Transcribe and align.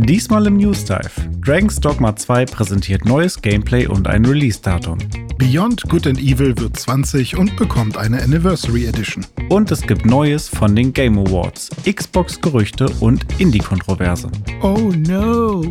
Diesmal 0.00 0.46
im 0.46 0.58
News 0.58 0.84
Dive. 0.84 1.10
Dragon's 1.44 1.80
Dogma 1.80 2.14
2 2.14 2.44
präsentiert 2.44 3.04
neues 3.04 3.42
Gameplay 3.42 3.84
und 3.88 4.06
ein 4.06 4.24
Release-Datum. 4.24 4.96
Beyond 5.38 5.82
Good 5.88 6.06
and 6.06 6.20
Evil 6.20 6.56
wird 6.56 6.76
20 6.76 7.36
und 7.36 7.56
bekommt 7.56 7.96
eine 7.96 8.22
Anniversary 8.22 8.86
Edition. 8.86 9.26
Und 9.48 9.72
es 9.72 9.82
gibt 9.82 10.06
Neues 10.06 10.48
von 10.48 10.76
den 10.76 10.92
Game 10.92 11.18
Awards, 11.18 11.70
Xbox-Gerüchte 11.84 12.88
und 13.00 13.26
Indie-Kontroverse. 13.40 14.30
Oh 14.62 14.92
no! 15.08 15.62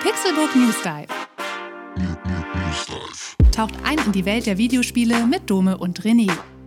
Pixelbook 0.00 0.56
News 0.56 0.80
Dive. 0.82 1.08
Taucht 3.52 3.74
ein 3.84 3.98
in 4.06 4.12
die 4.12 4.24
Welt 4.24 4.46
der 4.46 4.56
Videospiele 4.56 5.26
mit 5.26 5.50
Dome 5.50 5.76
und 5.76 6.00
René. 6.00 6.30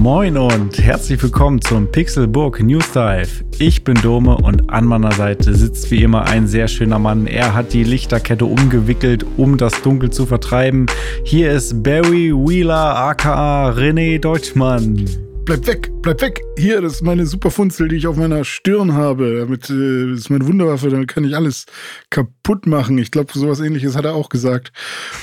Moin 0.00 0.38
und 0.38 0.78
herzlich 0.78 1.22
willkommen 1.22 1.60
zum 1.60 1.92
Pixelburg 1.92 2.62
News 2.62 2.90
Dive. 2.92 3.44
Ich 3.58 3.84
bin 3.84 3.96
Dome 3.96 4.34
und 4.34 4.70
an 4.70 4.86
meiner 4.86 5.12
Seite 5.12 5.54
sitzt 5.54 5.90
wie 5.90 6.02
immer 6.02 6.24
ein 6.24 6.46
sehr 6.46 6.68
schöner 6.68 6.98
Mann. 6.98 7.26
Er 7.26 7.52
hat 7.52 7.74
die 7.74 7.84
Lichterkette 7.84 8.46
umgewickelt, 8.46 9.26
um 9.36 9.58
das 9.58 9.82
Dunkel 9.82 10.08
zu 10.08 10.24
vertreiben. 10.24 10.86
Hier 11.24 11.52
ist 11.52 11.82
Barry 11.82 12.32
Wheeler 12.32 12.96
aka 12.96 13.72
René 13.72 14.18
Deutschmann 14.18 15.04
bleib 15.50 15.66
weg, 15.66 15.90
bleib 16.00 16.20
weg. 16.20 16.40
Hier, 16.56 16.80
das 16.80 16.94
ist 16.94 17.02
meine 17.02 17.26
Superfunzel, 17.26 17.88
die 17.88 17.96
ich 17.96 18.06
auf 18.06 18.14
meiner 18.14 18.44
Stirn 18.44 18.94
habe. 18.94 19.40
Damit 19.40 19.68
äh, 19.68 20.10
das 20.10 20.20
ist 20.20 20.30
meine 20.30 20.46
Wunderwaffe, 20.46 20.90
damit 20.90 21.08
kann 21.08 21.24
ich 21.24 21.34
alles 21.34 21.66
kaputt 22.08 22.66
machen. 22.66 22.98
Ich 22.98 23.10
glaube, 23.10 23.32
sowas 23.36 23.58
ähnliches 23.58 23.96
hat 23.96 24.04
er 24.04 24.14
auch 24.14 24.28
gesagt. 24.28 24.70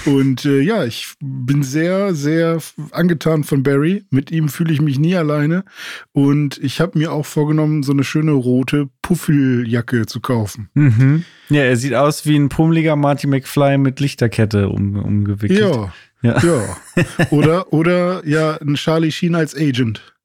Und 0.05 0.43
äh, 0.43 0.59
ja, 0.59 0.83
ich 0.83 1.13
bin 1.21 1.63
sehr, 1.63 2.13
sehr 2.13 2.57
angetan 2.91 3.45
von 3.45 3.63
Barry. 3.63 4.03
Mit 4.09 4.29
ihm 4.29 4.49
fühle 4.49 4.73
ich 4.73 4.81
mich 4.81 4.99
nie 4.99 5.15
alleine. 5.15 5.63
Und 6.11 6.57
ich 6.57 6.81
habe 6.81 6.99
mir 6.99 7.13
auch 7.13 7.25
vorgenommen, 7.25 7.83
so 7.83 7.93
eine 7.93 8.03
schöne 8.03 8.33
rote 8.33 8.89
Puffeljacke 9.03 10.07
zu 10.07 10.19
kaufen. 10.19 10.69
Mhm. 10.73 11.23
Ja, 11.47 11.61
er 11.61 11.77
sieht 11.77 11.93
aus 11.93 12.25
wie 12.25 12.35
ein 12.35 12.49
pummeliger 12.49 12.97
Marty 12.97 13.27
McFly 13.27 13.77
mit 13.77 14.01
Lichterkette 14.01 14.67
um, 14.67 14.97
umgewickelt. 14.97 15.61
Ja. 15.61 15.93
Ja. 16.21 16.39
ja. 16.43 16.77
Oder, 17.29 17.71
oder 17.71 18.27
ja, 18.27 18.57
ein 18.57 18.75
Charlie 18.75 19.11
Sheen 19.11 19.35
als 19.35 19.55
Agent. 19.55 20.16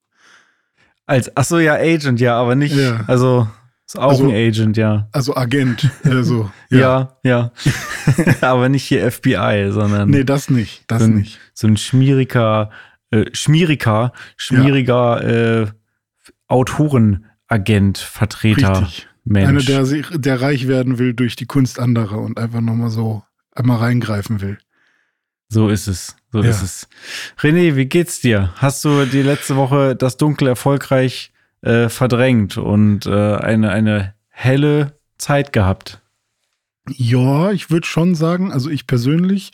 Als, 1.13 1.31
ach 1.37 1.45
so, 1.45 1.59
ja, 1.59 1.75
Agent, 1.75 2.21
ja, 2.21 2.41
aber 2.41 2.55
nicht, 2.55 2.75
ja. 2.75 3.05
also 3.07 3.47
ist 3.87 3.99
auch 3.99 4.13
also, 4.13 4.25
ein 4.25 4.31
Agent, 4.31 4.79
ja. 4.79 5.11
Also 5.13 5.37
Agent, 5.37 5.91
also. 6.05 6.51
ja, 6.71 7.19
ja. 7.23 7.53
ja. 8.17 8.35
aber 8.41 8.71
nicht 8.71 8.85
hier 8.85 9.13
FBI, 9.13 9.69
sondern. 9.73 10.09
Nee, 10.09 10.25
das 10.25 10.49
nicht, 10.49 10.85
das 10.87 11.01
so 11.01 11.05
ein, 11.05 11.17
nicht. 11.17 11.39
So 11.53 11.67
ein 11.67 11.77
schmieriger, 11.77 12.71
äh, 13.11 13.27
schmieriger, 13.35 14.15
schmieriger 14.39 15.23
ja. 15.23 15.63
äh, 15.65 15.67
Autorenagent, 16.49 17.99
Vertreter. 17.99 18.81
Richtig. 18.81 19.07
Mensch. 19.25 19.69
Einer, 19.69 19.85
der, 19.85 20.19
der 20.19 20.41
reich 20.41 20.67
werden 20.67 20.99
will 20.99 21.13
durch 21.13 21.37
die 21.37 21.45
Kunst 21.45 21.79
anderer 21.79 22.23
und 22.23 22.39
einfach 22.39 22.63
nochmal 22.63 22.89
so 22.89 23.23
einmal 23.51 23.81
reingreifen 23.81 24.41
will. 24.41 24.57
So 25.51 25.69
ist 25.69 25.89
es. 25.89 26.17
So 26.33 26.43
ja. 26.43 26.51
ist 26.51 26.63
es. 26.63 26.89
René, 27.39 27.77
wie 27.77 27.87
geht's 27.87 28.21
dir? 28.21 28.53
Hast 28.57 28.85
du 28.85 29.05
die 29.05 29.23
letzte 29.23 29.57
Woche 29.57 29.95
das 29.95 30.17
Dunkel 30.17 30.49
erfolgreich 30.49 31.31
äh, 31.61 31.91
verdrängt 31.91 32.57
und 32.57 33.07
äh, 33.07 33.37
eine, 33.37 33.71
eine 33.71 34.15
helle 34.31 34.99
Zeit 35.19 35.53
gehabt? 35.53 36.01
Ja, 36.89 37.53
ich 37.53 37.71
würde 37.71 37.87
schon 37.87 38.17
sagen, 38.17 38.51
also 38.51 38.69
ich 38.69 38.89
persönlich, 38.89 39.53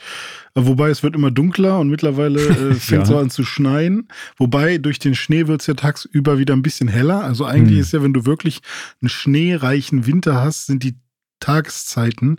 äh, 0.55 0.61
wobei 0.65 0.89
es 0.89 1.03
wird 1.03 1.15
immer 1.15 1.31
dunkler 1.31 1.79
und 1.79 1.91
mittlerweile 1.91 2.41
äh, 2.41 2.75
fängt 2.75 3.03
es 3.03 3.11
ja. 3.11 3.19
an 3.19 3.29
zu 3.29 3.45
schneien. 3.45 4.09
Wobei 4.39 4.79
durch 4.79 5.01
den 5.01 5.17
Schnee 5.17 5.47
wird 5.47 5.61
es 5.61 5.67
ja 5.67 5.75
tagsüber 5.75 6.39
wieder 6.39 6.55
ein 6.55 6.63
bisschen 6.63 6.89
heller. 6.89 7.25
Also 7.25 7.45
eigentlich 7.45 7.77
hm. 7.77 7.83
ist 7.83 7.93
ja, 7.93 8.03
wenn 8.03 8.15
du 8.15 8.25
wirklich 8.25 8.61
einen 9.03 9.11
schneereichen 9.11 10.07
Winter 10.07 10.41
hast, 10.41 10.67
sind 10.67 10.85
die 10.85 10.95
Tageszeiten 11.41 12.39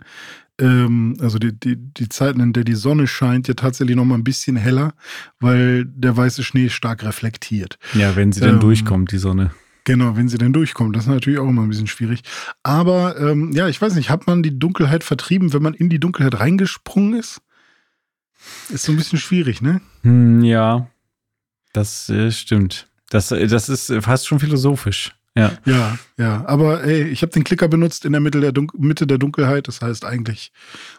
ähm, 0.60 1.16
also 1.20 1.38
die, 1.38 1.58
die, 1.58 1.76
die 1.76 2.08
Zeiten, 2.08 2.40
in 2.40 2.52
der 2.52 2.64
die 2.64 2.74
Sonne 2.74 3.06
scheint, 3.06 3.48
ja 3.48 3.54
tatsächlich 3.54 3.96
noch 3.96 4.04
mal 4.04 4.16
ein 4.16 4.24
bisschen 4.24 4.56
heller, 4.56 4.94
weil 5.40 5.84
der 5.86 6.16
weiße 6.16 6.44
Schnee 6.44 6.68
stark 6.68 7.02
reflektiert. 7.02 7.78
Ja, 7.94 8.14
wenn 8.14 8.32
sie 8.32 8.40
dann 8.40 8.54
ähm, 8.54 8.60
durchkommt, 8.60 9.10
die 9.12 9.18
Sonne. 9.18 9.50
Genau, 9.84 10.16
wenn 10.16 10.28
sie 10.28 10.38
denn 10.38 10.52
durchkommt. 10.52 10.94
Das 10.94 11.04
ist 11.04 11.08
natürlich 11.08 11.38
auch 11.38 11.48
immer 11.48 11.62
ein 11.62 11.68
bisschen 11.68 11.86
schwierig. 11.86 12.22
Aber 12.62 13.18
ähm, 13.18 13.52
ja, 13.52 13.66
ich 13.68 13.80
weiß 13.80 13.94
nicht, 13.94 14.10
hat 14.10 14.26
man 14.26 14.42
die 14.42 14.58
Dunkelheit 14.58 15.02
vertrieben, 15.02 15.52
wenn 15.52 15.62
man 15.62 15.74
in 15.74 15.88
die 15.88 15.98
Dunkelheit 15.98 16.38
reingesprungen 16.38 17.18
ist? 17.18 17.40
Ist 18.68 18.84
so 18.84 18.92
ein 18.92 18.96
bisschen 18.96 19.18
schwierig, 19.18 19.60
ne? 19.62 19.80
Hm, 20.02 20.44
ja, 20.44 20.88
das 21.72 22.08
äh, 22.08 22.30
stimmt. 22.30 22.86
Das, 23.08 23.32
äh, 23.32 23.46
das 23.46 23.68
ist 23.68 23.92
fast 24.00 24.26
schon 24.26 24.40
philosophisch. 24.40 25.14
Ja. 25.36 25.52
Ja, 25.64 25.98
ja. 26.18 26.44
Aber 26.46 26.82
ey, 26.84 27.04
ich 27.04 27.22
habe 27.22 27.32
den 27.32 27.44
Klicker 27.44 27.68
benutzt 27.68 28.04
in 28.04 28.12
der 28.12 28.20
Mitte 28.20 28.40
der, 28.40 28.52
Dun 28.52 28.68
Mitte 28.76 29.06
der 29.06 29.18
Dunkelheit. 29.18 29.68
Das 29.68 29.80
heißt, 29.80 30.04
eigentlich 30.04 30.52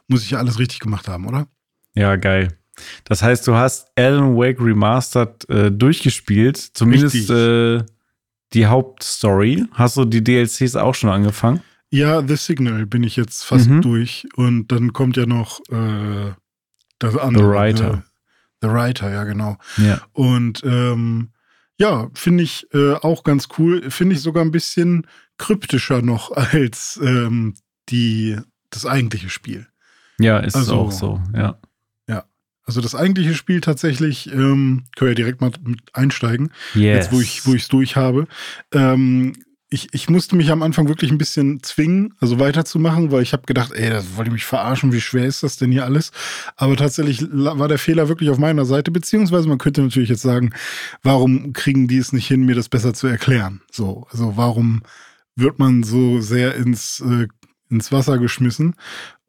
muss 0.08 0.24
ich 0.24 0.32
ja 0.32 0.40
alles 0.40 0.60
richtig 0.60 0.80
gemacht 0.80 1.08
haben, 1.08 1.28
oder? 1.28 1.48
Ja, 1.94 2.16
geil. 2.16 2.58
Das 3.04 3.22
heißt, 3.22 3.46
du 3.48 3.56
hast 3.56 3.88
Alan 3.96 4.36
Wake 4.36 4.60
Remastered 4.60 5.50
äh, 5.50 5.72
durchgespielt, 5.72 6.58
zumindest 6.58 7.30
äh, 7.30 7.84
die 8.54 8.66
Hauptstory. 8.66 9.66
Hast 9.74 9.98
du 9.98 10.06
die 10.06 10.24
DLCs 10.24 10.76
auch 10.76 10.96
schon 10.96 11.10
angefangen? 11.10 11.62
Ja, 11.90 12.26
The 12.26 12.38
Signal 12.38 12.86
bin 12.86 13.04
ich 13.04 13.18
jetzt 13.18 13.44
fast 13.44 13.70
mhm. 13.70 13.82
durch. 13.82 14.28
Und 14.36 14.72
dann 14.72 14.94
kommt 14.94 15.18
ja 15.18 15.26
noch 15.26 15.60
äh, 15.70 16.34
das 17.00 17.18
andere. 17.18 17.44
The 17.44 17.50
Writer. 17.50 18.04
The, 18.62 18.68
The 18.68 18.74
Writer, 18.74 19.12
ja, 19.12 19.24
genau. 19.26 19.58
Ja. 19.78 20.02
Und 20.14 20.64
ähm, 20.64 21.32
ja, 21.82 22.12
finde 22.14 22.44
ich 22.44 22.68
äh, 22.74 22.94
auch 22.94 23.24
ganz 23.24 23.48
cool. 23.58 23.90
Finde 23.90 24.16
ich 24.16 24.22
sogar 24.22 24.46
ein 24.46 24.52
bisschen 24.52 25.08
kryptischer 25.40 26.04
noch 26.04 26.32
als 26.54 27.00
ähm, 27.04 27.56
die, 27.90 28.38
das 28.70 28.86
eigentliche 28.86 29.30
Spiel. 29.30 29.68
Ja, 30.20 30.38
ist 30.38 30.56
also, 30.56 30.76
auch 30.76 30.92
so, 30.92 31.20
ja. 31.36 31.58
Ja. 32.08 32.26
Also 32.64 32.82
das 32.82 32.94
eigentliche 32.94 33.34
Spiel 33.34 33.62
tatsächlich, 33.62 34.32
ähm, 34.32 34.84
können 34.96 35.08
wir 35.08 35.10
ja 35.10 35.16
direkt 35.16 35.42
mal 35.42 35.52
mit 35.64 35.82
einsteigen, 35.94 36.52
yes. 36.76 36.98
jetzt 36.98 37.12
wo 37.12 37.20
ich 37.20 37.48
wo 37.48 37.56
ich 37.56 37.64
es 37.64 37.68
durch 37.68 37.96
habe. 37.96 38.28
Ähm, 38.72 39.34
ich, 39.74 39.94
ich 39.94 40.10
musste 40.10 40.36
mich 40.36 40.52
am 40.52 40.64
Anfang 40.64 40.90
wirklich 40.90 41.12
ein 41.12 41.18
bisschen 41.18 41.64
zwingen, 41.64 42.14
also 42.20 42.40
weiterzumachen, 42.40 43.10
weil 43.10 43.24
ich 43.24 43.32
habe 43.32 43.44
gedacht, 43.46 43.72
ey, 43.72 43.90
das 43.90 44.18
wollte 44.18 44.30
mich 44.30 44.44
verarschen, 44.44 44.92
wie 44.92 45.00
schwer 45.00 45.26
ist 45.26 45.44
das 45.44 45.56
denn 45.56 45.72
hier 45.72 45.86
alles? 45.86 46.12
Aber 46.58 46.76
tatsächlich 46.76 47.26
war 47.32 47.70
der 47.70 47.78
Fehler 47.78 48.10
wirklich 48.10 48.30
auf 48.30 48.38
meiner 48.38 48.66
Seite, 48.66 48.92
beziehungsweise 48.92 49.48
man 49.48 49.60
könnte 49.60 49.82
natürlich 49.82 50.10
jetzt 50.10 50.24
sagen, 50.24 50.54
warum 51.04 51.54
kriegen 51.54 51.88
die 51.88 52.00
es 52.00 52.12
nicht 52.12 52.28
hin, 52.28 52.46
mir 52.46 52.56
das 52.56 52.68
besser 52.68 52.94
zu 52.94 53.08
erklären? 53.08 53.62
So, 53.72 54.06
also 54.12 54.36
warum 54.36 54.84
wird 55.38 55.58
man 55.58 55.84
so 55.84 56.20
sehr 56.20 56.56
ins, 56.56 57.00
äh, 57.00 57.28
ins 57.70 57.94
Wasser 57.94 58.18
geschmissen? 58.18 58.76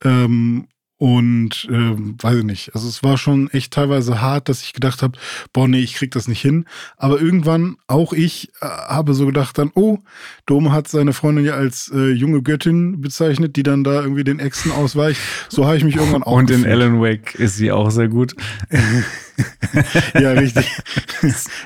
Ähm, 0.02 0.66
und 1.02 1.66
ähm, 1.68 2.14
weiß 2.22 2.36
ich 2.36 2.44
nicht. 2.44 2.74
Also 2.76 2.86
es 2.86 3.02
war 3.02 3.18
schon 3.18 3.50
echt 3.50 3.72
teilweise 3.72 4.20
hart, 4.20 4.48
dass 4.48 4.62
ich 4.62 4.72
gedacht 4.72 5.02
habe, 5.02 5.18
boah, 5.52 5.66
nee, 5.66 5.80
ich 5.80 5.94
krieg 5.94 6.12
das 6.12 6.28
nicht 6.28 6.40
hin. 6.40 6.64
Aber 6.96 7.20
irgendwann, 7.20 7.74
auch 7.88 8.12
ich, 8.12 8.50
äh, 8.60 8.66
habe 8.66 9.12
so 9.14 9.26
gedacht 9.26 9.58
dann, 9.58 9.72
oh, 9.74 9.98
Dome 10.46 10.70
hat 10.70 10.86
seine 10.86 11.12
Freundin 11.12 11.44
ja 11.44 11.54
als 11.54 11.90
äh, 11.92 12.12
junge 12.12 12.40
Göttin 12.40 13.00
bezeichnet, 13.00 13.56
die 13.56 13.64
dann 13.64 13.82
da 13.82 14.00
irgendwie 14.00 14.22
den 14.22 14.38
Exen 14.38 14.70
ausweicht. 14.70 15.20
So 15.48 15.66
habe 15.66 15.76
ich 15.76 15.82
mich 15.82 15.96
irgendwann 15.96 16.22
auch 16.22 16.36
Und 16.36 16.46
gefühlt. 16.46 16.66
in 16.66 16.70
Alan 16.72 17.00
Wake 17.00 17.34
ist 17.34 17.56
sie 17.56 17.72
auch 17.72 17.90
sehr 17.90 18.06
gut. 18.06 18.36
ja, 20.14 20.32
richtig. 20.32 20.66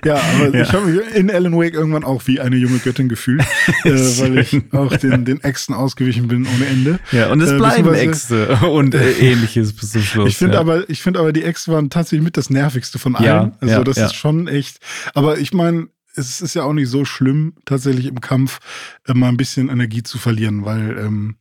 ja, 0.05 0.15
aber 0.15 0.57
ja. 0.57 0.63
ich 0.63 0.73
habe 0.73 0.87
mich 0.87 1.15
in 1.15 1.31
Alan 1.31 1.57
Wake 1.57 1.75
irgendwann 1.75 2.05
auch 2.05 2.27
wie 2.27 2.41
eine 2.41 2.57
junge 2.57 2.79
Göttin 2.79 3.09
gefühlt, 3.09 3.41
äh, 3.85 3.91
weil 3.91 4.39
ich 4.39 4.63
auch 4.73 4.97
den, 4.97 5.25
den 5.25 5.43
Äxten 5.43 5.75
ausgewichen 5.75 6.29
bin 6.29 6.47
ohne 6.47 6.67
Ende. 6.67 7.01
Ja, 7.13 7.31
und 7.31 7.41
es 7.41 7.51
äh, 7.51 7.57
bleiben 7.57 7.93
Äxte 7.95 8.57
und 8.71 8.95
äh, 8.95 9.13
ähnliches 9.21 9.73
bis 9.73 9.91
zum 9.91 10.03
Schluss. 10.03 10.29
Ich 10.29 10.37
finde 10.37 10.55
ja. 10.55 10.61
aber, 10.61 10.89
ich 10.89 11.03
finde 11.03 11.21
aber, 11.21 11.33
die 11.33 11.43
Äxte 11.43 11.73
waren 11.73 11.91
tatsächlich 11.91 12.23
mit 12.23 12.37
das 12.37 12.51
nervigste 12.51 12.99
von 12.99 13.17
allen. 13.17 13.27
Ja, 13.27 13.53
also 13.61 13.75
ja, 13.75 13.85
das 13.85 13.97
ist 13.97 14.15
schon 14.15 14.49
echt. 14.49 14.79
Aber 15.15 15.39
ich 15.39 15.53
meine, 15.53 15.89
es 16.15 16.41
ist 16.41 16.55
ja 16.55 16.63
auch 16.63 16.73
nicht 16.73 16.89
so 16.89 17.05
schlimm, 17.05 17.55
tatsächlich 17.65 18.07
im 18.07 18.21
Kampf 18.21 18.61
äh, 19.07 19.15
mal 19.15 19.29
ein 19.29 19.37
bisschen 19.37 19.69
Energie 19.69 20.03
zu 20.03 20.19
verlieren, 20.19 20.65
weil 20.65 20.97
ähm, 20.99 21.37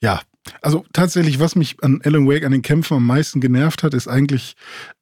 ja, 0.00 0.20
also 0.62 0.84
tatsächlich, 0.92 1.40
was 1.40 1.56
mich 1.56 1.76
an 1.82 2.00
Alan 2.04 2.28
Wake, 2.28 2.44
an 2.44 2.52
den 2.52 2.62
Kämpfen 2.62 2.96
am 2.96 3.06
meisten 3.06 3.40
genervt 3.40 3.82
hat, 3.82 3.94
ist 3.94 4.08
eigentlich, 4.08 4.54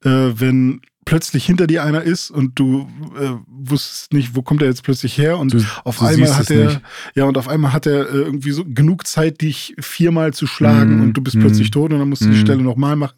äh, 0.03 0.09
wenn 0.09 0.81
plötzlich 1.07 1.45
hinter 1.45 1.67
dir 1.67 1.85
einer 1.85 2.01
ist 2.03 2.29
und 2.29 2.59
du 2.59 2.85
äh, 3.17 3.29
wusstest 3.47 4.11
nicht, 4.11 4.35
wo 4.35 4.41
kommt 4.41 4.61
er 4.61 4.67
jetzt 4.67 4.83
plötzlich 4.83 5.17
her 5.17 5.37
und 5.39 5.53
du, 5.53 5.63
auf 5.85 5.99
du 5.99 6.05
einmal 6.05 6.35
hat 6.35 6.51
er 6.51 6.81
ja 7.15 7.23
und 7.23 7.37
auf 7.37 7.47
einmal 7.47 7.71
hat 7.71 7.85
er 7.85 8.09
äh, 8.09 8.17
irgendwie 8.17 8.51
so 8.51 8.65
genug 8.65 9.07
Zeit, 9.07 9.39
dich 9.39 9.73
viermal 9.79 10.33
zu 10.33 10.47
schlagen 10.47 10.97
mm, 10.97 11.01
und 11.01 11.13
du 11.13 11.21
bist 11.21 11.37
mm, 11.37 11.39
plötzlich 11.39 11.71
tot 11.71 11.93
und 11.93 11.99
dann 11.99 12.09
musst 12.09 12.23
du 12.23 12.27
mm. 12.27 12.31
die 12.31 12.37
mhm. 12.37 12.41
Stelle 12.41 12.61
nochmal 12.61 12.97
machen. 12.97 13.15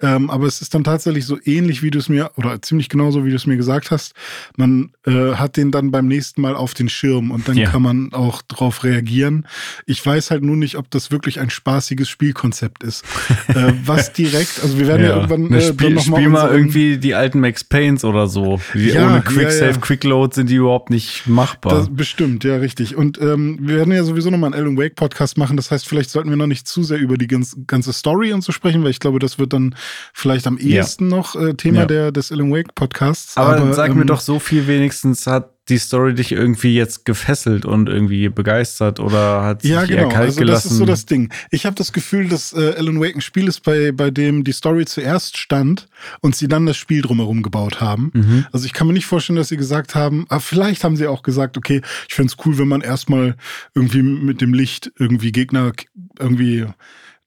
Ähm, 0.00 0.30
aber 0.30 0.46
es 0.46 0.62
ist 0.62 0.74
dann 0.74 0.84
tatsächlich 0.84 1.26
so 1.26 1.38
ähnlich, 1.44 1.82
wie 1.82 1.90
du 1.90 1.98
es 1.98 2.08
mir, 2.08 2.30
oder 2.36 2.60
ziemlich 2.62 2.88
genauso, 2.88 3.24
wie 3.24 3.30
du 3.30 3.36
es 3.36 3.46
mir 3.46 3.56
gesagt 3.56 3.90
hast. 3.90 4.14
Man 4.56 4.92
äh, 5.06 5.34
hat 5.34 5.56
den 5.56 5.70
dann 5.70 5.90
beim 5.90 6.06
nächsten 6.06 6.40
Mal 6.40 6.54
auf 6.54 6.74
den 6.74 6.88
Schirm 6.88 7.30
und 7.30 7.48
dann 7.48 7.56
ja. 7.56 7.68
kann 7.68 7.82
man 7.82 8.12
auch 8.12 8.42
drauf 8.42 8.84
reagieren. 8.84 9.46
Ich 9.86 10.04
weiß 10.04 10.30
halt 10.30 10.42
nur 10.42 10.56
nicht, 10.56 10.76
ob 10.76 10.90
das 10.90 11.10
wirklich 11.10 11.40
ein 11.40 11.50
spaßiges 11.50 12.08
Spielkonzept 12.08 12.82
ist. 12.82 13.04
äh, 13.48 13.72
was 13.84 14.12
direkt, 14.12 14.60
also 14.62 14.78
wir 14.78 14.86
werden 14.86 15.02
ja, 15.02 15.10
ja 15.10 15.16
irgendwann 15.16 15.52
äh, 15.52 15.60
Spiel, 15.60 15.90
noch 15.90 16.06
mal, 16.06 16.16
spiel 16.16 16.28
mal 16.28 16.50
irgendwie 16.50 16.98
die 16.98 17.14
alten 17.18 17.40
Max 17.40 17.64
Paynes 17.64 18.04
oder 18.04 18.26
so. 18.26 18.60
Die 18.74 18.88
ja, 18.88 19.06
ohne 19.06 19.20
Quick 19.20 19.50
Save, 19.50 19.78
Quick 19.80 20.04
Load 20.04 20.34
sind 20.34 20.48
die 20.48 20.54
überhaupt 20.54 20.90
nicht 20.90 21.26
machbar. 21.26 21.74
Das 21.74 21.88
bestimmt, 21.90 22.44
ja, 22.44 22.56
richtig. 22.56 22.96
Und 22.96 23.20
ähm, 23.20 23.58
wir 23.60 23.76
werden 23.76 23.92
ja 23.92 24.04
sowieso 24.04 24.30
nochmal 24.30 24.54
einen 24.54 24.62
Alan 24.62 24.78
Wake 24.78 24.94
Podcast 24.94 25.36
machen. 25.36 25.56
Das 25.56 25.70
heißt, 25.70 25.86
vielleicht 25.86 26.10
sollten 26.10 26.30
wir 26.30 26.36
noch 26.36 26.46
nicht 26.46 26.66
zu 26.66 26.82
sehr 26.82 26.98
über 26.98 27.18
die 27.18 27.26
ganze 27.26 27.92
Story 27.92 28.32
und 28.32 28.42
so 28.42 28.52
sprechen, 28.52 28.82
weil 28.82 28.90
ich 28.90 29.00
glaube, 29.00 29.18
das 29.18 29.38
wird 29.38 29.52
dann 29.52 29.74
vielleicht 30.14 30.46
am 30.46 30.56
ehesten 30.56 31.08
noch 31.08 31.36
äh, 31.36 31.54
Thema 31.54 31.86
der, 31.86 32.12
des 32.12 32.32
Alan 32.32 32.50
Wake 32.52 32.74
Podcasts. 32.74 33.36
Aber, 33.36 33.56
Aber 33.56 33.72
sag 33.74 33.90
ähm, 33.90 33.98
mir 33.98 34.06
doch 34.06 34.20
so 34.20 34.38
viel 34.38 34.66
wenigstens 34.66 35.26
hat 35.26 35.57
die 35.68 35.78
Story 35.78 36.14
dich 36.14 36.32
irgendwie 36.32 36.74
jetzt 36.74 37.04
gefesselt 37.04 37.64
und 37.64 37.88
irgendwie 37.88 38.28
begeistert 38.28 39.00
oder 39.00 39.42
hat 39.44 39.64
ja, 39.64 39.84
genau. 39.84 40.02
eher 40.02 40.08
kalt 40.08 40.26
also 40.28 40.40
gelassen? 40.40 40.68
Das 40.68 40.72
ist 40.72 40.78
so 40.78 40.84
das 40.84 41.06
Ding. 41.06 41.32
Ich 41.50 41.66
habe 41.66 41.76
das 41.76 41.92
Gefühl, 41.92 42.28
dass 42.28 42.52
äh, 42.52 42.74
Alan 42.76 43.00
Wake 43.00 43.16
ein 43.16 43.20
Spiel 43.20 43.48
ist, 43.48 43.62
bei, 43.62 43.92
bei 43.92 44.10
dem 44.10 44.44
die 44.44 44.52
Story 44.52 44.86
zuerst 44.86 45.36
stand 45.36 45.88
und 46.20 46.36
sie 46.36 46.48
dann 46.48 46.66
das 46.66 46.76
Spiel 46.76 47.02
drumherum 47.02 47.42
gebaut 47.42 47.80
haben. 47.80 48.10
Mhm. 48.14 48.46
Also 48.52 48.66
ich 48.66 48.72
kann 48.72 48.86
mir 48.86 48.92
nicht 48.92 49.06
vorstellen, 49.06 49.36
dass 49.36 49.48
sie 49.48 49.56
gesagt 49.56 49.94
haben, 49.94 50.26
aber 50.28 50.40
vielleicht 50.40 50.84
haben 50.84 50.96
sie 50.96 51.06
auch 51.06 51.22
gesagt, 51.22 51.56
okay, 51.56 51.82
ich 52.08 52.14
fände 52.14 52.32
es 52.32 52.46
cool, 52.46 52.58
wenn 52.58 52.68
man 52.68 52.80
erstmal 52.80 53.36
irgendwie 53.74 54.02
mit 54.02 54.40
dem 54.40 54.54
Licht 54.54 54.92
irgendwie 54.98 55.32
Gegner 55.32 55.72
irgendwie 56.18 56.66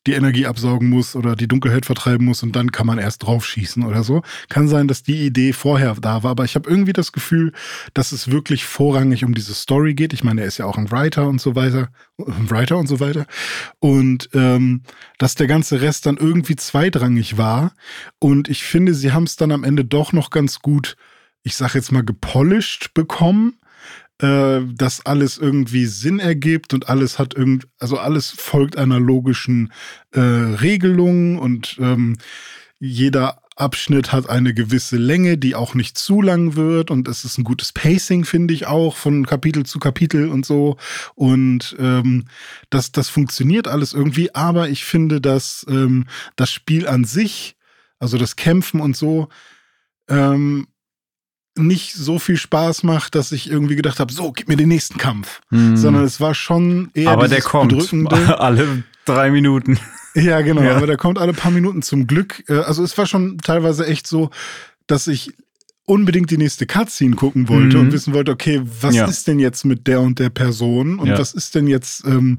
die 0.07 0.13
Energie 0.13 0.47
absaugen 0.47 0.89
muss 0.89 1.15
oder 1.15 1.35
die 1.35 1.47
Dunkelheit 1.47 1.85
vertreiben 1.85 2.25
muss 2.25 2.41
und 2.41 2.55
dann 2.55 2.71
kann 2.71 2.87
man 2.87 2.97
erst 2.97 3.23
drauf 3.23 3.45
schießen 3.45 3.83
oder 3.85 4.03
so. 4.03 4.23
Kann 4.49 4.67
sein, 4.67 4.87
dass 4.87 5.03
die 5.03 5.25
Idee 5.25 5.53
vorher 5.53 5.95
da 5.95 6.23
war, 6.23 6.31
aber 6.31 6.43
ich 6.43 6.55
habe 6.55 6.69
irgendwie 6.69 6.93
das 6.93 7.11
Gefühl, 7.11 7.51
dass 7.93 8.11
es 8.11 8.31
wirklich 8.31 8.65
vorrangig 8.65 9.23
um 9.23 9.35
diese 9.35 9.53
Story 9.53 9.93
geht. 9.93 10.13
Ich 10.13 10.23
meine, 10.23 10.41
er 10.41 10.47
ist 10.47 10.57
ja 10.57 10.65
auch 10.65 10.77
ein 10.77 10.91
Writer 10.91 11.27
und 11.27 11.39
so 11.39 11.55
weiter, 11.55 11.89
Writer 12.17 12.77
und 12.77 12.87
so 12.87 12.99
weiter. 12.99 13.27
Und 13.79 14.29
ähm, 14.33 14.81
dass 15.19 15.35
der 15.35 15.47
ganze 15.47 15.81
Rest 15.81 16.07
dann 16.07 16.17
irgendwie 16.17 16.55
zweitrangig 16.55 17.37
war. 17.37 17.73
Und 18.19 18.49
ich 18.49 18.63
finde, 18.63 18.95
sie 18.95 19.11
haben 19.11 19.25
es 19.25 19.35
dann 19.35 19.51
am 19.51 19.63
Ende 19.63 19.85
doch 19.85 20.13
noch 20.13 20.31
ganz 20.31 20.59
gut, 20.59 20.95
ich 21.43 21.55
sag 21.55 21.75
jetzt 21.75 21.91
mal, 21.91 22.03
gepolished 22.03 22.93
bekommen 22.95 23.60
äh, 24.21 24.61
dass 24.73 25.05
alles 25.05 25.37
irgendwie 25.37 25.85
Sinn 25.85 26.19
ergibt 26.19 26.73
und 26.73 26.89
alles 26.89 27.19
hat 27.19 27.33
irgend, 27.33 27.67
also 27.79 27.97
alles 27.97 28.29
folgt 28.29 28.77
einer 28.77 28.99
logischen 28.99 29.71
äh, 30.11 30.19
Regelung 30.19 31.39
und 31.39 31.77
ähm, 31.79 32.17
jeder 32.79 33.41
Abschnitt 33.55 34.11
hat 34.11 34.29
eine 34.29 34.53
gewisse 34.53 34.97
Länge, 34.97 35.37
die 35.37 35.55
auch 35.55 35.75
nicht 35.75 35.97
zu 35.97 36.21
lang 36.21 36.55
wird 36.55 36.89
und 36.89 37.07
es 37.07 37.25
ist 37.25 37.37
ein 37.37 37.43
gutes 37.43 37.73
Pacing, 37.73 38.25
finde 38.25 38.53
ich 38.53 38.65
auch, 38.65 38.95
von 38.95 39.25
Kapitel 39.25 39.65
zu 39.65 39.77
Kapitel 39.77 40.29
und 40.29 40.45
so. 40.45 40.77
Und 41.15 41.75
ähm, 41.79 42.25
das, 42.69 42.91
das 42.91 43.09
funktioniert 43.09 43.67
alles 43.67 43.93
irgendwie, 43.93 44.33
aber 44.33 44.69
ich 44.69 44.83
finde, 44.83 45.21
dass 45.21 45.65
ähm, 45.69 46.07
das 46.35 46.51
Spiel 46.51 46.87
an 46.87 47.03
sich, 47.03 47.55
also 47.99 48.17
das 48.17 48.35
Kämpfen 48.35 48.81
und 48.81 48.95
so, 48.95 49.29
ähm, 50.09 50.67
nicht 51.57 51.93
so 51.93 52.19
viel 52.19 52.37
Spaß 52.37 52.83
macht, 52.83 53.15
dass 53.15 53.31
ich 53.31 53.49
irgendwie 53.49 53.75
gedacht 53.75 53.99
habe, 53.99 54.13
so, 54.13 54.31
gib 54.31 54.47
mir 54.47 54.57
den 54.57 54.69
nächsten 54.69 54.97
Kampf. 54.97 55.41
Mhm. 55.49 55.75
Sondern 55.75 56.03
es 56.03 56.21
war 56.21 56.33
schon 56.33 56.89
eher 56.93 57.11
Aber 57.11 57.27
der 57.27 57.41
kommt 57.41 57.73
alle 58.13 58.83
drei 59.05 59.31
Minuten. 59.31 59.79
Ja, 60.13 60.41
genau, 60.41 60.63
ja. 60.63 60.75
aber 60.75 60.87
der 60.87 60.97
kommt 60.97 61.17
alle 61.17 61.33
paar 61.33 61.51
Minuten 61.51 61.81
zum 61.81 62.07
Glück. 62.07 62.43
Äh, 62.47 62.59
also 62.59 62.83
es 62.83 62.97
war 62.97 63.05
schon 63.05 63.37
teilweise 63.37 63.85
echt 63.85 64.07
so, 64.07 64.29
dass 64.87 65.07
ich 65.07 65.33
unbedingt 65.85 66.31
die 66.31 66.37
nächste 66.37 66.65
Cutscene 66.65 67.15
gucken 67.15 67.49
wollte 67.49 67.77
mhm. 67.77 67.85
und 67.85 67.91
wissen 67.91 68.13
wollte, 68.13 68.31
okay, 68.31 68.61
was 68.81 68.95
ja. 68.95 69.05
ist 69.05 69.27
denn 69.27 69.39
jetzt 69.39 69.65
mit 69.65 69.87
der 69.87 70.01
und 70.01 70.19
der 70.19 70.29
Person 70.29 70.99
und 70.99 71.07
ja. 71.07 71.17
was 71.17 71.33
ist 71.33 71.55
denn 71.55 71.67
jetzt, 71.67 72.05
ähm, 72.05 72.37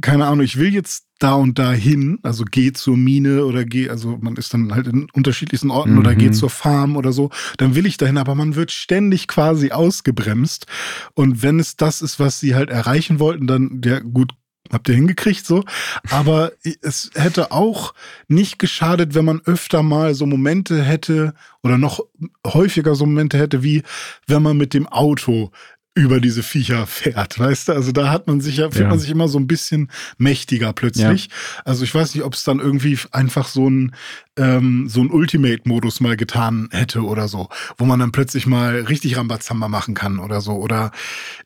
keine 0.00 0.26
Ahnung, 0.26 0.44
ich 0.44 0.58
will 0.58 0.72
jetzt 0.72 1.06
da 1.18 1.34
und 1.34 1.58
da 1.58 1.72
hin, 1.72 2.18
also 2.22 2.44
geh 2.44 2.72
zur 2.72 2.96
Mine 2.96 3.44
oder 3.46 3.64
geh, 3.64 3.88
also 3.88 4.18
man 4.20 4.36
ist 4.36 4.52
dann 4.52 4.74
halt 4.74 4.86
in 4.86 5.08
unterschiedlichsten 5.12 5.70
Orten 5.70 5.92
mhm. 5.92 5.98
oder 5.98 6.14
geh 6.14 6.30
zur 6.30 6.50
Farm 6.50 6.96
oder 6.96 7.12
so, 7.12 7.30
dann 7.56 7.74
will 7.74 7.86
ich 7.86 7.96
dahin, 7.96 8.18
aber 8.18 8.34
man 8.34 8.54
wird 8.54 8.70
ständig 8.70 9.26
quasi 9.26 9.70
ausgebremst. 9.70 10.66
Und 11.14 11.42
wenn 11.42 11.58
es 11.58 11.76
das 11.76 12.02
ist, 12.02 12.20
was 12.20 12.38
sie 12.38 12.54
halt 12.54 12.70
erreichen 12.70 13.18
wollten, 13.18 13.46
dann, 13.46 13.80
ja 13.82 14.00
gut, 14.00 14.32
habt 14.72 14.88
ihr 14.88 14.94
hingekriegt 14.94 15.46
so. 15.46 15.64
Aber 16.10 16.52
es 16.82 17.10
hätte 17.14 17.52
auch 17.52 17.94
nicht 18.28 18.58
geschadet, 18.58 19.14
wenn 19.14 19.24
man 19.24 19.40
öfter 19.44 19.82
mal 19.82 20.14
so 20.14 20.26
Momente 20.26 20.82
hätte 20.82 21.34
oder 21.62 21.78
noch 21.78 22.00
häufiger 22.46 22.94
so 22.94 23.06
Momente 23.06 23.38
hätte, 23.38 23.62
wie 23.62 23.82
wenn 24.26 24.42
man 24.42 24.56
mit 24.56 24.74
dem 24.74 24.86
Auto 24.86 25.50
über 25.96 26.20
diese 26.20 26.42
Viecher 26.42 26.86
fährt, 26.86 27.38
weißt 27.38 27.68
du? 27.68 27.72
Also 27.72 27.90
da 27.90 28.10
hat 28.10 28.26
man 28.26 28.42
sich 28.42 28.58
ja, 28.58 28.70
fühlt 28.70 28.82
ja. 28.82 28.88
man 28.90 28.98
sich 28.98 29.10
immer 29.10 29.28
so 29.28 29.38
ein 29.38 29.46
bisschen 29.46 29.90
mächtiger 30.18 30.74
plötzlich. 30.74 31.24
Ja. 31.24 31.62
Also 31.64 31.84
ich 31.84 31.94
weiß 31.94 32.14
nicht, 32.14 32.22
ob 32.22 32.34
es 32.34 32.44
dann 32.44 32.60
irgendwie 32.60 32.98
einfach 33.12 33.48
so 33.48 33.68
ein 33.68 33.94
ähm, 34.36 34.90
so 34.90 35.00
ein 35.00 35.10
Ultimate-Modus 35.10 36.00
mal 36.00 36.18
getan 36.18 36.68
hätte 36.70 37.02
oder 37.02 37.28
so, 37.28 37.48
wo 37.78 37.86
man 37.86 37.98
dann 37.98 38.12
plötzlich 38.12 38.46
mal 38.46 38.80
richtig 38.82 39.16
Rambazamba 39.16 39.68
machen 39.68 39.94
kann 39.94 40.18
oder 40.18 40.42
so. 40.42 40.52
Oder 40.52 40.92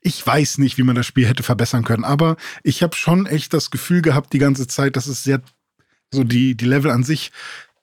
ich 0.00 0.26
weiß 0.26 0.58
nicht, 0.58 0.78
wie 0.78 0.82
man 0.82 0.96
das 0.96 1.06
Spiel 1.06 1.28
hätte 1.28 1.44
verbessern 1.44 1.84
können. 1.84 2.04
Aber 2.04 2.36
ich 2.64 2.82
habe 2.82 2.96
schon 2.96 3.26
echt 3.26 3.54
das 3.54 3.70
Gefühl 3.70 4.02
gehabt 4.02 4.32
die 4.32 4.40
ganze 4.40 4.66
Zeit, 4.66 4.96
dass 4.96 5.06
es 5.06 5.22
sehr 5.22 5.40
so 6.12 6.24
die 6.24 6.56
die 6.56 6.66
Level 6.66 6.90
an 6.90 7.04
sich 7.04 7.30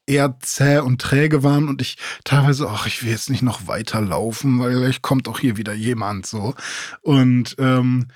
eher 0.07 0.39
zäh 0.39 0.79
und 0.79 1.01
träge 1.01 1.43
waren 1.43 1.67
und 1.67 1.81
ich 1.81 1.97
teilweise, 2.23 2.67
ach, 2.69 2.87
ich 2.87 3.03
will 3.03 3.11
jetzt 3.11 3.29
nicht 3.29 3.43
noch 3.43 3.67
weiterlaufen, 3.67 4.59
weil 4.59 4.73
gleich 4.79 5.01
kommt 5.01 5.27
auch 5.27 5.39
hier 5.39 5.57
wieder 5.57 5.73
jemand 5.73 6.25
so. 6.25 6.55
Und 7.01 7.55
ähm, 7.59 8.07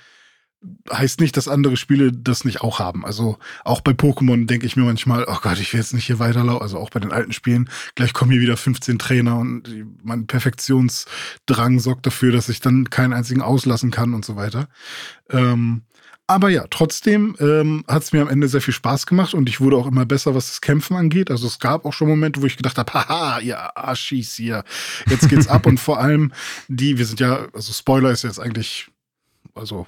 heißt 0.90 1.20
nicht, 1.20 1.36
dass 1.36 1.48
andere 1.48 1.76
Spiele 1.76 2.12
das 2.12 2.44
nicht 2.44 2.60
auch 2.60 2.78
haben. 2.78 3.04
Also 3.04 3.38
auch 3.64 3.80
bei 3.80 3.92
Pokémon 3.92 4.46
denke 4.46 4.66
ich 4.66 4.76
mir 4.76 4.84
manchmal, 4.84 5.24
oh 5.28 5.38
Gott, 5.42 5.58
ich 5.58 5.72
will 5.72 5.80
jetzt 5.80 5.94
nicht 5.94 6.06
hier 6.06 6.18
weiterlaufen. 6.18 6.62
Also 6.62 6.78
auch 6.78 6.90
bei 6.90 7.00
den 7.00 7.12
alten 7.12 7.32
Spielen, 7.32 7.68
gleich 7.94 8.12
kommen 8.12 8.30
hier 8.30 8.40
wieder 8.40 8.56
15 8.56 8.98
Trainer 8.98 9.38
und 9.38 9.68
mein 10.02 10.26
Perfektionsdrang 10.26 11.80
sorgt 11.80 12.06
dafür, 12.06 12.32
dass 12.32 12.48
ich 12.48 12.60
dann 12.60 12.90
keinen 12.90 13.12
einzigen 13.12 13.42
auslassen 13.42 13.90
kann 13.90 14.14
und 14.14 14.24
so 14.24 14.36
weiter. 14.36 14.68
Ähm, 15.30 15.82
aber 16.32 16.48
ja, 16.48 16.66
trotzdem 16.70 17.36
ähm, 17.40 17.84
hat 17.88 18.02
es 18.02 18.12
mir 18.12 18.22
am 18.22 18.28
Ende 18.28 18.48
sehr 18.48 18.60
viel 18.60 18.74
Spaß 18.74 19.06
gemacht 19.06 19.34
und 19.34 19.48
ich 19.48 19.60
wurde 19.60 19.76
auch 19.76 19.86
immer 19.86 20.06
besser, 20.06 20.34
was 20.34 20.48
das 20.48 20.60
Kämpfen 20.60 20.96
angeht. 20.96 21.30
Also 21.30 21.46
es 21.46 21.58
gab 21.58 21.84
auch 21.84 21.92
schon 21.92 22.08
Momente, 22.08 22.42
wo 22.42 22.46
ich 22.46 22.56
gedacht 22.56 22.78
habe, 22.78 22.92
haha, 22.92 23.40
ihr 23.40 23.76
Arschis 23.76 24.34
hier, 24.34 24.64
jetzt 25.08 25.28
geht's 25.28 25.48
ab. 25.48 25.66
und 25.66 25.78
vor 25.78 26.00
allem 26.00 26.32
die, 26.68 26.98
wir 26.98 27.06
sind 27.06 27.20
ja, 27.20 27.46
also 27.52 27.72
Spoiler 27.72 28.10
ist 28.10 28.24
jetzt 28.24 28.40
eigentlich, 28.40 28.88
also 29.54 29.86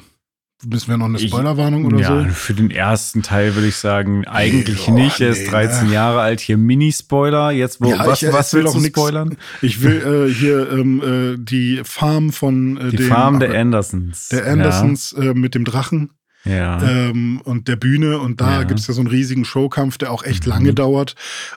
müssen 0.66 0.88
wir 0.88 0.96
noch 0.96 1.06
eine 1.06 1.18
Spoilerwarnung 1.18 1.84
oder 1.84 1.98
ja, 1.98 2.24
so? 2.24 2.30
Für 2.30 2.54
den 2.54 2.70
ersten 2.70 3.22
Teil 3.22 3.54
würde 3.54 3.68
ich 3.68 3.76
sagen, 3.76 4.26
eigentlich 4.26 4.88
nee, 4.88 5.04
nicht. 5.04 5.20
Er 5.20 5.30
ist 5.30 5.50
13 5.50 5.88
ne. 5.88 5.94
Jahre 5.94 6.20
alt. 6.20 6.40
Hier 6.40 6.56
Mini-Spoiler. 6.56 7.50
Jetzt, 7.50 7.80
wo, 7.80 7.90
ja, 7.90 8.06
was, 8.06 8.22
ich, 8.22 8.32
was 8.32 8.54
willst 8.54 8.74
du 8.74 8.80
spoilern? 8.80 9.36
Ich 9.62 9.82
will 9.82 10.28
äh, 10.28 10.32
hier 10.32 10.70
ähm, 10.70 11.34
äh, 11.34 11.36
die 11.38 11.82
Farm 11.84 12.32
von 12.32 12.76
äh, 12.76 12.90
Die 12.90 12.96
dem, 12.96 13.08
Farm 13.08 13.40
der 13.40 13.58
Andersons. 13.58 14.28
Der 14.28 14.46
Andersons 14.46 15.14
ja. 15.16 15.30
äh, 15.30 15.34
mit 15.34 15.54
dem 15.54 15.64
Drachen. 15.64 16.10
Ja. 16.44 16.82
Ähm, 16.82 17.40
und 17.44 17.68
der 17.68 17.76
Bühne. 17.76 18.18
Und 18.18 18.40
da 18.40 18.60
ja. 18.60 18.62
gibt 18.64 18.80
es 18.80 18.86
ja 18.86 18.94
so 18.94 19.00
einen 19.00 19.10
riesigen 19.10 19.44
Showkampf, 19.44 19.98
der 19.98 20.10
auch 20.10 20.24
echt 20.24 20.44
mhm. 20.44 20.50
lange 20.50 20.74
dauert. 20.74 21.14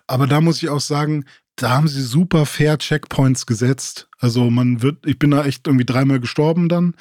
Aber 0.08 0.28
da 0.28 0.42
muss 0.42 0.62
ich 0.62 0.70
auch 0.70 0.80
sagen, 0.80 1.26
da 1.56 1.72
haben 1.72 1.88
sie 1.88 2.04
super 2.04 2.46
fair 2.46 2.78
Checkpoints 2.78 3.46
gesetzt. 3.46 4.10
Also 4.20 4.50
man 4.50 4.82
wird, 4.82 5.06
ich 5.06 5.20
bin 5.20 5.32
da 5.32 5.44
echt 5.44 5.68
irgendwie 5.68 5.86
dreimal 5.86 6.20
gestorben 6.20 6.70
dann, 6.70 6.94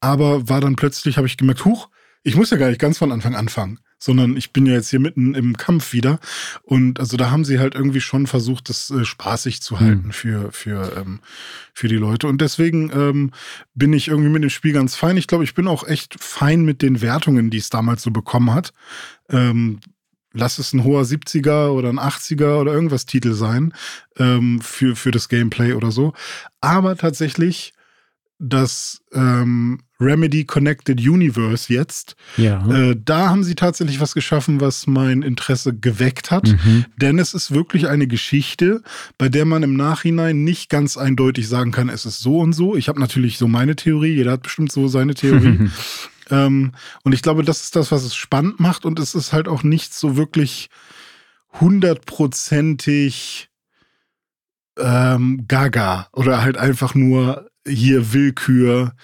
aber 0.00 0.48
war 0.48 0.60
dann 0.60 0.76
plötzlich, 0.76 1.16
habe 1.16 1.26
ich 1.26 1.36
gemerkt, 1.36 1.64
huch, 1.64 1.88
ich 2.22 2.36
muss 2.36 2.50
ja 2.50 2.56
gar 2.56 2.68
nicht 2.68 2.80
ganz 2.80 2.96
von 2.98 3.12
Anfang 3.12 3.34
anfangen 3.34 3.80
sondern 4.04 4.36
ich 4.36 4.52
bin 4.52 4.66
ja 4.66 4.74
jetzt 4.74 4.90
hier 4.90 5.00
mitten 5.00 5.34
im 5.34 5.56
Kampf 5.56 5.94
wieder. 5.94 6.20
Und 6.62 7.00
also 7.00 7.16
da 7.16 7.30
haben 7.30 7.46
sie 7.46 7.58
halt 7.58 7.74
irgendwie 7.74 8.02
schon 8.02 8.26
versucht, 8.26 8.68
das 8.68 8.90
äh, 8.90 9.06
spaßig 9.06 9.62
zu 9.62 9.80
halten 9.80 10.08
mhm. 10.08 10.12
für, 10.12 10.52
für, 10.52 10.94
ähm, 10.98 11.20
für 11.72 11.88
die 11.88 11.96
Leute. 11.96 12.26
Und 12.26 12.42
deswegen 12.42 12.90
ähm, 12.92 13.30
bin 13.74 13.94
ich 13.94 14.08
irgendwie 14.08 14.28
mit 14.28 14.42
dem 14.42 14.50
Spiel 14.50 14.74
ganz 14.74 14.94
fein. 14.94 15.16
Ich 15.16 15.26
glaube, 15.26 15.44
ich 15.44 15.54
bin 15.54 15.66
auch 15.66 15.88
echt 15.88 16.22
fein 16.22 16.66
mit 16.66 16.82
den 16.82 17.00
Wertungen, 17.00 17.48
die 17.48 17.56
es 17.56 17.70
damals 17.70 18.02
so 18.02 18.10
bekommen 18.10 18.52
hat. 18.52 18.74
Ähm, 19.30 19.80
lass 20.34 20.58
es 20.58 20.74
ein 20.74 20.84
hoher 20.84 21.04
70er 21.04 21.68
oder 21.68 21.88
ein 21.88 21.98
80er 21.98 22.60
oder 22.60 22.74
irgendwas 22.74 23.06
Titel 23.06 23.32
sein 23.32 23.72
ähm, 24.18 24.60
für, 24.60 24.96
für 24.96 25.12
das 25.12 25.30
Gameplay 25.30 25.72
oder 25.72 25.90
so. 25.90 26.12
Aber 26.60 26.94
tatsächlich 26.96 27.72
das 28.38 29.00
ähm, 29.12 29.80
Remedy 30.00 30.44
Connected 30.44 31.00
Universe 31.00 31.72
jetzt. 31.72 32.16
Ja. 32.36 32.66
Äh, 32.68 32.96
da 33.02 33.30
haben 33.30 33.44
sie 33.44 33.54
tatsächlich 33.54 34.00
was 34.00 34.14
geschaffen, 34.14 34.60
was 34.60 34.86
mein 34.86 35.22
Interesse 35.22 35.74
geweckt 35.74 36.30
hat. 36.30 36.48
Mhm. 36.48 36.84
Denn 36.96 37.18
es 37.18 37.32
ist 37.32 37.52
wirklich 37.52 37.88
eine 37.88 38.06
Geschichte, 38.06 38.82
bei 39.18 39.28
der 39.28 39.44
man 39.44 39.62
im 39.62 39.74
Nachhinein 39.76 40.42
nicht 40.44 40.68
ganz 40.68 40.96
eindeutig 40.96 41.48
sagen 41.48 41.70
kann, 41.70 41.88
es 41.88 42.06
ist 42.06 42.20
so 42.20 42.40
und 42.40 42.52
so. 42.52 42.76
Ich 42.76 42.88
habe 42.88 43.00
natürlich 43.00 43.38
so 43.38 43.46
meine 43.48 43.76
Theorie, 43.76 44.14
jeder 44.14 44.32
hat 44.32 44.42
bestimmt 44.42 44.72
so 44.72 44.88
seine 44.88 45.14
Theorie. 45.14 45.70
ähm, 46.30 46.72
und 47.04 47.12
ich 47.12 47.22
glaube, 47.22 47.44
das 47.44 47.62
ist 47.62 47.76
das, 47.76 47.92
was 47.92 48.02
es 48.04 48.16
spannend 48.16 48.58
macht. 48.58 48.84
Und 48.84 48.98
es 48.98 49.14
ist 49.14 49.32
halt 49.32 49.46
auch 49.46 49.62
nicht 49.62 49.94
so 49.94 50.16
wirklich 50.16 50.70
hundertprozentig 51.60 53.48
ähm, 54.76 55.44
gaga 55.46 56.08
oder 56.12 56.42
halt 56.42 56.56
einfach 56.56 56.96
nur 56.96 57.48
hier 57.66 58.12
Willkür. 58.12 58.94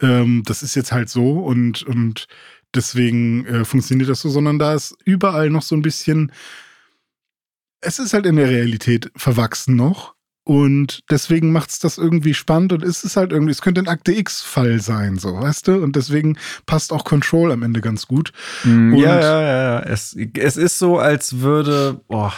Ähm, 0.00 0.42
das 0.44 0.62
ist 0.62 0.74
jetzt 0.74 0.92
halt 0.92 1.08
so 1.08 1.40
und, 1.40 1.82
und 1.84 2.26
deswegen 2.74 3.46
äh, 3.46 3.64
funktioniert 3.64 4.08
das 4.08 4.20
so, 4.20 4.28
sondern 4.28 4.58
da 4.58 4.74
ist 4.74 4.96
überall 5.04 5.50
noch 5.50 5.62
so 5.62 5.74
ein 5.74 5.82
bisschen, 5.82 6.32
es 7.80 7.98
ist 7.98 8.12
halt 8.12 8.26
in 8.26 8.36
der 8.36 8.50
Realität 8.50 9.10
verwachsen 9.16 9.76
noch. 9.76 10.16
Und 10.48 11.02
deswegen 11.10 11.50
macht 11.50 11.70
es 11.70 11.80
das 11.80 11.98
irgendwie 11.98 12.32
spannend 12.32 12.72
und 12.72 12.84
ist 12.84 13.02
es 13.02 13.16
halt 13.16 13.32
irgendwie, 13.32 13.50
es 13.50 13.62
könnte 13.62 13.80
ein 13.80 13.88
Akte 13.88 14.12
X-Fall 14.12 14.80
sein, 14.80 15.18
so, 15.18 15.34
weißt 15.34 15.66
du? 15.66 15.82
Und 15.82 15.96
deswegen 15.96 16.38
passt 16.66 16.92
auch 16.92 17.04
Control 17.04 17.50
am 17.50 17.64
Ende 17.64 17.80
ganz 17.80 18.06
gut. 18.06 18.32
Mm, 18.62 18.94
ja, 18.94 19.20
ja, 19.20 19.42
ja. 19.42 19.80
Es, 19.80 20.16
es 20.34 20.56
ist 20.56 20.78
so, 20.78 21.00
als 21.00 21.40
würde, 21.40 22.00
boah, 22.06 22.32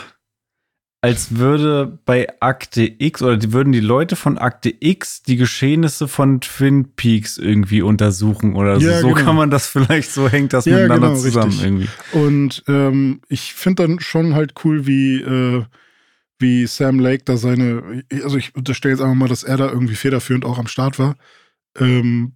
als 1.00 1.36
würde 1.36 1.98
bei 2.04 2.26
Akte 2.40 2.82
X 2.98 3.22
oder 3.22 3.36
die 3.36 3.52
würden 3.52 3.72
die 3.72 3.80
Leute 3.80 4.16
von 4.16 4.36
Akte 4.36 4.74
X 4.80 5.22
die 5.22 5.36
Geschehnisse 5.36 6.08
von 6.08 6.40
Twin 6.40 6.92
Peaks 6.96 7.38
irgendwie 7.38 7.82
untersuchen 7.82 8.56
oder 8.56 8.80
so. 8.80 8.86
Ja, 8.88 9.00
so 9.00 9.10
genau. 9.10 9.20
kann 9.24 9.36
man 9.36 9.50
das 9.50 9.68
vielleicht, 9.68 10.10
so 10.10 10.28
hängt 10.28 10.52
das 10.52 10.64
ja, 10.64 10.74
miteinander 10.74 11.10
genau, 11.10 11.20
zusammen 11.20 11.50
richtig. 11.50 11.64
irgendwie. 11.64 11.88
Und 12.12 12.64
ähm, 12.66 13.20
ich 13.28 13.54
finde 13.54 13.86
dann 13.86 14.00
schon 14.00 14.34
halt 14.34 14.54
cool, 14.64 14.86
wie, 14.86 15.20
äh, 15.20 15.64
wie 16.40 16.66
Sam 16.66 16.98
Lake 16.98 17.22
da 17.24 17.36
seine, 17.36 18.04
also 18.22 18.36
ich 18.36 18.56
unterstelle 18.56 18.94
jetzt 18.94 19.00
einfach 19.00 19.14
mal, 19.14 19.28
dass 19.28 19.44
er 19.44 19.56
da 19.56 19.68
irgendwie 19.68 19.94
federführend 19.94 20.44
auch 20.44 20.58
am 20.58 20.66
Start 20.66 20.98
war. 20.98 21.16
Ähm, 21.78 22.32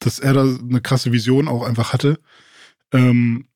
dass 0.00 0.18
er 0.18 0.32
da 0.32 0.42
eine 0.42 0.80
krasse 0.80 1.12
Vision 1.12 1.46
auch 1.46 1.62
einfach 1.62 1.92
hatte, 1.92 2.18
ähm, 2.92 3.46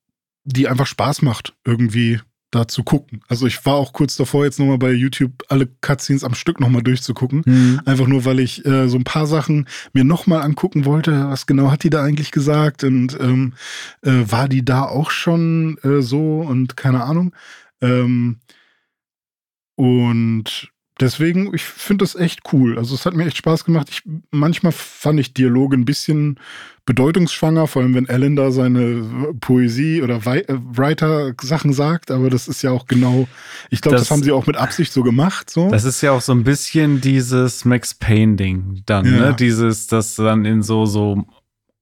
die 0.44 0.68
einfach 0.68 0.86
Spaß 0.86 1.22
macht, 1.22 1.54
irgendwie 1.64 2.20
da 2.54 2.68
zu 2.68 2.84
gucken. 2.84 3.20
Also 3.28 3.46
ich 3.46 3.64
war 3.66 3.74
auch 3.74 3.92
kurz 3.92 4.16
davor, 4.16 4.44
jetzt 4.44 4.58
nochmal 4.58 4.78
bei 4.78 4.92
YouTube 4.92 5.42
alle 5.48 5.68
Cutscenes 5.80 6.24
am 6.24 6.34
Stück 6.34 6.60
nochmal 6.60 6.82
durchzugucken. 6.82 7.42
Mhm. 7.44 7.80
Einfach 7.84 8.06
nur, 8.06 8.24
weil 8.24 8.40
ich 8.40 8.64
äh, 8.64 8.88
so 8.88 8.96
ein 8.96 9.04
paar 9.04 9.26
Sachen 9.26 9.66
mir 9.92 10.04
nochmal 10.04 10.42
angucken 10.42 10.84
wollte. 10.84 11.28
Was 11.28 11.46
genau 11.46 11.70
hat 11.70 11.82
die 11.82 11.90
da 11.90 12.02
eigentlich 12.02 12.30
gesagt? 12.30 12.84
Und 12.84 13.18
ähm, 13.20 13.54
äh, 14.02 14.24
war 14.26 14.48
die 14.48 14.64
da 14.64 14.84
auch 14.84 15.10
schon 15.10 15.78
äh, 15.82 16.00
so 16.00 16.40
und 16.40 16.76
keine 16.76 17.04
Ahnung. 17.04 17.34
Ähm, 17.80 18.40
und 19.76 20.73
deswegen, 21.04 21.54
ich 21.54 21.62
finde 21.62 22.04
das 22.04 22.14
echt 22.14 22.40
cool. 22.52 22.78
Also 22.78 22.94
es 22.94 23.06
hat 23.06 23.14
mir 23.14 23.26
echt 23.26 23.36
Spaß 23.36 23.64
gemacht. 23.64 23.88
Ich, 23.90 24.02
manchmal 24.30 24.72
fand 24.72 25.20
ich 25.20 25.34
Dialoge 25.34 25.76
ein 25.76 25.84
bisschen 25.84 26.40
bedeutungsschwanger, 26.86 27.66
vor 27.66 27.82
allem 27.82 27.94
wenn 27.94 28.08
Ellen 28.08 28.36
da 28.36 28.50
seine 28.50 29.34
Poesie 29.40 30.02
oder 30.02 30.16
äh, 30.26 30.44
Writer-Sachen 30.48 31.72
sagt, 31.72 32.10
aber 32.10 32.28
das 32.28 32.46
ist 32.48 32.62
ja 32.62 32.72
auch 32.72 32.86
genau, 32.86 33.26
ich 33.70 33.80
glaube, 33.80 33.96
das, 33.96 34.02
das, 34.02 34.10
haben 34.10 34.22
sie 34.22 34.32
auch 34.32 34.46
mit 34.46 34.56
Absicht 34.56 34.92
so 34.92 35.02
gemacht. 35.02 35.48
So. 35.48 35.70
Das 35.70 35.84
ist 35.84 36.02
ja 36.02 36.12
auch 36.12 36.20
so 36.20 36.32
ein 36.32 36.44
bisschen 36.44 37.00
dieses 37.00 37.64
Max 37.64 37.94
Payne-Ding 37.94 38.82
dann, 38.86 39.06
ja. 39.06 39.12
ne? 39.12 39.36
Dieses, 39.38 39.86
das 39.86 40.16
dann 40.16 40.44
in 40.44 40.62
so, 40.62 40.84
so 40.84 41.26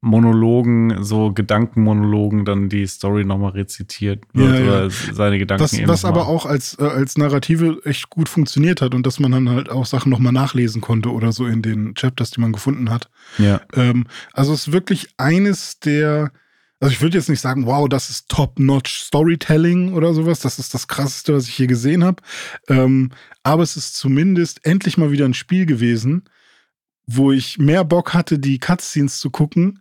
Monologen, 0.04 1.04
so 1.04 1.32
Gedankenmonologen 1.32 2.44
dann 2.44 2.68
die 2.68 2.88
Story 2.88 3.24
nochmal 3.24 3.52
rezitiert 3.52 4.24
wird 4.32 4.58
ja, 4.58 4.64
oder 4.64 4.90
seine 4.90 5.38
Gedanken. 5.38 5.62
Was, 5.62 5.86
was 5.86 6.04
aber 6.04 6.26
auch 6.26 6.44
als, 6.44 6.76
äh, 6.80 6.82
als 6.82 7.16
Narrative 7.16 7.80
echt 7.84 8.10
gut 8.10 8.28
funktioniert 8.28 8.82
hat 8.82 8.96
und 8.96 9.06
dass 9.06 9.20
man 9.20 9.30
dann 9.30 9.48
halt 9.48 9.70
auch 9.70 9.86
Sachen 9.86 10.10
nochmal 10.10 10.32
nachlesen 10.32 10.80
konnte 10.80 11.12
oder 11.12 11.30
so 11.30 11.46
in 11.46 11.62
den 11.62 11.94
Chapters, 11.94 12.32
die 12.32 12.40
man 12.40 12.50
gefunden 12.50 12.90
hat. 12.90 13.10
Ja. 13.38 13.60
Ähm, 13.74 14.06
also 14.32 14.52
es 14.52 14.66
ist 14.66 14.72
wirklich 14.72 15.06
eines 15.18 15.78
der, 15.78 16.32
also 16.80 16.92
ich 16.92 17.00
würde 17.00 17.16
jetzt 17.16 17.28
nicht 17.28 17.40
sagen, 17.40 17.66
wow, 17.66 17.88
das 17.88 18.10
ist 18.10 18.28
top-notch 18.28 19.02
Storytelling 19.02 19.92
oder 19.92 20.14
sowas, 20.14 20.40
das 20.40 20.58
ist 20.58 20.74
das 20.74 20.88
krasseste, 20.88 21.32
was 21.32 21.46
ich 21.46 21.54
hier 21.54 21.68
gesehen 21.68 22.02
habe. 22.02 22.20
Ähm, 22.68 23.10
aber 23.44 23.62
es 23.62 23.76
ist 23.76 23.94
zumindest 23.94 24.66
endlich 24.66 24.98
mal 24.98 25.12
wieder 25.12 25.26
ein 25.26 25.34
Spiel 25.34 25.64
gewesen, 25.64 26.24
wo 27.06 27.30
ich 27.30 27.58
mehr 27.58 27.84
Bock 27.84 28.14
hatte, 28.14 28.40
die 28.40 28.58
Cutscenes 28.58 29.18
zu 29.18 29.30
gucken, 29.30 29.78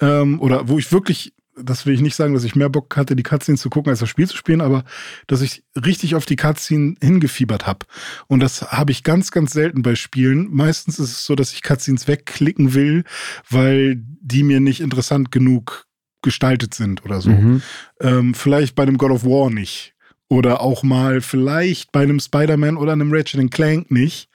ähm, 0.00 0.40
oder 0.40 0.68
wo 0.68 0.78
ich 0.78 0.92
wirklich, 0.92 1.34
das 1.58 1.86
will 1.86 1.94
ich 1.94 2.00
nicht 2.00 2.16
sagen, 2.16 2.34
dass 2.34 2.44
ich 2.44 2.54
mehr 2.54 2.68
Bock 2.68 2.96
hatte, 2.96 3.16
die 3.16 3.22
Cutscenes 3.22 3.60
zu 3.60 3.70
gucken, 3.70 3.90
als 3.90 4.00
das 4.00 4.08
Spiel 4.08 4.28
zu 4.28 4.36
spielen, 4.36 4.60
aber 4.60 4.84
dass 5.26 5.40
ich 5.40 5.64
richtig 5.74 6.14
auf 6.14 6.26
die 6.26 6.36
Cutscene 6.36 6.96
hingefiebert 7.02 7.66
habe. 7.66 7.86
Und 8.26 8.40
das 8.40 8.72
habe 8.72 8.92
ich 8.92 9.04
ganz, 9.04 9.30
ganz 9.30 9.52
selten 9.52 9.82
bei 9.82 9.94
Spielen. 9.94 10.48
Meistens 10.50 10.98
ist 10.98 11.12
es 11.12 11.24
so, 11.24 11.34
dass 11.34 11.52
ich 11.52 11.62
Cutscenes 11.62 12.08
wegklicken 12.08 12.74
will, 12.74 13.04
weil 13.48 13.96
die 13.96 14.42
mir 14.42 14.60
nicht 14.60 14.80
interessant 14.80 15.32
genug 15.32 15.86
gestaltet 16.22 16.74
sind 16.74 17.04
oder 17.04 17.20
so. 17.20 17.30
Mhm. 17.30 17.62
Ähm, 18.00 18.34
vielleicht 18.34 18.74
bei 18.74 18.82
einem 18.82 18.98
God 18.98 19.12
of 19.12 19.24
War 19.24 19.50
nicht. 19.50 19.94
Oder 20.28 20.60
auch 20.60 20.82
mal 20.82 21.20
vielleicht 21.20 21.92
bei 21.92 22.02
einem 22.02 22.18
Spider-Man 22.18 22.76
oder 22.76 22.92
einem 22.92 23.12
Ratchet 23.12 23.48
Clank 23.52 23.92
nicht. 23.92 24.28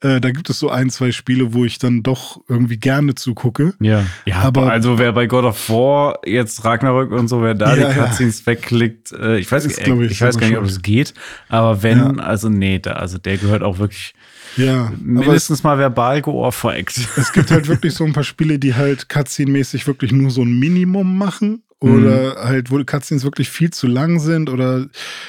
Äh, 0.00 0.20
da 0.20 0.30
gibt 0.30 0.48
es 0.48 0.58
so 0.58 0.70
ein, 0.70 0.90
zwei 0.90 1.10
Spiele, 1.10 1.52
wo 1.54 1.64
ich 1.64 1.78
dann 1.78 2.02
doch 2.02 2.40
irgendwie 2.48 2.76
gerne 2.76 3.14
zugucke. 3.14 3.74
Ja, 3.80 4.04
ja 4.26 4.36
aber 4.36 4.70
also 4.70 4.98
wer 4.98 5.12
bei 5.12 5.26
God 5.26 5.44
of 5.44 5.68
War 5.68 6.20
jetzt 6.24 6.64
Ragnarök 6.64 7.10
und 7.10 7.28
so, 7.28 7.42
wer 7.42 7.54
da 7.54 7.76
ja, 7.76 7.88
die 7.88 7.98
Cutscenes 7.98 8.40
ja. 8.40 8.46
wegklickt, 8.46 9.12
äh, 9.12 9.38
ich 9.38 9.50
weiß, 9.50 9.66
ich, 9.66 9.78
ich 9.78 10.20
weiß 10.20 10.38
gar 10.38 10.48
nicht, 10.48 10.58
ob 10.58 10.64
es 10.64 10.82
geht, 10.82 11.14
aber 11.48 11.82
wenn, 11.82 11.98
ja. 11.98 12.24
also 12.24 12.48
nee, 12.48 12.78
da, 12.78 12.92
also 12.92 13.18
der 13.18 13.38
gehört 13.38 13.62
auch 13.62 13.78
wirklich 13.78 14.14
ja, 14.56 14.92
mindestens 15.00 15.62
mal 15.62 15.78
verbal 15.78 16.22
geohrfeigt. 16.22 16.98
Es 17.16 17.32
gibt 17.32 17.50
halt 17.50 17.68
wirklich 17.68 17.94
so 17.94 18.04
ein 18.04 18.12
paar 18.12 18.24
Spiele, 18.24 18.58
die 18.58 18.74
halt 18.74 19.08
Cutscene-mäßig 19.08 19.86
wirklich 19.86 20.12
nur 20.12 20.30
so 20.30 20.42
ein 20.42 20.58
Minimum 20.58 21.16
machen 21.16 21.62
oder 21.80 22.34
mhm. 22.34 22.48
halt, 22.48 22.70
wo 22.70 22.82
Cutscenes 22.84 23.24
wirklich 23.24 23.50
viel 23.50 23.70
zu 23.70 23.86
lang 23.86 24.18
sind 24.18 24.50
oder 24.50 24.86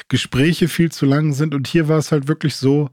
Gespräche 0.07 0.67
viel 0.67 0.91
zu 0.91 1.05
lang 1.05 1.33
sind. 1.33 1.53
Und 1.53 1.67
hier 1.67 1.87
war 1.87 1.97
es 1.97 2.11
halt 2.11 2.27
wirklich 2.27 2.55
so, 2.55 2.89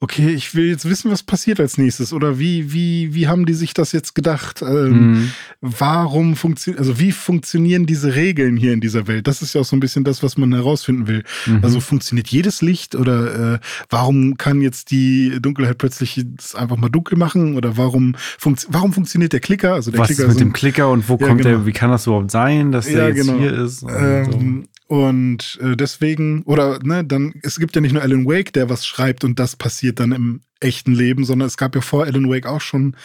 okay, 0.00 0.30
ich 0.30 0.54
will 0.54 0.66
jetzt 0.66 0.88
wissen, 0.88 1.10
was 1.10 1.24
passiert 1.24 1.58
als 1.58 1.76
nächstes 1.76 2.12
oder 2.12 2.38
wie, 2.38 2.72
wie, 2.72 3.14
wie 3.14 3.26
haben 3.26 3.46
die 3.46 3.54
sich 3.54 3.74
das 3.74 3.90
jetzt 3.90 4.14
gedacht? 4.14 4.62
Ähm, 4.62 5.10
mhm. 5.10 5.32
Warum 5.60 6.36
funktioniert, 6.36 6.78
also 6.78 7.00
wie 7.00 7.10
funktionieren 7.10 7.84
diese 7.84 8.14
Regeln 8.14 8.56
hier 8.56 8.72
in 8.72 8.80
dieser 8.80 9.08
Welt? 9.08 9.26
Das 9.26 9.42
ist 9.42 9.54
ja 9.54 9.60
auch 9.60 9.64
so 9.64 9.74
ein 9.74 9.80
bisschen 9.80 10.04
das, 10.04 10.22
was 10.22 10.36
man 10.36 10.52
herausfinden 10.54 11.08
will. 11.08 11.24
Mhm. 11.46 11.60
Also 11.62 11.80
funktioniert 11.80 12.28
jedes 12.28 12.62
Licht 12.62 12.94
oder 12.94 13.54
äh, 13.54 13.58
warum 13.90 14.36
kann 14.36 14.60
jetzt 14.60 14.92
die 14.92 15.38
Dunkelheit 15.40 15.78
plötzlich 15.78 16.24
einfach 16.54 16.76
mal 16.76 16.90
dunkel 16.90 17.18
machen 17.18 17.56
oder 17.56 17.76
warum, 17.76 18.14
funkt, 18.38 18.68
warum 18.70 18.92
funktioniert 18.92 19.32
der 19.32 19.40
Klicker? 19.40 19.74
Also 19.74 19.90
der 19.90 20.00
was 20.00 20.08
Klicker 20.08 20.22
ist 20.22 20.28
mit 20.28 20.38
so, 20.38 20.44
dem 20.44 20.52
Klicker 20.52 20.90
und 20.90 21.08
wo 21.08 21.14
ja, 21.14 21.26
kommt 21.26 21.42
genau. 21.42 21.58
der, 21.58 21.66
wie 21.66 21.72
kann 21.72 21.90
das 21.90 22.06
überhaupt 22.06 22.30
sein, 22.30 22.70
dass 22.70 22.86
der 22.86 22.98
ja, 22.98 23.08
jetzt 23.08 23.26
genau. 23.26 23.38
hier 23.38 23.52
ist? 23.52 23.82
Ähm. 23.82 24.68
Und 24.88 25.58
äh, 25.62 25.76
deswegen, 25.76 26.42
oder 26.44 26.78
ne, 26.82 27.04
dann, 27.04 27.34
es 27.42 27.58
gibt 27.58 27.74
ja 27.74 27.82
nicht 27.82 27.92
nur 27.92 28.02
Alan 28.02 28.24
Wake, 28.24 28.54
der 28.54 28.70
was 28.70 28.86
schreibt 28.86 29.22
und 29.22 29.38
das 29.38 29.54
passiert 29.54 30.00
dann 30.00 30.12
im 30.12 30.40
echten 30.60 30.94
Leben, 30.94 31.24
sondern 31.24 31.46
es 31.46 31.58
gab 31.58 31.74
ja 31.74 31.82
vor 31.82 32.06
Alan 32.06 32.30
Wake 32.30 32.46
auch 32.46 32.62
schon 32.62 32.96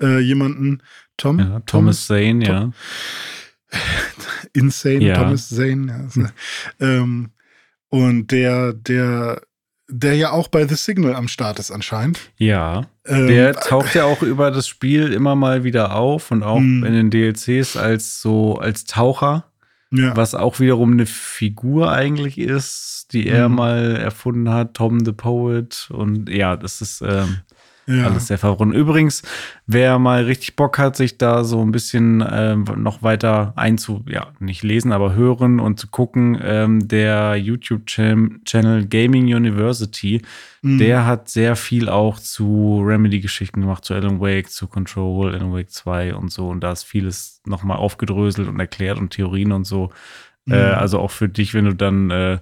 äh, 0.00 0.18
jemanden, 0.18 0.82
Tom? 1.18 1.38
Ja, 1.38 1.60
Thomas 1.66 2.06
Zane, 2.06 2.40
Tom, 2.40 2.72
ja. 3.70 3.78
Insane, 4.54 5.04
ja. 5.04 5.22
Thomas 5.22 5.50
Zane, 5.50 5.86
ja. 5.88 5.96
Also, 5.96 6.26
ähm, 6.80 7.28
und 7.90 8.30
der, 8.30 8.72
der, 8.72 9.42
der 9.88 10.14
ja 10.14 10.30
auch 10.30 10.48
bei 10.48 10.66
The 10.66 10.74
Signal 10.74 11.14
am 11.14 11.28
Start 11.28 11.58
ist 11.58 11.70
anscheinend. 11.70 12.18
Ja. 12.38 12.86
Ähm, 13.04 13.26
der 13.26 13.54
taucht 13.54 13.94
ja 13.94 14.04
auch 14.04 14.22
über 14.22 14.50
das 14.50 14.66
Spiel 14.68 15.12
immer 15.12 15.36
mal 15.36 15.64
wieder 15.64 15.94
auf 15.94 16.30
und 16.30 16.42
auch 16.42 16.58
hm. 16.58 16.82
in 16.82 16.94
den 16.94 17.10
DLCs 17.10 17.76
als 17.76 18.22
so 18.22 18.56
als 18.56 18.86
Taucher. 18.86 19.44
Ja. 19.90 20.16
Was 20.16 20.34
auch 20.34 20.58
wiederum 20.58 20.92
eine 20.92 21.06
Figur 21.06 21.92
eigentlich 21.92 22.38
ist, 22.38 23.08
die 23.12 23.28
er 23.28 23.48
mhm. 23.48 23.54
mal 23.54 23.96
erfunden 23.96 24.50
hat, 24.50 24.74
Tom 24.74 25.04
the 25.04 25.12
Poet. 25.12 25.88
Und 25.90 26.28
ja, 26.28 26.56
das 26.56 26.80
ist 26.80 27.02
ähm, 27.02 27.38
ja. 27.86 28.04
alles 28.04 28.26
sehr 28.26 28.38
verrückt. 28.38 28.74
Übrigens, 28.74 29.22
wer 29.66 29.98
mal 29.98 30.24
richtig 30.24 30.56
Bock 30.56 30.78
hat, 30.78 30.96
sich 30.96 31.18
da 31.18 31.44
so 31.44 31.62
ein 31.62 31.72
bisschen 31.72 32.24
ähm, 32.28 32.64
noch 32.76 33.02
weiter 33.02 33.52
einzu, 33.56 34.04
ja, 34.08 34.28
nicht 34.40 34.62
lesen, 34.62 34.92
aber 34.92 35.14
hören 35.14 35.60
und 35.60 35.78
zu 35.78 35.88
gucken, 35.88 36.38
ähm, 36.42 36.88
der 36.88 37.36
YouTube-Channel 37.36 38.86
Gaming 38.86 39.26
University, 39.26 40.22
mhm. 40.62 40.78
der 40.78 41.06
hat 41.06 41.28
sehr 41.28 41.56
viel 41.56 41.88
auch 41.88 42.18
zu 42.18 42.82
Remedy-Geschichten 42.84 43.60
gemacht, 43.60 43.84
zu 43.84 43.94
Alan 43.94 44.20
Wake, 44.20 44.50
zu 44.50 44.66
Control, 44.66 45.34
Alan 45.34 45.52
Wake 45.52 45.70
2 45.70 46.14
und 46.14 46.32
so. 46.32 46.48
Und 46.48 46.60
da 46.60 46.72
ist 46.72 46.84
vieles 46.84 47.40
nochmal 47.44 47.76
aufgedröselt 47.76 48.48
und 48.48 48.58
erklärt 48.58 48.98
und 48.98 49.10
Theorien 49.10 49.52
und 49.52 49.64
so. 49.64 49.90
Mhm. 50.46 50.54
Äh, 50.54 50.56
also 50.56 50.98
auch 50.98 51.10
für 51.10 51.28
dich, 51.28 51.54
wenn 51.54 51.66
du 51.66 51.74
dann 51.74 52.10
äh, 52.10 52.38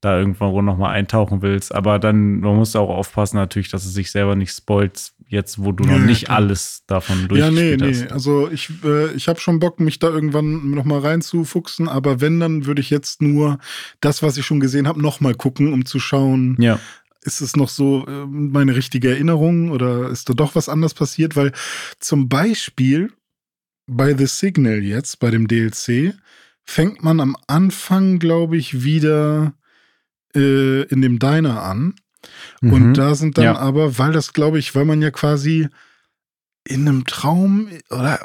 da 0.00 0.18
irgendwo 0.18 0.60
nochmal 0.62 0.94
eintauchen 0.94 1.42
willst. 1.42 1.74
Aber 1.74 1.98
dann, 1.98 2.40
man 2.40 2.56
muss 2.56 2.76
auch 2.76 2.90
aufpassen 2.90 3.36
natürlich, 3.36 3.70
dass 3.70 3.84
es 3.84 3.94
sich 3.94 4.10
selber 4.10 4.36
nicht 4.36 4.52
spoilt, 4.52 5.12
jetzt 5.28 5.62
wo 5.62 5.72
du 5.72 5.84
noch 5.84 5.98
nicht 5.98 6.26
klar. 6.26 6.36
alles 6.36 6.84
davon 6.86 7.28
durchgespielt 7.28 7.80
ja, 7.80 7.86
nee, 7.86 7.92
hast. 7.92 8.04
Nee, 8.04 8.10
also 8.10 8.50
ich, 8.50 8.70
äh, 8.84 9.12
ich 9.12 9.28
habe 9.28 9.40
schon 9.40 9.58
Bock, 9.58 9.80
mich 9.80 9.98
da 9.98 10.08
irgendwann 10.08 10.70
nochmal 10.70 11.00
reinzufuchsen, 11.00 11.88
aber 11.88 12.20
wenn, 12.20 12.40
dann 12.40 12.66
würde 12.66 12.80
ich 12.80 12.90
jetzt 12.90 13.22
nur 13.22 13.58
das, 14.00 14.22
was 14.22 14.36
ich 14.36 14.46
schon 14.46 14.60
gesehen 14.60 14.86
habe, 14.86 15.00
nochmal 15.00 15.34
gucken, 15.34 15.72
um 15.72 15.86
zu 15.86 15.98
schauen, 15.98 16.56
ja. 16.60 16.78
ist 17.22 17.40
es 17.40 17.56
noch 17.56 17.70
so 17.70 18.06
äh, 18.06 18.26
meine 18.26 18.76
richtige 18.76 19.10
Erinnerung 19.10 19.70
oder 19.70 20.10
ist 20.10 20.28
da 20.28 20.34
doch 20.34 20.54
was 20.54 20.68
anderes 20.68 20.94
passiert? 20.94 21.36
Weil 21.36 21.52
zum 21.98 22.28
Beispiel 22.28 23.12
bei 23.86 24.16
The 24.16 24.26
Signal 24.26 24.82
jetzt, 24.82 25.20
bei 25.20 25.30
dem 25.30 25.48
DLC, 25.48 26.14
fängt 26.64 27.02
man 27.02 27.20
am 27.20 27.36
Anfang, 27.46 28.18
glaube 28.18 28.56
ich, 28.56 28.82
wieder 28.82 29.54
äh, 30.36 30.82
in 30.82 31.00
dem 31.02 31.18
Diner 31.18 31.62
an. 31.62 31.94
Mhm. 32.60 32.72
Und 32.72 32.94
da 32.94 33.14
sind 33.14 33.38
dann 33.38 33.44
Ja. 33.44 33.56
aber, 33.56 33.98
weil 33.98 34.12
das, 34.12 34.32
glaube 34.32 34.58
ich, 34.58 34.74
weil 34.74 34.84
man 34.84 35.02
ja 35.02 35.10
quasi 35.10 35.68
in 36.68 36.86
einem 36.88 37.04
Traum 37.06 37.68
oder, 37.90 38.20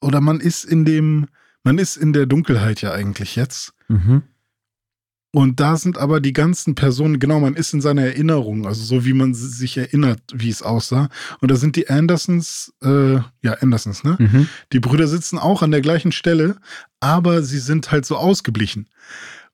oder 0.00 0.20
man 0.20 0.40
ist 0.40 0.64
in 0.64 0.84
dem, 0.84 1.26
man 1.62 1.78
ist 1.78 1.96
in 1.96 2.12
der 2.12 2.26
Dunkelheit 2.26 2.80
ja 2.82 2.92
eigentlich 2.92 3.36
jetzt. 3.36 3.72
Mhm. 3.88 4.22
Und 5.32 5.60
da 5.60 5.76
sind 5.76 5.98
aber 5.98 6.20
die 6.22 6.32
ganzen 6.32 6.74
Personen, 6.74 7.18
genau, 7.18 7.40
man 7.40 7.56
ist 7.56 7.74
in 7.74 7.82
seiner 7.82 8.02
Erinnerung, 8.04 8.66
also 8.66 8.82
so 8.82 9.04
wie 9.04 9.12
man 9.12 9.34
sich 9.34 9.76
erinnert, 9.76 10.22
wie 10.32 10.48
es 10.48 10.62
aussah. 10.62 11.10
Und 11.40 11.50
da 11.50 11.56
sind 11.56 11.76
die 11.76 11.90
Andersons, 11.90 12.72
äh, 12.82 13.16
ja, 13.16 13.52
Andersons, 13.60 14.02
ne? 14.02 14.16
Mhm. 14.18 14.48
Die 14.72 14.80
Brüder 14.80 15.06
sitzen 15.06 15.38
auch 15.38 15.60
an 15.60 15.72
der 15.72 15.82
gleichen 15.82 16.10
Stelle, 16.12 16.56
aber 17.00 17.42
sie 17.42 17.58
sind 17.58 17.90
halt 17.90 18.06
so 18.06 18.16
ausgeblichen. 18.16 18.88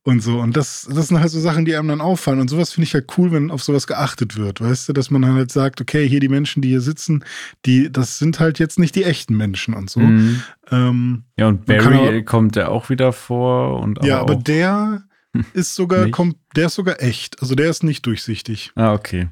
Und 0.05 0.21
so. 0.21 0.41
Und 0.41 0.57
das, 0.57 0.89
das 0.93 1.09
sind 1.09 1.21
halt 1.21 1.31
so 1.31 1.39
Sachen, 1.39 1.65
die 1.65 1.77
einem 1.77 1.87
dann 1.87 2.01
auffallen. 2.01 2.41
Und 2.41 2.49
sowas 2.49 2.73
finde 2.73 2.87
ich 2.87 2.95
halt 2.95 3.07
cool, 3.17 3.31
wenn 3.31 3.53
auf 3.53 3.63
sowas 3.63 3.87
geachtet 3.87 4.37
wird. 4.37 4.61
Weißt 4.61 4.89
du, 4.89 4.93
dass 4.93 5.11
man 5.11 5.25
halt 5.25 5.53
sagt, 5.53 5.81
okay, 5.81 6.09
hier 6.09 6.19
die 6.19 6.29
Menschen, 6.29 6.61
die 6.61 6.71
hier 6.71 6.81
sitzen, 6.81 7.25
die, 7.67 7.91
das 7.93 8.19
sind 8.19 8.41
halt 8.41 8.59
jetzt 8.59 8.81
nicht 8.81 8.97
die 8.97 9.05
echten 9.05 9.37
Menschen 9.37 9.75
und 9.75 9.89
so. 9.91 10.01
Mhm. 10.01 10.43
Ähm, 10.73 11.23
Ja, 11.39 11.47
und 11.47 11.67
Barry 11.67 11.95
aber- 12.09 12.23
kommt 12.23 12.57
ja 12.57 12.67
auch 12.69 12.91
wieder 12.91 13.13
vor. 13.13 13.79
Und 13.81 14.05
ja, 14.05 14.21
aber 14.21 14.35
auch, 14.35 14.43
der 14.43 15.05
ist 15.53 15.77
sogar, 15.77 16.09
kommt, 16.11 16.37
der 16.57 16.67
ist 16.67 16.75
sogar 16.75 17.01
echt. 17.01 17.41
Also 17.41 17.55
der 17.55 17.71
ist 17.71 17.85
nicht 17.85 18.05
durchsichtig. 18.05 18.73
Ah, 18.75 18.95
okay. 18.95 19.29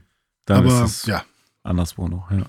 Dann 0.47 0.59
aber 0.59 0.85
ist 0.85 0.99
es 1.01 1.07
ja, 1.07 1.25
anderswo 1.65 2.07
noch, 2.07 2.31
ja. 2.31 2.47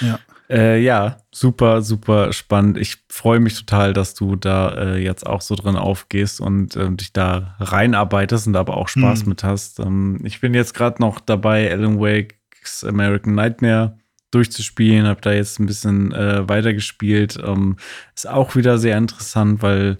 ja. 0.00 0.18
Äh, 0.50 0.80
ja, 0.82 1.16
super, 1.32 1.80
super 1.82 2.32
spannend. 2.32 2.76
Ich 2.76 2.98
freue 3.08 3.40
mich 3.40 3.58
total, 3.58 3.92
dass 3.94 4.14
du 4.14 4.36
da 4.36 4.74
äh, 4.74 5.02
jetzt 5.02 5.26
auch 5.26 5.40
so 5.40 5.54
drin 5.54 5.76
aufgehst 5.76 6.40
und 6.40 6.76
äh, 6.76 6.90
dich 6.90 7.12
da 7.12 7.56
reinarbeitest 7.60 8.46
und 8.46 8.52
da 8.52 8.60
aber 8.60 8.76
auch 8.76 8.88
Spaß 8.88 9.22
Mhm. 9.22 9.28
mit 9.30 9.44
hast. 9.44 9.80
Ähm, 9.80 10.20
ich 10.22 10.40
bin 10.40 10.52
jetzt 10.52 10.74
gerade 10.74 11.00
noch 11.00 11.20
dabei, 11.20 11.70
Alan 11.72 11.98
Wake's 11.98 12.84
American 12.84 13.34
Nightmare 13.34 13.98
durchzuspielen, 14.32 15.06
habe 15.06 15.20
da 15.22 15.32
jetzt 15.32 15.60
ein 15.60 15.66
bisschen 15.66 16.12
äh, 16.12 16.46
weitergespielt. 16.48 17.38
Ähm, 17.42 17.76
ist 18.14 18.28
auch 18.28 18.54
wieder 18.56 18.78
sehr 18.78 18.98
interessant, 18.98 19.62
weil 19.62 19.96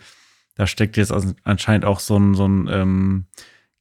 da 0.57 0.67
steckt 0.67 0.97
jetzt 0.97 1.13
anscheinend 1.45 1.85
auch 1.85 2.01
so 2.01 2.17
ein, 2.19 2.35
so 2.35 2.47
ein 2.47 2.69
ähm, 2.71 3.27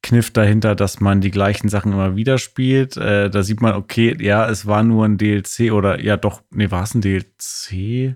Kniff 0.04 0.30
dahinter, 0.30 0.74
dass 0.76 1.00
man 1.00 1.20
die 1.20 1.30
gleichen 1.32 1.68
Sachen 1.68 1.92
immer 1.92 2.14
wieder 2.14 2.38
spielt. 2.38 2.96
Äh, 2.96 3.30
da 3.30 3.42
sieht 3.42 3.60
man, 3.60 3.74
okay, 3.74 4.16
ja, 4.20 4.48
es 4.48 4.66
war 4.66 4.82
nur 4.84 5.04
ein 5.04 5.18
DLC 5.18 5.72
oder 5.72 6.00
ja 6.00 6.16
doch, 6.16 6.42
nee, 6.50 6.70
war 6.70 6.84
es 6.84 6.94
ein 6.94 7.00
DLC? 7.00 8.14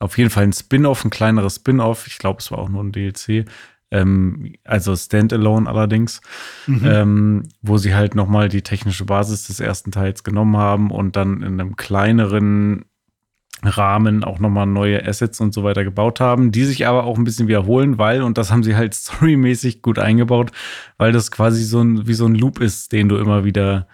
Auf 0.00 0.18
jeden 0.18 0.30
Fall 0.30 0.44
ein 0.44 0.52
Spin-off, 0.52 1.04
ein 1.04 1.10
kleineres 1.10 1.56
Spin-off. 1.56 2.06
Ich 2.06 2.18
glaube, 2.18 2.40
es 2.40 2.50
war 2.50 2.58
auch 2.58 2.68
nur 2.68 2.84
ein 2.84 2.92
DLC. 2.92 3.46
Ähm, 3.90 4.52
also 4.64 4.94
Standalone 4.94 5.68
allerdings, 5.68 6.20
Mhm. 6.66 6.80
ähm, 6.84 7.42
wo 7.62 7.78
sie 7.78 7.94
halt 7.94 8.14
nochmal 8.14 8.48
die 8.50 8.62
technische 8.62 9.06
Basis 9.06 9.46
des 9.46 9.60
ersten 9.60 9.92
Teils 9.92 10.24
genommen 10.24 10.56
haben 10.58 10.90
und 10.90 11.16
dann 11.16 11.42
in 11.42 11.58
einem 11.60 11.74
kleineren 11.76 12.84
Rahmen 13.62 14.24
auch 14.24 14.38
nochmal 14.38 14.66
neue 14.66 15.06
Assets 15.06 15.40
und 15.40 15.52
so 15.52 15.64
weiter 15.64 15.84
gebaut 15.84 16.20
haben, 16.20 16.52
die 16.52 16.64
sich 16.64 16.86
aber 16.86 17.04
auch 17.04 17.18
ein 17.18 17.24
bisschen 17.24 17.48
wiederholen, 17.48 17.98
weil, 17.98 18.22
und 18.22 18.38
das 18.38 18.50
haben 18.50 18.62
sie 18.62 18.76
halt 18.76 18.94
storymäßig 18.94 19.82
gut 19.82 19.98
eingebaut, 19.98 20.52
weil 20.96 21.12
das 21.12 21.30
quasi 21.30 21.64
so 21.64 21.80
ein, 21.80 22.06
wie 22.06 22.14
so 22.14 22.26
ein 22.26 22.34
Loop 22.34 22.60
ist, 22.60 22.92
den 22.92 23.08
du 23.08 23.16
immer 23.16 23.44
wieder 23.44 23.88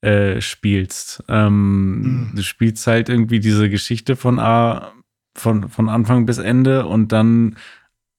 äh, 0.00 0.40
spielst. 0.40 1.22
Ähm, 1.28 2.02
Mhm. 2.02 2.36
Du 2.36 2.42
spielst 2.42 2.86
halt 2.86 3.08
irgendwie 3.08 3.40
diese 3.40 3.70
Geschichte 3.70 4.16
von 4.16 4.38
A, 4.38 4.92
von, 5.36 5.68
von 5.68 5.88
Anfang 5.88 6.26
bis 6.26 6.38
Ende 6.38 6.86
und 6.86 7.12
dann 7.12 7.56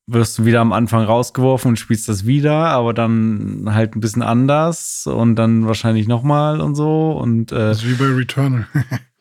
wirst 0.08 0.38
du 0.38 0.46
wieder 0.46 0.62
am 0.62 0.72
Anfang 0.72 1.04
rausgeworfen 1.04 1.70
und 1.70 1.78
spielst 1.78 2.08
das 2.10 2.26
wieder, 2.28 2.68
aber 2.68 2.94
dann 2.94 3.70
halt 3.74 3.96
ein 3.96 4.02
bisschen 4.02 4.22
anders 4.22 5.08
und 5.08 5.36
dann 5.36 5.66
wahrscheinlich 5.66 6.08
nochmal 6.08 6.62
und 6.62 6.76
so 6.76 7.12
und 7.14 7.52
äh, 7.52 7.56
Das 7.56 7.84
ist 7.84 7.90
wie 7.90 7.96
bei 7.96 8.14
Returnal. 8.16 8.68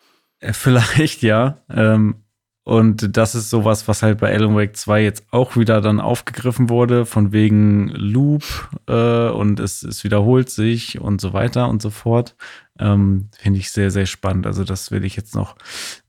äh, 0.44 0.52
Vielleicht, 0.52 1.22
ja. 1.22 1.58
Ähm, 1.70 2.16
und 2.64 3.18
das 3.18 3.34
ist 3.34 3.50
sowas, 3.50 3.88
was 3.88 4.02
halt 4.02 4.18
bei 4.18 4.32
Alan 4.32 4.56
Wake 4.56 4.74
2 4.74 5.02
jetzt 5.02 5.26
auch 5.30 5.56
wieder 5.56 5.82
dann 5.82 6.00
aufgegriffen 6.00 6.70
wurde, 6.70 7.04
von 7.04 7.30
wegen 7.30 7.88
Loop 7.88 8.42
äh, 8.88 9.28
und 9.28 9.61
es, 9.61 9.83
es 9.83 10.02
wiederholt 10.02 10.48
sich 10.48 10.98
und 10.98 11.20
so 11.20 11.35
weiter 11.35 11.68
und 11.68 11.83
so 11.83 11.90
fort. 11.90 12.37
Ähm, 12.80 13.28
Finde 13.38 13.60
ich 13.60 13.70
sehr, 13.70 13.90
sehr 13.92 14.06
spannend. 14.06 14.46
Also 14.46 14.64
das 14.64 14.90
will 14.90 15.04
ich 15.04 15.14
jetzt 15.14 15.34
noch 15.34 15.54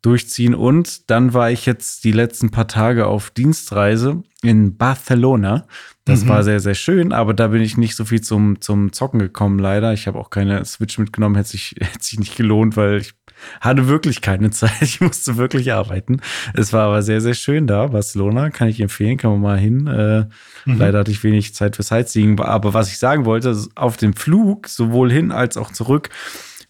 durchziehen. 0.01 0.55
Und 0.55 1.09
dann 1.11 1.33
war 1.33 1.51
ich 1.51 1.65
jetzt 1.67 2.03
die 2.03 2.11
letzten 2.11 2.49
paar 2.49 2.67
Tage 2.67 3.05
auf 3.05 3.29
Dienstreise 3.29 4.23
in 4.41 4.75
Barcelona. 4.77 5.67
Das 6.05 6.23
Mhm. 6.23 6.29
war 6.29 6.43
sehr, 6.43 6.59
sehr 6.59 6.75
schön, 6.75 7.13
aber 7.13 7.33
da 7.33 7.47
bin 7.47 7.61
ich 7.61 7.77
nicht 7.77 7.95
so 7.95 8.05
viel 8.05 8.21
zum, 8.21 8.61
zum 8.61 8.93
Zocken 8.93 9.19
gekommen, 9.19 9.57
leider. 9.59 9.93
Ich 9.93 10.07
habe 10.07 10.19
auch 10.19 10.29
keine 10.29 10.63
Switch 10.65 10.97
mitgenommen, 10.99 11.35
hätte 11.35 11.49
sich, 11.49 11.75
hätte 11.79 12.03
sich 12.03 12.19
nicht 12.19 12.35
gelohnt, 12.35 12.77
weil 12.77 12.97
ich 12.97 13.13
hatte 13.61 13.87
wirklich 13.87 14.21
keine 14.21 14.49
Zeit. 14.51 14.81
Ich 14.81 15.01
musste 15.01 15.37
wirklich 15.37 15.71
arbeiten. 15.73 16.19
Es 16.55 16.73
war 16.73 16.85
aber 16.87 17.01
sehr, 17.03 17.21
sehr 17.21 17.33
schön 17.35 17.67
da. 17.67 17.87
Barcelona 17.87 18.49
kann 18.49 18.67
ich 18.69 18.79
empfehlen, 18.81 19.17
kann 19.17 19.31
man 19.31 19.41
mal 19.41 19.59
hin. 19.59 19.85
Äh, 19.87 20.25
Mhm. 20.67 20.79
Leider 20.79 20.97
hatte 20.99 21.11
ich 21.11 21.23
wenig 21.23 21.53
Zeit 21.53 21.75
für 21.75 21.83
Sightseeing. 21.83 22.39
Aber 22.39 22.73
was 22.73 22.87
ich 22.89 22.97
sagen 22.97 23.25
wollte, 23.25 23.55
auf 23.75 23.97
dem 23.97 24.13
Flug, 24.15 24.67
sowohl 24.67 25.11
hin 25.11 25.31
als 25.31 25.57
auch 25.57 25.71
zurück, 25.71 26.09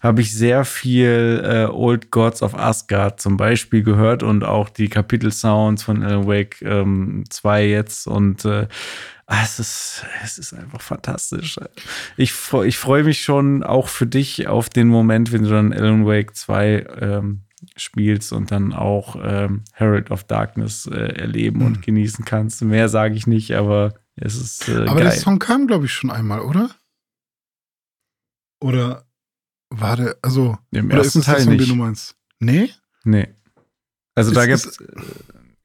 habe 0.06 0.20
ich 0.22 0.32
sehr 0.32 0.64
viel 0.64 1.42
äh, 1.44 1.64
Old 1.66 2.10
Gods 2.10 2.42
of 2.42 2.54
Asgard 2.54 3.20
zum 3.20 3.36
Beispiel 3.36 3.82
gehört 3.82 4.22
und 4.22 4.44
auch 4.44 4.68
die 4.68 4.88
Kapitel-Sounds 4.88 5.82
von 5.82 6.02
Alan 6.02 6.26
Wake 6.26 6.62
ähm, 6.62 7.24
2 7.28 7.66
jetzt. 7.66 8.06
Und 8.06 8.44
äh, 8.44 8.68
ah, 9.26 9.42
es, 9.42 9.58
ist, 9.58 10.04
es 10.24 10.38
ist 10.38 10.52
einfach 10.54 10.80
fantastisch. 10.80 11.58
Ich, 12.16 12.32
ich 12.64 12.78
freue 12.78 13.04
mich 13.04 13.20
schon 13.22 13.62
auch 13.62 13.88
für 13.88 14.06
dich 14.06 14.48
auf 14.48 14.68
den 14.70 14.88
Moment, 14.88 15.32
wenn 15.32 15.42
du 15.42 15.50
dann 15.50 15.72
Alan 15.72 16.06
Wake 16.06 16.34
2 16.34 16.86
ähm, 17.00 17.42
spielst 17.76 18.32
und 18.32 18.50
dann 18.50 18.72
auch 18.72 19.16
ähm, 19.22 19.64
Herald 19.72 20.10
of 20.10 20.24
Darkness 20.24 20.86
äh, 20.86 20.94
erleben 21.20 21.62
und 21.62 21.78
Mhm. 21.78 21.80
genießen 21.82 22.24
kannst. 22.24 22.62
Mehr 22.62 22.88
sage 22.88 23.14
ich 23.14 23.26
nicht, 23.26 23.52
aber 23.54 23.94
es 24.14 24.36
ist 24.36 24.68
äh, 24.68 24.86
Aber 24.86 25.00
der 25.00 25.10
geil. 25.10 25.18
Song 25.18 25.38
kam, 25.38 25.66
glaube 25.66 25.86
ich, 25.86 25.92
schon 25.92 26.10
einmal, 26.10 26.40
oder? 26.40 26.70
Oder 28.62 29.05
war 29.80 29.96
der, 29.96 30.16
also, 30.22 30.56
Im 30.70 30.90
ersten 30.90 31.18
ist 31.20 31.24
Teil 31.26 31.40
Song, 31.42 31.52
nicht. 31.54 31.62
den 31.68 31.76
du 31.76 31.82
meinst? 31.82 32.14
Nee? 32.40 32.70
Nee. 33.04 33.28
Also 34.14 34.32
da 34.32 34.42
Ist- 34.44 34.78
gibt's 34.78 34.78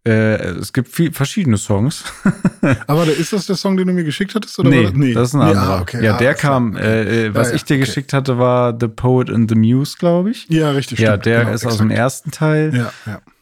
äh, 0.04 0.12
es 0.58 0.74
gibt 0.74 0.88
viel, 0.90 1.14
verschiedene 1.14 1.58
Songs. 1.58 2.04
Aber 2.88 3.06
da- 3.06 3.12
ist 3.12 3.34
das 3.34 3.46
der 3.46 3.56
Song, 3.56 3.78
den 3.78 3.86
du 3.88 3.94
mir 3.94 4.04
geschickt 4.04 4.34
hattest? 4.34 4.58
Oder 4.58 4.70
nee, 4.72 5.14
das, 5.14 5.14
das 5.14 5.28
ist 5.30 5.34
ein 5.36 5.40
Nee, 5.40 5.46
anderer. 5.56 5.78
ah, 5.78 5.82
okay, 5.82 6.04
ja, 6.04 6.16
ah, 6.16 6.18
der 6.18 6.34
kam, 6.34 6.74
okay. 6.76 6.82
äh, 6.84 7.26
äh, 7.28 7.36
was 7.36 7.50
Ja, 7.50 7.56
ich 7.56 7.66
dir 7.66 7.76
ja, 7.76 7.82
okay. 7.84 7.88
geschickt 7.88 8.14
hatte, 8.14 8.40
war 8.40 8.76
The 8.80 8.88
Poet 8.88 9.30
and 9.30 9.48
the 9.50 9.56
Muse, 9.56 9.96
glaube 10.00 10.32
ich. 10.32 10.48
Ja, 10.50 10.72
richtig. 10.72 10.98
ja, 11.00 11.12
stimmt, 11.12 11.26
der 11.28 11.40
genau, 11.42 11.54
ist 11.54 11.66
aus 11.68 11.78
dem 11.78 11.92
exakt. 11.92 12.00
ersten 12.00 12.32
Teil. 12.32 12.76
Ja, 12.76 12.94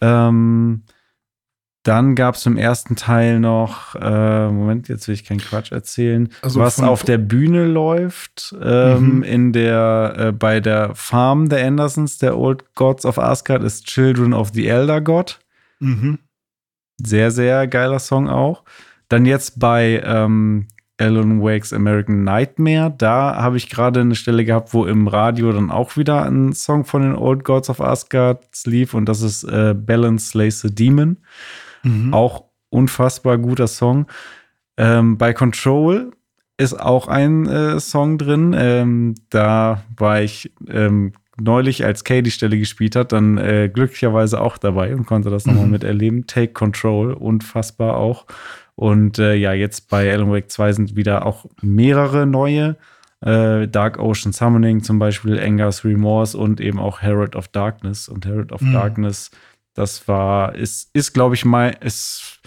ja. 0.02 0.28
Ähm, 0.28 0.82
dann 1.84 2.16
gab 2.16 2.36
es 2.36 2.46
im 2.46 2.58
ersten 2.58 2.96
Teil 2.96 3.40
noch, 3.40 3.96
äh, 3.96 4.50
Moment, 4.50 4.90
jetzt 4.90 5.08
will 5.08 5.16
ich 5.16 5.24
keinen 5.24 5.40
Quatsch 5.40 5.72
erzählen, 5.72 6.30
Also 6.42 6.60
was 6.60 6.80
auf 6.82 7.04
der 7.04 7.18
Bühne 7.18 7.66
läuft, 7.66 8.54
ähm, 8.62 9.18
Mhm. 9.18 9.24
in 9.24 9.54
der, 9.54 10.14
äh, 10.18 10.32
bei 10.32 10.60
der 10.60 10.94
Farm 10.96 11.48
der 11.50 11.66
Andersons, 11.66 12.18
der 12.18 12.38
Old 12.38 12.76
Gods 12.76 13.06
of 13.06 13.18
Asgard, 13.18 13.64
ist 13.64 13.86
Children 13.88 14.34
of 14.34 14.50
the 14.54 14.68
Elder 14.68 15.00
God. 15.00 15.40
Mhm. 15.80 16.20
Sehr, 17.02 17.32
sehr 17.32 17.66
geiler 17.68 18.00
Song 18.00 18.28
auch. 18.28 18.64
Dann 19.08 19.26
jetzt 19.26 19.58
bei 19.60 20.02
ähm, 20.06 20.68
Alan 21.00 21.42
Wake's 21.42 21.72
American 21.72 22.26
Nightmare. 22.26 22.94
Da 22.98 23.38
habe 23.38 23.56
ich 23.56 23.70
gerade 23.70 24.02
eine 24.02 24.16
Stelle 24.16 24.44
gehabt, 24.44 24.74
wo 24.74 24.86
im 24.86 25.08
Radio 25.08 25.54
dann 25.54 25.72
auch 25.72 25.96
wieder 25.96 26.26
ein 26.26 26.52
Song 26.52 26.84
von 26.84 27.02
den 27.04 27.16
Old 27.16 27.46
Gods 27.46 27.70
of 27.70 27.80
Asgard 27.80 28.44
lief 28.66 28.94
und 28.94 29.06
das 29.08 29.22
ist 29.22 29.46
äh, 29.46 29.74
Balance 29.74 30.32
Slays 30.32 30.60
the 30.60 30.76
Demon. 30.76 31.18
Mhm. 31.84 32.14
Auch 32.14 32.46
unfassbar 32.70 33.38
guter 33.38 33.68
Song. 33.68 34.08
Ähm, 34.78 35.18
bei 35.18 35.34
Control 35.34 36.12
ist 36.58 36.80
auch 36.80 37.08
ein 37.08 37.48
äh, 37.48 37.80
Song 37.80 38.18
drin. 38.18 38.56
Ähm, 38.58 39.16
da 39.30 39.84
war 39.98 40.22
ich 40.22 40.52
ähm, 40.70 41.14
neulich, 41.42 41.86
als 41.86 42.04
Kay 42.04 42.22
die 42.22 42.32
Stelle 42.32 42.58
gespielt 42.60 42.96
hat, 42.96 43.12
dann 43.14 43.38
äh, 43.38 43.70
glücklicherweise 43.74 44.42
auch 44.42 44.58
dabei 44.58 44.94
und 44.96 45.06
konnte 45.06 45.30
das 45.30 45.46
nochmal 45.46 45.66
Mhm. 45.66 45.72
miterleben. 45.72 46.28
Take 46.28 46.54
Control, 46.54 47.14
unfassbar 47.14 47.96
auch. 47.98 48.26
Und 48.76 49.20
äh, 49.20 49.36
ja, 49.36 49.54
jetzt 49.54 49.90
bei 49.90 50.12
Alan 50.12 50.32
Wake 50.32 50.50
2 50.52 50.74
sind 50.74 50.96
wieder 50.96 51.26
auch 51.26 51.46
mehrere 51.62 52.26
neue. 52.26 52.76
Äh, 53.22 53.68
Dark 53.68 54.00
Ocean 54.00 54.32
Summoning 54.32 54.82
zum 54.84 55.00
Beispiel, 55.00 55.38
Anger's 55.40 55.84
Remorse 55.84 56.38
und 56.38 56.62
eben 56.62 56.80
auch 56.80 57.02
Herald 57.02 57.36
of 57.36 57.50
Darkness. 57.50 58.08
Und 58.08 58.26
Herald 58.26 58.52
of 58.54 58.62
Mhm. 58.62 58.72
Darkness, 58.74 59.32
das 59.80 60.08
war, 60.08 60.54
ist, 60.56 60.90
ist 60.94 61.14
glaube 61.14 61.36
ich, 61.36 61.46
mal, 61.46 61.70
ist 61.82 62.40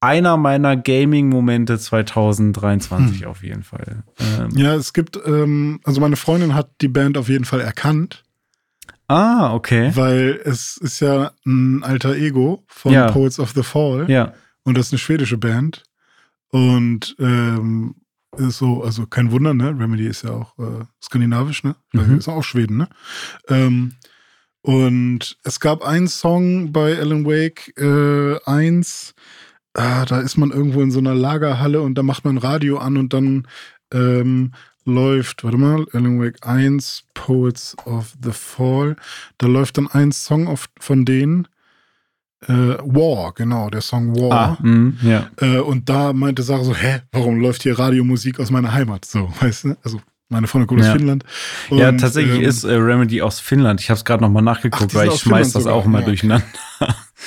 einer 0.00 0.36
meiner 0.36 0.76
Gaming-Momente 0.76 1.78
2023 1.78 3.22
Hm. 3.22 3.26
auf 3.28 3.42
jeden 3.42 3.62
Fall. 3.62 4.04
Ähm, 4.20 4.50
Ja, 4.56 4.74
es 4.74 4.92
gibt, 4.92 5.18
ähm, 5.24 5.80
also 5.84 6.00
meine 6.00 6.16
Freundin 6.16 6.54
hat 6.54 6.70
die 6.82 6.88
Band 6.88 7.16
auf 7.16 7.28
jeden 7.30 7.46
Fall 7.46 7.60
erkannt, 7.62 8.22
Ah, 9.08 9.54
okay. 9.54 9.90
weil 9.94 10.40
es 10.44 10.76
ist 10.76 11.00
ja 11.00 11.32
ein 11.46 11.82
alter 11.82 12.14
Ego 12.14 12.64
von 12.66 12.92
Ja. 12.92 13.10
Poets 13.10 13.38
of 13.40 13.52
the 13.54 13.62
Fall 13.62 14.04
Ja. 14.10 14.34
und 14.64 14.76
das 14.76 14.86
ist 14.88 14.92
eine 14.92 14.98
schwedische 14.98 15.38
Band. 15.38 15.84
Und 16.50 17.16
ähm, 17.18 17.96
ist 18.36 18.58
so, 18.58 18.82
also 18.84 19.06
kein 19.06 19.30
Wunder, 19.32 19.54
ne? 19.54 19.68
Remedy 19.70 20.06
ist 20.06 20.22
ja 20.22 20.30
auch 20.30 20.58
äh, 20.58 20.84
skandinavisch, 21.02 21.64
ne? 21.64 21.74
Mhm. 21.92 22.18
Ist 22.18 22.28
auch 22.28 22.42
Schweden, 22.44 22.76
ne? 22.76 22.88
Ähm, 23.48 23.94
und 24.64 25.36
es 25.42 25.60
gab 25.60 25.82
einen 25.82 26.08
Song 26.08 26.72
bei 26.72 26.98
Alan 26.98 27.26
Wake 27.26 27.76
äh, 27.76 28.40
1, 28.46 29.14
ah, 29.74 30.06
da 30.06 30.20
ist 30.20 30.38
man 30.38 30.52
irgendwo 30.52 30.80
in 30.80 30.90
so 30.90 31.00
einer 31.00 31.14
Lagerhalle 31.14 31.82
und 31.82 31.98
da 31.98 32.02
macht 32.02 32.24
man 32.24 32.38
Radio 32.38 32.78
an 32.78 32.96
und 32.96 33.12
dann 33.12 33.46
ähm, 33.92 34.52
läuft, 34.86 35.44
warte 35.44 35.58
mal, 35.58 35.84
Alan 35.92 36.18
Wake 36.18 36.46
1, 36.46 37.04
Poets 37.12 37.76
of 37.84 38.14
the 38.22 38.32
Fall, 38.32 38.96
da 39.36 39.48
läuft 39.48 39.76
dann 39.76 39.86
ein 39.86 40.12
Song 40.12 40.48
auf, 40.48 40.70
von 40.80 41.04
denen, 41.04 41.46
äh, 42.48 42.52
War, 42.52 43.34
genau, 43.34 43.68
der 43.68 43.82
Song 43.82 44.16
War. 44.16 44.32
Ah, 44.32 44.58
mh, 44.62 44.92
ja. 45.02 45.30
Äh, 45.42 45.58
und 45.58 45.90
da 45.90 46.14
meinte 46.14 46.42
Sarah 46.42 46.64
so, 46.64 46.74
hä, 46.74 47.02
warum 47.12 47.38
läuft 47.38 47.64
hier 47.64 47.78
Radiomusik 47.78 48.40
aus 48.40 48.50
meiner 48.50 48.72
Heimat? 48.72 49.04
So, 49.04 49.30
weißt 49.40 49.64
du? 49.64 49.76
Also 49.82 50.00
meine 50.28 50.46
Freundin 50.46 50.66
kommt 50.68 50.80
Ja. 50.82 50.90
aus 50.92 50.96
Finnland. 50.96 51.24
ja, 51.70 51.88
Und, 51.90 51.98
tatsächlich 51.98 52.36
ähm, 52.38 52.44
ist 52.44 52.64
äh, 52.64 52.74
Remedy 52.74 53.22
aus 53.22 53.40
Finnland. 53.40 53.80
Ich 53.80 53.90
habe 53.90 53.98
es 53.98 54.04
gerade 54.04 54.22
nochmal 54.22 54.42
Ach, 54.42 54.54
nachgeguckt, 54.56 54.92
die 54.92 54.96
weil 54.96 55.08
ich 55.08 55.14
schmeiß 55.14 55.22
Finnland 55.22 55.54
das 55.54 55.62
sogar. 55.64 55.74
auch 55.74 55.86
mal 55.86 56.00
Ja, 56.00 56.06
durcheinander. 56.06 56.46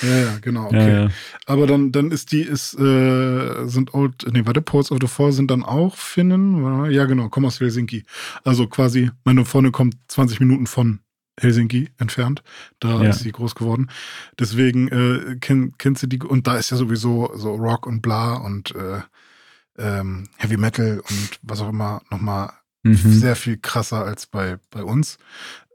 Ja, 0.01 0.15
ja, 0.15 0.37
genau, 0.41 0.65
okay. 0.65 0.91
Ja, 0.91 1.03
ja. 1.05 1.09
Aber 1.47 1.65
dann, 1.65 1.91
dann 1.91 2.11
ist 2.11 2.31
die, 2.31 2.41
ist, 2.41 2.77
äh, 2.79 3.65
sind 3.67 3.93
Old, 3.95 4.25
nee, 4.31 4.45
warte, 4.45 4.61
Ports 4.61 4.91
of 4.91 4.99
the 5.01 5.07
Fall 5.07 5.31
sind 5.31 5.49
dann 5.49 5.63
auch 5.63 5.95
Finnen? 5.95 6.91
Ja, 6.91 7.05
genau, 7.05 7.29
kommen 7.29 7.47
aus 7.47 7.59
Helsinki. 7.59 8.03
Also 8.43 8.67
quasi, 8.67 9.09
meine 9.23 9.43
Freundin 9.45 9.71
kommt 9.71 9.95
20 10.07 10.39
Minuten 10.39 10.67
von 10.67 10.99
Helsinki 11.39 11.89
entfernt. 11.97 12.43
Da 12.79 13.01
Ja. 13.01 13.09
ist 13.09 13.19
sie 13.19 13.31
groß 13.31 13.55
geworden. 13.55 13.89
Deswegen 14.39 14.87
äh, 14.89 15.37
kennt, 15.39 15.79
kennt 15.79 15.97
sie 15.97 16.07
die, 16.09 16.19
und 16.21 16.45
da 16.45 16.57
ist 16.57 16.69
ja 16.69 16.77
sowieso 16.77 17.31
so 17.35 17.55
Rock 17.55 17.87
und 17.87 18.01
bla 18.01 18.35
und 18.35 18.75
äh, 18.75 19.01
ähm, 19.79 20.27
Heavy 20.37 20.57
Metal 20.57 20.99
und 21.09 21.39
was 21.41 21.61
auch 21.61 21.69
immer 21.69 22.01
nochmal 22.11 22.51
Mhm. 22.89 23.13
sehr 23.13 23.35
viel 23.35 23.57
krasser 23.57 24.03
als 24.05 24.25
bei, 24.25 24.57
bei 24.71 24.83
uns. 24.83 25.17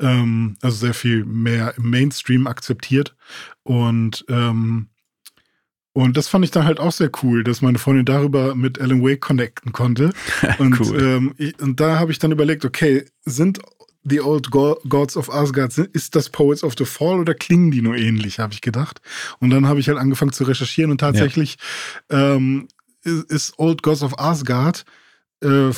Ähm, 0.01 0.57
also 0.63 0.77
sehr 0.77 0.95
viel 0.95 1.25
mehr 1.25 1.75
im 1.77 1.91
Mainstream 1.91 2.47
akzeptiert. 2.47 3.15
Und, 3.63 4.25
ähm, 4.29 4.89
und 5.93 6.17
das 6.17 6.29
fand 6.29 6.45
ich 6.45 6.51
dann 6.51 6.65
halt 6.65 6.81
auch 6.81 6.93
sehr 6.93 7.11
cool, 7.23 7.45
dass 7.45 7.61
meine 7.61 7.79
Freundin 7.79 8.07
darüber 8.07 8.55
mit 8.55 8.81
Alan 8.81 9.03
Wake 9.03 9.21
connecten 9.21 9.73
konnte. 9.73 10.13
Und, 10.59 10.81
Cool. 10.81 11.03
ähm, 11.03 11.35
ich, 11.37 11.59
und 11.61 11.81
da 11.81 11.99
habe 11.99 12.13
ich 12.13 12.19
dann 12.19 12.33
überlegt, 12.33 12.65
okay, 12.65 13.05
sind 13.25 13.61
The 14.05 14.21
Old 14.21 14.51
Go 14.51 14.79
Gods 14.89 15.17
of 15.17 15.31
Asgard, 15.33 15.77
ist 15.79 16.17
das 16.17 16.29
Poets 16.29 16.65
of 16.65 16.75
the 16.77 16.85
Fall 16.85 17.21
oder 17.21 17.35
klingen 17.35 17.71
die 17.71 17.83
nur 17.83 17.95
ähnlich, 17.95 18.39
habe 18.41 18.53
ich 18.53 18.61
gedacht. 18.61 19.01
Und 19.39 19.51
dann 19.51 19.69
habe 19.69 19.79
ich 19.81 19.89
halt 19.89 19.99
angefangen 19.99 20.33
zu 20.33 20.45
recherchieren 20.45 20.91
und 20.91 20.99
tatsächlich 20.99 21.57
ähm, 22.11 22.67
ist, 23.05 23.59
Old 23.59 23.83
Gods 23.83 24.03
of 24.03 24.19
Asgard 24.19 24.85
äh, 25.41 25.71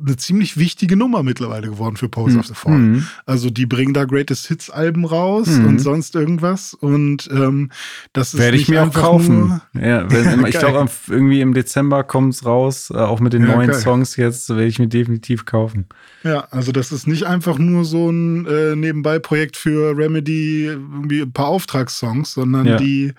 eine 0.00 0.16
ziemlich 0.16 0.56
wichtige 0.56 0.96
Nummer 0.96 1.22
mittlerweile 1.22 1.68
geworden 1.68 1.96
für 1.96 2.08
Poets 2.08 2.34
of 2.36 2.46
the 2.46 2.54
Fall. 2.54 2.76
Mhm. 2.78 3.06
Also 3.24 3.50
die 3.50 3.66
bringen 3.66 3.94
da 3.94 4.04
Greatest 4.04 4.48
Hits 4.48 4.68
Alben 4.70 5.04
raus 5.04 5.46
Mhm. 5.48 5.66
und 5.66 5.78
sonst 5.78 6.14
irgendwas 6.16 6.74
und 6.74 7.28
ähm, 7.30 7.70
das 8.12 8.34
ist 8.34 8.40
Werde 8.40 8.56
ich 8.56 8.68
mir 8.68 8.82
auch 8.82 8.92
kaufen. 8.92 9.60
Ja, 9.74 10.10
wenn, 10.10 10.44
ich 10.46 10.50
glaube, 10.58 10.90
irgendwie 11.08 11.40
im 11.40 11.54
Dezember 11.54 12.02
kommt 12.04 12.34
es 12.34 12.44
raus, 12.44 12.90
äh, 12.90 12.96
auch 12.96 13.20
mit 13.20 13.32
den 13.32 13.42
Ja, 13.46 13.54
neuen 13.54 13.70
geil. 13.70 13.78
Songs 13.80 14.16
jetzt, 14.16 14.48
werde 14.48 14.64
ich 14.66 14.78
mir 14.80 14.88
definitiv 14.88 15.44
kaufen. 15.44 15.86
ja, 16.24 16.48
also 16.50 16.72
das 16.72 16.90
ist 16.90 17.06
nicht 17.06 17.24
einfach 17.24 17.58
nur 17.58 17.84
so 17.84 18.10
ein 18.10 18.46
äh, 18.46 18.74
Nebenbei-Projekt 18.74 19.56
für 19.56 19.96
Remedy, 19.96 20.64
irgendwie 20.64 21.20
ein 21.20 21.32
paar 21.32 21.46
Auftragssongs, 21.48 22.32
sondern 22.32 22.66
Ja. 22.66 22.76
die, 22.76 23.12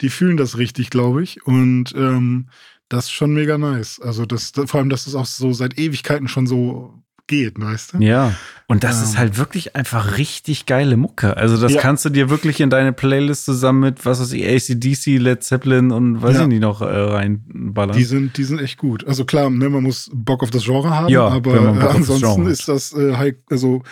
die 0.00 0.08
fühlen 0.08 0.36
das 0.38 0.56
richtig, 0.56 0.88
glaube 0.88 1.22
ich. 1.22 1.44
Und 1.46 1.92
ähm, 1.94 2.46
das 2.92 3.04
ist 3.06 3.12
schon 3.12 3.32
mega 3.34 3.58
nice. 3.58 4.00
Also 4.00 4.26
das, 4.26 4.52
vor 4.66 4.80
allem, 4.80 4.90
dass 4.90 5.06
es 5.06 5.14
auch 5.14 5.26
so 5.26 5.52
seit 5.52 5.78
Ewigkeiten 5.78 6.28
schon 6.28 6.46
so 6.46 6.94
geht, 7.28 7.58
weißt 7.58 7.94
du? 7.94 7.98
Ja. 7.98 8.34
Und 8.66 8.84
das 8.84 8.98
Ähm. 8.98 9.04
ist 9.04 9.16
halt 9.18 9.38
wirklich 9.38 9.76
einfach 9.76 10.18
richtig 10.18 10.66
geile 10.66 10.96
Mucke. 10.96 11.36
Also, 11.36 11.56
das 11.56 11.72
Ja. 11.72 11.80
kannst 11.80 12.04
du 12.04 12.10
dir 12.10 12.28
wirklich 12.30 12.60
in 12.60 12.68
deine 12.68 12.92
Playlist 12.92 13.44
zusammen 13.44 13.80
mit, 13.80 14.04
was 14.04 14.20
weiß 14.20 14.32
ich, 14.32 14.44
ACDC, 14.44 15.18
Led 15.18 15.42
Zeppelin 15.42 15.92
und 15.92 16.20
weiß 16.20 16.36
Ja. 16.36 16.42
ich 16.42 16.48
nicht 16.48 16.60
noch 16.60 16.82
äh, 16.82 16.84
reinballern. 16.84 17.96
Die 17.96 18.04
sind, 18.04 18.36
die 18.36 18.44
sind 18.44 18.58
echt 18.60 18.76
gut. 18.76 19.06
Also 19.06 19.24
klar, 19.24 19.48
ne, 19.50 19.68
man 19.70 19.82
muss 19.84 20.10
Bock 20.12 20.42
auf 20.42 20.50
das 20.50 20.64
Genre 20.64 20.90
haben, 20.90 21.08
Ja, 21.08 21.28
aber 21.28 21.54
äh, 21.54 21.78
das 21.80 21.94
ansonsten 21.96 22.44
hat. 22.44 22.52
ist 22.52 22.68
das 22.68 22.92
äh, 22.92 23.16
high, 23.16 23.34
also 23.50 23.82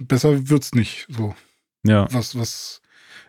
besser 0.00 0.48
wird's 0.50 0.74
nicht. 0.74 1.06
So 1.08 1.34
ja. 1.84 2.08
was, 2.12 2.36
was, 2.36 2.80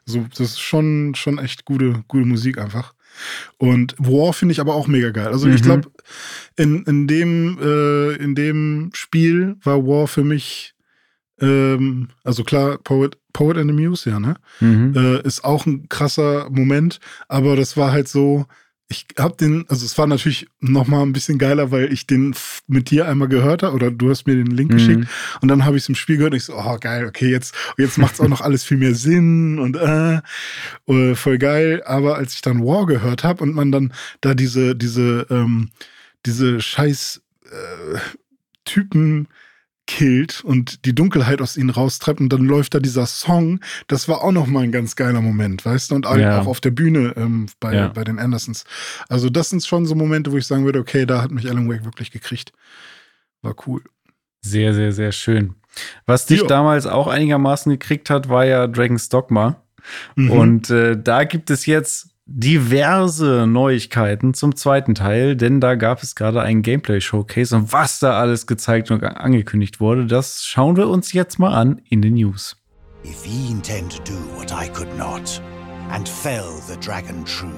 so 0.06 0.26
das 0.30 0.39
ist 0.39 0.60
schon, 0.60 1.13
schon 1.15 1.38
echt 1.38 1.63
gute, 1.63 2.04
gute 2.08 2.26
Musik 2.26 2.58
einfach. 2.58 2.93
Und 3.58 3.95
War 3.97 4.34
finde 4.34 4.51
ich 4.53 4.60
aber 4.60 4.75
auch 4.75 4.88
mega 4.88 5.10
geil. 5.12 5.27
Also 5.27 5.47
ich 5.47 5.62
Mhm. 5.62 5.65
glaube, 5.65 5.91
in, 6.56 6.84
in 6.84 7.08
dem, 7.08 7.58
äh, 7.62 8.13
in 8.15 8.36
dem 8.36 8.89
Spiel 8.93 9.56
war 9.63 9.86
War 9.86 10.08
für 10.08 10.23
mich, 10.23 10.73
ähm, 11.39 12.10
also 12.23 12.43
klar, 12.43 12.77
Poet, 12.80 13.17
Poet 13.34 13.58
and 13.58 13.69
the 13.69 13.75
Muse, 13.75 14.10
ja, 14.10 14.19
ne? 14.19 14.36
Mhm. 14.60 14.93
äh, 14.95 15.21
ist 15.21 15.43
auch 15.43 15.65
ein 15.65 15.88
krasser 15.89 16.49
Moment, 16.49 16.99
aber 17.27 17.56
das 17.56 17.77
war 17.77 17.91
halt 17.91 18.08
so, 18.08 18.45
ich 18.89 19.06
hab 19.17 19.38
den, 19.38 19.65
also 19.67 19.86
es 19.86 19.97
war 19.97 20.08
natürlich 20.08 20.47
noch 20.62 20.88
mal 20.88 21.02
ein 21.02 21.12
bisschen 21.12 21.38
geiler, 21.38 21.71
weil 21.71 21.91
ich 21.91 22.08
den 22.08 22.34
mit 22.67 22.89
dir 22.89 23.08
einmal 23.08 23.28
gehört 23.28 23.63
habe 23.63 23.76
oder 23.76 23.91
du 23.91 24.10
hast 24.10 24.28
mir 24.28 24.36
den 24.36 24.47
Link 24.47 24.71
Mhm. 24.71 24.76
geschickt 24.76 25.08
und 25.41 25.50
dann 25.50 25.65
habe 25.65 25.76
ich 25.76 25.84
es 25.84 25.89
im 25.89 25.95
Spiel 25.95 26.15
gehört 26.17 26.32
und 26.32 26.38
ich 26.38 26.45
so, 26.45 26.56
oh 26.56 26.78
geil, 26.80 27.06
okay, 27.06 27.30
jetzt, 27.30 27.54
jetzt 27.78 27.97
macht's 27.97 28.21
auch 28.21 28.30
noch 28.30 28.39
alles 28.41 28.63
viel 28.63 28.78
mehr 28.78 28.95
Sinn 28.95 29.60
und 29.60 29.76
äh, 29.76 30.21
äh, 30.88 31.15
voll 31.15 31.38
geil, 31.38 31.84
aber 31.86 32.15
als 32.15 32.34
ich 32.34 32.41
dann 32.41 32.63
War 32.63 32.86
gehört 32.86 33.26
habe 33.26 33.43
und 33.43 33.54
man 33.54 33.71
dann 33.73 33.93
da 34.21 34.34
diese, 34.34 34.73
diese, 34.76 35.28
ähm, 35.30 35.69
diese 36.26 36.62
scheiß 36.62 37.21
äh, 37.45 37.97
Typen 38.63 39.28
killt 39.88 40.43
und 40.43 40.86
die 40.86 40.93
Dunkelheit 40.93 41.41
aus 41.41 41.58
ihnen 41.58 41.69
raustreibt 41.69 42.19
und 42.19 42.30
dann 42.30 42.43
läuft 42.43 42.76
da 42.76 42.80
dieser 42.80 43.06
Song. 43.06 43.60
Das 43.88 44.08
war 44.08 44.21
auch 44.23 44.32
noch 44.32 44.45
mal 44.47 44.63
ein 44.63 44.71
ganz 44.71 44.95
geiler 44.95 45.21
Moment, 45.21 45.65
weißt 45.65 45.91
du? 45.91 45.95
Und 45.95 46.06
auch 46.06 46.17
Ja. 46.17 46.39
auch 46.41 46.47
auf 46.47 46.60
der 46.62 46.71
Bühne 46.71 47.13
ähm, 47.15 47.47
bei, 47.60 47.73
Ja. 47.73 47.88
bei 47.88 48.04
den 48.04 48.19
Andersons. 48.19 48.65
Also 49.10 49.30
das 49.30 49.50
sind 49.50 49.65
schon 49.65 49.86
so 49.86 49.95
Momente, 49.95 50.32
wo 50.32 50.38
ich 50.38 50.45
sagen 50.45 50.65
würde, 50.65 50.80
okay, 50.80 51.06
da 51.06 51.21
hat 51.23 51.32
mich 51.32 51.50
Alan 51.50 51.69
Wake 51.69 51.86
wirklich 51.86 52.12
gekriegt. 52.12 52.52
War 53.41 53.56
cool. 53.65 53.82
Sehr, 54.41 54.73
sehr, 54.73 54.91
sehr 54.91 55.12
schön. 55.12 55.56
Was 56.06 56.26
dich 56.26 56.41
Ja. 56.41 56.47
damals 56.47 56.86
auch 56.86 57.08
einigermaßen 57.08 57.71
gekriegt 57.71 58.10
hat, 58.10 58.30
war 58.30 58.45
ja 58.45 58.67
Dragon's 58.67 59.10
Dogma. 59.10 59.62
Mhm. 60.15 60.32
Und 60.32 60.69
äh, 60.69 61.02
da 61.02 61.23
gibt 61.23 61.50
es 61.50 61.65
jetzt 61.65 62.10
diverse 62.27 63.47
Neuigkeiten 63.47 64.33
zum 64.33 64.55
zweiten 64.55 64.95
Teil, 64.95 65.37
denn 65.37 65.61
da 65.61 65.75
gab 65.75 66.03
es 66.03 66.13
gerade 66.13 66.41
einen 66.41 66.61
Gameplay-Showcase 66.61 67.55
und 67.55 67.71
was 67.71 67.99
da 67.99 68.19
alles 68.19 68.45
gezeigt 68.45 68.91
und 68.91 69.01
angekündigt 69.01 69.79
wurde, 69.79 70.05
das 70.05 70.43
schauen 70.43 70.75
wir 70.75 70.89
uns 70.89 71.13
jetzt 71.13 71.39
mal 71.39 71.53
an 71.53 71.81
in 71.89 72.01
den 72.01 72.15
News. 72.15 72.57
If 73.05 73.25
ye 73.25 73.49
intend 73.49 73.95
to 73.95 74.03
do 74.03 74.19
what 74.35 74.51
I 74.51 74.67
could 74.67 74.93
not, 74.97 75.41
and 75.89 76.07
fell 76.07 76.51
the 76.67 76.75
dragon 76.77 77.23
true, 77.23 77.49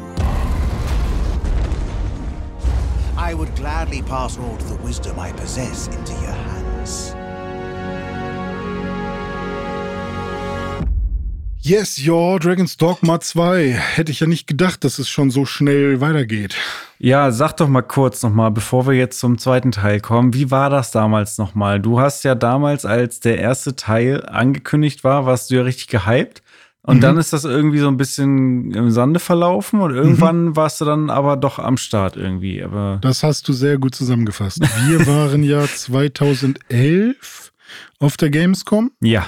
I 3.18 3.34
would 3.34 3.54
gladly 3.56 4.04
pass 4.04 4.38
all 4.38 4.58
the 4.68 4.78
wisdom 4.86 5.18
I 5.20 5.32
possess 5.32 5.88
into 5.88 6.14
your 6.14 6.36
hands. 6.36 7.16
Yes, 11.62 12.04
ja, 12.04 12.40
Dragon's 12.40 12.78
Dogma 12.78 13.20
2. 13.20 13.72
Hätte 13.72 14.12
ich 14.12 14.22
ja 14.22 14.28
nicht 14.28 14.48
gedacht, 14.48 14.84
dass 14.84 14.98
es 14.98 15.10
schon 15.10 15.30
so 15.30 15.46
schnell 15.46 16.00
weitergeht. 16.00 16.56
Ja, 17.00 17.32
sag 17.32 17.58
doch 17.58 17.68
mal 17.68 17.82
kurz 17.82 18.24
noch 18.24 18.34
mal, 18.34 18.50
bevor 18.50 18.88
wir 18.88 18.94
jetzt 18.94 19.20
zum 19.20 19.38
zweiten 19.38 19.72
Teil 19.72 20.00
kommen, 20.00 20.34
wie 20.34 20.52
war 20.52 20.70
das 20.70 20.92
damals 20.92 21.38
noch 21.38 21.56
mal? 21.56 21.80
Du 21.82 22.00
hast 22.00 22.24
ja 22.24 22.34
damals, 22.34 22.86
als 22.86 23.20
der 23.20 23.40
erste 23.40 23.76
Teil 23.76 24.26
angekündigt 24.26 25.04
war, 25.04 25.26
warst 25.26 25.52
du 25.52 25.56
ja 25.56 25.62
richtig 25.64 25.88
gehypt. 25.88 26.42
Und 26.82 26.98
Mhm. 26.98 27.02
dann 27.02 27.18
ist 27.18 27.34
das 27.34 27.44
irgendwie 27.44 27.80
so 27.80 27.90
ein 27.90 27.98
bisschen 27.98 28.72
im 28.72 28.90
Sande 28.90 29.20
verlaufen 29.20 29.82
und 29.82 29.94
irgendwann 29.94 30.56
warst 30.56 30.80
du 30.80 30.86
dann 30.86 31.10
aber 31.10 31.36
doch 31.36 31.60
am 31.60 31.76
Start 31.76 32.16
irgendwie. 32.16 32.64
Aber 32.64 33.00
Das 33.02 33.22
hast 33.22 33.48
du 33.50 33.54
sehr 33.54 33.78
gut 33.78 33.94
zusammengefasst. 33.96 34.62
Wir 34.88 35.06
waren 35.06 35.44
ja 35.44 35.68
2011 35.76 37.52
auf 38.00 38.16
der 38.16 38.30
Gamescom 38.30 38.92
ja, 39.02 39.28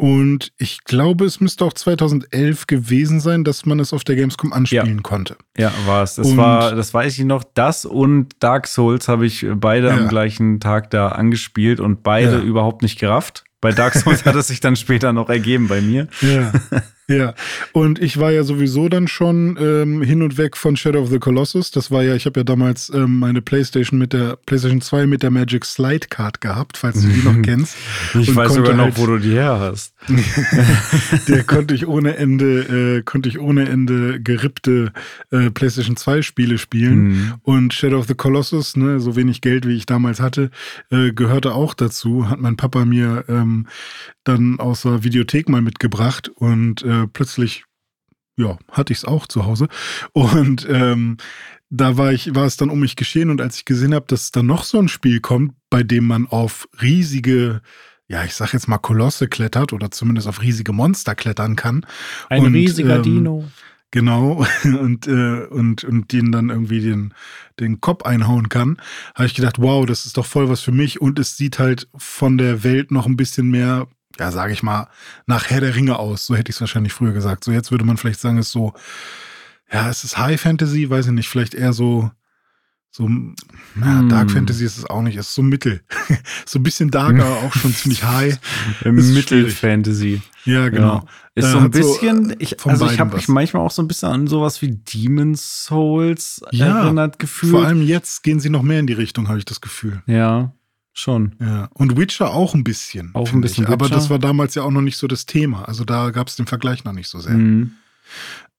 und 0.00 0.52
ich 0.56 0.84
glaube, 0.84 1.26
es 1.26 1.40
müsste 1.40 1.64
auch 1.64 1.72
2011 1.74 2.66
gewesen 2.66 3.20
sein, 3.20 3.44
dass 3.44 3.66
man 3.66 3.78
es 3.80 3.92
auf 3.92 4.02
der 4.02 4.16
Gamescom 4.16 4.52
anspielen 4.52 5.02
konnte. 5.02 5.36
ja, 5.58 5.70
war 5.86 6.02
es. 6.02 6.14
Das 6.14 6.28
Und- 6.28 6.36
war, 6.38 6.74
das 6.74 6.94
weiß 6.94 7.18
ich 7.18 7.24
noch. 7.24 7.44
Das 7.54 7.84
und 7.84 8.34
Dark 8.40 8.66
Souls 8.66 9.08
habe 9.08 9.26
ich 9.26 9.46
beide 9.56 9.88
Ja. 9.88 9.96
am 9.96 10.08
gleichen 10.08 10.58
Tag 10.60 10.90
da 10.90 11.08
angespielt 11.10 11.80
und 11.80 12.02
beide 12.02 12.38
Ja. 12.38 12.40
überhaupt 12.40 12.82
nicht 12.82 12.98
gerafft. 12.98 13.44
Bei 13.60 13.72
Dark 13.72 13.94
Souls 13.94 14.24
hat 14.24 14.34
es 14.36 14.48
sich 14.48 14.60
dann 14.60 14.74
später 14.76 15.12
noch 15.12 15.28
ergeben 15.28 15.68
bei 15.68 15.80
mir. 15.82 16.08
Ja. 16.22 16.50
Ja, 17.10 17.34
und 17.72 17.98
ich 18.00 18.18
war 18.18 18.30
ja 18.30 18.44
sowieso 18.44 18.88
dann 18.88 19.08
schon 19.08 19.58
ähm, 19.60 20.00
hin 20.02 20.22
und 20.22 20.38
weg 20.38 20.56
von 20.56 20.76
Shadow 20.76 21.02
of 21.02 21.10
the 21.10 21.18
Colossus. 21.18 21.70
Das 21.70 21.90
war 21.90 22.02
ja, 22.02 22.14
ich 22.14 22.24
habe 22.26 22.40
ja 22.40 22.44
damals 22.44 22.90
ähm, 22.94 23.18
meine 23.18 23.42
Playstation 23.42 23.98
mit 23.98 24.12
der 24.12 24.36
Playstation 24.46 24.80
2 24.80 25.06
mit 25.06 25.22
der 25.22 25.30
Magic 25.30 25.64
Slide 25.64 26.06
Card 26.08 26.40
gehabt, 26.40 26.76
falls 26.76 27.02
du 27.02 27.08
die 27.08 27.22
noch 27.22 27.42
kennst. 27.42 27.76
Ich 28.18 28.28
Und 28.28 28.36
weiß 28.36 28.54
sogar 28.54 28.74
noch, 28.74 28.84
halt- 28.84 28.98
wo 28.98 29.06
du 29.06 29.18
die 29.18 29.32
her 29.32 29.58
hast. 29.58 29.92
der 31.28 31.44
konnte 31.44 31.74
ich 31.74 31.86
ohne 31.86 32.16
Ende, 32.16 32.98
äh, 32.98 33.02
konnte 33.02 33.28
ich 33.28 33.38
ohne 33.38 33.68
Ende 33.68 34.20
gerippte 34.20 34.92
äh, 35.30 35.50
PlayStation 35.50 35.96
2 35.96 36.22
Spiele 36.22 36.58
spielen. 36.58 37.08
Mhm. 37.08 37.34
Und 37.42 37.74
Shadow 37.74 37.98
of 37.98 38.06
the 38.06 38.14
Colossus, 38.14 38.76
ne, 38.76 39.00
so 39.00 39.16
wenig 39.16 39.40
Geld 39.40 39.66
wie 39.66 39.76
ich 39.76 39.86
damals 39.86 40.20
hatte, 40.20 40.50
äh, 40.90 41.12
gehörte 41.12 41.54
auch 41.54 41.74
dazu. 41.74 42.28
Hat 42.28 42.40
mein 42.40 42.56
Papa 42.56 42.84
mir 42.84 43.24
ähm, 43.28 43.66
dann 44.24 44.60
aus 44.60 44.82
der 44.82 45.02
Videothek 45.02 45.48
mal 45.48 45.62
mitgebracht 45.62 46.30
und 46.34 46.82
äh, 46.82 46.99
plötzlich, 47.06 47.64
ja, 48.36 48.58
hatte 48.70 48.92
ich 48.92 49.00
es 49.00 49.04
auch 49.04 49.26
zu 49.26 49.46
Hause. 49.46 49.68
Und 50.12 50.66
ähm, 50.68 51.16
da 51.70 51.96
war 51.96 52.12
ich, 52.12 52.34
war 52.34 52.46
es 52.46 52.56
dann 52.56 52.70
um 52.70 52.80
mich 52.80 52.96
geschehen 52.96 53.30
und 53.30 53.40
als 53.40 53.56
ich 53.58 53.64
gesehen 53.64 53.94
habe, 53.94 54.06
dass 54.08 54.32
da 54.32 54.42
noch 54.42 54.64
so 54.64 54.78
ein 54.78 54.88
Spiel 54.88 55.20
kommt, 55.20 55.54
bei 55.70 55.82
dem 55.82 56.06
man 56.06 56.26
auf 56.26 56.68
riesige 56.80 57.60
ja, 58.10 58.24
ich 58.24 58.34
sag 58.34 58.52
jetzt 58.52 58.66
mal 58.66 58.78
Kolosse 58.78 59.28
klettert 59.28 59.72
oder 59.72 59.92
zumindest 59.92 60.26
auf 60.26 60.42
riesige 60.42 60.72
Monster 60.72 61.14
klettern 61.14 61.54
kann. 61.54 61.86
Ein 62.28 62.46
Und, 62.46 62.54
riesiger 62.54 62.96
ähm, 62.96 63.02
Dino. 63.04 63.44
Genau, 63.92 64.44
und, 64.64 65.06
äh, 65.06 65.46
und, 65.46 65.84
und 65.84 66.12
den 66.12 66.32
dann 66.32 66.50
irgendwie 66.50 66.80
den, 66.80 67.14
den 67.60 67.80
Kopf 67.80 68.04
einhauen 68.04 68.48
kann, 68.48 68.80
habe 69.14 69.26
ich 69.26 69.34
gedacht, 69.34 69.60
wow, 69.60 69.86
das 69.86 70.06
ist 70.06 70.16
doch 70.16 70.26
voll 70.26 70.48
was 70.48 70.60
für 70.60 70.72
mich. 70.72 71.00
Und 71.00 71.20
es 71.20 71.36
sieht 71.36 71.60
halt 71.60 71.88
von 71.96 72.36
der 72.36 72.64
Welt 72.64 72.90
noch 72.90 73.06
ein 73.06 73.16
bisschen 73.16 73.48
mehr, 73.48 73.86
ja, 74.20 74.30
sage 74.30 74.52
ich 74.52 74.62
mal, 74.62 74.86
nach 75.26 75.48
Herr 75.48 75.60
der 75.62 75.74
Ringe 75.74 75.98
aus. 75.98 76.26
So 76.26 76.36
hätte 76.36 76.50
ich 76.50 76.56
es 76.56 76.60
wahrscheinlich 76.60 76.92
früher 76.92 77.12
gesagt. 77.12 77.42
So 77.42 77.50
jetzt 77.52 77.70
würde 77.70 77.84
man 77.84 77.96
vielleicht 77.96 78.20
sagen, 78.20 78.36
es 78.38 78.46
ist 78.48 78.52
so, 78.52 78.74
ja, 79.72 79.88
es 79.88 80.04
ist 80.04 80.18
High 80.18 80.40
Fantasy, 80.40 80.88
weiß 80.90 81.06
ich 81.06 81.12
nicht, 81.12 81.28
vielleicht 81.28 81.54
eher 81.54 81.72
so, 81.72 82.10
so, 82.92 83.08
na, 83.76 84.00
Hm. 84.00 84.08
Dark 84.08 84.30
Fantasy 84.32 84.64
ist 84.64 84.76
es 84.76 84.84
auch 84.84 85.00
nicht, 85.00 85.16
es 85.16 85.28
ist 85.28 85.34
so 85.36 85.42
mittel. 85.42 85.80
so 86.44 86.58
ein 86.58 86.62
bisschen 86.64 86.90
dark, 86.90 87.18
aber 87.18 87.36
auch 87.46 87.54
schon 87.54 87.72
ziemlich 87.72 88.04
high. 88.04 88.38
ist 88.84 89.14
Mittelfantasy. 89.14 90.20
Ja, 90.44 90.68
genau. 90.68 90.96
Ja. 90.96 91.04
Ist 91.36 91.44
Äh, 91.46 91.50
so 91.52 91.58
ein 91.58 91.62
so, 91.64 91.68
bisschen, 91.70 92.30
äh, 92.32 92.36
ich, 92.40 92.66
also 92.66 92.86
ich 92.90 92.98
habe 92.98 93.14
mich 93.16 93.28
manchmal 93.28 93.62
auch 93.64 93.70
so 93.70 93.80
ein 93.82 93.88
bisschen 93.88 94.08
an 94.10 94.26
sowas 94.26 94.60
wie 94.60 94.72
Demon's 94.76 95.64
Souls 95.64 96.42
Ja, 96.50 96.82
erinnert 96.84 97.18
gefühlt. 97.18 97.52
Vor 97.52 97.64
allem 97.64 97.82
jetzt 97.82 98.22
gehen 98.22 98.40
sie 98.40 98.50
noch 98.50 98.62
mehr 98.62 98.80
in 98.80 98.86
die 98.86 98.92
Richtung, 98.92 99.28
habe 99.28 99.38
ich 99.38 99.44
das 99.44 99.60
Gefühl. 99.60 100.02
Ja, 100.06 100.52
schon. 100.92 101.36
Ja. 101.40 101.68
Und 101.74 101.96
Witcher 101.96 102.32
auch 102.32 102.54
ein 102.54 102.64
bisschen. 102.64 103.14
Auch 103.14 103.32
ein 103.32 103.40
bisschen. 103.40 103.66
Aber 103.66 103.88
das 103.88 104.10
war 104.10 104.18
damals 104.18 104.54
ja 104.54 104.62
auch 104.62 104.70
noch 104.70 104.80
nicht 104.80 104.96
so 104.96 105.06
das 105.06 105.26
Thema. 105.26 105.66
Also 105.66 105.84
da 105.84 106.10
gab 106.10 106.28
es 106.28 106.36
den 106.36 106.46
Vergleich 106.46 106.84
noch 106.84 106.92
nicht 106.92 107.08
so 107.08 107.20
sehr. 107.20 107.32
Mhm. 107.32 107.72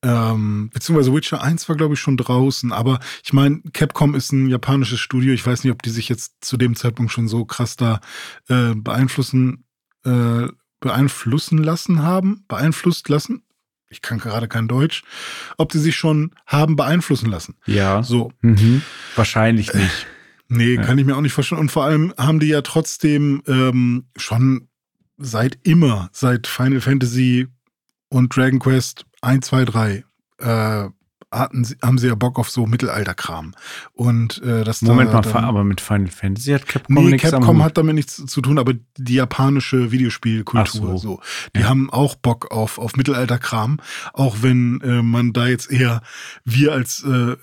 Ähm, 0.04 0.72
beziehungsweise 0.74 1.13
Witcher 1.13 1.44
1 1.44 1.70
war, 1.70 1.76
glaube 1.76 1.94
ich, 1.94 2.00
schon 2.00 2.17
draußen. 2.17 2.72
Aber 2.72 3.00
ich 3.24 3.34
meine, 3.34 3.62
Capcom 3.74 4.15
ist 4.15 4.32
ein 4.32 4.48
japanisches 4.48 5.00
Studio. 5.00 5.34
Ich 5.34 5.46
weiß 5.46 5.63
nicht, 5.63 5.72
ob 5.72 5.84
die 5.84 5.91
sich 5.91 6.10
jetzt 6.10 6.44
zu 6.44 6.58
dem 6.58 6.76
Zeitpunkt 6.76 7.12
schon 7.12 7.28
so 7.28 7.46
krass 7.46 7.76
da 7.76 8.00
äh, 8.48 8.74
beeinflussen, 8.76 9.65
äh, 10.04 10.48
beeinflussen 10.80 11.60
lassen 11.60 12.02
haben. 12.02 12.46
Beeinflusst 12.48 13.10
lassen. 13.10 13.44
Ich 13.89 14.02
kann 14.02 14.20
gerade 14.20 14.48
kein 14.48 14.67
Deutsch. 14.67 15.04
Ob 15.58 15.72
die 15.72 15.78
sich 15.78 15.96
schon 15.96 16.32
haben 16.48 16.76
beeinflussen 16.76 17.30
lassen. 17.30 17.56
Ja. 17.65 18.02
So. 18.02 18.32
Mhm. 18.41 18.82
Wahrscheinlich 19.15 19.74
nicht. 19.74 20.08
Nee, 20.52 20.76
Ja. 20.76 20.82
kann 20.84 20.98
ich 20.98 21.06
mir 21.06 21.16
auch 21.16 21.22
nicht 21.22 21.34
vorstellen. 21.34 21.62
Und 21.62 21.72
vor 21.72 21.86
allem 21.86 22.14
haben 22.18 22.40
die 22.40 22.48
ja 22.48 22.62
trotzdem 22.62 23.42
ähm, 23.48 24.06
schon 24.18 24.68
seit 25.18 25.58
immer, 25.64 26.10
seit 26.12 26.46
Final 26.48 26.82
Fantasy 26.82 27.48
und 28.10 28.36
Dragon 28.36 28.60
Quest 28.60 29.06
1, 29.22 29.48
2, 29.48 29.66
3, 29.66 30.04
äh, 30.40 30.90
hatten 31.32 31.63
sie, 31.63 31.76
haben 31.82 31.98
sie 31.98 32.08
ja 32.08 32.15
Bock 32.15 32.38
auf 32.39 32.50
so 32.50 32.65
Mittelalterkram. 32.67 33.54
Und 33.94 34.41
äh, 34.44 34.63
das 34.63 34.82
Moment 34.82 35.12
da 35.12 35.22
mal, 35.22 35.22
dann, 35.22 35.44
aber 35.46 35.63
mit 35.63 35.80
Final 35.82 36.08
Fantasy 36.08 36.52
hat 36.52 36.67
Capcom 36.67 36.96
Nee, 36.96 37.12
nichts 37.12 37.30
Capcom 37.32 37.63
hat 37.63 37.78
damit 37.78 37.96
nichts 37.96 38.24
zu 38.26 38.41
tun, 38.41 38.58
aber 38.60 38.74
die 38.98 39.13
japanische 39.13 39.91
Videospielkultur. 39.91 40.91
So. 40.91 40.98
So. 40.98 41.20
Die 41.56 41.62
Ja. 41.62 41.70
haben 41.70 41.89
auch 41.89 42.15
Bock 42.15 42.52
auf, 42.52 42.78
auf 42.78 42.96
Mittelalterkram, 42.96 43.78
auch 44.13 44.38
wenn 44.41 44.82
äh, 44.82 45.02
man 45.02 45.34
da 45.34 45.48
jetzt 45.48 45.72
eher, 45.72 46.02
wir 46.44 46.74
als 46.74 47.04
äh, 47.06 47.10
äh, 47.10 47.38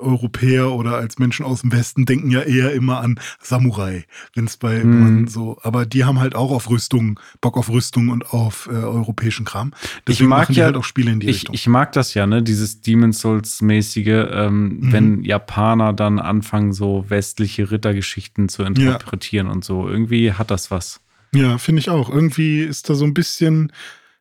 Europäer 0.00 0.72
oder 0.72 0.96
als 0.96 1.18
Menschen 1.18 1.44
aus 1.44 1.62
dem 1.62 1.72
Westen 1.72 2.06
denken 2.06 2.30
ja 2.30 2.40
eher 2.42 2.72
immer 2.72 3.00
an 3.00 3.18
Samurai, 3.40 4.04
wenn 4.34 4.44
es 4.46 4.56
bei 4.56 4.84
Mhm. 4.84 5.26
so, 5.28 5.58
aber 5.62 5.86
die 5.86 6.04
haben 6.04 6.20
halt 6.20 6.34
auch 6.34 6.50
auf 6.50 6.70
Rüstung, 6.70 7.18
Bock 7.40 7.56
auf 7.56 7.68
Rüstung 7.68 8.08
und 8.10 8.32
auf 8.32 8.68
äh, 8.70 8.74
europäischen 8.76 9.44
Kram. 9.44 9.72
Deswegen 10.06 10.28
mag 10.28 10.40
machen 10.40 10.52
die 10.54 10.60
ja- 10.60 10.66
halt 10.66 10.76
auch 10.76 10.84
Spiele 10.84 11.10
in 11.10 11.20
die 11.20 11.26
Ich, 11.28 11.36
Richtung. 11.36 11.54
ich 11.54 11.66
mag 11.66 11.92
das 11.92 12.14
ja, 12.14 12.26
ne? 12.26 12.42
Dieses 12.42 12.80
Demon's 13.12 13.20
Souls-mäßige, 13.20 14.26
ähm, 14.32 14.78
Mhm. 14.80 14.92
wenn 14.92 15.22
Japaner 15.24 15.92
dann 15.92 16.18
anfangen, 16.18 16.72
so 16.72 17.04
westliche 17.08 17.70
Rittergeschichten 17.70 18.48
zu 18.48 18.62
interpretieren 18.62 19.48
und 19.48 19.64
so. 19.64 19.88
Irgendwie 19.88 20.32
hat 20.32 20.50
das 20.50 20.70
was. 20.70 21.00
Ja, 21.34 21.58
finde 21.58 21.80
ich 21.80 21.90
auch. 21.90 22.08
Irgendwie 22.10 22.60
ist 22.60 22.88
da 22.88 22.94
so 22.94 23.04
ein 23.04 23.14
bisschen. 23.14 23.72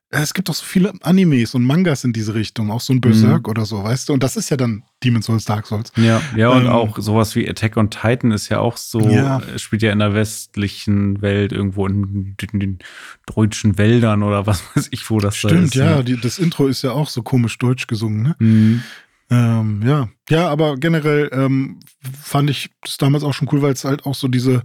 Es 0.09 0.33
gibt 0.33 0.49
auch 0.49 0.53
so 0.53 0.63
viele 0.63 0.93
Animes 1.01 1.53
und 1.53 1.65
Mangas 1.65 2.05
in 2.05 2.13
diese 2.13 2.33
Richtung, 2.33 2.71
auch 2.71 2.79
so 2.79 2.93
ein 2.93 3.01
Berserk 3.01 3.45
Mhm. 3.45 3.51
oder 3.51 3.65
so, 3.65 3.83
weißt 3.83 4.07
du? 4.07 4.13
Und 4.13 4.23
das 4.23 4.37
ist 4.37 4.49
ja 4.49 4.55
dann 4.55 4.83
Demon's 5.03 5.25
Souls, 5.25 5.43
Dark 5.43 5.67
Souls. 5.67 5.91
Ja, 5.97 6.21
ja, 6.37 6.49
und 6.49 6.61
Ähm, 6.65 6.69
auch 6.71 6.97
sowas 6.97 7.35
wie 7.35 7.47
Attack 7.49 7.75
on 7.75 7.89
Titan 7.89 8.31
ist 8.31 8.47
ja 8.47 8.59
auch 8.59 8.77
so, 8.77 9.01
Ja. 9.09 9.39
äh, 9.39 9.59
spielt 9.59 9.81
ja 9.81 9.91
in 9.91 9.99
der 9.99 10.13
westlichen 10.13 11.21
Welt 11.21 11.51
irgendwo 11.51 11.85
in, 11.87 12.35
in 12.53 12.59
den 12.59 12.79
deutschen 13.25 13.77
Wäldern 13.77 14.23
oder 14.23 14.47
was 14.47 14.63
weiß 14.75 14.87
ich, 14.91 15.09
wo 15.09 15.19
das 15.19 15.41
da 15.41 15.49
Stimmt, 15.49 15.65
ist. 15.65 15.75
ja, 15.75 15.97
ne? 15.97 16.03
die, 16.05 16.17
das 16.17 16.39
Intro 16.39 16.67
ist 16.67 16.83
ja 16.83 16.91
auch 16.91 17.09
so 17.09 17.21
komisch 17.21 17.57
deutsch 17.57 17.87
gesungen, 17.87 18.23
ne? 18.23 18.35
Mhm. 18.39 18.83
Ähm, 19.29 19.81
ja, 19.85 20.07
ja, 20.29 20.47
aber 20.47 20.77
generell 20.77 21.29
ähm, 21.33 21.81
fand 22.23 22.49
ich 22.49 22.69
das 22.81 22.95
damals 22.95 23.25
auch 23.25 23.33
schon 23.33 23.49
cool, 23.51 23.61
weil 23.61 23.73
es 23.73 23.83
halt 23.83 24.05
auch 24.05 24.15
so 24.15 24.29
diese, 24.29 24.63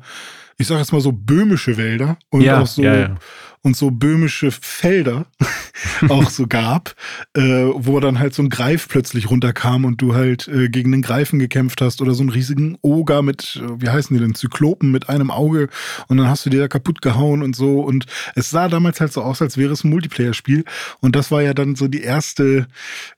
ich 0.57 0.69
sag 0.69 0.79
jetzt 0.79 0.93
mal 0.93 1.01
so 1.01 1.11
böhmische 1.11 1.77
Wälder 1.77 2.17
und 2.31 2.43
Ja, 2.43 2.61
auch 2.61 2.67
so 2.69 2.83
ja, 2.85 2.95
ja. 2.97 3.17
Und 3.63 3.77
so 3.77 3.91
böhmische 3.91 4.51
Felder 4.51 5.27
auch 6.09 6.31
so 6.31 6.47
gab, 6.47 6.95
äh, 7.35 7.43
wo 7.43 8.01
dann 8.01 8.19
halt 8.19 8.35
so 8.35 8.43
ein 8.43 8.49
Greif 8.49 8.89
plötzlich 8.89 9.31
runterkam 9.31 9.85
und 9.85 10.03
du 10.03 10.15
halt 10.15 10.49
äh, 10.49 10.69
gegen 10.69 10.93
den 10.93 11.03
Greifen 11.03 11.39
gekämpft 11.39 11.81
hast 11.81 12.03
oder 12.03 12.15
so 12.15 12.23
einen 12.23 12.31
riesigen 12.31 12.77
Oger 12.83 13.23
mit, 13.23 13.61
äh, 13.63 13.81
wie 13.81 13.89
heißen 13.89 14.17
die 14.17 14.23
denn, 14.23 14.35
Zyklopen 14.35 14.91
mit 14.91 15.09
einem 15.09 15.31
Auge 15.31 15.69
und 16.09 16.17
dann 16.17 16.29
hast 16.29 16.45
du 16.45 16.51
dir 16.51 16.61
da 16.61 16.69
kaputt 16.69 17.03
gehauen 17.03 17.43
und 17.43 17.55
so. 17.55 17.81
Und 17.81 18.07
es 18.35 18.51
sah 18.51 18.69
damals 18.69 19.01
halt 19.01 19.13
so 19.13 19.23
aus, 19.23 19.43
als 19.43 19.57
wäre 19.57 19.73
es 19.73 19.85
ein 19.85 19.91
Multiplayer-Spiel. 19.91 20.65
Und 21.01 21.17
das 21.17 21.31
war 21.31 21.43
ja 21.43 21.55
dann 21.55 21.77
so 21.77 21.89
die 21.89 22.03
erste, 22.03 22.67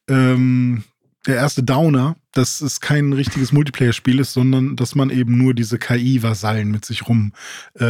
ähm, 0.09 0.85
der 1.27 1.37
erste 1.37 1.63
Downer, 1.63 2.17
dass 2.33 2.61
es 2.61 2.81
kein 2.81 3.13
richtiges 3.13 3.53
Multiplayer-Spiel 3.53 4.19
ist, 4.21 4.33
sondern 4.33 4.77
dass 4.77 4.95
man 4.95 5.11
eben 5.11 5.39
nur 5.39 5.55
diese 5.55 5.79
KI-Vasallen 5.79 6.71
mit 6.71 6.85
sich 6.85 7.09
rumschleppen 7.09 7.33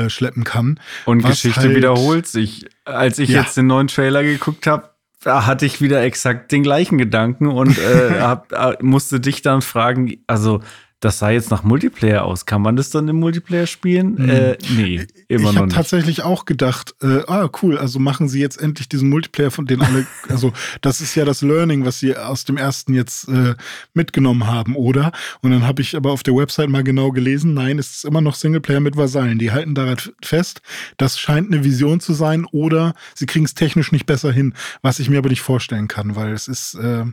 äh, 0.07 0.11
schleppen 0.11 0.45
kann. 0.45 0.79
Und 1.05 1.25
Geschichte 1.25 1.61
halt- 1.63 1.77
wiederholt 1.77 2.27
sich. 2.27 2.67
Als 2.85 3.19
ich 3.19 3.31
Ja. 3.31 3.41
jetzt 3.43 3.57
den 3.57 3.67
neuen 3.67 3.89
Trailer 3.89 4.23
geguckt 4.23 4.67
habe, 4.67 4.91
hatte 5.25 5.65
ich 5.65 5.81
wieder 5.81 6.03
exakt 6.03 6.53
den 6.53 6.63
gleichen 6.63 6.99
Gedanken 6.99 7.47
und 7.49 7.79
äh, 7.79 8.11
hab, 8.21 8.53
äh, 8.53 8.77
musste 8.83 9.21
dich 9.21 9.41
dann 9.43 9.63
fragen, 9.63 10.19
also 10.27 10.61
das 11.05 11.19
sah 11.19 11.31
jetzt 11.31 11.51
nach 11.51 11.63
Multiplayer 11.63 12.25
aus. 12.25 12.47
Kann 12.47 12.63
man 12.63 12.77
das 12.77 12.89
dann 12.89 13.07
im 13.09 13.17
Multiplayer 13.17 13.67
spielen? 13.67 14.17
Hm. 14.17 14.31
Äh, 14.31 14.59
nee, 14.75 15.07
immer 15.29 15.41
ich 15.41 15.43
noch 15.43 15.57
habe 15.57 15.67
nicht. 15.67 15.77
tatsächlich 15.77 16.23
auch 16.23 16.47
gedacht, 16.47 16.95
äh, 17.03 17.21
ah 17.27 17.51
cool, 17.63 17.77
also 17.77 17.99
machen 17.99 18.29
sie 18.29 18.41
jetzt 18.41 18.61
endlich 18.61 18.89
diesen 18.89 19.11
Multiplayer, 19.11 19.51
von 19.51 19.67
den 19.67 19.83
alle, 19.83 20.07
also 20.31 20.53
das 20.81 21.03
ist 21.03 21.15
ja 21.15 21.27
das 21.27 21.43
Learning, 21.43 21.85
was 21.85 22.01
sie 22.01 22.17
aus 22.17 22.45
dem 22.45 22.57
ersten 22.57 22.95
jetzt 22.95 23.29
äh, 23.29 23.55
mitgenommen 23.93 24.47
haben, 24.47 24.77
oder? 24.77 25.13
Und 25.43 25.51
dann 25.51 25.67
habe 25.67 25.83
ich 25.83 25.95
aber 25.95 26.11
auf 26.11 26.23
der 26.23 26.35
Website 26.35 26.71
mal 26.71 26.83
genau 26.83 27.11
gelesen, 27.11 27.53
nein, 27.53 27.79
es 27.79 27.97
ist 27.97 28.05
immer 28.07 28.23
noch 28.23 28.35
Singleplayer 28.35 28.81
mit 28.81 28.97
Vasallen. 28.97 29.39
Die 29.39 29.51
halten 29.51 29.75
daran 29.75 29.99
fest, 30.23 30.63
das 30.97 31.19
scheint 31.19 31.53
eine 31.53 31.65
Vision 31.65 32.01
zu 32.01 32.15
sein, 32.15 32.47
oder 32.47 32.95
sie 33.15 33.27
kriegen 33.27 33.45
es 33.45 33.53
technisch 33.53 33.93
nicht 33.93 34.07
besser 34.07 34.33
hin, 34.33 34.55
was 34.81 34.99
ich 35.01 35.11
mir 35.11 35.19
aber 35.19 35.29
nicht 35.29 35.43
vorstellen 35.43 35.89
kann, 35.89 36.17
weil 36.17 36.33
es 36.33 36.49
ist 36.49 36.75
äh, 36.75 37.05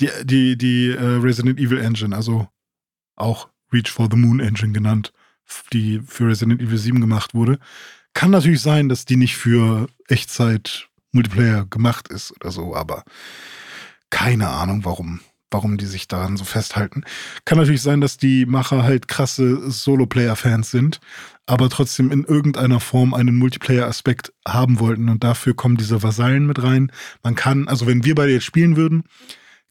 die 0.00 0.08
die 0.24 0.58
die 0.58 0.88
äh, 0.88 1.18
Resident 1.22 1.60
Evil 1.60 1.78
Engine, 1.78 2.16
also 2.16 2.48
auch 3.20 3.48
Reach 3.72 3.90
for 3.90 4.08
the 4.10 4.16
Moon 4.16 4.40
Engine 4.40 4.72
genannt, 4.72 5.12
die 5.72 6.00
für 6.06 6.28
Resident 6.28 6.60
Evil 6.60 6.78
7 6.78 7.00
gemacht 7.00 7.34
wurde. 7.34 7.58
Kann 8.14 8.30
natürlich 8.30 8.60
sein, 8.60 8.88
dass 8.88 9.04
die 9.04 9.16
nicht 9.16 9.36
für 9.36 9.88
Echtzeit 10.08 10.88
Multiplayer 11.12 11.66
gemacht 11.66 12.08
ist 12.08 12.32
oder 12.32 12.50
so, 12.50 12.74
aber 12.74 13.04
keine 14.10 14.48
Ahnung, 14.48 14.84
warum, 14.84 15.20
warum 15.50 15.76
die 15.76 15.86
sich 15.86 16.08
daran 16.08 16.36
so 16.36 16.44
festhalten. 16.44 17.04
Kann 17.44 17.58
natürlich 17.58 17.82
sein, 17.82 18.00
dass 18.00 18.16
die 18.16 18.46
Macher 18.46 18.82
halt 18.82 19.08
krasse 19.08 19.70
Solo-Player-Fans 19.70 20.70
sind, 20.70 21.00
aber 21.46 21.68
trotzdem 21.68 22.10
in 22.10 22.24
irgendeiner 22.24 22.80
Form 22.80 23.14
einen 23.14 23.36
Multiplayer-Aspekt 23.36 24.32
haben 24.46 24.78
wollten 24.78 25.08
und 25.08 25.24
dafür 25.24 25.54
kommen 25.54 25.76
diese 25.76 26.02
Vasallen 26.02 26.46
mit 26.46 26.62
rein. 26.62 26.92
Man 27.22 27.34
kann, 27.34 27.68
also 27.68 27.86
wenn 27.86 28.04
wir 28.04 28.14
beide 28.14 28.32
jetzt 28.32 28.44
spielen 28.44 28.76
würden, 28.76 29.04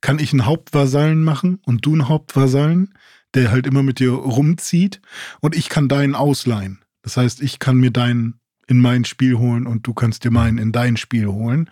kann 0.02 0.20
ich 0.20 0.32
einen 0.32 0.46
Hauptvasallen 0.46 1.24
machen 1.24 1.60
und 1.66 1.86
du 1.86 1.94
einen 1.94 2.08
Hauptvasallen, 2.08 2.94
der 3.36 3.52
halt 3.52 3.68
immer 3.68 3.84
mit 3.84 4.00
dir 4.00 4.12
rumzieht 4.12 5.02
und 5.42 5.56
ich 5.56 5.70
kann 5.70 5.88
deinen 5.88 6.16
ausleihen. 6.16 6.80
Das 7.02 7.18
heißt, 7.18 7.42
ich 7.42 7.60
kann 7.60 7.78
mir 7.78 7.92
deinen 7.92 8.40
in 8.68 8.80
mein 8.80 9.04
Spiel 9.04 9.36
holen 9.36 9.66
und 9.66 9.88
du 9.88 9.94
kannst 9.94 10.24
dir 10.24 10.32
meinen 10.32 10.60
in 10.60 10.72
dein 10.72 10.96
Spiel 10.96 11.26
holen. 11.26 11.70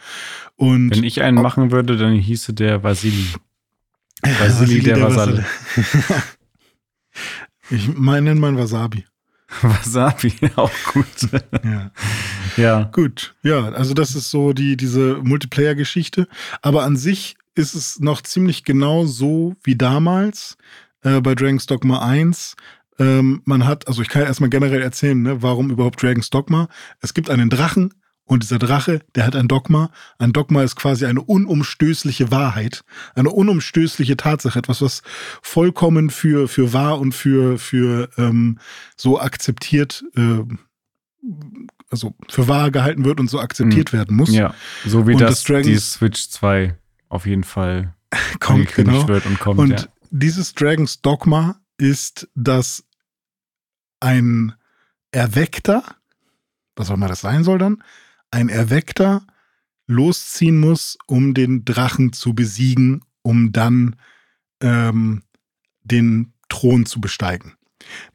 Und 0.55 0.89
Wenn 0.89 1.03
ich 1.03 1.21
einen 1.21 1.41
machen 1.41 1.71
würde, 1.71 1.95
dann 1.95 2.13
hieße 2.13 2.53
der 2.53 2.83
Vasili. 2.83 3.27
Vasili 4.23 4.81
der, 4.81 5.01
Vasalle. 5.01 5.45
ich 7.69 7.95
meine 7.95 8.33
mein 8.35 8.57
Wasabi. 8.57 9.05
Wasabi, 9.61 10.33
auch 10.55 10.71
gut. 10.91 11.05
Ja. 11.63 11.91
ja. 12.57 12.83
Gut, 12.91 13.35
ja, 13.43 13.69
also 13.69 13.93
das 13.93 14.15
ist 14.15 14.29
so 14.29 14.53
die, 14.53 14.75
diese 14.75 15.19
Multiplayer-Geschichte. 15.23 16.27
Aber 16.61 16.83
an 16.83 16.97
sich 16.97 17.37
ist 17.55 17.75
es 17.75 17.99
noch 17.99 18.21
ziemlich 18.21 18.63
genau 18.63 19.05
so 19.05 19.55
wie 19.63 19.75
damals 19.75 20.57
äh, 21.07 21.21
bei 21.21 21.35
Dragon's 21.35 21.65
Dogma 21.65 21.99
1. 22.05 22.55
Ähm, 22.99 23.41
man 23.45 23.65
hat, 23.65 23.87
also 23.87 24.01
ich 24.01 24.09
kann 24.09 24.23
ja 24.23 24.27
erstmal 24.27 24.49
generell 24.49 24.81
erzählen, 24.81 25.21
ne, 25.21 25.41
warum 25.43 25.69
überhaupt 25.69 26.01
Dragon's 26.01 26.29
Dogma. 26.29 26.67
Es 26.99 27.13
gibt 27.13 27.29
einen 27.29 27.49
Drachen 27.49 27.93
und 28.25 28.43
dieser 28.43 28.59
Drache, 28.59 29.01
der 29.15 29.25
hat 29.25 29.35
ein 29.35 29.47
Dogma. 29.47 29.89
Ein 30.17 30.33
Dogma 30.33 30.63
ist 30.63 30.75
quasi 30.75 31.05
eine 31.05 31.21
unumstößliche 31.21 32.31
Wahrheit, 32.31 32.83
eine 33.15 33.29
unumstößliche 33.29 34.17
Tatsache, 34.17 34.57
etwas, 34.59 34.81
was 34.81 35.01
vollkommen 35.41 36.09
für, 36.09 36.47
für 36.47 36.73
wahr 36.73 36.99
und 36.99 37.13
für, 37.13 37.57
für 37.59 38.09
ähm, 38.17 38.57
so 38.97 39.21
akzeptiert, 39.21 40.03
äh, 40.15 40.39
also 41.89 42.15
für 42.29 42.47
wahr 42.47 42.71
gehalten 42.71 43.05
wird 43.05 43.19
und 43.19 43.29
so 43.29 43.39
akzeptiert 43.39 43.93
Mhm. 43.93 43.97
werden 43.97 44.15
muss. 44.17 44.31
Ja, 44.33 44.53
so 44.85 45.07
wie 45.07 45.13
Und 45.13 45.21
das, 45.21 45.29
das 45.35 45.43
Dragons- 45.43 45.67
die 45.67 45.77
Switch 45.77 46.29
2 46.29 46.75
auf 47.09 47.25
jeden 47.25 47.43
Fall 47.43 47.93
kommt 48.39 48.73
genau. 48.75 49.07
wird 49.07 49.25
und 49.25 49.39
kommt. 49.39 49.59
Und 49.59 49.69
ja. 49.71 49.85
Dieses 50.11 50.53
Dragons 50.53 51.01
Dogma 51.01 51.59
ist, 51.77 52.27
dass 52.35 52.83
ein 53.99 54.53
Erweckter, 55.11 55.83
was 56.75 56.89
auch 56.89 56.95
immer 56.95 57.07
das 57.07 57.21
sein 57.21 57.43
soll 57.43 57.57
dann, 57.57 57.83
ein 58.31 58.49
Erweckter 58.49 59.25
losziehen 59.87 60.59
muss, 60.59 60.97
um 61.07 61.33
den 61.33 61.65
Drachen 61.65 62.13
zu 62.13 62.33
besiegen, 62.33 63.03
um 63.21 63.51
dann 63.51 63.95
ähm, 64.61 65.23
den 65.83 66.33
Thron 66.49 66.85
zu 66.85 66.99
besteigen. 67.01 67.56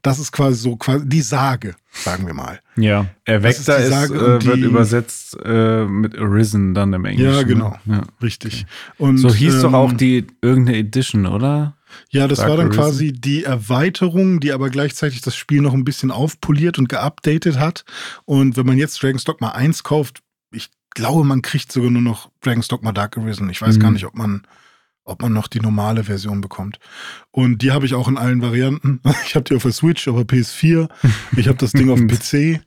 Das 0.01 0.19
ist 0.19 0.31
quasi 0.31 0.59
so 0.59 0.75
quasi 0.75 1.07
die 1.07 1.21
Sage, 1.21 1.75
sagen 1.91 2.27
wir 2.27 2.33
mal. 2.33 2.59
Ja, 2.75 3.07
Erweckter 3.25 3.77
ist 3.77 3.91
ist, 3.91 4.11
äh, 4.11 4.45
wird 4.45 4.57
übersetzt 4.57 5.37
äh, 5.43 5.85
mit 5.85 6.17
Arisen 6.17 6.73
dann 6.73 6.93
im 6.93 7.05
Englischen. 7.05 7.33
Ja, 7.33 7.43
genau. 7.43 7.77
Ne? 7.85 7.95
Ja. 7.97 8.03
Richtig. 8.21 8.65
Und, 8.97 9.17
So 9.17 9.33
hieß 9.33 9.61
doch 9.61 9.69
ähm, 9.69 9.75
auch 9.75 9.93
die 9.93 10.27
irgendeine 10.41 10.77
Edition, 10.79 11.25
oder? 11.25 11.75
Ja, 12.09 12.27
das 12.27 12.39
Dark 12.39 12.49
war 12.49 12.57
dann 12.57 12.67
Arisen. 12.67 12.81
quasi 12.81 13.13
die 13.13 13.43
Erweiterung, 13.43 14.39
die 14.39 14.51
aber 14.51 14.69
gleichzeitig 14.69 15.21
das 15.21 15.35
Spiel 15.35 15.61
noch 15.61 15.73
ein 15.73 15.85
bisschen 15.85 16.11
aufpoliert 16.11 16.77
und 16.79 16.89
geupdatet 16.89 17.59
hat. 17.59 17.85
Und 18.25 18.57
wenn 18.57 18.65
man 18.65 18.77
jetzt 18.77 19.01
Dragon's 19.01 19.23
Dogma 19.23 19.49
1 19.51 19.83
kauft, 19.83 20.21
ich 20.51 20.69
glaube, 20.95 21.23
man 21.23 21.41
kriegt 21.41 21.71
sogar 21.71 21.89
nur 21.91 22.01
noch 22.01 22.29
Dragon's 22.41 22.67
Dogma 22.67 22.91
Dark 22.91 23.17
Arisen. 23.17 23.49
Ich 23.49 23.61
weiß 23.61 23.77
Mhm. 23.77 23.79
gar 23.81 23.91
nicht, 23.91 24.05
ob 24.05 24.15
man, 24.15 24.43
ob 25.05 25.21
man 25.21 25.33
noch 25.33 25.47
die 25.47 25.59
normale 25.59 26.03
Version 26.05 26.41
bekommt. 26.41 26.79
Und 27.31 27.61
die 27.61 27.71
habe 27.71 27.85
ich 27.85 27.93
auch 27.93 28.07
in 28.07 28.17
allen 28.17 28.41
Varianten. 28.41 28.99
Ich 29.25 29.35
habe 29.35 29.43
die 29.43 29.55
auf 29.55 29.63
der 29.63 29.71
Switch, 29.71 30.07
auf 30.07 30.15
der 30.15 30.25
PS4. 30.25 30.87
Ich 31.37 31.47
habe 31.47 31.57
das 31.57 31.71
Ding 31.71 31.89
auf 31.89 31.99
dem 31.99 32.07
PC 32.07 32.61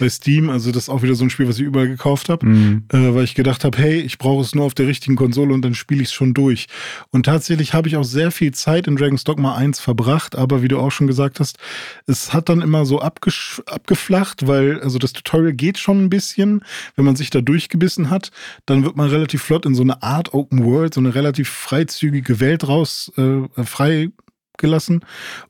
bei 0.00 0.08
Steam. 0.08 0.50
Also 0.50 0.70
das 0.72 0.84
ist 0.84 0.88
auch 0.88 1.02
wieder 1.02 1.14
so 1.14 1.24
ein 1.24 1.30
Spiel, 1.30 1.48
was 1.48 1.56
ich 1.58 1.64
überall 1.64 1.88
gekauft 1.88 2.28
habe 2.28 2.46
Mhm. 2.46 2.84
äh, 2.92 3.14
weil 3.14 3.24
ich 3.24 3.34
gedacht 3.34 3.64
habe, 3.64 3.76
hey, 3.78 4.00
ich 4.00 4.18
brauche 4.18 4.42
es 4.42 4.54
nur 4.54 4.64
auf 4.64 4.74
der 4.74 4.86
richtigen 4.86 5.16
Konsole 5.16 5.52
und 5.54 5.62
dann 5.62 5.74
spiele 5.74 6.02
ich 6.02 6.08
es 6.08 6.14
schon 6.14 6.34
durch. 6.34 6.66
Und 7.10 7.26
tatsächlich 7.26 7.74
habe 7.74 7.88
ich 7.88 7.96
auch 7.96 8.04
sehr 8.04 8.30
viel 8.30 8.52
Zeit 8.52 8.86
in 8.86 8.96
Dragon's 8.96 9.24
Dogma 9.24 9.54
1 9.54 9.80
verbracht, 9.80 10.36
aber 10.36 10.62
wie 10.62 10.68
du 10.68 10.78
auch 10.78 10.90
schon 10.90 11.06
gesagt 11.06 11.40
hast, 11.40 11.58
es 12.06 12.32
hat 12.32 12.48
dann 12.48 12.60
immer 12.60 12.84
so 12.86 13.00
abgeflacht, 13.00 14.46
weil 14.46 14.80
also 14.80 14.98
das 14.98 15.12
Tutorial 15.12 15.52
geht 15.52 15.78
schon 15.78 16.04
ein 16.04 16.10
bisschen, 16.10 16.62
wenn 16.96 17.04
man 17.04 17.16
sich 17.16 17.30
da 17.30 17.40
durchgebissen 17.40 18.10
hat, 18.10 18.30
dann 18.66 18.84
wird 18.84 18.96
man 18.96 19.08
relativ 19.08 19.42
flott 19.42 19.66
in 19.66 19.74
so 19.74 19.82
eine 19.82 20.02
Art 20.02 20.34
Open 20.34 20.64
World, 20.64 20.94
so 20.94 21.00
eine 21.00 21.14
relativ 21.14 21.48
freizügige 21.74 22.38
Welt 22.38 22.68
raus 22.68 23.10
äh, 23.16 23.64
frei 23.64 24.10
gelassen. 24.58 25.00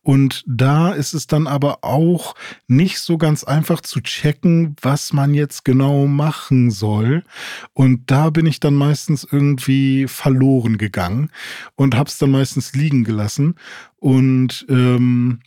Und 0.01 0.43
da 0.47 0.93
ist 0.93 1.13
es 1.13 1.27
dann 1.27 1.47
aber 1.47 1.85
auch 1.85 2.35
nicht 2.67 2.99
so 3.01 3.19
ganz 3.19 3.45
einfach 3.45 3.83
zu 3.83 4.01
checken, 4.01 4.75
was 4.81 5.13
man 5.13 5.35
jetzt 5.35 5.67
genau 5.67 6.07
machen 6.07 6.71
soll. 6.71 7.25
Und 7.75 8.11
da 8.11 8.31
bin 8.31 8.47
ich 8.47 8.59
dann 8.59 8.73
meistens 8.73 9.29
irgendwie 9.31 10.07
verloren 10.09 10.79
gegangen 10.79 11.31
und 11.75 11.95
hab's 11.95 12.17
dann 12.17 12.31
meistens 12.31 12.75
liegen 12.75 13.05
gelassen. 13.05 13.57
Und 13.97 14.65
ähm, 14.71 15.41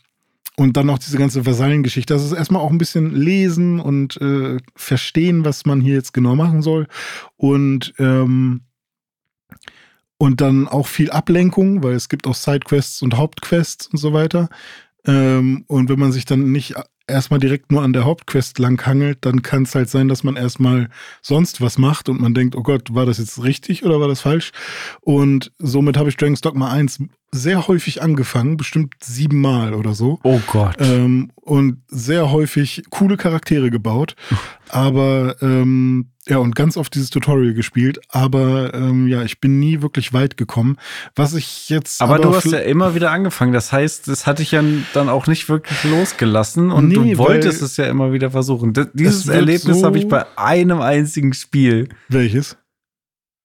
und 0.56 0.76
dann 0.76 0.86
noch 0.86 0.98
diese 0.98 1.18
ganze 1.18 1.46
Vasallengeschichte. 1.46 2.14
Das 2.14 2.24
ist 2.24 2.32
erstmal 2.32 2.62
auch 2.62 2.70
ein 2.70 2.78
bisschen 2.78 3.14
lesen 3.14 3.78
und 3.78 4.20
äh, 4.20 4.58
verstehen, 4.74 5.44
was 5.44 5.66
man 5.66 5.80
hier 5.80 5.94
jetzt 5.94 6.12
genau 6.12 6.34
machen 6.34 6.62
soll. 6.62 6.88
Und 7.36 7.94
ähm, 7.98 8.62
und 10.18 10.40
dann 10.40 10.68
auch 10.68 10.86
viel 10.86 11.10
Ablenkung, 11.10 11.82
weil 11.82 11.94
es 11.94 12.08
gibt 12.08 12.26
auch 12.26 12.34
Sidequests 12.34 13.02
und 13.02 13.16
Hauptquests 13.16 13.86
und 13.86 13.98
so 13.98 14.12
weiter. 14.12 14.48
Ähm, 15.06 15.64
und 15.68 15.88
wenn 15.88 15.98
man 15.98 16.12
sich 16.12 16.24
dann 16.24 16.52
nicht 16.52 16.74
erstmal 17.06 17.40
direkt 17.40 17.72
nur 17.72 17.82
an 17.82 17.92
der 17.92 18.04
Hauptquest 18.04 18.58
langhangelt, 18.58 19.18
dann 19.22 19.42
kann 19.42 19.62
es 19.62 19.74
halt 19.74 19.88
sein, 19.88 20.08
dass 20.08 20.24
man 20.24 20.36
erstmal 20.36 20.90
sonst 21.22 21.60
was 21.60 21.78
macht 21.78 22.08
und 22.08 22.20
man 22.20 22.34
denkt, 22.34 22.54
oh 22.54 22.62
Gott, 22.62 22.94
war 22.94 23.06
das 23.06 23.18
jetzt 23.18 23.42
richtig 23.42 23.84
oder 23.84 24.00
war 24.00 24.08
das 24.08 24.20
falsch? 24.20 24.52
Und 25.00 25.52
somit 25.58 25.96
habe 25.96 26.10
ich 26.10 26.16
Dragon's 26.16 26.42
Dogma 26.42 26.70
1 26.70 27.02
sehr 27.30 27.68
häufig 27.68 28.02
angefangen, 28.02 28.56
bestimmt 28.56 28.94
siebenmal 29.02 29.74
oder 29.74 29.94
so. 29.94 30.18
Oh 30.22 30.40
Gott. 30.46 30.76
Ähm, 30.80 31.30
und 31.36 31.82
sehr 31.88 32.30
häufig 32.30 32.84
coole 32.90 33.16
Charaktere 33.16 33.70
gebaut. 33.70 34.16
Aber 34.68 35.36
ähm, 35.42 36.08
ja, 36.26 36.38
und 36.38 36.54
ganz 36.54 36.76
oft 36.76 36.94
dieses 36.94 37.10
Tutorial 37.10 37.54
gespielt. 37.54 38.00
Aber 38.08 38.72
ähm, 38.74 39.08
ja, 39.08 39.22
ich 39.22 39.40
bin 39.40 39.58
nie 39.58 39.80
wirklich 39.82 40.12
weit 40.12 40.36
gekommen. 40.36 40.76
Was 41.16 41.34
ich 41.34 41.68
jetzt. 41.68 42.00
aber, 42.02 42.18
du 42.18 42.34
hast 42.34 42.46
ja 42.46 42.58
immer 42.58 42.94
wieder 42.94 43.10
angefangen. 43.10 43.52
Das 43.52 43.72
heißt, 43.72 44.08
das 44.08 44.26
hatte 44.26 44.42
ich 44.42 44.52
ja 44.52 44.62
dann 44.94 45.08
auch 45.08 45.26
nicht 45.26 45.48
wirklich 45.48 45.84
losgelassen 45.84 46.70
und 46.70 46.88
Nee, 46.88 46.94
du 47.12 47.18
wolltest 47.18 47.62
es 47.62 47.76
ja 47.76 47.86
immer 47.86 48.12
wieder 48.12 48.30
versuchen. 48.30 48.72
Das, 48.72 48.88
dieses 48.92 49.28
Erlebnis 49.28 49.80
so- 49.80 49.86
habe 49.86 49.98
ich 49.98 50.08
bei 50.08 50.24
einem 50.36 50.80
einzigen 50.80 51.32
Spiel. 51.32 51.88
Welches? 52.08 52.56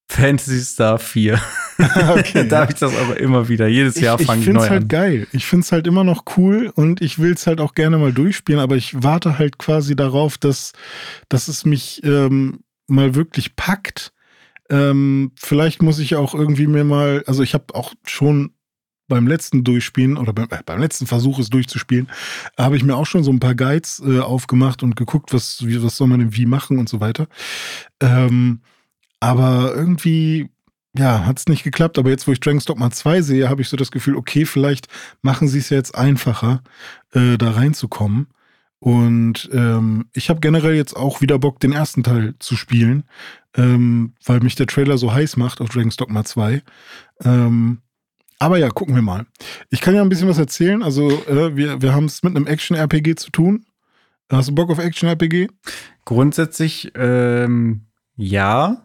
Fantasy 0.08 0.62
Star 0.62 1.00
4. 1.00 1.40
okay, 1.80 2.48
da 2.48 2.62
habe 2.62 2.72
ich 2.72 2.80
das 2.80 2.94
auch 2.96 3.16
immer 3.16 3.50
wieder. 3.50 3.68
Jedes 3.68 4.00
Jahr 4.00 4.20
ich 4.20 4.28
fange 4.28 4.40
ich, 4.40 4.46
finde 4.46 4.60
neu 4.60 4.66
es 4.66 4.70
halt 4.70 4.84
an. 4.84 4.88
geil. 4.88 5.28
Ich 5.32 5.46
finde 5.46 5.64
es 5.64 5.72
halt 5.72 5.88
immer 5.88 6.04
noch 6.04 6.26
cool 6.38 6.72
und 6.76 7.02
ich 7.02 7.20
will 7.20 7.34
es 7.34 7.48
halt 7.48 7.60
auch 7.60 7.74
gerne 7.74 7.98
mal 7.98 8.14
durchspielen, 8.14 8.62
aber 8.62 8.76
ich 8.76 9.02
warte 9.02 9.40
halt 9.40 9.58
quasi 9.58 9.96
darauf, 9.96 10.38
dass, 10.38 10.74
dass 11.30 11.48
es 11.48 11.66
mich 11.66 12.02
ähm, 12.04 12.60
mal 12.88 13.16
wirklich 13.16 13.56
packt. 13.56 14.14
Ähm, 14.70 15.32
vielleicht 15.36 15.82
muss 15.82 16.00
ich 16.00 16.16
auch 16.16 16.34
irgendwie 16.34 16.68
mir 16.68 16.84
mal, 16.84 17.24
also 17.26 17.44
ich 17.44 17.54
habe 17.54 17.74
auch 17.74 17.94
schon 18.06 18.54
beim 19.08 19.28
letzten 19.28 19.64
Durchspielen 19.64 20.18
oder 20.18 20.34
beim, 20.34 20.48
äh, 20.50 20.64
beim 20.66 20.80
letzten 20.80 21.08
Versuch, 21.08 21.40
es 21.40 21.50
durchzuspielen, 21.50 22.10
habe 22.58 22.78
ich 22.78 22.84
mir 22.84 22.96
auch 22.96 23.06
schon 23.06 23.24
so 23.24 23.32
ein 23.32 23.40
paar 23.40 23.56
Guides 23.56 24.02
äh, 24.06 24.20
aufgemacht 24.20 24.84
und 24.84 24.96
geguckt, 24.96 25.34
was, 25.34 25.66
wie, 25.66 25.82
was 25.84 25.98
soll 25.98 26.08
man 26.08 26.20
denn 26.20 26.36
wie 26.36 26.46
machen 26.46 26.80
und 26.80 26.90
so 26.90 27.00
weiter. 27.02 27.28
Ähm, 28.00 28.62
aber 29.24 29.74
irgendwie, 29.74 30.50
ja, 30.98 31.26
hat 31.26 31.40
es 31.40 31.48
nicht 31.48 31.64
geklappt. 31.64 31.98
Aber 31.98 32.10
jetzt, 32.10 32.28
wo 32.28 32.34
ich 32.34 32.42
Dragon's 32.42 32.66
Dogma 32.66 32.92
2 32.92 33.22
sehe, 33.22 33.50
habe 33.50 33.62
ich 33.62 33.70
so 33.70 33.78
das 33.78 33.90
Gefühl, 33.90 34.18
okay, 34.18 34.44
vielleicht 34.44 34.90
machen 35.22 35.48
sie 35.48 35.60
es 35.60 35.70
jetzt 35.70 35.96
einfacher, 35.96 36.62
äh, 37.14 37.38
da 37.38 37.52
reinzukommen. 37.52 38.28
Und 38.80 39.50
ähm, 39.54 40.10
ich 40.12 40.30
habe 40.30 40.42
generell 40.42 40.76
jetzt 40.76 40.98
auch 40.98 41.22
wieder 41.22 41.40
Bock, 41.40 41.62
den 41.62 41.72
ersten 41.72 42.04
Teil 42.04 42.36
zu 42.40 42.58
spielen, 42.58 43.06
ähm, 43.56 44.14
weil 44.26 44.42
mich 44.42 44.56
der 44.56 44.68
Trailer 44.68 44.98
so 44.98 45.14
heiß 45.14 45.38
macht 45.38 45.62
auf 45.62 45.70
Dragon's 45.70 45.96
Dogma 45.96 46.26
2. 46.26 46.62
Ähm, 47.24 47.78
aber 48.40 48.58
ja, 48.58 48.68
gucken 48.72 48.94
wir 48.94 49.02
mal. 49.02 49.26
Ich 49.70 49.80
kann 49.80 49.96
ja 49.96 50.02
ein 50.02 50.10
bisschen 50.10 50.28
was 50.28 50.38
erzählen. 50.38 50.84
Also, 50.84 51.10
äh, 51.28 51.56
wir, 51.56 51.82
wir 51.82 51.94
haben 51.96 52.06
es 52.06 52.24
mit 52.24 52.36
einem 52.36 52.46
Action-RPG 52.46 53.16
zu 53.16 53.32
tun. 53.32 53.66
Hast 54.30 54.50
du 54.50 54.54
Bock 54.54 54.70
auf 54.70 54.80
Action-RPG? 54.80 55.48
Grundsätzlich, 56.04 56.92
ähm, 56.96 57.86
ja. 58.18 58.82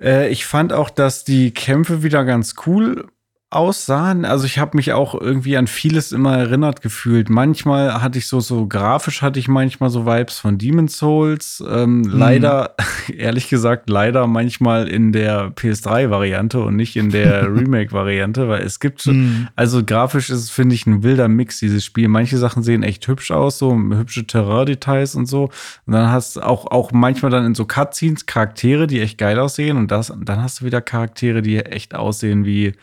Äh, 0.00 0.28
ich 0.28 0.46
fand 0.46 0.72
auch, 0.72 0.90
dass 0.90 1.24
die 1.24 1.52
Kämpfe 1.52 2.02
wieder 2.02 2.24
ganz 2.24 2.54
cool 2.66 3.08
aussahen. 3.50 4.26
Also 4.26 4.44
ich 4.44 4.58
habe 4.58 4.76
mich 4.76 4.92
auch 4.92 5.18
irgendwie 5.18 5.56
an 5.56 5.66
vieles 5.66 6.12
immer 6.12 6.36
erinnert 6.36 6.82
gefühlt. 6.82 7.30
Manchmal 7.30 8.02
hatte 8.02 8.18
ich 8.18 8.26
so, 8.26 8.40
so 8.40 8.66
grafisch 8.66 9.22
hatte 9.22 9.38
ich 9.38 9.48
manchmal 9.48 9.88
so 9.88 10.04
Vibes 10.04 10.38
von 10.38 10.58
Demon's 10.58 10.98
Souls. 10.98 11.64
Ähm, 11.66 12.02
Leider, 12.04 12.74
ehrlich 13.16 13.48
gesagt, 13.48 13.88
leider 13.88 14.26
manchmal 14.26 14.86
in 14.86 15.12
der 15.12 15.50
PS3-Variante 15.54 16.60
und 16.60 16.76
nicht 16.76 16.94
in 16.96 17.08
der 17.08 17.42
Remake-Variante, 17.54 18.48
weil 18.48 18.62
es 18.62 18.80
gibt, 18.80 19.06
Mhm. 19.06 19.48
also 19.56 19.82
grafisch 19.84 20.28
ist 20.28 20.40
es, 20.40 20.50
finde 20.50 20.74
ich, 20.74 20.86
ein 20.86 21.02
wilder 21.02 21.28
Mix, 21.28 21.58
dieses 21.58 21.84
Spiel. 21.84 22.08
Manche 22.08 22.36
Sachen 22.36 22.62
sehen 22.62 22.82
echt 22.82 23.06
hübsch 23.08 23.30
aus, 23.30 23.58
so 23.58 23.74
hübsche 23.74 24.26
Terrain-Details 24.26 25.14
und 25.14 25.24
so. 25.24 25.44
Und 25.86 25.92
dann 25.94 26.10
hast 26.12 26.36
du 26.36 26.40
auch, 26.42 26.66
auch 26.66 26.92
manchmal 26.92 27.30
dann 27.30 27.46
in 27.46 27.54
so 27.54 27.64
Cutscenes 27.64 28.26
Charaktere, 28.26 28.86
die 28.86 29.00
echt 29.00 29.16
geil 29.16 29.38
aussehen. 29.38 29.78
Und 29.78 29.90
das, 29.90 30.12
dann 30.20 30.42
hast 30.42 30.60
du 30.60 30.66
wieder 30.66 30.82
Charaktere, 30.82 31.40
die 31.40 31.56
echt 31.58 31.94
aussehen 31.94 32.44
wie 32.44 32.74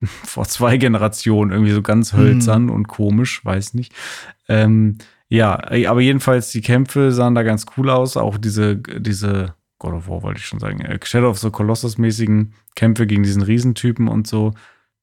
vor 0.24 0.44
zwei 0.44 0.76
Generationen, 0.76 1.50
irgendwie 1.52 1.72
so 1.72 1.82
ganz 1.82 2.12
hölzern 2.12 2.70
und 2.70 2.86
komisch, 2.88 3.44
weiß 3.44 3.74
nicht. 3.74 3.92
Ähm, 4.48 4.98
Ja, 5.28 5.58
aber 5.88 6.00
jedenfalls 6.00 6.50
die 6.52 6.60
Kämpfe 6.60 7.10
sahen 7.10 7.34
da 7.34 7.42
ganz 7.42 7.66
cool 7.76 7.90
aus. 7.90 8.16
Auch 8.16 8.38
diese, 8.38 8.76
diese 8.76 9.54
God 9.80 9.94
of 9.94 10.08
War 10.08 10.22
wollte 10.22 10.38
ich 10.38 10.46
schon 10.46 10.60
sagen, 10.60 10.80
äh, 10.82 10.98
Shadow 11.02 11.28
of 11.30 11.38
the 11.38 11.50
Colossus-mäßigen 11.50 12.52
Kämpfe 12.76 13.06
gegen 13.08 13.24
diesen 13.24 13.42
Riesentypen 13.42 14.06
und 14.06 14.28
so. 14.28 14.52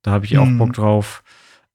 Da 0.02 0.12
habe 0.12 0.26
ich 0.26 0.38
auch 0.38 0.46
Mhm. 0.46 0.58
Bock 0.60 0.74
drauf. 0.74 1.24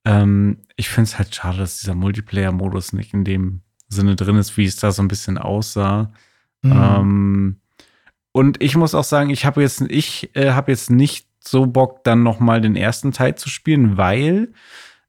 Ähm, 0.06 0.58
ich 0.76 0.88
finde 0.88 1.08
es 1.10 1.18
halt 1.18 1.34
schade, 1.34 1.58
dass 1.58 1.78
dieser 1.80 1.94
Multiplayer-Modus 1.94 2.94
nicht 2.94 3.12
in 3.12 3.24
dem 3.24 3.60
Sinne 3.88 4.16
drin 4.16 4.36
ist, 4.36 4.56
wie 4.56 4.64
es 4.64 4.76
da 4.76 4.92
so 4.92 5.02
ein 5.02 5.08
bisschen 5.08 5.36
aussah. 5.36 6.10
Mhm. 6.62 6.72
Ähm, 6.72 7.56
und 8.32 8.62
ich 8.62 8.76
muss 8.76 8.94
auch 8.94 9.04
sagen, 9.04 9.28
ich 9.28 9.44
habe 9.44 9.60
jetzt, 9.60 9.82
ich 9.82 10.30
äh, 10.34 10.52
habe 10.52 10.70
jetzt 10.72 10.90
nicht 10.90 11.27
so 11.50 11.66
Bock, 11.66 12.04
dann 12.04 12.22
noch 12.22 12.40
mal 12.40 12.60
den 12.60 12.76
ersten 12.76 13.12
Teil 13.12 13.34
zu 13.34 13.48
spielen, 13.48 13.96
weil 13.96 14.52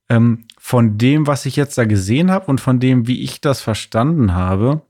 ähm, 0.10 0.46
von 0.58 0.98
dem, 0.98 1.28
was 1.28 1.46
ich 1.46 1.56
jetzt 1.56 1.78
da 1.78 1.86
gesehen 1.86 2.32
habe 2.32 2.48
und 2.48 2.60
von 2.62 2.80
dem, 2.80 3.08
wie 3.08 3.22
ich 3.22 3.42
das 3.42 3.62
verstanden 3.62 4.34
habe, 4.34 4.82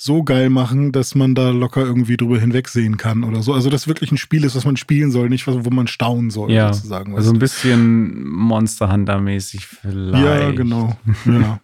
so 0.00 0.22
geil 0.22 0.48
machen, 0.48 0.92
dass 0.92 1.16
man 1.16 1.34
da 1.34 1.50
locker 1.50 1.84
irgendwie 1.84 2.16
drüber 2.16 2.38
hinwegsehen 2.38 2.96
kann 2.96 3.24
oder 3.24 3.42
so. 3.42 3.52
Also 3.52 3.68
das 3.68 3.88
wirklich 3.88 4.12
ein 4.12 4.16
Spiel 4.16 4.44
ist, 4.44 4.54
was 4.54 4.64
man 4.64 4.76
spielen 4.76 5.10
soll, 5.10 5.28
nicht 5.28 5.48
was, 5.48 5.56
wo 5.64 5.70
man 5.70 5.88
staunen 5.88 6.30
soll, 6.30 6.52
ja, 6.52 6.72
sozusagen. 6.72 7.16
also 7.16 7.32
ein 7.32 7.40
bisschen 7.40 8.26
Monster 8.28 8.92
Hunter 8.92 9.20
mäßig 9.20 9.66
du? 9.66 9.76
vielleicht. 9.90 10.24
ja, 10.24 10.50
genau. 10.52 10.96
ja. 11.26 11.60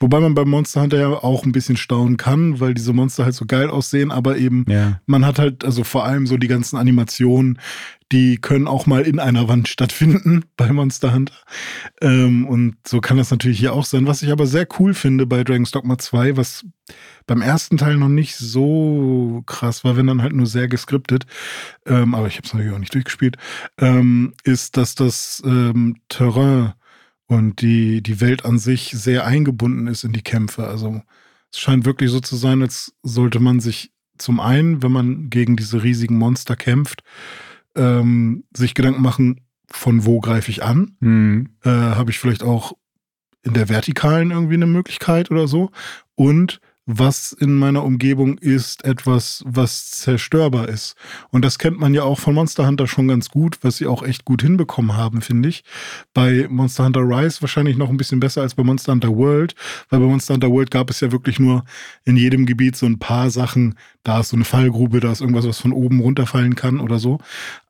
Wobei 0.00 0.18
man 0.18 0.34
beim 0.34 0.48
Monster 0.50 0.82
Hunter 0.82 0.98
ja 0.98 1.08
auch 1.10 1.44
ein 1.44 1.52
bisschen 1.52 1.76
staunen 1.76 2.16
kann, 2.16 2.58
weil 2.58 2.74
diese 2.74 2.92
Monster 2.92 3.24
halt 3.24 3.34
so 3.34 3.44
geil 3.46 3.70
aussehen, 3.70 4.10
aber 4.10 4.36
eben 4.36 4.64
Ja, 4.68 4.98
man 5.06 5.24
hat 5.24 5.38
halt, 5.38 5.64
also 5.64 5.84
vor 5.84 6.04
allem 6.04 6.26
so 6.26 6.38
die 6.38 6.48
ganzen 6.48 6.76
Animationen, 6.76 7.60
die 8.12 8.38
können 8.38 8.66
auch 8.66 8.86
mal 8.86 9.02
in 9.02 9.18
einer 9.18 9.48
Wand 9.48 9.68
stattfinden 9.68 10.44
bei 10.56 10.72
Monster 10.72 11.12
Hunter. 11.14 11.34
Ähm, 12.00 12.46
und 12.46 12.76
so 12.86 13.00
kann 13.00 13.18
das 13.18 13.30
natürlich 13.30 13.58
hier 13.58 13.72
auch 13.72 13.84
sein. 13.84 14.06
Was 14.06 14.22
ich 14.22 14.32
aber 14.32 14.46
sehr 14.46 14.66
cool 14.78 14.94
finde 14.94 15.26
bei 15.26 15.44
Dragon's 15.44 15.70
Dogma 15.70 15.98
2, 15.98 16.36
was 16.36 16.64
beim 17.26 17.42
ersten 17.42 17.76
Teil 17.76 17.96
noch 17.96 18.08
nicht 18.08 18.36
so 18.36 19.42
krass 19.46 19.84
war, 19.84 19.96
wenn 19.96 20.08
dann 20.08 20.22
halt 20.22 20.32
nur 20.32 20.46
sehr 20.46 20.66
geskriptet, 20.66 21.26
ähm, 21.86 22.14
aber 22.14 22.26
ich 22.26 22.36
habe 22.36 22.46
es 22.46 22.52
natürlich 22.52 22.74
auch 22.74 22.80
nicht 22.80 22.94
durchgespielt, 22.94 23.36
ähm, 23.78 24.34
ist, 24.42 24.76
dass 24.76 24.96
das 24.96 25.40
ähm, 25.44 25.98
Terrain 26.08 26.72
und 27.26 27.60
die, 27.62 28.02
die 28.02 28.20
Welt 28.20 28.44
an 28.44 28.58
sich 28.58 28.90
sehr 28.90 29.24
eingebunden 29.24 29.86
ist 29.86 30.02
in 30.02 30.12
die 30.12 30.22
Kämpfe. 30.22 30.66
Also 30.66 31.02
es 31.52 31.60
scheint 31.60 31.84
wirklich 31.84 32.10
so 32.10 32.18
zu 32.18 32.34
sein, 32.34 32.62
als 32.62 32.92
sollte 33.04 33.38
man 33.38 33.60
sich 33.60 33.92
zum 34.18 34.40
einen, 34.40 34.82
wenn 34.82 34.92
man 34.92 35.30
gegen 35.30 35.56
diese 35.56 35.82
riesigen 35.82 36.18
Monster 36.18 36.56
kämpft, 36.56 37.02
ähm, 37.76 38.44
sich 38.54 38.74
Gedanken 38.74 39.02
machen, 39.02 39.40
von 39.70 40.04
wo 40.04 40.20
greife 40.20 40.50
ich 40.50 40.62
an? 40.62 40.96
hm. 41.00 41.48
Äh, 41.64 41.70
Habe 41.70 42.10
ich 42.10 42.18
vielleicht 42.18 42.42
auch 42.42 42.72
in 43.42 43.54
der 43.54 43.68
Vertikalen 43.68 44.30
irgendwie 44.30 44.54
eine 44.54 44.66
Möglichkeit 44.66 45.30
oder 45.30 45.48
so? 45.48 45.70
Und 46.14 46.60
was 46.86 47.32
in 47.32 47.54
meiner 47.54 47.84
Umgebung 47.84 48.38
ist 48.38 48.84
etwas, 48.84 49.44
was 49.46 49.90
zerstörbar 49.90 50.68
ist. 50.68 50.96
Und 51.30 51.44
das 51.44 51.58
kennt 51.58 51.78
man 51.78 51.94
ja 51.94 52.02
auch 52.02 52.18
von 52.18 52.34
Monster 52.34 52.66
Hunter 52.66 52.86
schon 52.86 53.08
ganz 53.08 53.28
gut, 53.28 53.58
was 53.62 53.76
sie 53.76 53.86
auch 53.86 54.02
echt 54.02 54.24
gut 54.24 54.42
hinbekommen 54.42 54.96
haben, 54.96 55.20
finde 55.20 55.48
ich. 55.48 55.62
Bei 56.14 56.46
Monster 56.48 56.84
Hunter 56.84 57.02
Rise 57.02 57.42
wahrscheinlich 57.42 57.76
noch 57.76 57.90
ein 57.90 57.96
bisschen 57.96 58.20
besser 58.20 58.42
als 58.42 58.54
bei 58.54 58.64
Monster 58.64 58.92
Hunter 58.92 59.14
World, 59.14 59.54
weil 59.88 60.00
bei 60.00 60.06
Monster 60.06 60.34
Hunter 60.34 60.50
World 60.50 60.70
gab 60.70 60.90
es 60.90 61.00
ja 61.00 61.12
wirklich 61.12 61.38
nur 61.38 61.64
in 62.04 62.16
jedem 62.16 62.46
Gebiet 62.46 62.76
so 62.76 62.86
ein 62.86 62.98
paar 62.98 63.30
Sachen. 63.30 63.76
Da 64.02 64.20
ist 64.20 64.30
so 64.30 64.36
eine 64.36 64.44
Fallgrube, 64.44 65.00
da 65.00 65.12
ist 65.12 65.20
irgendwas, 65.20 65.46
was 65.46 65.58
von 65.58 65.72
oben 65.72 66.00
runterfallen 66.00 66.54
kann 66.54 66.80
oder 66.80 66.98
so. 66.98 67.18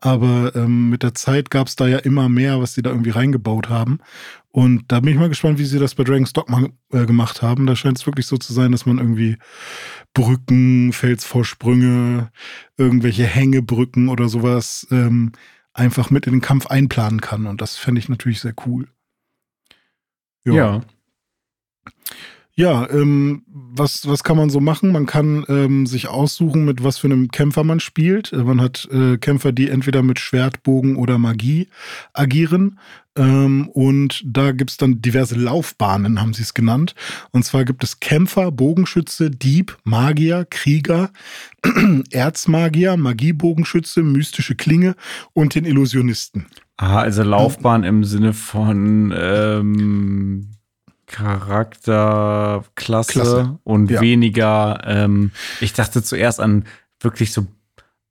Aber 0.00 0.52
ähm, 0.54 0.88
mit 0.88 1.02
der 1.02 1.14
Zeit 1.14 1.50
gab 1.50 1.66
es 1.66 1.76
da 1.76 1.88
ja 1.88 1.98
immer 1.98 2.28
mehr, 2.28 2.60
was 2.60 2.74
sie 2.74 2.82
da 2.82 2.90
irgendwie 2.90 3.10
reingebaut 3.10 3.68
haben. 3.68 3.98
Und 4.52 4.90
da 4.90 4.98
bin 5.00 5.12
ich 5.12 5.18
mal 5.18 5.28
gespannt, 5.28 5.58
wie 5.58 5.64
sie 5.64 5.78
das 5.78 5.94
bei 5.94 6.02
Dragon's 6.02 6.32
Dogma 6.32 6.68
äh, 6.90 7.06
gemacht 7.06 7.40
haben. 7.40 7.66
Da 7.66 7.76
scheint 7.76 7.98
es 7.98 8.06
wirklich 8.06 8.26
so 8.26 8.36
zu 8.36 8.52
sein, 8.52 8.72
dass 8.72 8.84
man 8.84 8.98
irgendwie 8.98 9.36
Brücken, 10.12 10.92
Felsvorsprünge, 10.92 12.32
irgendwelche 12.76 13.24
Hängebrücken 13.24 14.08
oder 14.08 14.28
sowas 14.28 14.88
ähm, 14.90 15.32
einfach 15.72 16.10
mit 16.10 16.26
in 16.26 16.32
den 16.32 16.40
Kampf 16.40 16.66
einplanen 16.66 17.20
kann. 17.20 17.46
Und 17.46 17.60
das 17.60 17.76
fände 17.76 18.00
ich 18.00 18.08
natürlich 18.08 18.40
sehr 18.40 18.54
cool. 18.66 18.88
ja. 20.54 20.80
Ja, 22.60 22.86
ähm, 22.90 23.42
was, 23.46 24.06
was 24.06 24.22
kann 24.22 24.36
man 24.36 24.50
so 24.50 24.60
machen? 24.60 24.92
Man 24.92 25.06
kann 25.06 25.46
ähm, 25.48 25.86
sich 25.86 26.08
aussuchen, 26.08 26.66
mit 26.66 26.84
was 26.84 26.98
für 26.98 27.06
einem 27.06 27.30
Kämpfer 27.30 27.64
man 27.64 27.80
spielt. 27.80 28.34
Äh, 28.34 28.44
Man 28.44 28.60
hat 28.60 28.86
äh, 28.92 29.16
Kämpfer, 29.16 29.52
die 29.52 29.70
entweder 29.70 30.02
mit 30.02 30.18
Schwert, 30.18 30.62
Bogen 30.62 30.96
oder 30.96 31.16
Magie 31.16 31.68
agieren. 32.12 32.78
Ähm, 33.16 33.70
und 33.72 34.22
da 34.26 34.52
gibt's 34.52 34.76
dann 34.76 35.00
diverse 35.00 35.36
Laufbahnen, 35.36 36.20
haben 36.20 36.34
sie 36.34 36.42
es 36.42 36.52
genannt. 36.52 36.94
Und 37.30 37.46
zwar 37.46 37.64
gibt 37.64 37.82
es 37.82 37.98
Kämpfer, 37.98 38.52
Bogenschütze, 38.52 39.30
Dieb, 39.30 39.78
Magier, 39.84 40.44
Krieger, 40.44 41.12
Erzmagier, 42.10 42.98
Magiebogenschütze, 42.98 44.02
mystische 44.02 44.54
Klinge 44.54 44.96
und 45.32 45.54
den 45.54 45.64
Illusionisten. 45.64 46.44
Ah, 46.76 46.98
also 46.98 47.22
Laufbahn 47.22 47.84
im 47.84 48.04
Sinne 48.04 48.34
von 48.34 49.14
ähm, 49.16 50.59
Charakterklasse 51.10 53.12
Klasse. 53.12 53.58
und 53.64 53.90
Ja. 53.90 54.00
weniger, 54.00 54.80
ähm, 54.86 55.30
ich 55.60 55.72
dachte 55.72 56.02
zuerst 56.02 56.40
an 56.40 56.64
wirklich 57.00 57.32
so 57.32 57.46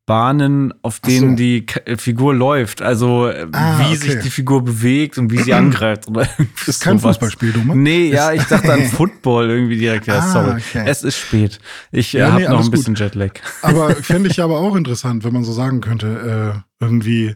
Bahnen, 0.05 0.73
auf 0.81 0.99
denen 1.01 1.31
so. 1.31 1.35
die 1.35 1.67
K 1.67 1.81
äh, 1.85 1.95
Figur 1.95 2.33
läuft. 2.33 2.81
Also 2.81 3.27
äh, 3.27 3.45
Ah, 3.51 3.77
wie 3.79 3.95
okay. 3.95 3.95
sich 3.95 4.15
die 4.21 4.31
Figur 4.31 4.63
bewegt 4.63 5.19
und 5.19 5.31
wie 5.31 5.37
sie 5.37 5.53
angreift. 5.53 6.07
Oder 6.07 6.27
Das 6.57 6.67
ist 6.67 6.79
kein 6.81 6.97
sowas. 6.97 7.17
Fußballspiel, 7.17 7.51
du 7.53 7.75
Nee, 7.75 8.09
ja, 8.09 8.33
ich 8.33 8.41
dachte 8.45 8.73
an 8.73 8.85
Football 8.87 9.51
irgendwie 9.51 9.77
direkt. 9.77 10.07
Ja, 10.07 10.17
Ah, 10.17 10.31
sorry. 10.33 10.51
okay. 10.61 10.83
Es 10.87 11.03
ist 11.03 11.15
spät. 11.19 11.59
Ich 11.91 12.15
äh, 12.15 12.21
Ja, 12.21 12.31
habe 12.31 12.41
nee, 12.41 12.49
noch 12.49 12.65
ein 12.65 12.71
bisschen 12.71 12.95
Jetlag. 12.95 13.33
Aber 13.61 13.91
fände 14.01 14.31
ich 14.31 14.41
aber 14.41 14.57
auch 14.57 14.75
interessant, 14.75 15.23
wenn 15.23 15.33
man 15.33 15.43
so 15.43 15.51
sagen 15.53 15.79
könnte, 15.79 16.55
äh, 16.55 16.59
irgendwie 16.83 17.35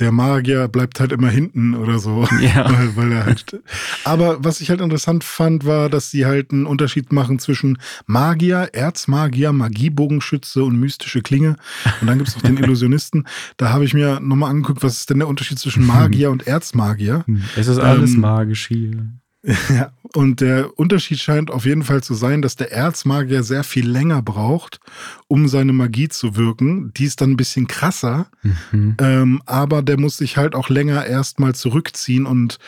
der 0.00 0.10
Magier 0.12 0.68
bleibt 0.68 0.98
halt 1.00 1.12
immer 1.12 1.28
hinten 1.30 1.74
oder 1.74 1.98
so. 1.98 2.26
Ja. 2.40 2.68
weil, 2.70 2.96
weil 2.96 3.12
er 3.12 3.26
halt. 3.26 3.62
Aber 4.04 4.42
was 4.44 4.60
ich 4.60 4.70
halt 4.70 4.80
interessant 4.80 5.24
fand, 5.24 5.64
war, 5.64 5.88
dass 5.88 6.10
sie 6.10 6.26
halt 6.26 6.50
einen 6.52 6.66
Unterschied 6.66 7.12
machen 7.12 7.38
zwischen 7.38 7.78
Magier, 8.06 8.70
Erzmagier, 8.72 9.52
Magiebogenschütze 9.52 10.62
und 10.64 10.78
mystische 10.78 11.22
Klinge. 11.22 11.56
Und 12.00 12.06
dann 12.08 12.18
gibt's 12.18 12.34
noch 12.34 12.42
den 12.42 12.56
Illusionisten. 12.62 13.26
Da 13.56 13.70
habe 13.70 13.84
ich 13.84 13.94
mir 13.94 14.20
nochmal 14.20 14.50
angeguckt, 14.50 14.82
was 14.82 14.98
ist 14.98 15.10
denn 15.10 15.18
der 15.20 15.28
Unterschied 15.28 15.58
zwischen 15.58 15.86
Magier 15.86 16.30
und 16.30 16.46
Erzmagier? 16.46 17.24
Es 17.56 17.68
ist 17.68 17.78
alles 17.78 18.14
Ähm, 18.14 18.20
magisch 18.20 18.66
hier. 18.66 19.08
Ja, 19.68 19.92
und 20.14 20.40
der 20.40 20.78
Unterschied 20.78 21.18
scheint 21.18 21.50
auf 21.50 21.66
jeden 21.66 21.82
Fall 21.82 22.02
zu 22.02 22.14
sein, 22.14 22.40
dass 22.40 22.56
der 22.56 22.72
Erzmagier 22.72 23.42
sehr 23.42 23.64
viel 23.64 23.86
länger 23.88 24.22
braucht, 24.22 24.80
um 25.28 25.48
seine 25.48 25.72
Magie 25.72 26.08
zu 26.08 26.36
wirken. 26.36 26.92
Die 26.96 27.04
ist 27.04 27.20
dann 27.20 27.32
ein 27.32 27.36
bisschen 27.36 27.66
krasser, 27.66 28.26
Mhm. 28.72 28.96
ähm, 29.00 29.42
aber 29.46 29.82
der 29.82 29.98
muss 30.00 30.16
sich 30.16 30.36
halt 30.36 30.54
auch 30.54 30.68
länger 30.70 31.04
erstmal 31.06 31.54
zurückziehen 31.54 32.26
und 32.26 32.58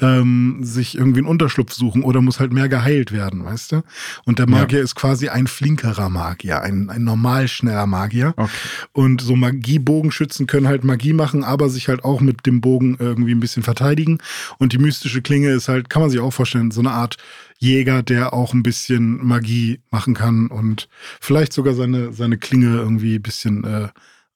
ähm, 0.00 0.58
sich 0.62 0.96
irgendwie 0.96 1.20
einen 1.20 1.28
Unterschlupf 1.28 1.72
suchen 1.72 2.02
oder 2.02 2.20
muss 2.20 2.40
halt 2.40 2.52
mehr 2.52 2.68
geheilt 2.68 3.12
werden, 3.12 3.44
weißt 3.44 3.72
du? 3.72 3.82
Und 4.24 4.38
der 4.38 4.48
Magier 4.48 4.80
ist 4.80 4.94
quasi 4.94 5.28
ein 5.28 5.46
flinkerer 5.46 6.08
Magier, 6.08 6.62
ein, 6.62 6.90
ein 6.90 7.04
normal 7.04 7.48
schneller 7.48 7.86
Magier. 7.86 8.34
Okay. 8.36 8.50
Und 8.92 9.20
so 9.20 9.36
Magiebogenschützen 9.36 10.46
können 10.46 10.68
halt 10.68 10.84
Magie 10.84 11.12
machen, 11.12 11.44
aber 11.44 11.68
sich 11.68 11.88
halt 11.88 12.04
auch 12.04 12.20
mit 12.20 12.46
dem 12.46 12.60
Bogen 12.60 12.96
irgendwie 12.98 13.32
ein 13.32 13.40
bisschen 13.40 13.62
verteidigen. 13.62 14.18
Und 14.58 14.72
die 14.72 14.78
mystische 14.78 15.22
Klinge 15.22 15.50
ist 15.50 15.68
halt, 15.68 15.90
kann 15.90 16.02
man 16.02 16.10
sich 16.10 16.20
auch 16.20 16.32
vorstellen, 16.32 16.70
so 16.70 16.80
eine 16.80 16.92
Art 16.92 17.16
Jäger, 17.58 18.02
der 18.02 18.32
auch 18.32 18.54
ein 18.54 18.62
bisschen 18.62 19.24
Magie 19.24 19.80
machen 19.90 20.14
kann 20.14 20.46
und 20.46 20.88
vielleicht 21.20 21.52
sogar 21.52 21.74
seine, 21.74 22.12
seine 22.12 22.38
Klinge 22.38 22.76
irgendwie 22.76 23.16
ein 23.16 23.22
bisschen 23.22 23.64
äh, 23.64 23.88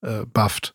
äh, 0.03 0.27
bufft. 0.33 0.75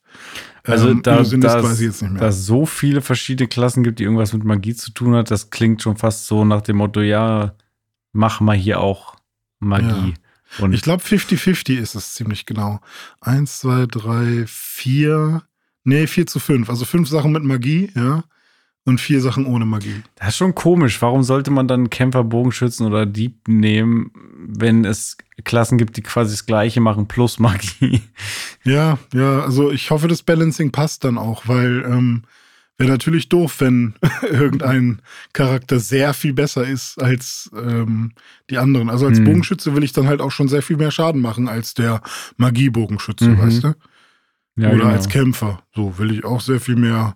Also 0.69 0.89
Ähm, 0.89 1.01
da, 1.03 1.15
Illusionist 1.15 1.55
da, 1.55 1.63
weiß 1.63 1.79
ich 1.79 1.85
jetzt 1.87 2.01
nicht 2.01 2.11
mehr. 2.11 2.21
da 2.21 2.27
es 2.29 2.45
so 2.45 2.65
viele 2.65 3.01
verschiedene 3.01 3.47
Klassen 3.47 3.83
gibt, 3.83 3.99
die 3.99 4.03
irgendwas 4.03 4.33
mit 4.33 4.43
Magie 4.43 4.75
zu 4.75 4.91
tun 4.91 5.15
hat, 5.15 5.31
das 5.31 5.49
klingt 5.49 5.81
schon 5.81 5.97
fast 5.97 6.27
so 6.27 6.45
nach 6.45 6.61
dem 6.61 6.77
Motto, 6.77 7.01
ja, 7.01 7.53
mach 8.13 8.39
mal 8.39 8.55
hier 8.55 8.79
auch 8.79 9.15
Magie. 9.59 10.13
Und 10.59 10.73
Ich 10.73 10.81
glaube, 10.81 11.03
50-50 11.03 11.77
ist 11.77 11.95
es 11.95 12.15
ziemlich 12.15 12.45
genau. 12.45 12.79
Eins, 13.21 13.59
zwei, 13.59 13.85
drei, 13.85 14.45
vier. 14.47 15.43
Nee, 15.83 16.07
vier 16.07 16.25
zu 16.25 16.39
fünf. 16.39 16.69
Also 16.69 16.85
fünf 16.85 17.07
Sachen 17.07 17.31
mit 17.31 17.43
Magie, 17.43 17.91
ja. 17.95 18.23
Und 18.85 18.99
vier 18.99 19.21
Sachen 19.21 19.45
ohne 19.45 19.65
Magie. 19.65 20.01
das 20.15 20.29
ist 20.29 20.37
schon 20.37 20.55
komisch. 20.55 20.99
Warum 21.01 21.21
sollte 21.21 21.51
man 21.51 21.67
dann 21.67 21.91
Kämpfer, 21.91 22.23
Bogenschützen 22.23 22.87
oder 22.87 23.05
Dieb 23.05 23.47
nehmen, 23.47 24.11
wenn 24.57 24.85
es 24.85 25.17
Klassen 25.43 25.77
gibt, 25.77 25.95
die 25.97 26.01
quasi 26.01 26.31
das 26.31 26.45
Gleiche 26.45 26.81
machen 26.81 27.07
plus 27.07 27.39
Magie? 27.39 28.01
Ja, 28.63 28.97
ja, 29.13 29.41
also 29.41 29.71
ich 29.71 29.89
hoffe, 29.91 30.07
das 30.07 30.23
Balancing 30.23 30.71
passt 30.71 31.03
dann 31.03 31.17
auch, 31.17 31.47
weil 31.47 31.83
ähm, 31.85 32.23
wäre 32.77 32.89
natürlich 32.89 33.29
doof, 33.29 33.57
wenn 33.59 33.93
irgendein 34.23 35.01
Charakter 35.33 35.79
sehr 35.79 36.13
viel 36.13 36.33
besser 36.33 36.65
ist 36.67 37.01
als 37.01 37.49
ähm, 37.55 38.13
die 38.49 38.57
anderen. 38.57 38.89
Also 38.89 39.05
als 39.05 39.17
Hm. 39.19 39.25
Bogenschütze 39.25 39.75
will 39.75 39.83
ich 39.83 39.93
dann 39.93 40.07
halt 40.07 40.21
auch 40.21 40.31
schon 40.31 40.47
sehr 40.49 40.61
viel 40.61 40.77
mehr 40.77 40.91
Schaden 40.91 41.21
machen 41.21 41.47
als 41.47 41.73
der 41.73 42.01
Magiebogenschütze, 42.37 43.29
Mhm. 43.29 43.39
weißt 43.39 43.63
du? 43.63 43.73
Ja, 44.57 44.69
Oder 44.69 44.77
genau. 44.77 44.89
als 44.89 45.07
Kämpfer. 45.09 45.63
So 45.73 45.97
will 45.97 46.11
ich 46.11 46.25
auch 46.25 46.41
sehr 46.41 46.59
viel 46.59 46.75
mehr. 46.75 47.15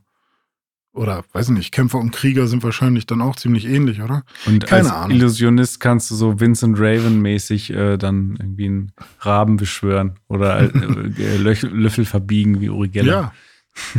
Oder 0.93 1.23
weiß 1.33 1.49
ich 1.49 1.55
nicht, 1.55 1.71
Kämpfer 1.71 1.97
und 1.97 2.11
Krieger 2.11 2.45
sind 2.47 2.61
wahrscheinlich 2.61 3.07
dann 3.07 3.21
auch 3.21 3.35
ziemlich 3.35 3.65
ähnlich, 3.65 4.01
oder? 4.01 4.23
Und 4.45 4.65
Keine 4.67 4.89
als 4.89 4.91
Ahnung. 4.91 5.17
Illusionist 5.17 5.79
kannst 5.79 6.11
du 6.11 6.15
so 6.15 6.39
Vincent 6.39 6.77
Raven-mäßig 6.79 7.71
äh, 7.71 7.97
dann 7.97 8.37
irgendwie 8.39 8.65
einen 8.67 8.91
Raben 9.19 9.57
beschwören 9.57 10.19
oder 10.27 10.61
äh, 10.61 10.67
äh, 11.17 11.37
Löffel 11.37 12.05
verbiegen 12.05 12.61
wie 12.61 12.69
Uri 12.69 12.89
Geller. 12.89 13.11
Ja, 13.11 13.33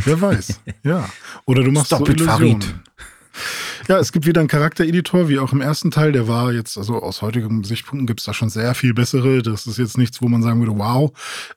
wer 0.05 0.21
weiß. 0.21 0.61
ja. 0.83 1.09
Oder 1.45 1.63
du 1.63 1.71
machst 1.71 1.87
Stop 1.87 2.07
so 2.07 2.13
Illusionen. 2.13 2.61
Farid. 2.61 2.75
Ja, 3.89 3.99
es 3.99 4.13
gibt 4.13 4.25
wieder 4.25 4.39
einen 4.39 4.47
Charaktereditor, 4.47 5.27
wie 5.27 5.37
auch 5.37 5.51
im 5.51 5.59
ersten 5.61 5.91
Teil. 5.91 6.13
Der 6.13 6.29
war 6.29 6.53
jetzt, 6.53 6.77
also 6.77 7.01
aus 7.01 7.21
heutigem 7.21 7.65
Sichtpunkt 7.65 8.07
gibt 8.07 8.21
es 8.21 8.25
da 8.25 8.33
schon 8.33 8.49
sehr 8.49 8.73
viel 8.73 8.93
bessere. 8.93 9.43
Das 9.43 9.67
ist 9.67 9.77
jetzt 9.77 9.97
nichts, 9.97 10.21
wo 10.21 10.29
man 10.29 10.41
sagen 10.41 10.59
würde, 10.59 10.77
wow. 10.77 11.11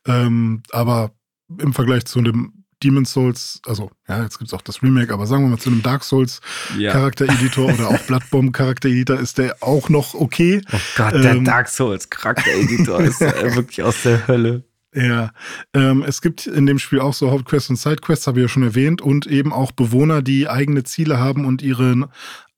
Ähm, 0.05 0.62
aber 0.72 1.12
im 1.59 1.72
Vergleich 1.72 2.05
zu 2.05 2.20
dem 2.20 2.57
Demon's 2.83 3.12
Souls, 3.12 3.61
also 3.66 3.91
ja, 4.09 4.22
jetzt 4.22 4.39
gibt 4.39 4.51
es 4.51 4.55
auch 4.55 4.62
das 4.62 4.83
Remake, 4.83 5.12
aber 5.12 5.26
sagen 5.26 5.45
wir 5.45 5.49
mal 5.51 5.59
zu 5.59 5.70
einem 5.70 5.83
Dark 5.83 6.05
Souls 6.05 6.41
Ja. 6.79 6.93
Charaktereditor 6.93 7.72
oder 7.72 7.89
auch 7.89 7.99
Bloodborne 8.07 8.53
Charaktereditor 8.53 9.18
ist 9.18 9.39
der 9.39 9.57
auch 9.61 9.89
noch 9.89 10.14
okay. 10.14 10.62
Oh 10.72 10.76
Gott, 10.97 11.14
der 11.14 11.33
Ähm, 11.33 11.45
Dark 11.45 11.68
Souls 11.68 12.09
Charaktereditor 12.09 13.01
ist 13.01 13.20
äh, 13.20 13.55
wirklich 13.57 13.83
aus 13.83 14.03
der 14.05 14.26
Hölle. 14.29 14.62
Ja, 14.99 15.30
ähm, 15.74 16.03
es 16.05 16.20
gibt 16.20 16.49
in 16.49 16.66
dem 16.66 16.80
Spiel 16.80 16.99
auch 16.99 17.14
so 17.14 17.30
Hauptquests 17.30 17.70
und 17.70 17.76
Sidequests, 17.76 18.26
habe 18.26 18.40
ich 18.40 18.42
ja 18.42 18.49
schon 18.49 18.64
erwähnt, 18.64 19.01
und 19.01 19.28
eben 19.28 19.53
auch 19.53 19.70
Bewohner, 19.70 20.22
die 20.22 20.49
eigene 20.49 20.82
Ziele 20.82 21.20
haben 21.20 21.44
und 21.44 21.62
ihren, 21.62 22.07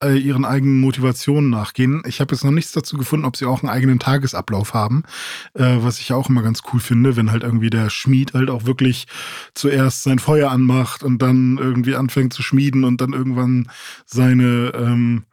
äh, 0.02 0.16
ihren 0.16 0.46
eigenen 0.46 0.80
Motivationen 0.80 1.50
nachgehen. 1.50 2.02
Ich 2.06 2.18
habe 2.18 2.34
jetzt 2.34 2.42
noch 2.42 2.50
nichts 2.50 2.72
dazu 2.72 2.96
gefunden, 2.96 3.26
ob 3.26 3.36
sie 3.36 3.44
auch 3.44 3.62
einen 3.62 3.68
eigenen 3.68 3.98
Tagesablauf 3.98 4.72
haben, 4.72 5.02
äh, 5.52 5.76
was 5.80 6.00
ich 6.00 6.14
auch 6.14 6.30
immer 6.30 6.40
ganz 6.40 6.62
cool 6.72 6.80
finde, 6.80 7.14
wenn 7.14 7.30
halt 7.30 7.42
irgendwie 7.42 7.68
der 7.68 7.90
Schmied 7.90 8.32
halt 8.32 8.48
auch 8.48 8.64
wirklich 8.64 9.06
zuerst 9.52 10.04
sein 10.04 10.18
Feuer 10.18 10.50
anmacht 10.50 11.02
und 11.02 11.20
dann 11.20 11.58
irgendwie 11.58 11.94
anfängt 11.94 12.32
zu 12.32 12.42
schmieden 12.42 12.84
und 12.84 13.02
dann 13.02 13.12
irgendwann 13.12 13.68
seine 14.06 14.72
ähm, 14.74 15.24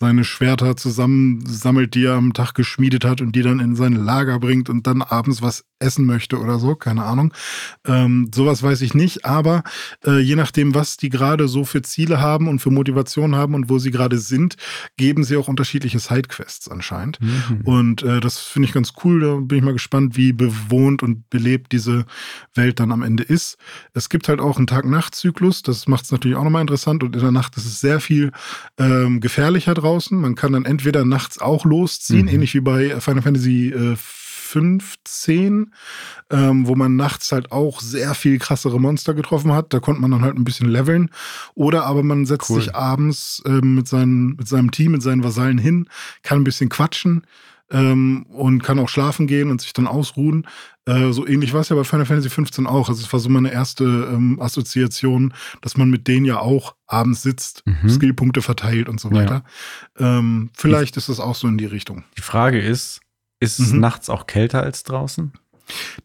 seine 0.00 0.24
Schwerter 0.24 0.76
zusammensammelt, 0.76 1.94
die 1.94 2.06
er 2.06 2.14
am 2.14 2.32
Tag 2.32 2.54
geschmiedet 2.54 3.04
hat 3.04 3.20
und 3.20 3.36
die 3.36 3.42
dann 3.42 3.60
in 3.60 3.76
sein 3.76 3.92
Lager 3.92 4.38
bringt 4.40 4.70
und 4.70 4.86
dann 4.86 5.02
abends 5.02 5.42
was 5.42 5.64
essen 5.78 6.06
möchte 6.06 6.38
oder 6.38 6.58
so, 6.58 6.74
keine 6.74 7.04
Ahnung. 7.04 7.32
Ähm, 7.86 8.30
sowas 8.34 8.62
weiß 8.62 8.80
ich 8.82 8.94
nicht, 8.94 9.24
aber 9.24 9.62
äh, 10.06 10.18
je 10.18 10.36
nachdem, 10.36 10.74
was 10.74 10.96
die 10.96 11.08
gerade 11.08 11.48
so 11.48 11.64
für 11.64 11.82
Ziele 11.82 12.20
haben 12.20 12.48
und 12.48 12.60
für 12.60 12.70
Motivation 12.70 13.34
haben 13.34 13.54
und 13.54 13.68
wo 13.68 13.78
sie 13.78 13.90
gerade 13.90 14.18
sind, 14.18 14.56
geben 14.96 15.24
sie 15.24 15.36
auch 15.36 15.48
unterschiedliche 15.48 15.98
Sidequests 15.98 16.68
anscheinend. 16.68 17.18
Mhm. 17.20 17.60
Und 17.64 18.02
äh, 18.02 18.20
das 18.20 18.38
finde 18.38 18.68
ich 18.68 18.74
ganz 18.74 18.92
cool. 19.04 19.20
Da 19.20 19.34
bin 19.36 19.58
ich 19.58 19.64
mal 19.64 19.72
gespannt, 19.72 20.16
wie 20.16 20.32
bewohnt 20.32 21.02
und 21.02 21.28
belebt 21.30 21.72
diese 21.72 22.04
Welt 22.54 22.80
dann 22.80 22.92
am 22.92 23.02
Ende 23.02 23.22
ist. 23.22 23.56
Es 23.94 24.08
gibt 24.08 24.28
halt 24.28 24.40
auch 24.40 24.58
einen 24.58 24.66
Tag-Nacht-Zyklus. 24.66 25.62
Das 25.62 25.88
macht 25.88 26.04
es 26.04 26.12
natürlich 26.12 26.36
auch 26.36 26.44
nochmal 26.44 26.62
interessant. 26.62 27.02
Und 27.02 27.16
in 27.16 27.22
der 27.22 27.32
Nacht 27.32 27.56
ist 27.56 27.66
es 27.66 27.80
sehr 27.80 28.00
viel 28.00 28.32
ähm, 28.78 29.20
gefährlicher 29.20 29.74
draußen. 29.90 30.18
Man 30.20 30.34
kann 30.34 30.52
dann 30.52 30.64
entweder 30.64 31.04
nachts 31.04 31.38
auch 31.38 31.64
losziehen, 31.64 32.22
Mhm. 32.26 32.28
ähnlich 32.28 32.54
wie 32.54 32.60
bei 32.60 33.00
Final 33.00 33.22
Fantasy 33.22 33.68
äh, 33.70 33.96
15, 33.96 35.72
ähm, 36.30 36.66
wo 36.66 36.74
man 36.74 36.96
nachts 36.96 37.30
halt 37.30 37.52
auch 37.52 37.80
sehr 37.80 38.14
viel 38.14 38.38
krassere 38.40 38.80
Monster 38.80 39.14
getroffen 39.14 39.52
hat. 39.52 39.72
Da 39.72 39.78
konnte 39.80 40.00
man 40.00 40.10
dann 40.10 40.22
halt 40.22 40.36
ein 40.36 40.42
bisschen 40.44 40.68
leveln. 40.68 41.10
Oder 41.54 41.86
aber 41.86 42.02
man 42.02 42.26
setzt 42.26 42.50
Cool. 42.50 42.60
sich 42.60 42.74
abends 42.74 43.42
ähm, 43.46 43.76
mit, 43.76 43.86
seinen, 43.86 44.36
mit 44.36 44.48
seinem 44.48 44.70
Team, 44.72 44.92
mit 44.92 45.02
seinen 45.02 45.22
Vasallen 45.22 45.58
hin, 45.58 45.88
kann 46.24 46.38
ein 46.40 46.44
bisschen 46.44 46.68
quatschen 46.68 47.22
ähm, 47.70 48.24
und 48.28 48.62
kann 48.62 48.78
auch 48.78 48.88
schlafen 48.88 49.26
gehen 49.26 49.50
und 49.50 49.60
sich 49.60 49.72
dann 49.72 49.86
ausruhen. 49.86 50.46
Äh, 50.86 51.12
so 51.12 51.26
ähnlich 51.26 51.52
war 51.52 51.60
es 51.60 51.68
ja 51.68 51.76
bei 51.76 51.84
Final 51.84 52.06
Fantasy 52.06 52.30
15 52.30 52.66
auch. 52.66 52.88
Also 52.88 53.02
es 53.02 53.12
war 53.12 53.20
so 53.20 53.28
meine 53.28 53.52
erste 53.52 53.84
ähm, 53.84 54.40
Assoziation, 54.40 55.34
dass 55.60 55.76
man 55.76 55.90
mit 55.90 56.08
denen 56.08 56.24
ja 56.26 56.40
auch 56.40 56.74
abends 56.86 57.22
sitzt, 57.22 57.62
Mhm. 57.66 57.88
Skillpunkte 57.88 58.42
verteilt 58.42 58.88
und 58.88 59.00
so 59.00 59.08
Ja. 59.10 59.14
weiter. 59.16 59.44
Ähm, 59.98 60.50
vielleicht 60.54 60.96
ist 60.96 61.08
das 61.08 61.20
auch 61.20 61.34
so 61.34 61.46
in 61.48 61.58
die 61.58 61.66
Richtung. 61.66 62.04
Die 62.16 62.22
Frage 62.22 62.60
ist, 62.60 63.00
ist 63.40 63.58
es 63.58 63.72
Mhm. 63.72 63.80
nachts 63.80 64.10
auch 64.10 64.26
kälter 64.26 64.62
als 64.62 64.82
draußen? 64.82 65.32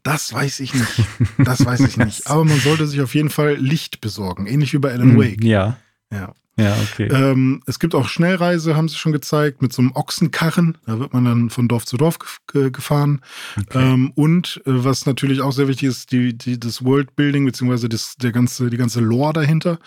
Das 0.04 0.32
weiß 0.32 0.60
ich 0.60 0.74
nicht. 0.76 1.08
Das 1.44 1.66
weiß 1.66 1.80
ich 1.82 1.98
nicht. 1.98 2.28
Aber 2.28 2.46
man 2.46 2.60
sollte 2.60 2.86
sich 2.86 3.02
auf 3.02 3.16
jeden 3.16 3.32
Fall 3.32 3.56
Licht 3.56 4.00
besorgen, 4.00 4.46
ähnlich 4.46 4.74
wie 4.74 4.78
bei 4.78 4.92
Alan 4.92 5.14
Mhm, 5.16 5.20
Wake. 5.20 5.44
Ja, 5.44 5.78
Ja. 6.12 6.34
Ja, 6.58 6.74
okay. 6.82 7.08
Ähm, 7.12 7.62
es 7.66 7.80
gibt 7.80 7.96
auch 7.96 8.08
Schnellreise, 8.08 8.78
haben 8.78 8.88
sie 8.88 8.96
schon 8.96 9.12
gezeigt, 9.12 9.62
mit 9.62 9.74
so 9.74 9.82
einem 9.82 9.92
Ochsenkarren. 9.94 10.78
Da 10.86 11.00
wird 11.00 11.14
man 11.14 11.26
dann 11.26 11.50
von 11.50 11.68
Dorf 11.68 11.86
zu 11.86 11.98
Dorf 11.98 12.18
gef 12.18 12.40
ge 12.52 12.72
gefahren. 12.72 13.22
okay. 13.60 13.94
Ähm, 13.94 14.12
und 14.16 14.62
äh, 14.66 14.72
was 14.84 15.06
natürlich 15.06 15.42
auch 15.42 15.52
sehr 15.52 15.68
wichtig 15.68 15.90
ist, 15.90 16.12
die, 16.14 16.38
die, 16.38 16.58
das 16.58 16.86
Worldbuilding, 16.86 17.46
beziehungsweise 17.46 17.90
das, 17.90 18.16
der 18.16 18.32
ganze, 18.32 18.70
die 18.70 18.78
ganze 18.78 19.02
Lore 19.02 19.34
dahinter. 19.34 19.80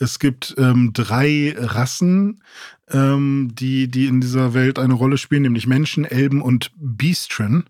Es 0.00 0.18
gibt 0.18 0.54
ähm, 0.58 0.90
drei 0.92 1.54
Rassen, 1.56 2.42
ähm, 2.90 3.52
die, 3.54 3.88
die 3.88 4.06
in 4.06 4.20
dieser 4.20 4.52
Welt 4.52 4.80
eine 4.80 4.94
Rolle 4.94 5.18
spielen, 5.18 5.42
nämlich 5.42 5.68
Menschen, 5.68 6.04
Elben 6.04 6.42
und 6.42 6.72
Beastren. 6.76 7.64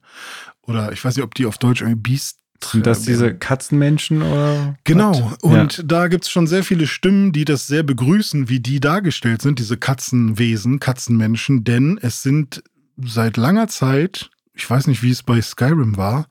Oder 0.62 0.92
ich 0.92 1.04
weiß 1.04 1.16
nicht, 1.16 1.24
ob 1.24 1.34
die 1.34 1.46
auf 1.46 1.58
Deutsch 1.58 1.82
irgendwie 1.82 2.00
Beast. 2.00 2.38
Sind 2.64 2.86
das 2.86 3.02
diese 3.02 3.34
Katzenmenschen 3.34 4.22
oder? 4.22 4.76
Genau, 4.84 5.32
was? 5.40 5.42
und 5.42 5.90
da 5.90 6.08
gibt's 6.08 6.30
schon 6.30 6.46
sehr 6.46 6.62
viele 6.64 6.86
Stimmen, 6.86 7.32
die 7.32 7.44
das 7.44 7.66
sehr 7.66 7.82
begrüßen, 7.82 8.48
wie 8.48 8.60
die 8.60 8.80
dargestellt 8.80 9.42
sind, 9.42 9.58
diese 9.58 9.76
Katzenwesen, 9.76 10.80
Katzenmenschen, 10.80 11.64
denn 11.64 11.98
es 12.02 12.22
sind 12.22 12.62
seit 13.02 13.36
langer 13.36 13.68
Zeit, 13.68 14.30
ich 14.54 14.68
weiß 14.68 14.86
nicht, 14.86 15.02
wie 15.02 15.10
es 15.10 15.22
bei 15.22 15.40
Skyrim 15.40 15.96
war, 15.96 16.26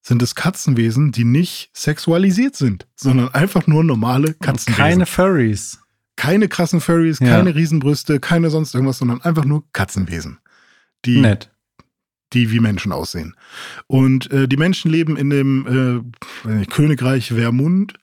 sind 0.00 0.22
es 0.22 0.34
Katzenwesen, 0.34 1.12
die 1.12 1.24
nicht 1.24 1.70
sexualisiert 1.72 2.56
sind, 2.56 2.86
sondern 2.94 3.28
einfach 3.34 3.66
nur 3.66 3.82
normale 3.82 4.28
ja. 4.28 4.34
Katzenwesen. 4.40 4.76
Keine 4.76 5.06
Furries. 5.06 5.80
keine 6.16 6.48
krassen 6.48 6.80
Furries, 6.80 7.18
Ja. 7.20 7.28
keine 7.36 7.54
Riesenbrüste, 7.54 8.20
keine 8.20 8.50
sonst 8.50 8.74
irgendwas, 8.74 8.98
sondern 8.98 9.22
einfach 9.22 9.44
nur 9.44 9.64
Katzenwesen. 9.72 10.38
Die 11.04 11.20
Nett. 11.20 11.50
Die 12.34 12.50
wie 12.50 12.60
Menschen 12.60 12.92
aussehen. 12.92 13.34
Und 13.86 14.30
äh, 14.30 14.48
die 14.48 14.56
Menschen 14.56 14.90
leben 14.90 15.16
in 15.16 15.30
dem 15.30 16.04
äh, 16.44 16.66
Königreich 16.66 17.28
Vermund. 17.28 17.94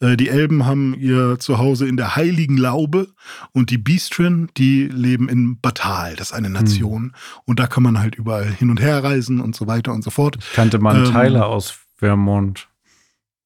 Äh, 0.00 0.16
die 0.16 0.28
Elben 0.28 0.66
haben 0.66 0.94
ihr 0.94 1.38
Zuhause 1.38 1.86
in 1.86 1.96
der 1.96 2.16
Heiligen 2.16 2.56
Laube 2.56 3.08
und 3.52 3.70
die 3.70 3.78
Beastren, 3.78 4.48
die 4.56 4.88
leben 4.88 5.28
in 5.28 5.60
Batal, 5.60 6.16
das 6.16 6.28
ist 6.28 6.32
eine 6.32 6.50
Nation. 6.50 7.02
Mhm. 7.02 7.12
Und 7.44 7.60
da 7.60 7.66
kann 7.66 7.82
man 7.82 7.98
halt 7.98 8.14
überall 8.14 8.50
hin 8.50 8.70
und 8.70 8.80
her 8.80 9.02
reisen 9.02 9.40
und 9.40 9.54
so 9.54 9.66
weiter 9.66 9.92
und 9.92 10.02
so 10.02 10.10
fort. 10.10 10.36
Ich 10.40 10.52
kannte 10.54 10.78
mal 10.78 10.94
einen 10.94 11.06
ähm, 11.06 11.12
Tyler 11.12 11.46
aus 11.46 11.78
Vermont. 11.96 12.68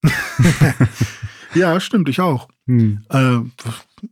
ja, 1.53 1.79
stimmt, 1.79 2.09
ich 2.09 2.21
auch. 2.21 2.47
Hm. 2.67 3.03
Äh, 3.09 3.39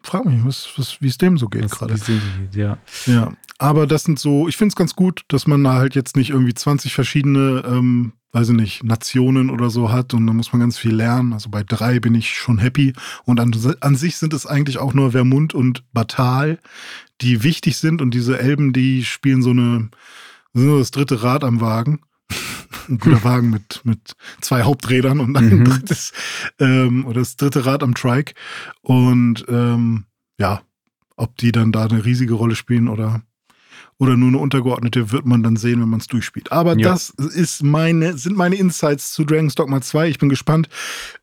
frag 0.02 0.26
mich, 0.26 0.44
was, 0.44 0.70
was, 0.78 1.02
wie 1.02 1.08
es 1.08 1.18
dem 1.18 1.38
so 1.38 1.48
geht 1.48 1.70
gerade. 1.70 1.96
Ja. 2.54 2.78
ja. 3.06 3.34
Aber 3.58 3.88
das 3.88 4.04
sind 4.04 4.20
so, 4.20 4.48
ich 4.48 4.58
finde 4.58 4.74
es 4.74 4.76
ganz 4.76 4.96
gut, 4.96 5.24
dass 5.30 5.48
man 5.48 5.64
da 5.64 5.74
halt 5.74 5.96
jetzt 5.96 6.18
nicht 6.18 6.32
irgendwie 6.32 6.54
20 6.54 6.94
verschiedene, 6.94 7.64
ähm, 7.66 8.14
weiß 8.32 8.50
ich 8.50 8.56
nicht, 8.56 8.84
Nationen 8.84 9.50
oder 9.50 9.70
so 9.70 9.92
hat 9.92 10.14
und 10.14 10.28
da 10.28 10.34
muss 10.34 10.52
man 10.52 10.60
ganz 10.60 10.78
viel 10.78 10.94
lernen. 10.94 11.34
Also 11.34 11.50
bei 11.50 11.64
drei 11.64 12.00
bin 12.00 12.16
ich 12.16 12.34
schon 12.34 12.58
happy. 12.58 12.94
Und 13.24 13.40
an, 13.40 13.56
an 13.80 13.96
sich 13.96 14.18
sind 14.18 14.34
es 14.34 14.46
eigentlich 14.46 14.78
auch 14.78 14.94
nur 14.94 15.12
Vermund 15.12 15.54
und 15.54 15.84
Batal, 15.94 16.60
die 17.22 17.44
wichtig 17.44 17.78
sind 17.78 18.02
und 18.02 18.14
diese 18.14 18.40
Elben, 18.40 18.74
die 18.74 19.06
spielen 19.06 19.42
so 19.42 19.52
eine, 19.52 19.90
sind 20.54 20.68
so 20.68 20.80
das 20.80 20.92
dritte 20.92 21.24
Rad 21.24 21.44
am 21.44 21.62
Wagen. 21.62 22.02
Ein 22.90 23.00
guter 23.00 23.24
Wagen 23.24 23.50
mit, 23.50 23.82
mit 23.84 24.16
zwei 24.42 24.64
Haupträdern 24.64 25.20
und 25.20 25.36
ein 25.36 25.60
mhm. 25.60 25.66
drittes, 25.66 26.14
ähm, 26.60 27.06
oder 27.06 27.22
das 27.22 27.36
dritte 27.36 27.66
Rad 27.66 27.84
am 27.84 27.96
Trike. 27.96 28.34
Und 28.82 29.46
ähm, 29.48 30.06
ja, 30.40 30.62
ob 31.16 31.38
die 31.38 31.52
dann 31.52 31.72
da 31.72 31.86
eine 31.86 32.06
riesige 32.06 32.34
Rolle 32.34 32.56
spielen 32.56 32.88
oder 32.88 33.22
oder 33.98 34.18
nur 34.18 34.28
eine 34.28 34.40
untergeordnete, 34.40 35.12
wird 35.12 35.26
man 35.26 35.42
dann 35.42 35.56
sehen, 35.56 35.82
wenn 35.82 35.90
man 35.90 36.00
es 36.00 36.08
durchspielt. 36.08 36.52
Aber 36.52 36.78
ja. 36.78 36.90
das 36.90 37.12
ist 37.12 37.64
meine, 37.64 38.18
sind 38.18 38.36
meine 38.36 38.56
Insights 38.56 39.14
zu 39.14 39.24
Dragon's 39.24 39.56
Dogma 39.56 39.82
2. 39.82 40.10
Ich 40.10 40.20
bin 40.20 40.30
gespannt. 40.30 40.68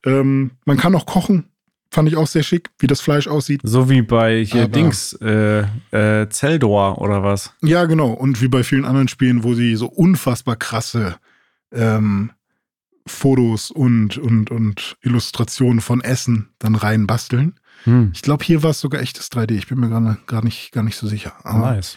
Ähm, 0.06 0.52
man 0.64 0.78
kann 0.78 0.94
auch 0.94 1.06
kochen. 1.06 1.44
Fand 1.90 2.08
ich 2.08 2.16
auch 2.16 2.26
sehr 2.26 2.42
schick, 2.42 2.70
wie 2.78 2.86
das 2.86 3.02
Fleisch 3.02 3.28
aussieht. 3.28 3.60
So 3.64 3.90
wie 3.90 4.00
bei 4.00 4.42
hier 4.42 4.62
Aber, 4.62 4.72
Dings, 4.72 5.12
äh, 5.20 5.66
äh, 5.90 6.30
Zeldor 6.30 6.98
oder 7.02 7.22
was? 7.22 7.52
Ja, 7.60 7.84
genau. 7.84 8.12
Und 8.12 8.40
wie 8.40 8.48
bei 8.48 8.64
vielen 8.64 8.86
anderen 8.86 9.08
Spielen, 9.08 9.44
wo 9.44 9.52
sie 9.52 9.76
so 9.76 9.88
unfassbar 9.88 10.56
krasse 10.56 11.16
ähm, 11.72 12.32
Fotos 13.06 13.70
und, 13.70 14.18
und, 14.18 14.50
und 14.50 14.96
Illustrationen 15.02 15.80
von 15.80 16.00
Essen 16.00 16.50
dann 16.58 16.74
reinbasteln. 16.74 17.58
Hm. 17.84 18.10
Ich 18.14 18.22
glaube, 18.22 18.44
hier 18.44 18.62
war 18.62 18.70
es 18.70 18.80
sogar 18.80 19.00
echtes 19.00 19.30
3D. 19.32 19.52
Ich 19.52 19.66
bin 19.66 19.80
mir 19.80 19.88
gar 19.88 20.44
nicht, 20.44 20.72
gar 20.72 20.82
nicht 20.82 20.96
so 20.96 21.06
sicher. 21.06 21.32
Aber 21.42 21.72
nice. 21.72 21.96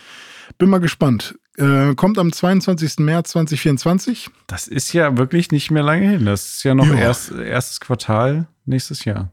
Bin 0.57 0.69
mal 0.69 0.79
gespannt. 0.79 1.37
Äh, 1.57 1.95
kommt 1.95 2.17
am 2.17 2.31
22. 2.31 2.99
März 2.99 3.31
2024. 3.31 4.29
Das 4.47 4.67
ist 4.67 4.93
ja 4.93 5.17
wirklich 5.17 5.51
nicht 5.51 5.71
mehr 5.71 5.83
lange 5.83 6.09
hin. 6.09 6.25
Das 6.25 6.47
ist 6.47 6.63
ja 6.63 6.75
noch 6.75 6.87
ja. 6.87 6.95
Erst, 6.95 7.31
erstes 7.31 7.79
Quartal 7.79 8.47
nächstes 8.65 9.05
Jahr. 9.05 9.31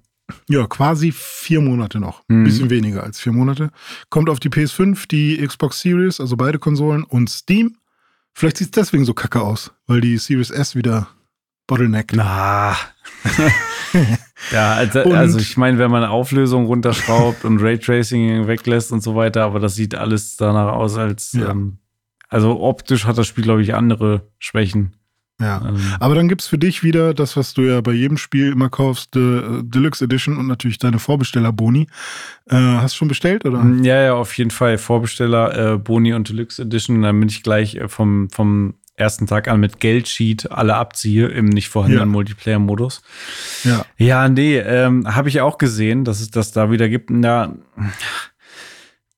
Ja, 0.48 0.66
quasi 0.66 1.12
vier 1.12 1.60
Monate 1.60 2.00
noch. 2.00 2.22
Ein 2.28 2.40
mhm. 2.40 2.44
bisschen 2.44 2.70
weniger 2.70 3.02
als 3.02 3.20
vier 3.20 3.32
Monate. 3.32 3.70
Kommt 4.08 4.30
auf 4.30 4.40
die 4.40 4.48
PS5, 4.48 5.06
die 5.08 5.44
Xbox 5.46 5.80
Series, 5.80 6.20
also 6.20 6.36
beide 6.36 6.58
Konsolen 6.58 7.04
und 7.04 7.28
Steam. 7.28 7.76
Vielleicht 8.32 8.56
sieht 8.56 8.68
es 8.68 8.72
deswegen 8.72 9.04
so 9.04 9.14
kacke 9.14 9.40
aus, 9.40 9.72
weil 9.86 10.00
die 10.00 10.16
Series 10.18 10.50
S 10.50 10.74
wieder 10.74 11.08
Bottleneck. 11.66 12.12
Na. 12.14 12.76
ja, 14.52 14.72
also, 14.74 15.00
also, 15.00 15.38
ich 15.38 15.56
meine, 15.56 15.78
wenn 15.78 15.90
man 15.90 16.04
Auflösung 16.04 16.66
runterschraubt 16.66 17.44
und 17.44 17.60
Raytracing 17.60 18.46
weglässt 18.46 18.92
und 18.92 19.02
so 19.02 19.14
weiter, 19.14 19.44
aber 19.44 19.60
das 19.60 19.74
sieht 19.74 19.94
alles 19.94 20.36
danach 20.36 20.72
aus, 20.72 20.96
als 20.96 21.32
ja. 21.32 21.50
ähm, 21.50 21.78
also 22.28 22.60
optisch 22.60 23.04
hat 23.04 23.18
das 23.18 23.26
Spiel, 23.26 23.44
glaube 23.44 23.62
ich, 23.62 23.74
andere 23.74 24.28
Schwächen. 24.38 24.96
Ja, 25.40 25.62
ähm. 25.66 25.80
aber 25.98 26.14
dann 26.14 26.28
gibt 26.28 26.42
es 26.42 26.46
für 26.46 26.58
dich 26.58 26.82
wieder 26.82 27.14
das, 27.14 27.36
was 27.36 27.54
du 27.54 27.62
ja 27.62 27.80
bei 27.80 27.92
jedem 27.92 28.16
Spiel 28.16 28.52
immer 28.52 28.68
kaufst, 28.70 29.14
De 29.14 29.62
Deluxe 29.62 30.04
Edition 30.04 30.36
und 30.36 30.46
natürlich 30.46 30.78
deine 30.78 30.98
Vorbesteller-Boni. 30.98 31.88
Äh, 32.48 32.56
hast 32.56 32.94
du 32.94 32.98
schon 32.98 33.08
bestellt, 33.08 33.44
oder? 33.44 33.64
Ja, 33.82 34.02
ja, 34.02 34.14
auf 34.14 34.36
jeden 34.38 34.50
Fall. 34.50 34.78
Vorbesteller, 34.78 35.74
äh, 35.74 35.78
Boni 35.78 36.14
und 36.14 36.28
Deluxe 36.28 36.62
Edition. 36.62 37.02
Dann 37.02 37.18
bin 37.18 37.28
ich 37.28 37.42
gleich 37.42 37.74
äh, 37.74 37.88
vom, 37.88 38.30
vom 38.30 38.74
ersten 38.96 39.26
Tag 39.26 39.48
an 39.48 39.60
mit 39.60 39.80
Geldsheet 39.80 40.50
alle 40.50 40.74
abziehe 40.74 41.26
im 41.28 41.46
nicht 41.46 41.68
vorhandenen 41.68 42.08
ja. 42.08 42.12
Multiplayer-Modus. 42.12 43.02
Ja. 43.64 43.84
Ja, 43.96 44.28
nee, 44.28 44.58
ähm, 44.58 45.14
habe 45.14 45.28
ich 45.28 45.40
auch 45.40 45.58
gesehen, 45.58 46.04
dass 46.04 46.20
es 46.20 46.30
das 46.30 46.52
da 46.52 46.70
wieder 46.70 46.88
gibt. 46.88 47.10
Na, 47.10 47.54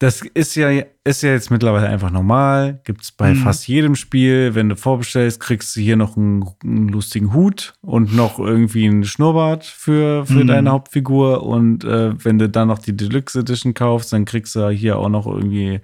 das 0.05 0.20
ist 0.20 0.55
ja, 0.55 0.68
ist 1.02 1.22
ja 1.22 1.30
jetzt 1.30 1.50
mittlerweile 1.50 1.88
einfach 1.88 2.11
normal. 2.11 2.78
Gibt 2.84 3.05
es 3.05 3.11
bei 3.11 3.32
mhm. 3.32 3.38
fast 3.38 3.66
jedem 3.66 3.96
Spiel. 3.96 4.55
Wenn 4.55 4.68
du 4.68 4.76
vorbestellst, 4.76 5.40
kriegst 5.40 5.74
du 5.74 5.80
hier 5.80 5.96
noch 5.96 6.18
einen, 6.18 6.44
einen 6.62 6.88
lustigen 6.88 7.32
Hut 7.32 7.72
und 7.80 8.14
noch 8.14 8.38
irgendwie 8.38 8.86
einen 8.86 9.05
Schnurrbart 9.05 9.64
für, 9.64 10.26
für 10.26 10.44
mhm. 10.44 10.46
deine 10.46 10.72
Hauptfigur. 10.72 11.42
Und 11.42 11.84
äh, 11.84 12.22
wenn 12.22 12.38
du 12.38 12.50
dann 12.50 12.68
noch 12.68 12.80
die 12.80 12.94
Deluxe 12.94 13.38
Edition 13.38 13.72
kaufst, 13.72 14.12
dann 14.12 14.26
kriegst 14.26 14.55
du 14.55 14.68
hier 14.68 14.98
auch 14.98 15.09
noch 15.09 15.26
irgendwie 15.26 15.80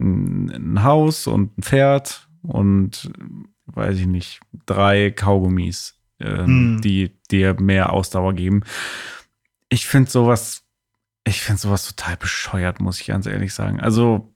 ein, 0.00 0.48
ein 0.50 0.82
Haus 0.82 1.26
und 1.26 1.58
ein 1.58 1.62
Pferd 1.62 2.28
und 2.42 3.12
weiß 3.66 3.98
ich 3.98 4.06
nicht, 4.06 4.40
drei 4.64 5.10
Kaugummis, 5.10 6.00
äh, 6.18 6.44
hm. 6.44 6.80
die 6.82 7.10
dir 7.30 7.60
mehr 7.60 7.92
Ausdauer 7.92 8.32
geben. 8.32 8.62
Ich 9.68 9.86
finde 9.86 10.10
sowas, 10.10 10.64
ich 11.24 11.42
finde 11.42 11.60
sowas 11.60 11.86
total 11.86 12.16
bescheuert, 12.16 12.80
muss 12.80 13.00
ich 13.00 13.06
ganz 13.06 13.26
ehrlich 13.26 13.54
sagen. 13.54 13.80
Also, 13.80 14.32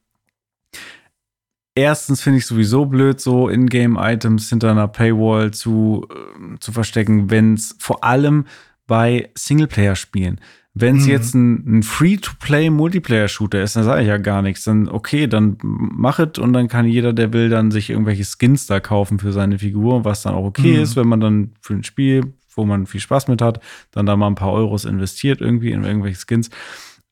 erstens 1.74 2.20
finde 2.20 2.38
ich 2.38 2.46
sowieso 2.46 2.86
blöd, 2.86 3.20
so 3.20 3.48
Ingame-Items 3.48 4.48
hinter 4.48 4.70
einer 4.70 4.88
Paywall 4.88 5.52
zu, 5.52 6.06
äh, 6.10 6.58
zu 6.60 6.72
verstecken, 6.72 7.30
wenn 7.30 7.54
es 7.54 7.76
vor 7.78 8.04
allem 8.04 8.46
bei 8.86 9.30
Singleplayer-Spielen 9.34 10.40
wenn 10.76 10.96
es 10.96 11.04
mhm. 11.04 11.10
jetzt 11.10 11.34
ein, 11.34 11.78
ein 11.78 11.82
Free-to-Play-Multiplayer-Shooter 11.84 13.62
ist, 13.62 13.76
dann 13.76 13.84
sage 13.84 14.02
ich 14.02 14.08
ja 14.08 14.18
gar 14.18 14.42
nichts. 14.42 14.64
Dann 14.64 14.88
okay, 14.88 15.28
dann 15.28 15.56
mach 15.62 16.18
es 16.18 16.38
und 16.38 16.52
dann 16.52 16.66
kann 16.66 16.86
jeder, 16.86 17.12
der 17.12 17.32
will, 17.32 17.48
dann 17.48 17.70
sich 17.70 17.90
irgendwelche 17.90 18.24
Skins 18.24 18.66
da 18.66 18.80
kaufen 18.80 19.20
für 19.20 19.32
seine 19.32 19.60
Figur, 19.60 20.04
was 20.04 20.22
dann 20.22 20.34
auch 20.34 20.44
okay 20.44 20.76
mhm. 20.76 20.82
ist, 20.82 20.96
wenn 20.96 21.06
man 21.06 21.20
dann 21.20 21.52
für 21.60 21.74
ein 21.74 21.84
Spiel, 21.84 22.34
wo 22.54 22.64
man 22.64 22.86
viel 22.86 23.00
Spaß 23.00 23.28
mit 23.28 23.42
hat, 23.42 23.60
dann 23.90 24.06
da 24.06 24.16
mal 24.16 24.28
ein 24.28 24.34
paar 24.34 24.52
Euros 24.52 24.84
investiert 24.84 25.40
irgendwie 25.40 25.72
in 25.72 25.84
irgendwelche 25.84 26.20
Skins. 26.26 26.50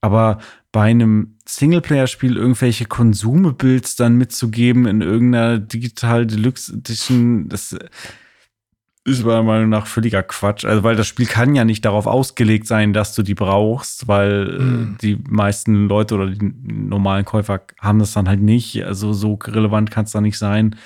Aber 0.00 0.38
bei 0.72 0.90
einem 0.90 1.36
Singleplayer-Spiel 1.46 2.36
irgendwelche 2.36 2.86
Konsume-Builds 2.86 3.96
dann 3.96 4.16
mitzugeben 4.16 4.86
in 4.86 5.00
irgendeiner 5.00 5.58
Digital 5.58 6.26
Deluxe 6.26 6.72
Edition, 6.72 7.48
das 7.48 7.76
ist 9.04 9.24
meiner 9.24 9.42
Meinung 9.42 9.68
nach 9.68 9.86
völliger 9.86 10.22
Quatsch. 10.22 10.64
Also, 10.64 10.82
weil 10.82 10.96
das 10.96 11.06
Spiel 11.06 11.26
kann 11.26 11.54
ja 11.54 11.64
nicht 11.64 11.84
darauf 11.84 12.06
ausgelegt 12.06 12.66
sein, 12.66 12.92
dass 12.92 13.14
du 13.14 13.22
die 13.22 13.34
brauchst, 13.34 14.08
weil 14.08 14.58
mhm. 14.58 14.96
die 15.02 15.18
meisten 15.28 15.88
Leute 15.88 16.14
oder 16.14 16.26
die 16.30 16.52
normalen 16.62 17.24
Käufer 17.24 17.62
haben 17.80 17.98
das 17.98 18.12
dann 18.12 18.28
halt 18.28 18.40
nicht. 18.40 18.84
Also, 18.84 19.12
so 19.12 19.34
relevant 19.34 19.90
kann 19.90 20.04
es 20.04 20.12
da 20.12 20.20
nicht 20.20 20.38
sein. 20.38 20.76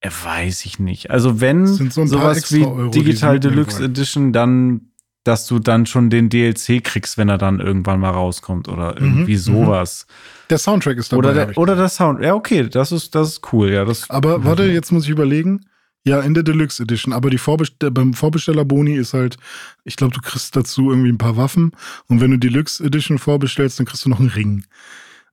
Äh, 0.00 0.10
weiß 0.10 0.64
ich 0.64 0.78
nicht. 0.78 1.10
Also, 1.10 1.40
wenn 1.40 1.66
so 1.66 2.06
sowas 2.06 2.52
wie 2.52 2.64
Euro, 2.64 2.90
Digital 2.90 3.40
Deluxe 3.40 3.82
Edition, 3.82 4.32
dann, 4.32 4.92
dass 5.24 5.46
du 5.46 5.58
dann 5.58 5.86
schon 5.86 6.10
den 6.10 6.28
DLC 6.28 6.82
kriegst, 6.82 7.18
wenn 7.18 7.28
er 7.28 7.38
dann 7.38 7.60
irgendwann 7.60 8.00
mal 8.00 8.10
rauskommt 8.10 8.68
oder 8.68 8.92
mhm, 8.92 9.06
irgendwie 9.06 9.34
mhm. 9.34 9.38
sowas. 9.38 10.06
Der 10.50 10.58
Soundtrack 10.58 10.98
ist 10.98 11.12
dabei. 11.12 11.18
Oder 11.18 11.34
der, 11.34 11.58
oder 11.58 11.76
der 11.76 11.88
Sound. 11.88 12.22
Ja, 12.22 12.34
okay, 12.34 12.68
das 12.68 12.92
ist, 12.92 13.14
das 13.14 13.28
ist 13.28 13.52
cool. 13.52 13.70
Ja, 13.70 13.84
das, 13.84 14.08
Aber 14.08 14.44
warte, 14.46 14.64
jetzt 14.64 14.92
muss 14.92 15.04
ich 15.04 15.10
überlegen 15.10 15.60
ja, 16.08 16.20
in 16.20 16.34
der 16.34 16.42
Deluxe 16.42 16.82
Edition. 16.82 17.12
Aber 17.12 17.30
die 17.30 17.38
Vorbest 17.38 17.74
beim 17.78 18.14
Vorbesteller-Boni 18.14 18.94
ist 18.96 19.14
halt, 19.14 19.36
ich 19.84 19.96
glaube, 19.96 20.14
du 20.14 20.20
kriegst 20.20 20.56
dazu 20.56 20.90
irgendwie 20.90 21.10
ein 21.10 21.18
paar 21.18 21.36
Waffen. 21.36 21.72
Und 22.06 22.20
wenn 22.20 22.30
du 22.30 22.38
Deluxe 22.38 22.82
Edition 22.82 23.18
vorbestellst, 23.18 23.78
dann 23.78 23.86
kriegst 23.86 24.04
du 24.04 24.08
noch 24.08 24.20
einen 24.20 24.30
Ring. 24.30 24.64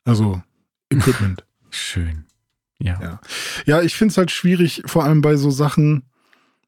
Also 0.03 0.41
Equipment. 0.89 1.45
Schön. 1.69 2.24
Ja. 2.79 2.99
Ja, 3.01 3.21
ja 3.65 3.81
ich 3.81 3.95
finde 3.95 4.11
es 4.11 4.17
halt 4.17 4.31
schwierig, 4.31 4.83
vor 4.85 5.03
allem 5.03 5.21
bei 5.21 5.35
so 5.35 5.49
Sachen 5.49 6.03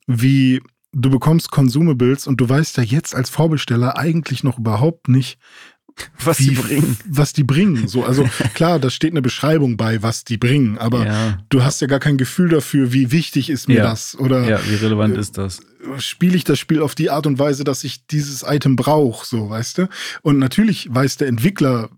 wie 0.08 0.62
du 0.94 1.10
bekommst 1.10 1.52
Consumables 1.52 2.28
und 2.28 2.42
du 2.42 2.48
weißt 2.48 2.78
ja 2.78 2.84
jetzt 2.84 3.14
als 3.14 3.30
Vorbesteller 3.30 3.98
eigentlich 3.98 4.44
noch 4.44 4.58
überhaupt 4.58 5.10
nicht, 5.10 5.38
was 6.24 6.38
die 6.38 6.52
bringen. 6.52 6.98
Was 7.08 7.34
die 7.34 7.44
bringen. 7.44 7.88
So, 7.88 8.04
also 8.04 8.24
klar, 8.54 8.80
da 8.80 8.90
steht 8.90 9.12
eine 9.12 9.22
Beschreibung 9.22 9.78
bei, 9.78 10.02
was 10.04 10.24
die 10.24 10.38
bringen, 10.38 10.78
aber 10.78 11.06
ja. 11.06 11.38
du 11.50 11.64
hast 11.64 11.82
ja 11.82 11.88
gar 11.88 12.00
kein 12.00 12.18
Gefühl 12.18 12.50
dafür, 12.50 12.94
wie 12.94 13.12
wichtig 13.12 13.50
ist 13.50 13.68
mir 13.68 13.78
ja. 13.78 13.84
das 13.84 14.18
oder 14.18 14.48
ja, 14.48 14.60
wie 14.70 14.76
relevant 14.76 15.16
äh, 15.16 15.20
ist 15.20 15.38
das? 15.38 15.60
Spiele 15.98 16.36
ich 16.36 16.44
das 16.44 16.60
Spiel 16.60 16.82
auf 16.82 16.96
die 16.96 17.10
Art 17.10 17.28
und 17.28 17.40
Weise, 17.40 17.64
dass 17.64 17.84
ich 17.84 18.06
dieses 18.08 18.44
Item 18.44 18.76
brauche, 18.76 19.26
so, 19.26 19.50
weißt 19.50 19.80
du? 19.80 19.90
Und 20.22 20.38
natürlich 20.38 20.94
weiß 20.94 21.18
der 21.18 21.28
Entwickler 21.28 21.90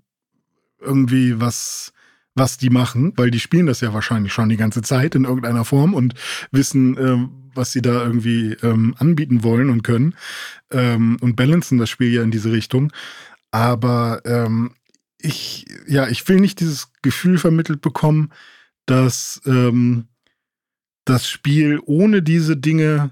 irgendwie, 0.81 1.39
was 1.39 1.91
was 2.39 2.57
die 2.57 2.71
machen, 2.71 3.13
weil 3.15 3.29
die 3.29 3.39
spielen 3.39 3.67
das 3.67 3.81
ja 3.81 3.93
wahrscheinlich 3.93 4.33
schon 4.33 4.49
die 4.49 4.57
ganze 4.57 4.81
Zeit 4.81 5.13
in 5.13 5.25
irgendeiner 5.25 5.65
Form 5.65 5.93
und 5.93 6.15
wissen, 6.51 6.97
ähm, 6.97 7.29
was 7.53 7.71
sie 7.71 7.81
da 7.81 8.03
irgendwie 8.03 8.53
ähm, 8.63 8.95
anbieten 8.97 9.43
wollen 9.43 9.69
und 9.69 9.83
können 9.83 10.15
ähm, 10.71 11.17
und 11.21 11.35
balancen 11.35 11.77
das 11.77 11.89
Spiel 11.89 12.11
ja 12.11 12.23
in 12.23 12.31
diese 12.31 12.51
Richtung. 12.51 12.91
Aber 13.51 14.21
ähm, 14.25 14.71
ich, 15.19 15.65
ja, 15.87 16.07
ich 16.07 16.27
will 16.27 16.39
nicht 16.39 16.59
dieses 16.59 16.91
Gefühl 17.01 17.37
vermittelt 17.37 17.81
bekommen, 17.81 18.31
dass 18.85 19.41
ähm, 19.45 20.07
das 21.05 21.29
Spiel 21.29 21.79
ohne 21.85 22.21
diese 22.21 22.55
Dinge 22.55 23.11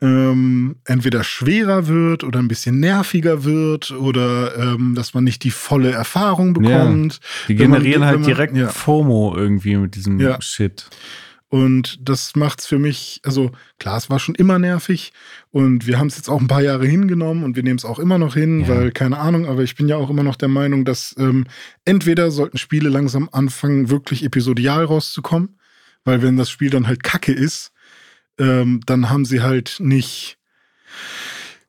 ähm, 0.00 0.76
entweder 0.84 1.24
schwerer 1.24 1.88
wird 1.88 2.22
oder 2.24 2.38
ein 2.38 2.48
bisschen 2.48 2.78
nerviger 2.80 3.44
wird 3.44 3.90
oder 3.90 4.56
ähm, 4.56 4.94
dass 4.94 5.14
man 5.14 5.24
nicht 5.24 5.42
die 5.44 5.50
volle 5.50 5.90
Erfahrung 5.90 6.52
bekommt. 6.52 7.14
Ja, 7.14 7.20
die 7.48 7.54
man- 7.54 7.72
generieren 7.80 8.00
wenn 8.02 8.08
halt 8.08 8.18
man- 8.20 8.26
direkt 8.28 8.56
ja. 8.56 8.68
FOMO 8.68 9.34
irgendwie 9.36 9.76
mit 9.76 9.94
diesem 9.96 10.20
Ja. 10.20 10.40
Shit. 10.40 10.88
Und 11.50 11.98
das 12.06 12.36
macht's 12.36 12.66
für 12.66 12.78
mich, 12.78 13.22
also 13.24 13.50
klar, 13.78 13.96
es 13.96 14.10
war 14.10 14.18
schon 14.18 14.34
immer 14.34 14.58
nervig 14.58 15.12
und 15.50 15.86
wir 15.86 15.98
haben 15.98 16.08
es 16.08 16.16
jetzt 16.16 16.28
auch 16.28 16.42
ein 16.42 16.46
paar 16.46 16.60
Jahre 16.60 16.86
hingenommen 16.86 17.42
und 17.42 17.56
wir 17.56 17.62
nehmen 17.62 17.78
es 17.78 17.86
auch 17.86 17.98
immer 17.98 18.18
noch 18.18 18.34
hin, 18.34 18.60
Ja. 18.60 18.68
weil 18.68 18.92
keine 18.92 19.18
Ahnung, 19.18 19.46
aber 19.46 19.62
ich 19.62 19.74
bin 19.74 19.88
ja 19.88 19.96
auch 19.96 20.10
immer 20.10 20.22
noch 20.22 20.36
der 20.36 20.48
Meinung, 20.48 20.84
dass 20.84 21.14
ähm, 21.18 21.46
entweder 21.86 22.30
sollten 22.30 22.58
Spiele 22.58 22.90
langsam 22.90 23.30
anfangen, 23.32 23.88
wirklich 23.88 24.24
episodial 24.24 24.84
rauszukommen, 24.84 25.58
weil 26.04 26.20
wenn 26.20 26.36
das 26.36 26.50
Spiel 26.50 26.68
dann 26.68 26.86
halt 26.86 27.02
Kacke 27.02 27.32
ist, 27.32 27.72
ähm, 28.38 28.80
dann 28.86 29.10
haben 29.10 29.24
sie 29.24 29.42
halt 29.42 29.76
nicht 29.80 30.38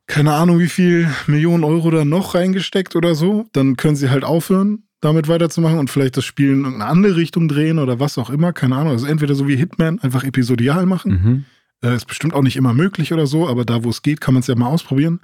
keine 0.09 0.33
Ahnung, 0.33 0.57
wie 0.57 0.67
viel 0.67 1.07
Millionen 1.27 1.63
Euro 1.63 1.91
da 1.91 2.03
noch 2.03 2.33
reingesteckt 2.33 2.95
oder 2.95 3.13
so, 3.13 3.45
dann 3.53 3.77
können 3.77 3.95
sie 3.95 4.09
halt 4.09 4.23
aufhören, 4.23 4.83
damit 5.01 5.27
weiterzumachen 5.27 5.77
und 5.77 5.91
vielleicht 5.91 6.17
das 6.17 6.25
Spiel 6.25 6.51
in 6.51 6.63
irgendeine 6.63 6.87
andere 6.87 7.15
Richtung 7.15 7.47
drehen 7.47 7.77
oder 7.77 7.99
was 7.99 8.17
auch 8.17 8.31
immer, 8.31 8.51
keine 8.51 8.75
Ahnung. 8.75 8.93
Also 8.93 9.05
entweder 9.05 9.35
so 9.35 9.47
wie 9.47 9.55
Hitman, 9.55 9.99
einfach 9.99 10.23
episodial 10.23 10.87
machen. 10.87 11.11
Mhm. 11.11 11.45
Äh, 11.87 11.95
ist 11.95 12.07
bestimmt 12.07 12.33
auch 12.33 12.41
nicht 12.41 12.57
immer 12.57 12.73
möglich 12.73 13.13
oder 13.13 13.27
so, 13.27 13.47
aber 13.47 13.65
da, 13.65 13.83
wo 13.83 13.89
es 13.89 14.01
geht, 14.01 14.19
kann 14.19 14.33
man 14.33 14.41
es 14.41 14.47
ja 14.47 14.55
mal 14.55 14.67
ausprobieren. 14.67 15.21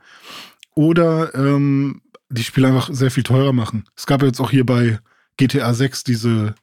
Oder 0.76 1.34
ähm, 1.34 2.02
die 2.30 2.44
Spiele 2.44 2.68
einfach 2.68 2.90
sehr 2.92 3.12
viel 3.12 3.24
teurer 3.24 3.54
machen. 3.54 3.86
Es 3.98 4.06
gab 4.06 4.22
ja 4.22 4.28
jetzt 4.28 4.40
auch 4.40 4.52
hier 4.52 4.68
bei 4.68 5.00
GTA 5.38 5.74
6 5.74 6.04
diese, 6.04 6.54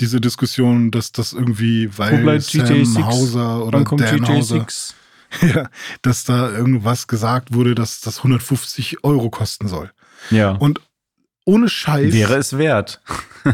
diese 0.00 0.20
Diskussion, 0.20 0.90
dass 0.90 1.12
das 1.12 1.32
irgendwie, 1.32 1.90
weil 1.98 2.18
bleibt 2.22 2.44
Sam 2.44 2.62
GTA 2.66 2.84
6? 2.84 2.98
Hauser 3.06 3.64
oder 3.66 3.84
Dan 3.84 3.96
GTA 3.98 4.28
Hauser, 4.28 4.58
6? 4.60 4.94
ja, 5.54 5.68
dass 6.02 6.24
da 6.24 6.50
irgendwas 6.50 7.06
gesagt 7.06 7.52
wurde, 7.54 7.74
dass 7.74 8.00
das 8.00 8.18
150 8.18 9.04
Euro 9.04 9.30
kosten 9.30 9.68
soll. 9.68 9.90
Ja. 10.30 10.52
Und 10.52 10.80
ohne 11.44 11.68
Scheiß, 11.68 12.12
Wäre 12.12 12.36
es 12.36 12.56
wert. 12.58 13.00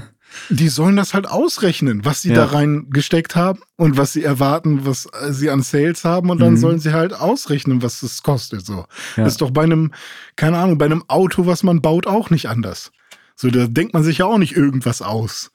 die 0.50 0.68
sollen 0.68 0.96
das 0.96 1.14
halt 1.14 1.26
ausrechnen, 1.26 2.04
was 2.04 2.22
sie 2.22 2.30
Ja. 2.30 2.34
da 2.36 2.44
reingesteckt 2.46 3.36
haben 3.36 3.60
und 3.76 3.96
was 3.96 4.12
sie 4.12 4.22
erwarten, 4.24 4.84
was 4.84 5.06
äh, 5.06 5.32
sie 5.32 5.50
an 5.50 5.62
Sales 5.62 6.04
haben 6.04 6.30
und 6.30 6.40
dann 6.40 6.54
Mhm. 6.54 6.58
sollen 6.58 6.78
sie 6.78 6.92
halt 6.92 7.14
ausrechnen, 7.14 7.82
was 7.82 8.02
es 8.02 8.22
kostet. 8.22 8.64
So. 8.66 8.86
Ja. 9.16 9.24
Das 9.24 9.34
ist 9.34 9.40
doch 9.40 9.50
bei 9.50 9.62
einem, 9.62 9.92
keine 10.36 10.58
Ahnung, 10.58 10.78
bei 10.78 10.86
einem 10.86 11.04
Auto, 11.08 11.46
was 11.46 11.62
man 11.62 11.80
baut, 11.80 12.06
auch 12.06 12.30
nicht 12.30 12.48
anders. 12.48 12.90
So, 13.34 13.50
da 13.50 13.66
denkt 13.66 13.92
man 13.94 14.02
sich 14.02 14.18
ja 14.18 14.26
auch 14.26 14.38
nicht 14.38 14.56
irgendwas 14.56 15.02
aus. 15.02 15.50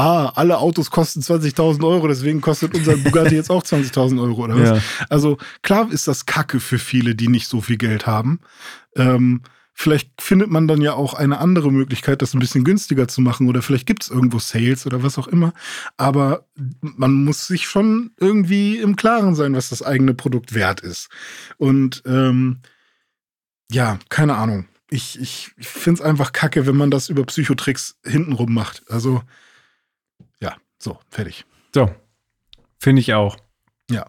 Ah, 0.00 0.32
alle 0.34 0.56
Autos 0.56 0.90
kosten 0.90 1.20
20.000 1.20 1.86
Euro, 1.86 2.08
deswegen 2.08 2.40
kostet 2.40 2.74
unser 2.74 2.96
Bugatti 2.96 3.34
jetzt 3.34 3.50
auch 3.50 3.62
20.000 3.62 4.18
Euro 4.22 4.44
oder 4.44 4.58
was? 4.58 4.78
Ja. 4.78 4.82
Also 5.10 5.36
klar 5.60 5.92
ist 5.92 6.08
das 6.08 6.24
Kacke 6.24 6.58
für 6.58 6.78
viele, 6.78 7.14
die 7.14 7.28
nicht 7.28 7.48
so 7.48 7.60
viel 7.60 7.76
Geld 7.76 8.06
haben. 8.06 8.40
Ähm, 8.96 9.42
vielleicht 9.74 10.10
findet 10.22 10.48
man 10.48 10.66
dann 10.66 10.80
ja 10.80 10.94
auch 10.94 11.12
eine 11.12 11.36
andere 11.36 11.70
Möglichkeit, 11.70 12.22
das 12.22 12.32
ein 12.32 12.38
bisschen 12.38 12.64
günstiger 12.64 13.08
zu 13.08 13.20
machen 13.20 13.46
oder 13.46 13.60
vielleicht 13.60 13.86
gibt 13.86 14.04
es 14.04 14.08
irgendwo 14.08 14.38
Sales 14.38 14.86
oder 14.86 15.02
was 15.02 15.18
auch 15.18 15.28
immer. 15.28 15.52
Aber 15.98 16.46
man 16.80 17.24
muss 17.24 17.46
sich 17.46 17.68
schon 17.68 18.12
irgendwie 18.18 18.78
im 18.78 18.96
Klaren 18.96 19.34
sein, 19.34 19.54
was 19.54 19.68
das 19.68 19.82
eigene 19.82 20.14
Produkt 20.14 20.54
wert 20.54 20.80
ist. 20.80 21.10
Und 21.58 22.02
ähm, 22.06 22.60
ja, 23.70 23.98
keine 24.08 24.36
Ahnung. 24.36 24.66
Ich, 24.88 25.20
ich, 25.20 25.52
ich 25.58 25.68
finde 25.68 26.00
es 26.00 26.06
einfach 26.08 26.32
kacke, 26.32 26.66
wenn 26.66 26.76
man 26.76 26.90
das 26.90 27.10
über 27.10 27.22
Psychotricks 27.24 27.98
hintenrum 28.02 28.54
macht. 28.54 28.82
Also, 28.88 29.22
so, 30.80 30.98
fertig. 31.10 31.44
So. 31.74 31.90
Finde 32.78 33.00
ich 33.00 33.12
auch. 33.12 33.36
Ja. 33.90 34.06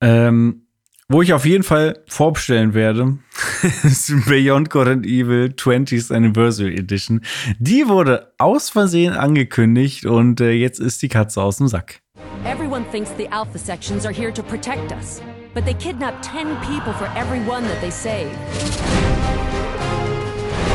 Ähm, 0.00 0.66
wo 1.08 1.22
ich 1.22 1.32
auf 1.32 1.44
jeden 1.44 1.64
Fall 1.64 2.04
vorbestellen 2.06 2.74
werde, 2.74 3.18
ist 3.82 4.12
Beyond 4.26 4.70
Good 4.70 4.86
and 4.86 5.06
Evil 5.06 5.46
20th 5.46 6.14
Anniversary 6.14 6.76
Edition. 6.76 7.22
Die 7.58 7.88
wurde 7.88 8.32
aus 8.38 8.70
Versehen 8.70 9.14
angekündigt 9.14 10.06
und 10.06 10.40
äh, 10.40 10.52
jetzt 10.52 10.78
ist 10.78 11.02
die 11.02 11.08
Katze 11.08 11.42
aus 11.42 11.56
dem 11.56 11.66
Sack. 11.66 12.00
Everyone 12.44 12.84
thinks 12.92 13.10
the 13.16 13.28
Alpha 13.28 13.58
sections 13.58 14.06
are 14.06 14.14
here 14.14 14.32
to 14.32 14.42
protect 14.42 14.92
us, 14.92 15.20
but 15.54 15.64
they 15.64 15.74
kidnap 15.74 16.22
10 16.22 16.56
people 16.60 16.92
for 16.92 17.08
every 17.16 17.40
one 17.40 17.64
that 17.64 17.80
they 17.80 17.90
save. 17.90 18.30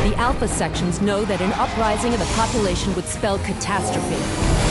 The 0.03 0.15
Alpha 0.17 0.47
sections 0.47 0.99
know 0.99 1.23
that 1.25 1.39
an 1.41 1.53
uprising 1.53 2.13
of 2.13 2.19
the 2.19 2.31
population 2.35 2.93
would 2.95 3.05
spell 3.05 3.37
catastrophe. 3.39 4.64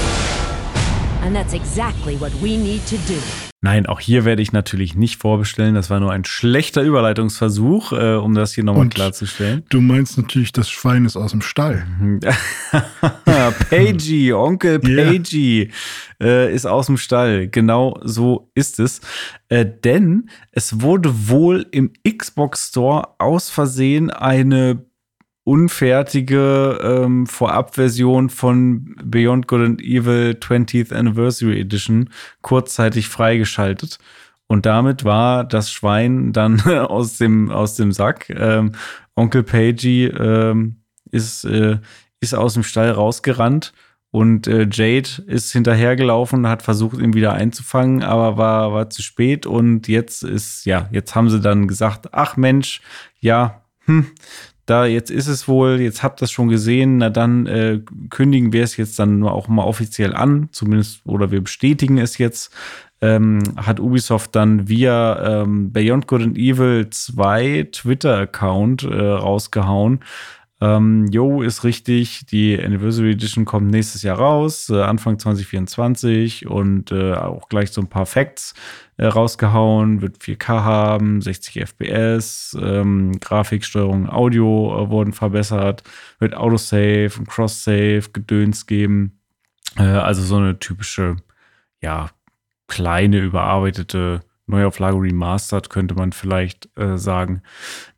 And 1.24 1.34
that's 1.34 1.54
exactly 1.54 2.20
what 2.20 2.32
we 2.42 2.58
need 2.58 2.86
to 2.86 2.96
do. 3.08 3.18
Nein, 3.62 3.86
auch 3.86 3.98
hier 3.98 4.26
werde 4.26 4.42
ich 4.42 4.52
natürlich 4.52 4.94
nicht 4.94 5.22
vorbestellen. 5.22 5.74
Das 5.74 5.88
war 5.88 5.98
nur 5.98 6.12
ein 6.12 6.26
schlechter 6.26 6.82
Überleitungsversuch, 6.82 7.92
äh, 7.92 8.16
um 8.16 8.34
das 8.34 8.52
hier 8.52 8.62
nochmal 8.62 8.90
klarzustellen. 8.90 9.62
Du 9.70 9.80
meinst 9.80 10.18
natürlich, 10.18 10.52
das 10.52 10.68
Schwein 10.68 11.06
ist 11.06 11.16
aus 11.16 11.30
dem 11.30 11.40
Stall. 11.40 11.86
Pagey, 13.70 14.34
Onkel. 14.34 14.80
Pagey 14.80 15.70
äh, 16.22 16.54
ist 16.54 16.66
aus 16.66 16.86
dem 16.86 16.98
Stall. 16.98 17.48
Genau 17.48 17.98
so 18.02 18.50
ist 18.54 18.78
es. 18.78 19.00
Äh, 19.48 19.64
denn 19.64 20.28
es 20.52 20.82
wurde 20.82 21.30
wohl 21.30 21.64
im 21.70 21.90
Xbox 22.06 22.68
Store 22.68 23.14
aus 23.18 23.48
Versehen 23.48 24.10
eine 24.10 24.84
unfertige 25.44 26.78
ähm, 26.82 27.26
Vorabversion 27.26 28.30
von 28.30 28.96
Beyond 29.04 29.46
Good 29.46 29.60
and 29.60 29.82
Evil 29.82 30.36
20th 30.40 30.92
Anniversary 30.92 31.60
Edition 31.60 32.10
kurzzeitig 32.42 33.08
freigeschaltet. 33.08 33.98
Und 34.46 34.66
damit 34.66 35.04
war 35.04 35.44
das 35.44 35.70
Schwein 35.70 36.32
dann 36.32 36.60
aus 36.62 37.18
dem, 37.18 37.50
aus 37.50 37.76
dem 37.76 37.92
Sack. 37.92 38.30
Ähm, 38.30 38.72
Onkel 39.14 39.42
Pagey 39.42 40.06
ähm, 40.06 40.76
ist, 41.10 41.44
äh, 41.44 41.78
ist 42.20 42.34
aus 42.34 42.54
dem 42.54 42.62
Stall 42.62 42.90
rausgerannt 42.90 43.72
und 44.14 44.46
äh, 44.46 44.68
Jade 44.70 45.24
ist 45.26 45.50
hinterhergelaufen 45.50 46.46
hat 46.46 46.62
versucht, 46.62 47.00
ihn 47.00 47.14
wieder 47.14 47.32
einzufangen, 47.32 48.04
aber 48.04 48.36
war, 48.36 48.72
war 48.72 48.88
zu 48.88 49.02
spät. 49.02 49.44
Und 49.44 49.88
jetzt 49.88 50.22
ist, 50.22 50.66
ja, 50.66 50.88
jetzt 50.92 51.16
haben 51.16 51.30
sie 51.30 51.40
dann 51.40 51.66
gesagt, 51.66 52.10
ach 52.12 52.36
Mensch, 52.36 52.80
ja, 53.18 53.64
hm, 53.86 54.06
da 54.66 54.86
jetzt 54.86 55.10
ist 55.10 55.26
es 55.26 55.46
wohl, 55.46 55.80
jetzt 55.80 56.02
habt 56.02 56.22
ihr 56.22 56.24
es 56.24 56.30
schon 56.30 56.48
gesehen, 56.48 56.98
na 56.98 57.10
dann 57.10 57.46
äh, 57.46 57.80
kündigen 58.10 58.52
wir 58.52 58.64
es 58.64 58.76
jetzt 58.76 58.98
dann 58.98 59.22
auch 59.24 59.48
mal 59.48 59.64
offiziell 59.64 60.14
an, 60.14 60.48
zumindest, 60.52 61.02
oder 61.04 61.30
wir 61.30 61.42
bestätigen 61.42 61.98
es 61.98 62.18
jetzt. 62.18 62.52
Ähm, 63.00 63.42
hat 63.56 63.80
Ubisoft 63.80 64.34
dann 64.34 64.68
via 64.68 65.42
ähm, 65.42 65.72
Beyond 65.72 66.06
Good 66.06 66.22
and 66.22 66.38
Evil 66.38 66.88
2 66.88 67.68
Twitter-Account 67.70 68.84
äh, 68.84 68.94
rausgehauen. 68.94 70.00
Ähm, 70.64 71.08
jo, 71.08 71.42
ist 71.42 71.64
richtig. 71.64 72.24
Die 72.26 72.58
Anniversary 72.58 73.12
Edition 73.12 73.44
kommt 73.44 73.70
nächstes 73.70 74.02
Jahr 74.02 74.18
raus, 74.18 74.70
äh, 74.70 74.80
Anfang 74.80 75.18
2024 75.18 76.46
und 76.46 76.90
äh, 76.90 77.12
auch 77.14 77.48
gleich 77.50 77.70
so 77.70 77.82
ein 77.82 77.88
paar 77.88 78.06
Facts 78.06 78.54
äh, 78.96 79.04
rausgehauen. 79.04 80.00
Wird 80.00 80.18
4K 80.18 80.64
haben, 80.64 81.20
60 81.20 81.60
FPS, 81.60 82.56
ähm, 82.60 83.20
Grafiksteuerung, 83.20 84.08
Audio 84.08 84.84
äh, 84.84 84.90
wurden 84.90 85.12
verbessert, 85.12 85.82
wird 86.18 86.34
Autosave 86.34 87.10
und 87.18 87.28
Cross-Save, 87.28 88.04
Gedöns 88.12 88.66
geben. 88.66 89.20
Äh, 89.76 89.82
also 89.82 90.22
so 90.22 90.36
eine 90.36 90.58
typische, 90.58 91.16
ja, 91.82 92.10
kleine, 92.68 93.18
überarbeitete 93.18 94.22
Neuauflage 94.46 95.00
remastered, 95.00 95.70
könnte 95.70 95.94
man 95.94 96.12
vielleicht 96.12 96.68
äh, 96.78 96.98
sagen. 96.98 97.42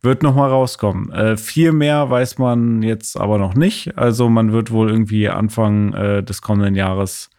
Wird 0.01 0.23
noch 0.23 0.35
mal 0.35 0.49
rauskommen. 0.49 1.11
Äh, 1.13 1.37
viel 1.37 1.73
mehr 1.73 2.09
weiß 2.09 2.39
man 2.39 2.83
jetzt 2.83 3.19
aber 3.19 3.39
noch 3.39 3.55
nicht. 3.55 3.99
Also 3.99 4.29
man 4.29 4.53
wird 4.53 4.71
wohl 4.71 4.91
irgendwie 4.91 5.29
Anfang 5.29 5.93
äh, 5.95 6.23
des 6.23 6.43
kommenden 6.43 6.75
Jahres 6.75 7.31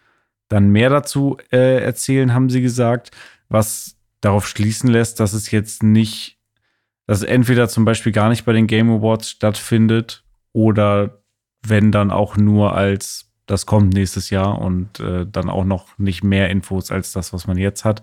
dann 0.48 0.70
mehr 0.70 0.90
dazu 0.90 1.36
äh, 1.50 1.82
erzählen, 1.82 2.34
haben 2.34 2.50
sie 2.50 2.62
gesagt, 2.62 3.10
was 3.48 3.96
darauf 4.20 4.46
schließen 4.46 4.90
lässt, 4.90 5.20
dass 5.20 5.32
es 5.32 5.50
jetzt 5.50 5.82
nicht, 5.82 6.38
dass 7.06 7.18
es 7.18 7.24
entweder 7.24 7.68
zum 7.68 7.84
Beispiel 7.84 8.12
gar 8.12 8.28
nicht 8.28 8.44
bei 8.44 8.52
den 8.52 8.66
Game 8.66 8.90
Awards 8.90 9.30
stattfindet 9.30 10.24
oder 10.52 11.22
wenn 11.66 11.92
dann 11.92 12.10
auch 12.10 12.36
nur 12.36 12.74
als 12.74 13.28
das 13.46 13.64
kommt 13.64 13.94
nächstes 13.94 14.28
Jahr 14.28 14.60
und 14.60 15.00
äh, 15.00 15.26
dann 15.26 15.48
auch 15.48 15.64
noch 15.64 15.96
nicht 15.98 16.22
mehr 16.22 16.50
Infos 16.50 16.90
als 16.90 17.12
das, 17.12 17.32
was 17.32 17.46
man 17.46 17.56
jetzt 17.56 17.84
hat. 17.84 18.02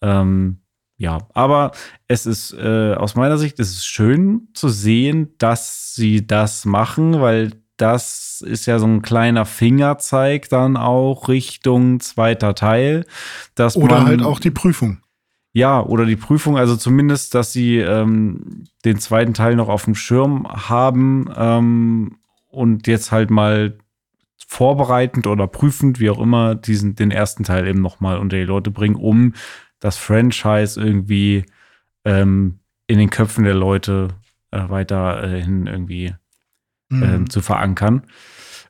Ähm, 0.00 0.60
ja, 0.98 1.18
aber 1.34 1.72
es 2.08 2.24
ist 2.24 2.54
äh, 2.54 2.94
aus 2.94 3.16
meiner 3.16 3.36
Sicht 3.36 3.60
es 3.60 3.70
ist 3.70 3.86
schön 3.86 4.48
zu 4.54 4.68
sehen, 4.68 5.34
dass 5.38 5.94
sie 5.94 6.26
das 6.26 6.64
machen, 6.64 7.20
weil 7.20 7.52
das 7.76 8.42
ist 8.46 8.66
ja 8.66 8.78
so 8.78 8.86
ein 8.86 9.02
kleiner 9.02 9.44
Fingerzeig 9.44 10.48
dann 10.48 10.78
auch 10.78 11.28
Richtung 11.28 12.00
zweiter 12.00 12.54
Teil. 12.54 13.04
Dass 13.54 13.76
Oder 13.76 13.98
man, 13.98 14.06
halt 14.06 14.22
auch 14.22 14.40
die 14.40 14.50
Prüfung. 14.50 15.02
ja, 15.52 15.82
oder 15.82 16.06
die 16.06 16.16
Prüfung, 16.16 16.56
also 16.56 16.76
zumindest, 16.76 17.34
dass 17.34 17.52
sie 17.52 17.76
ähm, 17.76 18.64
den 18.86 18.98
zweiten 18.98 19.34
Teil 19.34 19.56
noch 19.56 19.68
auf 19.68 19.84
dem 19.84 19.94
Schirm 19.94 20.46
haben 20.48 21.30
ähm, 21.36 22.16
und 22.48 22.86
jetzt 22.86 23.12
halt 23.12 23.30
mal 23.30 23.76
vorbereitend 24.48 25.26
oder 25.26 25.46
prüfend, 25.46 26.00
wie 26.00 26.08
auch 26.08 26.20
immer, 26.20 26.54
diesen, 26.54 26.94
den 26.94 27.10
ersten 27.10 27.44
Teil 27.44 27.66
eben 27.66 27.82
noch 27.82 28.00
mal 28.00 28.16
unter 28.18 28.36
die 28.36 28.44
Leute 28.44 28.70
bringen, 28.70 28.94
um 28.94 29.34
das 29.80 29.96
Franchise 29.96 30.80
irgendwie 30.80 31.44
ähm, 32.04 32.60
in 32.86 32.98
den 32.98 33.10
Köpfen 33.10 33.44
der 33.44 33.54
Leute 33.54 34.08
äh, 34.50 34.68
weiterhin 34.68 35.66
irgendwie 35.66 36.14
Mhm. 36.88 37.02
ähm, 37.02 37.30
zu 37.30 37.40
verankern. 37.40 38.04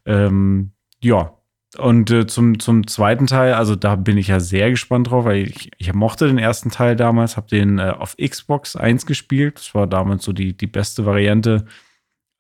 Ähm, 0.07 0.71
ja, 1.03 1.35
und 1.77 2.11
äh, 2.11 2.27
zum, 2.27 2.59
zum 2.59 2.87
zweiten 2.87 3.27
Teil, 3.27 3.53
also 3.55 3.77
da 3.77 3.97
bin 3.97 4.17
ich 4.17 4.29
ja 4.29 4.41
sehr 4.41 4.71
gespannt 4.71 5.11
drauf, 5.11 5.27
weil 5.27 5.49
ich, 5.49 5.71
ich 5.77 5.93
mochte 5.93 6.27
den 6.27 6.39
ersten 6.39 6.71
Teil 6.71 6.97
damals, 6.97 7.37
habe 7.37 7.49
den 7.49 7.79
äh, 7.79 7.91
auf 7.91 8.17
Xbox 8.17 8.77
1 8.77 9.05
gespielt. 9.05 9.59
Das 9.59 9.75
war 9.75 9.87
damals 9.87 10.25
so 10.25 10.33
die, 10.33 10.57
die 10.57 10.67
beste 10.67 11.05
Variante 11.05 11.67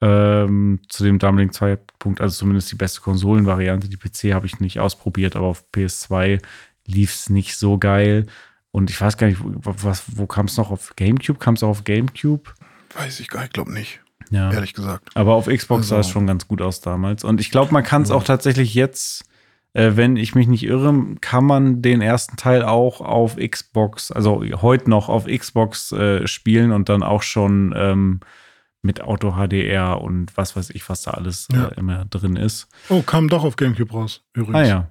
ähm, 0.01 0.81
zu 0.89 1.05
dem 1.05 1.19
damaligen 1.19 1.53
Zeitpunkt, 1.53 2.21
also 2.21 2.39
zumindest 2.39 2.71
die 2.73 2.77
beste 2.77 3.01
Konsolenvariante. 3.03 3.89
Die 3.89 3.97
PC 3.99 4.33
habe 4.35 4.47
ich 4.47 4.61
nicht 4.61 4.81
ausprobiert, 4.81 5.37
aber 5.37 5.47
auf 5.47 5.65
PS2 5.75 6.41
lief 6.87 7.13
es 7.13 7.29
nicht 7.29 7.57
so 7.57 7.79
geil. 7.79 8.27
Und 8.73 8.91
ich 8.91 9.01
weiß 9.01 9.17
gar 9.17 9.27
nicht, 9.27 9.43
wo, 9.43 9.53
was, 9.83 10.05
wo 10.17 10.27
kam 10.27 10.47
es 10.47 10.57
noch 10.57 10.71
auf 10.71 10.95
GameCube? 10.97 11.39
Kam 11.39 11.55
es 11.55 11.63
auch 11.63 11.69
auf 11.71 11.85
GameCube? 11.85 12.51
Weiß 12.95 13.21
ich 13.21 13.29
gar 13.29 13.41
nicht, 13.43 13.55
glaube 13.55 13.73
nicht, 13.73 14.01
Ja. 14.31 14.53
ehrlich 14.53 14.75
gesagt. 14.75 15.09
Aber 15.15 15.35
auf 15.35 15.47
Xbox 15.47 15.89
sah 15.89 15.97
es 15.97 16.07
Also- 16.07 16.13
schon 16.13 16.27
ganz 16.27 16.47
gut 16.49 16.61
aus 16.61 16.81
damals. 16.81 17.25
Und 17.25 17.41
ich 17.41 17.51
glaube, 17.51 17.73
man 17.73 17.85
kann 17.85 18.03
es 18.03 18.11
auch 18.11 18.23
tatsächlich 18.25 18.75
jetzt, 18.75 19.25
äh, 19.73 19.93
wenn 19.95 20.17
ich 20.17 20.35
mich 20.35 20.47
nicht 20.47 20.63
irre, 20.65 20.95
kann 21.21 21.45
man 21.45 21.81
den 21.83 22.01
ersten 22.03 22.37
Teil 22.37 22.63
auch 22.65 23.01
auf 23.01 23.37
Xbox, 23.37 24.11
also 24.13 24.43
heute 24.61 24.91
noch 24.91 25.09
auf 25.09 25.25
Xbox 25.27 25.93
äh, 25.93 26.27
spielen 26.27 26.73
und 26.73 26.89
dann 26.89 27.03
auch 27.03 27.23
schon 27.23 27.73
ähm, 27.77 28.21
mit 28.83 29.01
Auto 29.01 29.33
HDR 29.33 30.01
und 30.01 30.37
was 30.37 30.55
weiß 30.55 30.71
ich, 30.71 30.89
was 30.89 31.03
da 31.03 31.13
alles 31.13 31.49
Ja. 31.53 31.69
äh, 31.69 31.75
immer 31.81 32.05
drin 32.05 32.37
ist. 32.37 32.69
Oh, 32.89 33.03
kam 33.03 33.29
doch 33.29 33.43
auf 33.43 33.57
GameCube 33.57 33.93
raus, 33.93 34.23
übrigens. 34.35 34.57
Ah 34.57 34.65
ja. 34.65 34.91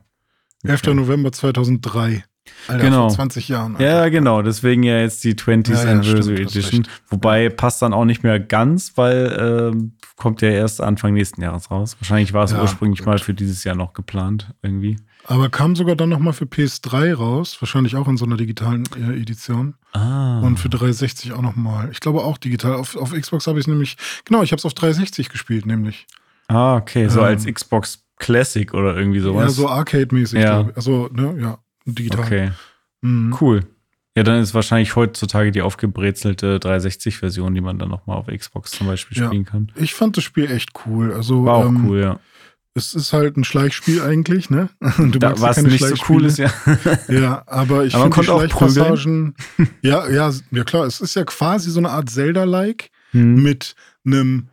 11. 0.63 0.93
November 0.95 1.31
2003. 1.31 2.23
Alter, 2.67 2.83
Genau. 2.83 3.07
vor 3.09 3.15
20 3.15 3.47
Jahren. 3.49 3.75
Alter. 3.75 3.85
Ja, 3.85 4.09
genau. 4.09 4.41
Deswegen 4.41 4.83
ja 4.83 4.99
jetzt 4.99 5.23
die 5.23 5.35
20th 5.35 5.73
Ja, 5.77 5.83
ja, 5.85 5.91
Anniversary 5.91 6.35
stimmt, 6.47 6.55
Edition. 6.55 6.87
Wobei 7.09 7.49
passt 7.49 7.81
dann 7.81 7.93
auch 7.93 8.05
nicht 8.05 8.23
mehr 8.23 8.39
ganz, 8.39 8.93
weil 8.95 9.71
ähm, 9.73 9.93
kommt 10.15 10.41
ja 10.41 10.49
erst 10.49 10.81
Anfang 10.81 11.13
nächsten 11.13 11.41
Jahres 11.41 11.69
raus. 11.71 11.95
Wahrscheinlich 11.99 12.33
war 12.33 12.43
es 12.45 12.51
Ja, 12.51 12.61
ursprünglich 12.61 12.99
gut. 12.99 13.07
mal 13.07 13.19
für 13.19 13.33
dieses 13.33 13.63
Jahr 13.63 13.75
noch 13.75 13.93
geplant, 13.93 14.51
irgendwie. 14.61 14.97
Aber 15.27 15.49
kam 15.49 15.75
sogar 15.75 15.95
dann 15.95 16.09
nochmal 16.09 16.33
für 16.33 16.45
PS3 16.45 17.15
raus, 17.15 17.57
wahrscheinlich 17.59 17.95
auch 17.95 18.07
in 18.07 18.15
so 18.15 18.25
einer 18.25 18.37
digitalen 18.37 18.83
äh, 18.95 19.19
Edition. 19.19 19.73
Ah. 19.91 20.39
Und 20.41 20.57
für 20.59 20.69
360 20.69 21.33
auch 21.33 21.41
nochmal. 21.41 21.89
Ich 21.91 21.99
glaube 21.99 22.23
auch 22.23 22.37
digital. 22.37 22.73
Auf, 22.75 22.95
auf 22.95 23.11
Xbox 23.11 23.47
habe 23.47 23.57
ich 23.59 23.63
es 23.63 23.67
nämlich, 23.67 23.97
genau, 24.25 24.43
ich 24.43 24.51
habe 24.51 24.59
es 24.59 24.65
auf 24.65 24.75
360 24.75 25.29
gespielt, 25.29 25.65
nämlich. 25.65 26.05
Ah, 26.47 26.75
okay, 26.75 27.07
so 27.07 27.21
Ähm, 27.21 27.25
als 27.25 27.45
Xbox 27.45 28.03
Classic 28.17 28.71
oder 28.73 28.95
irgendwie 28.95 29.19
sowas. 29.19 29.43
Ja, 29.43 29.49
so 29.49 29.67
Arcade-mäßig, 29.67 30.39
Ja. 30.39 30.69
Also, 30.75 31.09
ne, 31.11 31.35
ja, 31.41 31.57
digital. 31.85 32.19
Okay, 32.25 32.51
Mhm. 33.01 33.35
cool. 33.41 33.65
Ja, 34.17 34.23
dann 34.23 34.41
ist 34.41 34.53
wahrscheinlich 34.53 34.95
heutzutage 34.95 35.51
die 35.51 35.61
aufgebrezelte 35.61 36.57
360-Version, 36.59 37.53
die 37.53 37.61
man 37.61 37.77
dann 37.77 37.89
nochmal 37.89 38.15
auf 38.17 38.27
Xbox 38.27 38.71
zum 38.71 38.87
Beispiel 38.87 39.17
Ja. 39.17 39.27
spielen 39.27 39.43
kann. 39.45 39.71
Ich 39.75 39.93
fand 39.93 40.15
das 40.17 40.23
Spiel 40.23 40.49
echt 40.49 40.69
cool. 40.85 41.13
Also, 41.13 41.43
War 41.45 41.55
auch 41.57 41.65
ähm, 41.67 41.85
cool, 41.85 41.99
ja. 42.01 42.19
Es 42.77 42.93
ist 42.93 43.13
halt 43.13 43.37
ein 43.37 43.43
Schleichspiel 43.43 44.01
eigentlich, 44.01 44.49
ne? 44.49 44.69
Du 44.97 45.19
Da, 45.19 45.39
was 45.41 45.61
nicht 45.61 45.83
so 45.83 45.95
cool 46.09 46.25
ist, 46.25 46.37
ja. 46.37 46.51
Ja, 47.09 47.43
aber 47.47 47.85
ich 47.85 47.93
Aber 47.95 48.05
man 48.09 48.13
finde 48.13 48.31
die. 48.47 48.51
Schleichpassagen. 48.51 49.35
ja, 49.81 50.09
ja, 50.09 50.31
ja, 50.51 50.63
klar. 50.63 50.85
Es 50.85 51.01
ist 51.01 51.15
ja 51.15 51.23
quasi 51.25 51.69
so 51.69 51.79
eine 51.79 51.89
Art 51.91 52.09
Zelda-like 52.09 52.89
Hm. 53.11 53.43
mit 53.43 53.75
einem. 54.05 54.47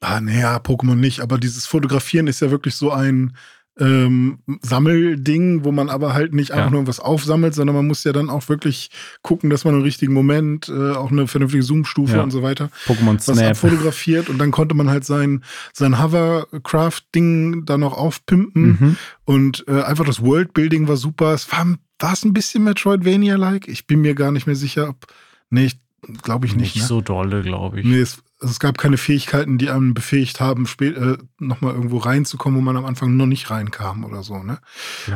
Ah, 0.00 0.20
naja, 0.20 0.56
Pokémon 0.58 0.94
nicht, 0.94 1.20
aber 1.20 1.38
dieses 1.38 1.66
Fotografieren 1.66 2.28
ist 2.28 2.40
ja 2.40 2.52
wirklich 2.52 2.76
so 2.76 2.92
ein 2.92 3.36
ähm, 3.80 4.38
Sammelding, 4.60 5.64
wo 5.64 5.72
man 5.72 5.88
aber 5.88 6.12
halt 6.14 6.34
nicht 6.34 6.50
einfach 6.50 6.66
Ja. 6.66 6.70
nur 6.72 6.86
was 6.86 7.00
aufsammelt, 7.00 7.54
sondern 7.54 7.76
man 7.76 7.86
muss 7.86 8.02
ja 8.04 8.12
dann 8.12 8.28
auch 8.30 8.48
wirklich 8.48 8.90
gucken, 9.22 9.50
dass 9.50 9.64
man 9.64 9.74
im 9.74 9.82
richtigen 9.82 10.12
Moment 10.12 10.68
äh, 10.68 10.92
auch 10.92 11.10
eine 11.12 11.26
vernünftige 11.28 11.62
Zoom-Stufe 11.62 12.16
Ja. 12.16 12.22
und 12.22 12.30
so 12.30 12.42
weiter 12.42 12.70
Pokémon 12.86 13.16
was 13.16 13.24
Snap. 13.26 13.50
abfotografiert 13.50 14.28
und 14.28 14.38
dann 14.38 14.50
konnte 14.50 14.74
man 14.74 14.90
halt 14.90 15.04
sein, 15.04 15.44
sein 15.72 16.02
Hovercraft-Ding 16.02 17.64
da 17.64 17.78
noch 17.78 17.96
aufpimpen 17.96 18.78
Mhm. 18.80 18.96
und 19.24 19.64
äh, 19.68 19.82
einfach 19.82 20.04
das 20.04 20.22
Worldbuilding 20.22 20.88
war 20.88 20.96
super. 20.96 21.32
Es 21.34 21.50
war, 21.52 21.66
war 21.98 22.12
es 22.12 22.24
ein 22.24 22.32
bisschen 22.32 22.64
Metroidvania-like? 22.64 23.68
Ich 23.68 23.86
bin 23.86 24.00
mir 24.00 24.14
gar 24.14 24.32
nicht 24.32 24.46
mehr 24.46 24.56
sicher, 24.56 24.88
ob. 24.90 25.06
Nee, 25.50 25.66
ich 25.66 25.78
glaube 26.22 26.46
ich 26.46 26.54
nicht. 26.54 26.74
Nicht 26.76 26.82
ne? 26.82 26.88
so 26.88 27.00
dolle, 27.00 27.42
glaube 27.42 27.80
ich. 27.80 27.86
Nee, 27.86 28.00
es, 28.00 28.22
also 28.40 28.52
es 28.52 28.60
gab 28.60 28.78
keine 28.78 28.98
Fähigkeiten, 28.98 29.58
die 29.58 29.68
einem 29.68 29.94
befähigt 29.94 30.40
haben, 30.40 30.66
spät, 30.66 30.96
äh, 30.96 31.18
nochmal 31.38 31.74
irgendwo 31.74 31.98
reinzukommen, 31.98 32.58
wo 32.58 32.62
man 32.62 32.76
am 32.76 32.84
Anfang 32.84 33.16
noch 33.16 33.26
nicht 33.26 33.50
reinkam 33.50 34.04
oder 34.04 34.22
so, 34.22 34.42
ne? 34.42 34.58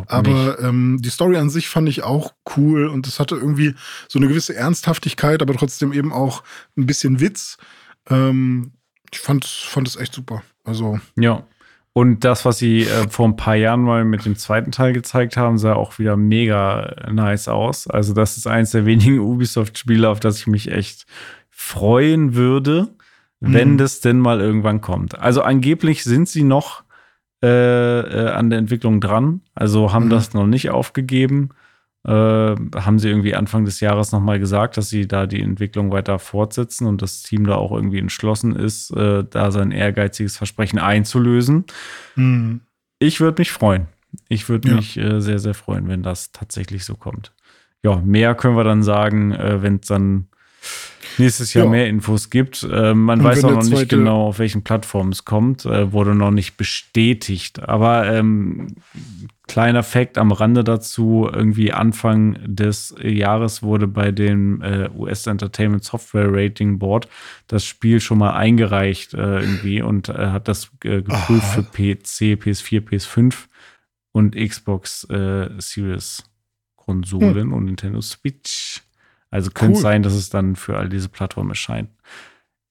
Aber 0.07 0.59
ähm, 0.61 0.99
die 1.01 1.11
Story 1.11 1.37
an 1.37 1.49
sich 1.49 1.69
fand 1.69 1.89
ich 1.89 2.03
auch 2.03 2.35
cool 2.57 2.89
und 2.89 3.07
es 3.07 3.21
hatte 3.21 3.37
irgendwie 3.37 3.75
so 4.09 4.19
eine 4.19 4.27
gewisse 4.27 4.57
Ernsthaftigkeit, 4.57 5.41
aber 5.41 5.55
trotzdem 5.55 5.93
eben 5.93 6.13
auch 6.13 6.43
ein 6.77 6.87
bisschen 6.87 7.21
Witz. 7.21 7.59
Ähm, 8.11 8.73
ich 9.13 9.21
fand, 9.21 9.45
fand 9.45 9.87
es 9.87 9.97
echt 9.97 10.15
super. 10.15 10.43
Also, 10.65 10.99
Ja. 11.17 11.47
Und 11.95 12.25
das, 12.25 12.47
was 12.47 12.57
sie 12.59 12.85
äh, 12.85 13.09
vor 13.11 13.29
ein 13.29 13.37
paar 13.37 13.55
Jahren 13.55 13.83
mal 13.83 14.05
mit 14.05 14.25
dem 14.25 14.35
zweiten 14.37 14.73
Teil 14.73 14.95
gezeigt 14.95 15.37
haben, 15.37 15.59
sah 15.59 15.75
auch 15.75 15.99
wieder 15.99 16.17
mega 16.17 17.11
nice 17.13 17.49
aus. 17.49 17.87
Also, 17.87 18.15
das 18.15 18.39
ist 18.39 18.47
eins 18.47 18.71
der 18.71 18.87
wenigen 18.87 19.19
Ubisoft-Spiele, 19.21 20.09
auf 20.09 20.19
das 20.19 20.39
ich 20.39 20.47
mich 20.47 20.73
echt 20.73 21.05
freuen 21.51 22.35
würde, 22.35 22.89
wenn 23.43 23.73
Mhm. 23.73 23.79
das 23.79 24.01
denn 24.01 24.19
mal 24.19 24.41
irgendwann 24.41 24.81
kommt. 24.81 25.19
Also, 25.19 25.43
angeblich 25.43 26.05
sind 26.05 26.29
sie 26.29 26.45
noch 26.45 26.85
äh, 27.45 27.47
äh, 28.01 28.29
an 28.31 28.51
der 28.51 28.61
Entwicklung 28.61 29.01
dran. 29.01 29.41
Also, 29.55 29.93
haben 29.93 30.07
Mhm. 30.07 30.11
das 30.11 30.33
noch 30.33 30.47
nicht 30.47 30.71
aufgegeben. 30.71 31.51
Äh, 32.05 32.11
haben 32.13 32.99
sie 32.99 33.09
irgendwie 33.09 33.35
Anfang 33.35 33.65
des 33.65 33.81
Jahres 33.81 34.11
nochmal 34.13 34.39
gesagt, 34.41 34.77
dass 34.77 34.89
sie 34.89 35.07
da 35.09 35.27
die 35.27 35.41
Entwicklung 35.41 35.91
weiter 35.93 36.19
fortsetzen 36.19 36.87
und 36.87 37.01
das 37.03 37.23
Team 37.23 37.47
da 37.47 37.55
auch 37.57 37.73
irgendwie 37.73 37.99
entschlossen 38.01 38.55
ist, 38.57 38.91
äh, 38.93 39.25
da 39.29 39.51
sein 39.53 39.71
ehrgeiziges 39.73 40.37
Versprechen 40.37 40.79
einzulösen. 40.79 41.65
mh, 42.17 42.59
Ich 43.01 43.21
würde 43.21 43.41
mich 43.41 43.51
freuen. 43.53 43.87
Ich 44.29 44.49
würde 44.49 44.69
Ja. 44.69 44.77
mich 44.77 44.97
äh, 44.97 45.21
sehr, 45.21 45.39
sehr 45.39 45.55
freuen, 45.55 45.89
wenn 45.89 46.03
das 46.03 46.33
tatsächlich 46.33 46.85
so 46.85 46.95
kommt. 46.97 47.33
Ja, 47.85 47.97
mehr 47.97 48.35
können 48.37 48.57
wir 48.57 48.65
dann 48.65 48.83
sagen, 48.85 49.33
äh, 49.33 49.63
wenn 49.63 49.77
es 49.77 49.87
dann 49.89 50.29
nächstes 51.19 51.55
Jahr 51.55 51.65
Ja. 51.65 51.71
mehr 51.71 51.89
Infos 51.89 52.31
gibt. 52.31 52.63
Äh, 52.63 52.95
man 52.95 53.21
Und 53.21 53.25
weiß 53.25 53.45
auch 53.45 53.51
noch 53.51 53.65
nicht 53.65 53.89
genau, 53.89 54.27
auf 54.29 54.39
welchen 54.39 54.63
Plattformen 54.63 55.13
es 55.13 55.25
kommt. 55.25 55.65
Äh, 55.65 55.93
wurde 55.93 56.15
noch 56.15 56.31
nicht 56.31 56.57
bestätigt. 56.57 57.63
Aber 57.69 58.07
ähm, 58.13 58.77
kleiner 59.47 59.83
Fact 59.83 60.19
am 60.19 60.33
Rande 60.33 60.65
dazu: 60.65 61.29
irgendwie 61.31 61.73
Anfang 61.73 62.39
des 62.45 62.95
Jahres 63.03 63.63
wurde 63.63 63.87
bei 63.87 64.11
dem 64.11 64.63
äh, 64.63 64.89
US 64.97 65.27
Entertainment 65.27 65.85
Software 65.85 66.29
Rating 66.31 66.79
Board 66.79 67.09
das 67.47 67.65
Spiel 67.65 68.01
schon 68.01 68.19
mal 68.19 68.33
eingereicht 68.33 69.15
äh, 69.15 69.41
irgendwie 69.41 69.83
und 69.83 70.09
äh, 70.09 70.29
hat 70.29 70.49
das 70.49 70.71
äh, 70.85 71.03
geprüft 71.03 71.47
für 71.55 71.63
PC, 71.63 72.41
PS4, 72.43 72.81
PS5 72.81 73.35
und 74.13 74.37
Xbox 74.37 75.07
Series 75.59 76.23
Konsolen 76.77 77.53
und 77.53 77.65
Nintendo 77.65 78.01
Switch. 78.03 78.83
Also 79.33 79.51
könnte 79.51 79.73
es 79.73 79.79
Cool. 79.79 79.83
sein, 79.83 80.03
dass 80.05 80.13
es 80.13 80.31
dann 80.31 80.55
für 80.55 80.77
all 80.79 80.89
diese 80.89 81.09
Plattformen 81.09 81.51
erscheint. 81.51 81.91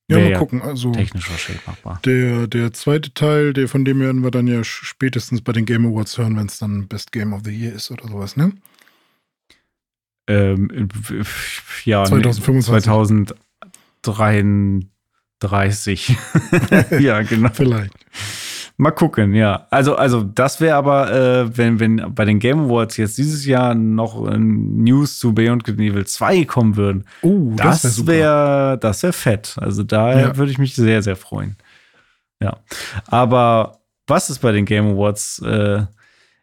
ja, 0.09 0.19
mal 0.19 0.37
gucken. 0.37 0.61
Also, 0.61 0.91
Technisch 0.91 1.29
wahrscheinlich 1.29 1.65
machbar. 1.67 1.99
der, 2.05 2.47
der 2.47 2.71
zweite 2.71 3.13
Teil, 3.13 3.51
der 3.53 3.67
von 3.67 3.83
dem 3.83 3.99
werden 3.99 4.23
wir 4.23 4.31
dann 4.31 4.47
ja 4.47 4.63
spätestens 4.63 5.41
bei 5.41 5.51
den 5.51 5.65
Game 5.65 5.85
Awards 5.85 6.17
hören, 6.17 6.37
wenn 6.37 6.45
es 6.47 6.59
dann 6.59 6.87
Best 6.87 7.11
Game 7.11 7.33
of 7.33 7.41
the 7.43 7.51
Year 7.51 7.73
ist 7.73 7.91
oder 7.91 8.07
sowas, 8.07 8.37
ne? 8.37 8.53
Ähm, 10.27 10.87
ja, 11.83 12.05
2025. 12.05 12.85
2033. 14.03 16.15
ja, 16.99 17.21
genau. 17.23 17.49
Vielleicht. 17.53 17.93
Mal 18.81 18.89
gucken, 18.89 19.35
ja. 19.35 19.67
Also, 19.69 19.95
also 19.95 20.23
das 20.23 20.59
wäre 20.59 20.75
aber, 20.75 21.11
äh, 21.13 21.55
wenn, 21.55 21.79
wenn 21.79 22.15
bei 22.15 22.25
den 22.25 22.39
Game 22.39 22.61
Awards 22.61 22.97
jetzt 22.97 23.15
dieses 23.15 23.45
Jahr 23.45 23.75
noch 23.75 24.27
äh, 24.27 24.39
News 24.39 25.19
zu 25.19 25.35
Beyond 25.35 25.63
Good 25.65 25.75
Evil 25.79 26.03
2 26.07 26.45
kommen 26.45 26.75
würden, 26.77 27.05
Oh, 27.21 27.53
das, 27.55 27.83
das 27.83 28.07
wäre 28.07 28.79
das 28.81 29.03
wär 29.03 29.13
fett. 29.13 29.55
Also 29.61 29.83
da 29.83 30.19
Ja. 30.19 30.35
würde 30.37 30.51
ich 30.51 30.57
mich 30.57 30.73
sehr, 30.73 31.03
sehr 31.03 31.15
freuen. 31.15 31.57
Ja. 32.41 32.57
Aber 33.05 33.81
was 34.07 34.29
es 34.31 34.39
bei 34.39 34.51
den 34.51 34.65
Game 34.65 34.87
Awards 34.87 35.39
äh, 35.45 35.83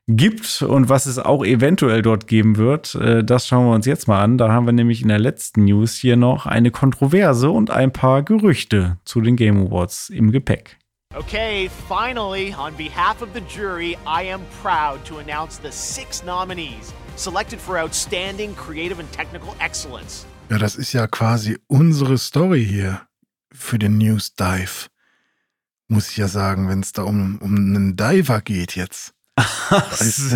gibt 0.06 0.62
und 0.62 0.88
was 0.88 1.06
es 1.06 1.18
auch 1.18 1.44
eventuell 1.44 2.02
dort 2.02 2.28
geben 2.28 2.56
wird, 2.56 2.94
äh, 2.94 3.24
das 3.24 3.48
schauen 3.48 3.66
wir 3.66 3.74
uns 3.74 3.84
jetzt 3.84 4.06
mal 4.06 4.22
an. 4.22 4.38
Da 4.38 4.52
haben 4.52 4.64
wir 4.64 4.72
nämlich 4.72 5.02
in 5.02 5.08
der 5.08 5.18
letzten 5.18 5.64
News 5.64 5.96
hier 5.96 6.16
noch 6.16 6.46
eine 6.46 6.70
Kontroverse 6.70 7.50
und 7.50 7.72
ein 7.72 7.92
paar 7.92 8.22
Gerüchte 8.22 8.96
zu 9.04 9.20
den 9.20 9.34
Game 9.34 9.66
Awards 9.66 10.08
im 10.08 10.30
Gepäck. 10.30 10.77
Okay, 11.18 11.66
finally, 11.88 12.52
on 12.52 12.76
behalf 12.76 13.22
of 13.22 13.32
the 13.32 13.40
jury, 13.40 13.96
I 14.06 14.22
am 14.22 14.40
proud 14.62 15.04
to 15.06 15.18
announce 15.18 15.58
the 15.58 15.72
six 15.72 16.22
nominees 16.22 16.94
selected 17.16 17.58
for 17.58 17.76
outstanding 17.76 18.54
creative 18.54 19.00
and 19.00 19.12
technical 19.12 19.56
excellence. 19.58 20.24
Ja, 20.48 20.58
das 20.58 20.76
ist 20.76 20.92
ja 20.92 21.08
quasi 21.08 21.58
unsere 21.66 22.18
Story 22.18 22.64
hier 22.64 23.00
für 23.52 23.80
den 23.80 23.98
News 23.98 24.36
Dive. 24.36 24.86
Muss 25.88 26.08
ich 26.10 26.18
ja 26.18 26.28
sagen, 26.28 26.68
wenn 26.68 26.82
es 26.82 26.92
da 26.92 27.02
um, 27.02 27.38
um 27.38 27.56
einen 27.56 27.96
Diver 27.96 28.40
geht 28.40 28.76
jetzt. 28.76 29.12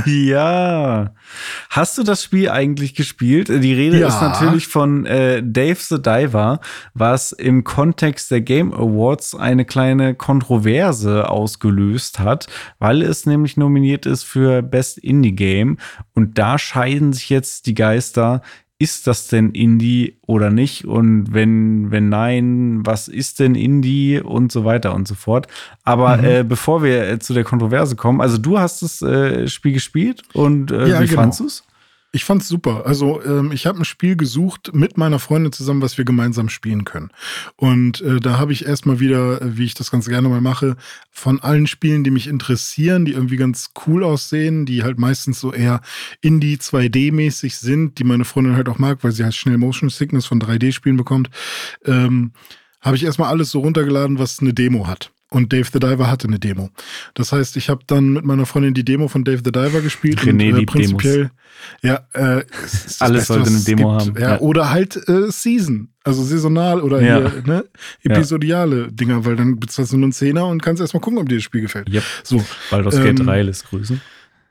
Ja. 0.07 1.12
Hast 1.70 1.96
du 1.98 2.03
das 2.03 2.22
Spiel 2.22 2.48
eigentlich 2.50 2.94
gespielt? 2.94 3.48
Die 3.48 3.72
Rede 3.74 3.98
Ja. 3.98 4.09
ist 4.09 4.20
natürlich 4.20 4.66
von 4.68 5.07
äh, 5.07 5.42
Dave 5.42 5.78
the 5.80 6.00
Diver, 6.00 6.61
was 6.94 7.32
im 7.32 7.64
Kontext 7.64 8.30
der 8.30 8.40
Game 8.42 8.72
Awards 8.72 9.34
eine 9.34 9.64
kleine 9.64 10.14
Kontroverse 10.14 11.28
ausgelöst 11.28 12.18
hat, 12.18 12.46
weil 12.78 13.03
es 13.03 13.26
nämlich 13.26 13.57
nominiert 13.57 14.07
ist 14.07 14.24
für 14.24 14.62
Best 14.62 14.98
Indie 14.98 15.32
Game. 15.32 15.78
Und 16.14 16.38
da 16.38 16.59
scheiden 16.59 17.12
sich 17.12 17.30
jetzt 17.30 17.66
die 17.66 17.74
Geister. 17.74 18.42
Ist 18.83 19.07
das 19.07 19.28
denn 19.28 19.51
Indie 19.53 20.16
oder 20.26 20.51
nicht? 20.51 20.85
Und 20.87 21.33
wenn, 21.33 21.91
wenn 21.93 22.09
nein, 22.09 22.80
was 22.85 23.07
ist 23.09 23.39
denn 23.41 23.55
Indie 23.55 24.20
und 24.20 24.51
so 24.51 24.64
weiter 24.64 24.95
und 24.95 25.07
so 25.07 25.14
fort. 25.14 25.47
Aber 25.85 26.16
Mhm. 26.16 26.24
äh, 26.24 26.43
bevor 26.45 26.83
wir 26.83 27.09
äh, 27.09 27.18
zu 27.20 27.33
der 27.33 27.45
Kontroverse 27.45 27.95
kommen, 27.97 28.20
also 28.20 28.39
du 28.39 28.59
hast 28.59 28.83
das 28.83 29.01
äh, 29.03 29.47
Spiel 29.47 29.72
gespielt 29.74 30.22
und 30.33 30.72
äh, 30.72 30.89
Ja, 30.89 31.01
wie 31.01 31.07
genau. 31.07 31.20
fandst 31.22 31.41
du 31.41 31.47
es? 31.47 31.62
Ich 32.14 32.26
fand's 32.26 32.46
super. 32.46 32.84
Also 32.84 33.24
ähm, 33.24 33.52
ich 33.52 33.64
habe 33.64 33.78
ein 33.78 33.86
Spiel 33.86 34.16
gesucht 34.16 34.74
mit 34.74 34.98
meiner 34.98 35.18
Freundin 35.18 35.50
zusammen, 35.50 35.80
was 35.80 35.96
wir 35.96 36.04
gemeinsam 36.04 36.50
spielen 36.50 36.84
können. 36.84 37.10
Und 37.56 38.02
äh, 38.02 38.20
da 38.20 38.38
habe 38.38 38.52
ich 38.52 38.66
erstmal 38.66 39.00
wieder, 39.00 39.40
äh, 39.40 39.56
wie 39.56 39.64
ich 39.64 39.72
das 39.72 39.90
ganz 39.90 40.06
gerne 40.06 40.28
mal 40.28 40.42
mache, 40.42 40.76
von 41.10 41.40
allen 41.40 41.66
Spielen, 41.66 42.04
die 42.04 42.10
mich 42.10 42.26
interessieren, 42.26 43.06
die 43.06 43.12
irgendwie 43.12 43.38
ganz 43.38 43.70
cool 43.86 44.04
aussehen, 44.04 44.66
die 44.66 44.82
halt 44.82 44.98
meistens 44.98 45.40
so 45.40 45.54
eher 45.54 45.80
Indie 46.20 46.56
2D-mäßig 46.56 47.56
sind, 47.56 47.98
die 47.98 48.04
meine 48.04 48.26
Freundin 48.26 48.56
halt 48.56 48.68
auch 48.68 48.78
mag, 48.78 49.02
weil 49.02 49.12
sie 49.12 49.24
halt 49.24 49.34
schnell 49.34 49.56
Motion 49.56 49.88
Sickness 49.88 50.26
von 50.26 50.38
3D-Spielen 50.38 50.98
bekommt, 50.98 51.30
ähm, 51.86 52.32
habe 52.82 52.96
ich 52.96 53.04
erstmal 53.04 53.30
alles 53.30 53.50
so 53.50 53.60
runtergeladen, 53.60 54.18
was 54.18 54.38
eine 54.40 54.52
Demo 54.52 54.86
hat. 54.86 55.12
Und 55.33 55.51
Dave 55.53 55.66
the 55.72 55.80
Diver 55.80 56.11
hatte 56.11 56.28
eine 56.28 56.39
Demo. 56.39 56.68
Das 57.14 57.33
heißt, 57.33 57.57
ich 57.57 57.70
habe 57.70 57.80
dann 57.87 58.12
mit 58.12 58.24
meiner 58.26 58.45
Freundin 58.45 58.74
die 58.74 58.85
Demo 58.85 59.09
von 59.09 59.24
Dave 59.24 59.41
the 59.43 59.51
Diver 59.51 59.80
gespielt 59.80 60.20
René 60.20 60.53
und 60.53 60.61
äh, 60.61 60.66
prinzipiell, 60.66 61.30
ja, 61.83 62.01
äh, 62.12 62.45
das 62.62 63.01
Alles 63.01 63.28
sollte 63.28 63.49
eine 63.49 63.61
Demo 63.61 63.93
haben, 63.93 64.14
Ja, 64.18 64.33
ja. 64.33 64.41
Oder 64.41 64.70
halt 64.70 64.97
äh, 65.09 65.30
Season, 65.30 65.89
also 66.05 66.22
saisonal 66.22 66.80
oder 66.83 67.01
Ja. 67.01 67.18
hier, 67.30 67.43
ne, 67.47 67.64
episodiale 68.03 68.93
Dinger, 68.93 69.24
weil 69.24 69.37
dann 69.37 69.59
bezahlst 69.59 69.93
du 69.93 69.97
nur 69.97 70.05
einen 70.07 70.12
Zehner 70.12 70.47
und 70.47 70.62
kannst 70.62 70.80
erstmal 70.83 71.01
gucken, 71.01 71.18
ob 71.18 71.28
dir 71.28 71.37
das 71.37 71.45
Spiel 71.45 71.62
gefällt. 71.62 71.89
Yep. 71.89 72.03
So. 72.22 72.45
Baldur's 72.70 72.97
Gate 72.97 73.18
Ähm, 73.20 73.26
3 73.26 73.43
lässt 73.43 73.68
grüßen. 73.68 74.01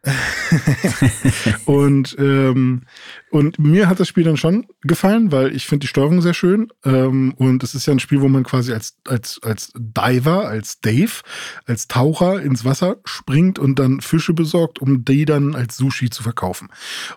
Und, 1.65 2.15
ähm, 2.17 2.81
und 3.29 3.59
mir 3.59 3.87
hat 3.87 3.99
das 3.99 4.07
Spiel 4.07 4.23
dann 4.23 4.37
schon 4.37 4.65
gefallen, 4.81 5.31
weil 5.31 5.55
ich 5.55 5.67
finde 5.67 5.83
die 5.83 5.87
Steuerung 5.87 6.21
sehr 6.21 6.33
schön. 6.33 6.71
Ähm, 6.83 7.33
und 7.37 7.63
es 7.63 7.75
ist 7.75 7.85
ja 7.85 7.93
ein 7.93 7.99
Spiel, 7.99 8.21
wo 8.21 8.27
man 8.27 8.43
quasi 8.43 8.73
als, 8.73 8.97
als, 9.05 9.39
als 9.43 9.71
Diver, 9.75 10.47
als 10.47 10.81
Dave, 10.81 11.21
als 11.65 11.87
Taucher 11.87 12.41
ins 12.41 12.65
Wasser 12.65 12.97
springt 13.05 13.59
und 13.59 13.77
dann 13.77 14.01
Fische 14.01 14.33
besorgt, 14.33 14.79
um 14.79 15.05
die 15.05 15.25
dann 15.25 15.55
als 15.55 15.77
Sushi 15.77 16.09
zu 16.09 16.23
verkaufen. 16.23 16.69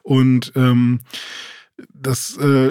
Und 0.02 0.52
ähm, 0.54 1.00
das 1.92 2.36
äh, 2.36 2.70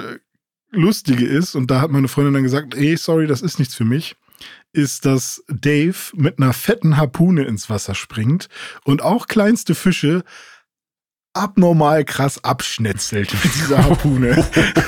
Lustige 0.72 1.26
ist, 1.26 1.56
und 1.56 1.70
da 1.70 1.82
hat 1.82 1.92
meine 1.92 2.08
Freundin 2.08 2.34
dann 2.36 2.44
gesagt, 2.44 2.76
ey, 2.76 2.98
sorry, 2.98 3.28
das 3.28 3.42
ist 3.42 3.60
nichts 3.60 3.76
für 3.76 3.86
mich, 3.86 4.16
ist, 4.74 5.06
dass 5.06 5.44
Dave 5.48 5.96
mit 6.16 6.40
einer 6.40 6.54
fetten 6.54 6.98
Harpune 6.98 7.46
ins 7.46 7.70
Wasser 7.70 7.96
springt 7.96 8.50
und 8.84 9.02
auch 9.02 9.28
kleinste 9.28 9.76
Fische 9.76 10.24
abnormal 11.34 12.06
krass 12.06 12.44
abschnetzelt 12.44 13.34
mit 13.34 13.56
dieser 13.56 13.84
Harpune 13.84 14.46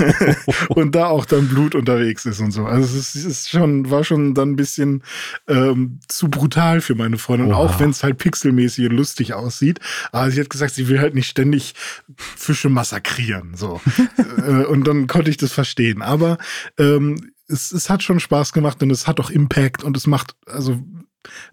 und 0.69 0.93
da 0.93 1.07
auch 1.07 1.25
dann 1.25 1.47
Blut 1.47 1.73
unterwegs 1.73 2.25
ist 2.25 2.39
und 2.39 2.51
so. 2.51 2.65
Also 2.65 2.97
es 2.97 3.15
ist, 3.15 3.49
schon, 3.49 3.89
war 3.89 4.03
schon 4.03 4.35
dann 4.35 4.51
ein 4.51 4.55
bisschen 4.55 5.01
ähm, 5.47 5.99
zu 6.07 6.29
brutal 6.29 6.81
für 6.81 6.93
meine 6.93 7.17
Freundin, 7.17 7.51
Oha. 7.51 7.57
auch 7.57 7.79
wenn 7.79 7.89
es 7.89 8.03
halt 8.03 8.19
pixelmäßig 8.19 8.85
und 8.85 8.95
lustig 8.95 9.33
aussieht. 9.33 9.79
Aber 10.11 10.29
sie 10.29 10.39
hat 10.39 10.51
gesagt, 10.51 10.75
sie 10.75 10.87
will 10.87 10.99
halt 10.99 11.15
nicht 11.15 11.27
ständig 11.27 11.73
Fische 12.15 12.69
massakrieren. 12.69 13.55
So. 13.55 13.81
äh, 14.37 14.65
und 14.65 14.83
dann 14.85 15.07
konnte 15.07 15.31
ich 15.31 15.37
das 15.37 15.51
verstehen. 15.51 16.03
Aber 16.03 16.37
ähm, 16.77 17.31
es, 17.47 17.71
es 17.71 17.89
hat 17.89 18.03
schon 18.03 18.19
Spaß 18.19 18.53
gemacht 18.53 18.81
und 18.81 18.91
es 18.91 19.07
hat 19.07 19.19
auch 19.19 19.29
Impact 19.29 19.83
und 19.83 19.95
es 19.97 20.07
macht, 20.07 20.35
also 20.45 20.81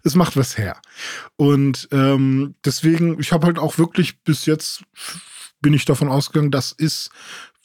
es 0.03 0.15
macht 0.15 0.37
was 0.37 0.57
her. 0.57 0.79
Und 1.35 1.87
ähm, 1.91 2.55
deswegen, 2.63 3.19
ich 3.19 3.31
habe 3.31 3.47
halt 3.47 3.59
auch 3.59 3.77
wirklich 3.77 4.21
bis 4.23 4.45
jetzt 4.45 4.83
bin 5.63 5.73
ich 5.73 5.85
davon 5.85 6.09
ausgegangen, 6.09 6.51
das 6.51 6.73
ist 6.73 7.09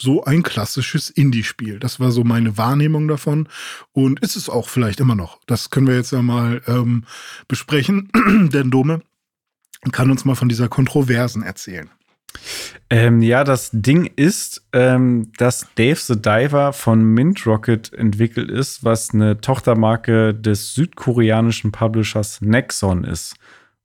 so 0.01 0.24
ein 0.24 0.43
klassisches 0.43 1.11
Indie-Spiel. 1.11 1.81
Das 1.81 2.01
war 2.01 2.12
so 2.12 2.24
meine 2.24 2.57
Wahrnehmung 2.57 3.09
davon. 3.09 3.49
Und 3.93 4.20
ist 4.20 4.37
es 4.37 4.49
auch 4.49 4.68
vielleicht 4.68 5.01
immer 5.01 5.16
noch. 5.16 5.41
Das 5.47 5.70
können 5.70 5.89
wir 5.89 5.97
jetzt 5.97 6.12
ja 6.12 6.22
mal 6.22 6.62
ähm, 6.66 7.05
besprechen. 7.49 8.09
Denn 8.53 8.70
Dome 8.70 9.03
kann 9.93 10.11
uns 10.11 10.24
mal 10.24 10.37
von 10.37 10.49
dieser 10.49 10.68
Kontroversen 10.68 11.43
erzählen. 11.43 11.91
Ähm, 12.91 13.20
ja, 13.20 13.45
das 13.45 13.70
Ding 13.72 14.11
ist, 14.16 14.66
ähm, 14.72 15.31
dass 15.37 15.66
Dave 15.74 15.97
the 15.97 16.20
Diver 16.20 16.72
von 16.72 17.03
Mint 17.03 17.47
Rocket 17.47 17.93
entwickelt 17.93 18.51
ist, 18.51 18.83
was 18.83 19.12
eine 19.12 19.41
Tochtermarke 19.41 20.35
des 20.35 20.74
südkoreanischen 20.74 21.70
Publishers 21.70 22.41
Nexon 22.41 23.05
ist. 23.05 23.35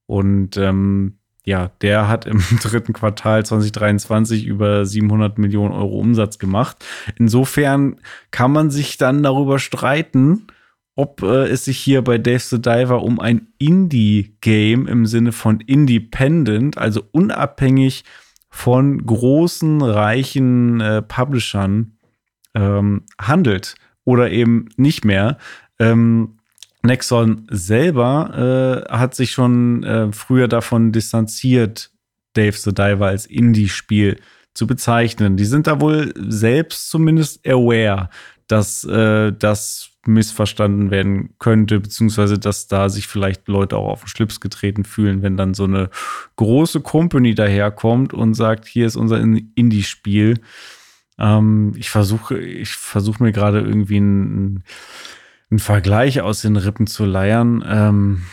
Und 0.06 0.56
ähm, 0.58 1.18
ja, 1.46 1.72
der 1.82 2.08
hat 2.08 2.26
im 2.26 2.42
dritten 2.62 2.94
Quartal 2.94 3.46
2023 3.46 4.46
über 4.46 4.86
700 4.86 5.38
Millionen 5.38 5.74
Euro 5.74 6.00
Umsatz 6.00 6.40
gemacht. 6.40 6.78
Insofern 7.18 7.98
kann 8.32 8.52
man 8.52 8.72
sich 8.72 8.98
dann 8.98 9.24
darüber 9.24 9.60
streiten, 9.60 10.48
ob 10.96 11.24
äh, 11.24 11.48
es 11.48 11.66
sich 11.66 11.78
hier 11.78 12.04
bei 12.04 12.18
Dave 12.18 12.40
the 12.40 12.62
Diver 12.62 13.02
um 13.04 13.20
ein 13.20 13.48
Indie-Game 13.58 14.88
im 14.88 15.06
Sinne 15.06 15.34
von 15.34 15.60
Independent, 15.60 16.78
also 16.78 17.04
unabhängig 17.12 18.06
von 18.54 19.04
großen, 19.04 19.82
reichen 19.82 20.80
äh, 20.80 21.02
Publishern 21.02 21.98
ähm, 22.54 23.02
handelt 23.20 23.74
oder 24.06 24.30
eben 24.30 24.70
nicht 24.78 25.04
mehr. 25.04 25.40
Ähm, 25.80 26.38
Nexon 26.84 27.48
selber 27.50 28.86
äh, 28.88 28.96
hat 28.96 29.16
sich 29.16 29.32
schon 29.32 29.84
äh, 29.84 30.12
früher 30.14 30.48
davon 30.48 30.92
distanziert, 30.92 31.90
Dave 32.34 32.56
the 32.56 32.72
Diver 32.72 33.08
als 33.08 33.26
Indie-Spiel 33.26 34.20
zu 34.54 34.68
bezeichnen. 34.68 35.36
Die 35.36 35.46
sind 35.46 35.66
da 35.66 35.82
wohl 35.82 36.14
selbst 36.16 36.92
zumindest 36.92 37.46
aware, 37.48 38.12
dass 38.48 38.84
äh, 38.84 39.34
das 39.34 39.90
missverstanden 40.06 40.92
werden 40.92 41.36
könnte, 41.40 41.80
beziehungsweise 41.80 42.38
dass 42.38 42.68
da 42.68 42.90
sich 42.90 43.08
vielleicht 43.08 43.48
Leute 43.48 43.78
auch 43.78 43.90
auf 43.90 44.02
den 44.02 44.08
Schlips 44.08 44.40
getreten 44.40 44.84
fühlen, 44.84 45.22
wenn 45.22 45.38
dann 45.38 45.54
so 45.54 45.64
eine 45.64 45.90
große 46.36 46.82
Company 46.82 47.36
daherkommt 47.36 48.14
und 48.14 48.34
sagt, 48.34 48.66
hier 48.68 48.86
ist 48.86 48.96
unser 48.96 49.20
Indie-Spiel. 49.20 50.42
Ähm, 51.18 51.74
ich 51.78 51.90
versuche, 51.90 52.38
ich 52.38 52.74
versuche 52.74 53.24
mir 53.24 53.32
gerade 53.32 53.62
irgendwie 53.62 53.98
einen, 53.98 54.64
einen 55.50 55.60
Vergleich 55.60 56.22
aus 56.22 56.42
den 56.42 56.58
Rippen 56.58 56.88
zu 56.88 57.06
leiern. 57.06 57.64
Ähm, 57.68 58.24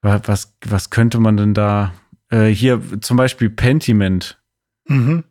wa- 0.00 0.22
was, 0.24 0.56
was 0.66 0.90
könnte 0.90 1.18
man 1.18 1.36
denn 1.36 1.54
da? 1.54 1.92
Äh, 2.30 2.46
hier 2.46 2.80
zum 3.00 3.16
Beispiel 3.16 3.50
Pentiment. 3.50 4.40
Mhm. 4.86 5.24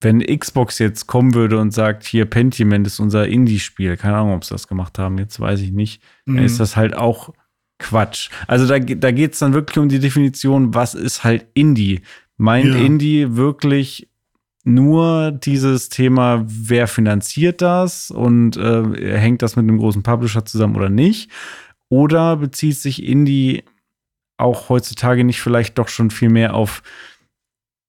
Wenn 0.00 0.20
Xbox 0.20 0.78
jetzt 0.78 1.06
kommen 1.06 1.34
würde 1.34 1.58
und 1.58 1.72
sagt, 1.72 2.04
hier 2.04 2.24
Pentiment 2.24 2.86
ist 2.86 3.00
unser 3.00 3.26
Indie-Spiel, 3.26 3.96
keine 3.96 4.16
Ahnung, 4.16 4.34
ob 4.34 4.44
sie 4.44 4.54
das 4.54 4.68
gemacht 4.68 4.98
haben, 4.98 5.18
jetzt 5.18 5.40
weiß 5.40 5.60
ich 5.60 5.72
nicht, 5.72 6.02
dann 6.26 6.36
Mhm. 6.36 6.44
ist 6.44 6.60
das 6.60 6.76
halt 6.76 6.94
auch 6.96 7.32
Quatsch. 7.80 8.30
Also 8.46 8.66
da, 8.66 8.78
da 8.78 9.10
geht 9.12 9.32
es 9.32 9.38
dann 9.40 9.54
wirklich 9.54 9.78
um 9.78 9.88
die 9.88 9.98
Definition, 10.00 10.74
was 10.74 10.94
ist 10.94 11.24
halt 11.24 11.46
Indie? 11.54 12.02
Meint 12.36 12.74
Ja. 12.74 12.76
Indie 12.80 13.36
wirklich 13.36 14.08
nur 14.64 15.32
dieses 15.32 15.88
Thema, 15.88 16.44
wer 16.46 16.86
finanziert 16.88 17.62
das 17.62 18.10
und 18.10 18.56
äh, 18.56 19.18
hängt 19.18 19.42
das 19.42 19.56
mit 19.56 19.62
einem 19.64 19.78
großen 19.78 20.02
Publisher 20.02 20.44
zusammen 20.44 20.76
oder 20.76 20.90
nicht? 20.90 21.30
Oder 21.88 22.36
bezieht 22.36 22.76
sich 22.76 23.02
Indie 23.02 23.64
auch 24.36 24.68
heutzutage 24.68 25.24
nicht 25.24 25.40
vielleicht 25.40 25.78
doch 25.78 25.88
schon 25.88 26.10
viel 26.10 26.28
mehr 26.28 26.54
auf 26.54 26.82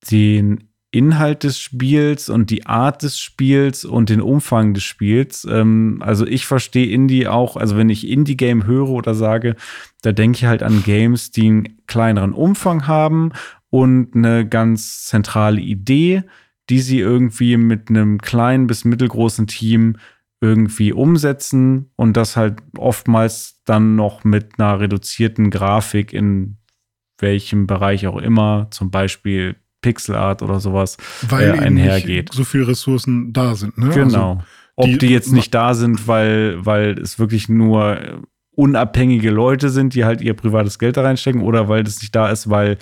den 0.10 0.69
Inhalt 0.92 1.44
des 1.44 1.60
Spiels 1.60 2.30
und 2.30 2.50
die 2.50 2.66
Art 2.66 3.04
des 3.04 3.20
Spiels 3.20 3.86
und 3.86 4.10
den 4.10 4.22
Umfang 4.22 4.74
des 4.74 4.84
Spiels. 4.84 5.46
Ähm, 5.50 6.02
also 6.02 6.26
ich 6.26 6.48
verstehe 6.48 6.92
Indie 6.92 7.28
auch, 7.28 7.58
also 7.58 7.78
wenn 7.78 7.90
ich 7.90 8.08
Indie-Game 8.08 8.66
höre 8.66 8.90
oder 8.90 9.14
sage, 9.14 9.56
da 10.02 10.12
denke 10.12 10.38
ich 10.38 10.46
halt 10.46 10.64
an 10.64 10.84
Games, 10.84 11.30
die 11.30 11.48
einen 11.48 11.78
kleineren 11.86 12.34
Umfang 12.34 12.88
haben 12.88 13.32
und 13.70 14.16
eine 14.16 14.48
ganz 14.48 15.06
zentrale 15.06 15.62
Idee, 15.62 16.24
die 16.72 16.80
sie 16.80 17.00
irgendwie 17.00 17.58
mit 17.58 17.90
einem 17.90 18.20
kleinen 18.20 18.66
bis 18.66 18.84
mittelgroßen 18.84 19.46
Team 19.46 19.98
irgendwie 20.42 20.94
umsetzen 20.94 21.92
und 21.98 22.18
das 22.18 22.36
halt 22.36 22.58
oftmals 22.78 23.62
dann 23.66 23.96
noch 23.96 24.24
mit 24.24 24.54
einer 24.58 24.80
reduzierten 24.80 25.52
Grafik 25.52 26.14
in 26.14 26.58
welchem 27.20 27.68
Bereich 27.68 28.08
auch 28.08 28.18
immer, 28.18 28.68
zum 28.72 28.90
Beispiel 28.90 29.58
Pixel 29.82 30.16
Art 30.16 30.42
oder 30.42 30.60
sowas, 30.60 30.98
Weil 31.28 31.56
äh, 31.56 31.60
einhergeht. 31.60 32.34
so 32.34 32.44
viele 32.44 32.68
Ressourcen 32.68 33.32
da 33.34 33.56
sind. 33.56 33.78
Ne? 33.78 33.90
Genau. 33.90 34.32
Also, 34.32 34.44
Ob 34.76 34.86
die- 34.86 34.98
die, 34.98 35.08
jetzt 35.10 35.32
nicht 35.34 35.54
da 35.54 35.74
sind, 35.74 36.08
weil, 36.08 36.58
weil 36.66 36.98
es 37.00 37.20
wirklich 37.20 37.50
nur 37.50 38.22
unabhängige 38.56 39.30
Leute 39.32 39.70
sind, 39.70 39.94
die 39.94 40.04
halt 40.06 40.22
ihr 40.22 40.34
privates 40.34 40.80
Geld 40.80 40.98
da 40.98 41.02
reinstecken, 41.04 41.42
oder 41.42 41.70
weil 41.70 41.84
das 41.84 42.02
nicht 42.02 42.14
da 42.16 42.30
ist, 42.30 42.50
weil 42.50 42.78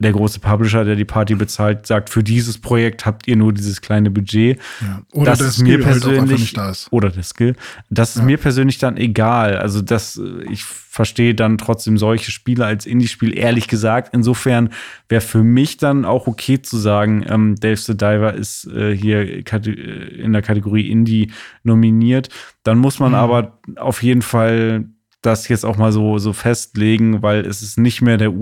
der 0.00 0.12
große 0.12 0.38
Publisher, 0.38 0.84
der 0.84 0.94
die 0.94 1.04
Party 1.04 1.34
bezahlt, 1.34 1.84
sagt, 1.86 2.08
für 2.08 2.22
dieses 2.22 2.56
Projekt 2.58 3.04
habt 3.04 3.26
ihr 3.26 3.34
nur 3.34 3.52
dieses 3.52 3.80
kleine 3.80 4.10
Budget. 4.12 4.58
Ja. 4.80 5.02
Oder 5.12 5.30
das 5.32 5.38
der 5.40 5.48
ist 5.48 5.58
mir 5.58 5.72
halt 5.74 5.82
persönlich 5.84 6.52
da 6.52 6.70
ist. 6.70 6.86
oder 6.92 7.10
der 7.10 7.24
Skill. 7.24 7.56
Das 7.90 8.10
ist 8.10 8.18
Ja. 8.18 8.22
mir 8.22 8.36
persönlich 8.38 8.78
dann 8.78 8.96
egal. 8.96 9.56
Also 9.58 9.82
das, 9.82 10.16
äh, 10.16 10.44
ich 10.52 10.62
verstehe 10.62 11.34
dann 11.34 11.58
trotzdem 11.58 11.98
solche 11.98 12.30
Spiele 12.30 12.64
als 12.64 12.86
Indie-Spiel 12.86 13.36
ehrlich 13.36 13.66
gesagt. 13.66 14.10
Insofern 14.14 14.70
wäre 15.08 15.20
für 15.20 15.42
mich 15.42 15.78
dann 15.78 16.04
auch 16.04 16.28
okay 16.28 16.62
zu 16.62 16.76
sagen, 16.76 17.24
ähm, 17.28 17.56
Dave 17.56 17.76
the 17.76 17.96
Diver 17.96 18.34
ist 18.34 18.66
äh, 18.68 18.96
hier 18.96 19.42
kate- 19.42 19.72
äh, 19.72 20.14
in 20.22 20.32
der 20.32 20.42
Kategorie 20.42 20.88
Indie 20.88 21.32
nominiert. 21.64 22.28
Dann 22.62 22.78
muss 22.78 23.00
man 23.00 23.10
Mhm. 23.10 23.16
aber 23.16 23.58
auf 23.76 24.02
jeden 24.04 24.22
Fall 24.22 24.84
das 25.22 25.48
jetzt 25.48 25.64
auch 25.64 25.76
mal 25.76 25.90
so 25.90 26.18
so 26.18 26.32
festlegen, 26.32 27.20
weil 27.20 27.44
es 27.44 27.62
ist 27.62 27.78
nicht 27.78 28.00
mehr 28.00 28.16
der 28.16 28.32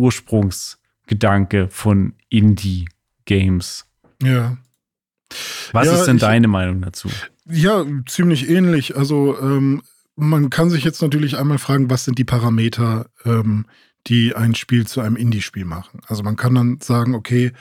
Ursprungsgedanke 1.11 1.68
von 1.70 2.14
Indie-Games. 2.28 3.86
Ja. 4.22 4.57
Was 5.72 5.86
Ja, 5.86 5.94
ist 5.94 6.04
denn 6.07 6.16
ich- 6.16 6.22
deine 6.22 6.48
Meinung 6.48 6.80
dazu? 6.82 7.09
Ja, 7.48 7.84
ziemlich 8.07 8.48
ähnlich. 8.48 8.96
Also 8.96 9.38
ähm, 9.40 9.82
man 10.16 10.50
kann 10.50 10.70
sich 10.70 10.84
jetzt 10.84 11.02
natürlich 11.02 11.36
einmal 11.36 11.59
fragen, 11.59 11.90
was 11.90 12.04
sind 12.04 12.18
die 12.18 12.24
Parameter, 12.24 13.07
ähm, 13.24 13.66
die 14.07 14.34
ein 14.34 14.54
Spiel 14.54 14.86
zu 14.86 15.00
einem 15.00 15.16
Indie-Spiel 15.16 15.64
machen. 15.64 16.00
Also 16.07 16.22
man 16.22 16.36
kann 16.36 16.54
dann 16.54 16.78
sagen, 16.80 17.14
okay, 17.14 17.52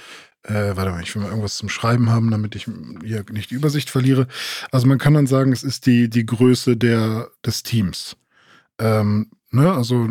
äh, 0.43 0.76
warte 0.76 0.91
mal, 0.91 1.02
ich 1.04 1.14
will 1.16 1.24
mal 1.24 1.30
irgendwas 1.30 1.58
zum 1.58 1.70
Schreiben 1.70 2.10
haben, 2.12 2.30
damit 2.32 2.56
ich 2.56 2.68
hier 3.04 3.26
nicht 3.32 3.50
die 3.52 3.56
Übersicht 3.56 3.89
verliere. 3.89 4.28
Also 4.72 4.86
man 4.88 5.00
kann 5.00 5.16
dann 5.16 5.28
sagen, 5.28 5.52
es 5.52 5.64
ist 5.64 5.86
die, 5.88 6.08
die 6.10 6.26
Größe 6.26 6.78
der, 6.78 7.30
des 7.43 7.64
Teams. 7.64 8.16
Ähm, 8.80 9.32
ne? 9.50 9.72
Also 9.72 10.10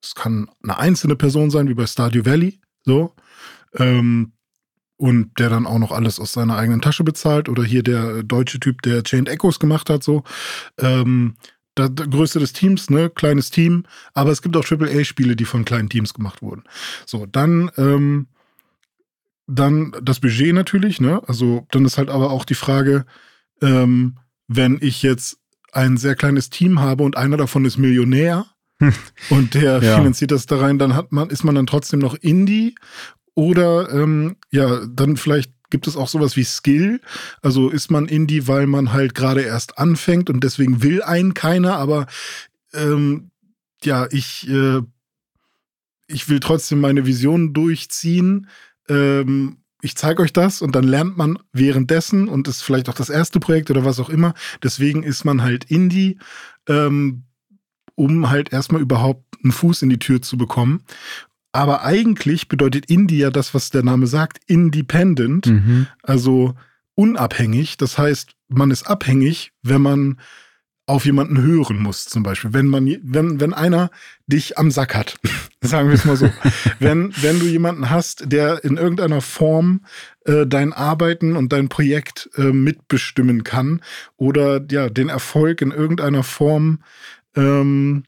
es 0.00 0.14
kann 0.14 0.48
eine 0.62 0.78
einzelne 0.78 1.16
Person 1.16 1.50
sein, 1.50 1.68
wie 1.68 1.74
bei 1.74 1.86
Stardew 1.86 2.24
Valley, 2.24 2.60
so. 2.84 3.14
Ähm, 3.74 4.32
und 4.96 5.38
der 5.38 5.50
dann 5.50 5.66
auch 5.66 5.78
noch 5.78 5.90
alles 5.90 6.20
aus 6.20 6.32
seiner 6.32 6.56
eigenen 6.56 6.80
Tasche 6.80 7.02
bezahlt 7.02 7.48
oder 7.48 7.64
hier 7.64 7.82
der 7.82 8.22
deutsche 8.22 8.60
Typ, 8.60 8.82
der 8.82 9.02
Chained 9.02 9.28
Echoes 9.28 9.58
gemacht 9.58 9.90
hat, 9.90 10.04
so. 10.04 10.22
Ähm, 10.78 11.36
da, 11.74 11.88
Größe 11.88 12.38
des 12.38 12.52
Teams, 12.52 12.90
ne, 12.90 13.10
kleines 13.10 13.50
Team, 13.50 13.84
aber 14.14 14.30
es 14.30 14.42
gibt 14.42 14.56
auch 14.56 14.64
AAA-Spiele, 14.70 15.36
die 15.36 15.44
von 15.44 15.64
kleinen 15.64 15.88
Teams 15.88 16.12
gemacht 16.14 16.42
wurden. 16.42 16.64
So, 17.06 17.26
dann, 17.26 17.70
ähm, 17.78 18.26
dann 19.46 19.92
das 20.02 20.20
Budget 20.20 20.54
natürlich, 20.54 21.00
ne? 21.00 21.22
Also 21.26 21.66
dann 21.70 21.84
ist 21.84 21.98
halt 21.98 22.10
aber 22.10 22.30
auch 22.30 22.44
die 22.44 22.54
Frage, 22.54 23.06
ähm, 23.60 24.18
wenn 24.48 24.78
ich 24.80 25.02
jetzt 25.02 25.38
ein 25.72 25.96
sehr 25.96 26.14
kleines 26.14 26.50
Team 26.50 26.80
habe 26.80 27.02
und 27.02 27.16
einer 27.16 27.38
davon 27.38 27.64
ist 27.64 27.78
Millionär 27.78 28.46
und 29.30 29.54
der 29.54 29.82
Ja. 29.82 29.96
finanziert 29.96 30.30
das 30.30 30.46
da 30.46 30.58
rein, 30.58 30.78
dann 30.78 30.94
hat 30.94 31.12
man, 31.12 31.30
ist 31.30 31.44
man 31.44 31.54
dann 31.54 31.66
trotzdem 31.66 32.00
noch 32.00 32.14
Indie 32.14 32.74
oder 33.34 33.90
ähm, 33.92 34.36
ja, 34.50 34.84
dann 34.86 35.16
vielleicht 35.16 35.52
gibt 35.70 35.86
es 35.86 35.96
auch 35.96 36.08
sowas 36.08 36.36
wie 36.36 36.44
Skill. 36.44 37.00
Also 37.40 37.70
ist 37.70 37.90
man 37.90 38.06
Indie, 38.06 38.46
weil 38.46 38.66
man 38.66 38.92
halt 38.92 39.14
gerade 39.14 39.40
erst 39.40 39.78
anfängt 39.78 40.28
und 40.28 40.44
deswegen 40.44 40.82
will 40.82 41.02
einen 41.02 41.32
keiner, 41.34 41.76
aber 41.76 42.06
ähm, 42.74 43.30
ja, 43.82 44.06
ich, 44.10 44.48
äh, 44.48 44.80
ich 46.06 46.28
will 46.28 46.40
trotzdem 46.40 46.80
meine 46.80 47.06
Vision 47.06 47.54
durchziehen. 47.54 48.48
Ähm, 48.88 49.62
ich 49.80 49.96
zeige 49.96 50.22
euch 50.22 50.32
das 50.32 50.62
und 50.62 50.76
dann 50.76 50.84
lernt 50.84 51.16
man 51.16 51.38
währenddessen 51.52 52.28
und 52.28 52.46
ist 52.48 52.62
vielleicht 52.62 52.88
auch 52.88 52.94
das 52.94 53.08
erste 53.10 53.40
Projekt 53.40 53.70
oder 53.70 53.84
was 53.84 53.98
auch 53.98 54.10
immer. 54.10 54.34
Deswegen 54.62 55.02
ist 55.02 55.24
man 55.24 55.42
halt 55.42 55.64
Indie, 55.64 56.18
ähm, 56.68 57.24
um 57.94 58.30
halt 58.30 58.52
erstmal 58.52 58.80
überhaupt 58.82 59.24
einen 59.42 59.52
Fuß 59.52 59.82
in 59.82 59.90
die 59.90 59.98
Tür 59.98 60.22
zu 60.22 60.36
bekommen. 60.36 60.82
Aber 61.52 61.84
eigentlich 61.84 62.48
bedeutet 62.48 62.86
Indie 62.86 63.18
ja 63.18 63.30
das, 63.30 63.52
was 63.54 63.70
der 63.70 63.82
Name 63.82 64.06
sagt, 64.06 64.40
independent, 64.46 65.46
Mhm. 65.46 65.86
also 66.02 66.54
unabhängig. 66.94 67.76
Das 67.76 67.98
heißt, 67.98 68.30
man 68.48 68.70
ist 68.70 68.84
abhängig, 68.84 69.52
wenn 69.62 69.82
man 69.82 70.18
auf 70.86 71.04
jemanden 71.04 71.40
hören 71.40 71.78
muss, 71.78 72.06
zum 72.06 72.22
Beispiel. 72.22 72.52
Wenn 72.52 72.66
man, 72.66 72.86
wenn, 73.02 73.38
wenn 73.40 73.54
einer 73.54 73.90
dich 74.26 74.58
am 74.58 74.70
Sack 74.70 74.94
hat, 74.96 75.16
sagen 75.62 75.88
wir 75.88 75.94
es 75.94 76.04
mal 76.04 76.16
so. 76.16 76.28
wenn, 76.80 77.12
wenn 77.22 77.38
du 77.38 77.46
jemanden 77.46 77.88
hast, 77.88 78.32
der 78.32 78.64
in 78.64 78.76
irgendeiner 78.78 79.20
Form 79.20 79.84
äh, 80.24 80.44
dein 80.46 80.72
Arbeiten 80.72 81.36
und 81.36 81.52
dein 81.52 81.68
Projekt 81.68 82.30
äh, 82.36 82.52
mitbestimmen 82.52 83.44
kann 83.44 83.80
oder 84.16 84.60
ja, 84.70 84.88
den 84.88 85.08
Erfolg 85.08 85.62
in 85.62 85.70
irgendeiner 85.70 86.24
Form 86.24 86.80
ähm, 87.36 88.04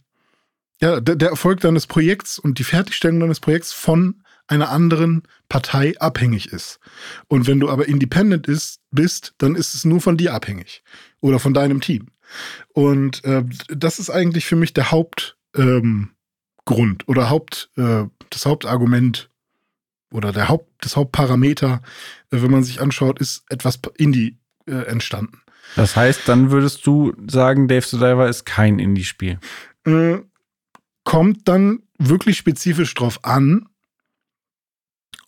ja, 0.81 1.01
der, 1.01 1.16
der 1.16 1.31
Erfolg 1.31 1.61
deines 1.61 1.87
Projekts 1.87 2.39
und 2.39 2.59
die 2.59 2.64
Fertigstellung 2.64 3.20
deines 3.20 3.41
Projekts 3.41 3.72
von 3.72 4.22
einer 4.47 4.70
anderen 4.70 5.22
Partei 5.49 5.99
abhängig 5.99 6.53
ist. 6.53 6.79
Und 7.29 7.47
wenn 7.47 7.61
du 7.61 7.70
aber 7.70 7.89
independent 7.89 8.47
ist, 8.47 8.81
bist, 8.91 9.35
dann 9.39 9.55
ist 9.55 9.75
es 9.75 9.85
nur 9.85 10.01
von 10.01 10.16
dir 10.16 10.35
abhängig 10.35 10.83
oder 11.20 11.39
von 11.39 11.55
deinem 11.55 11.81
Team. 11.81 12.09
Und 12.72 13.25
äh, 13.25 13.45
das 13.68 13.99
ist 13.99 14.11
eigentlich 14.11 14.45
für 14.47 14.57
mich 14.57 14.75
der 14.75 14.91
Hauptgrund 14.91 15.39
ähm, 15.57 16.99
oder 17.07 17.31
Haupt, 17.31 17.70
äh, 17.77 18.05
das 18.31 18.47
Hauptargument 18.47 19.31
oder 20.11 20.33
der 20.33 20.49
Haupt, 20.49 20.70
das 20.81 20.97
Hauptparameter, 20.97 21.83
äh, 22.31 22.43
wenn 22.43 22.51
man 22.51 22.64
sich 22.64 22.81
anschaut, 22.81 23.20
ist 23.20 23.45
etwas 23.49 23.81
Indie 23.97 24.39
äh, 24.66 24.87
entstanden. 24.87 25.41
Das 25.77 25.97
heißt, 25.97 26.29
dann 26.29 26.51
würdest 26.51 26.87
du 26.87 27.12
sagen, 27.27 27.69
Dave 27.69 27.87
Diver 27.87 28.29
ist 28.29 28.45
kein 28.45 28.79
Indie-Spiel. 28.79 29.39
Äh, 29.87 30.19
kommt 31.05 31.49
dann 31.49 31.83
wirklich 31.99 32.37
spezifisch 32.39 32.95
drauf 32.95 33.25
an, 33.25 33.69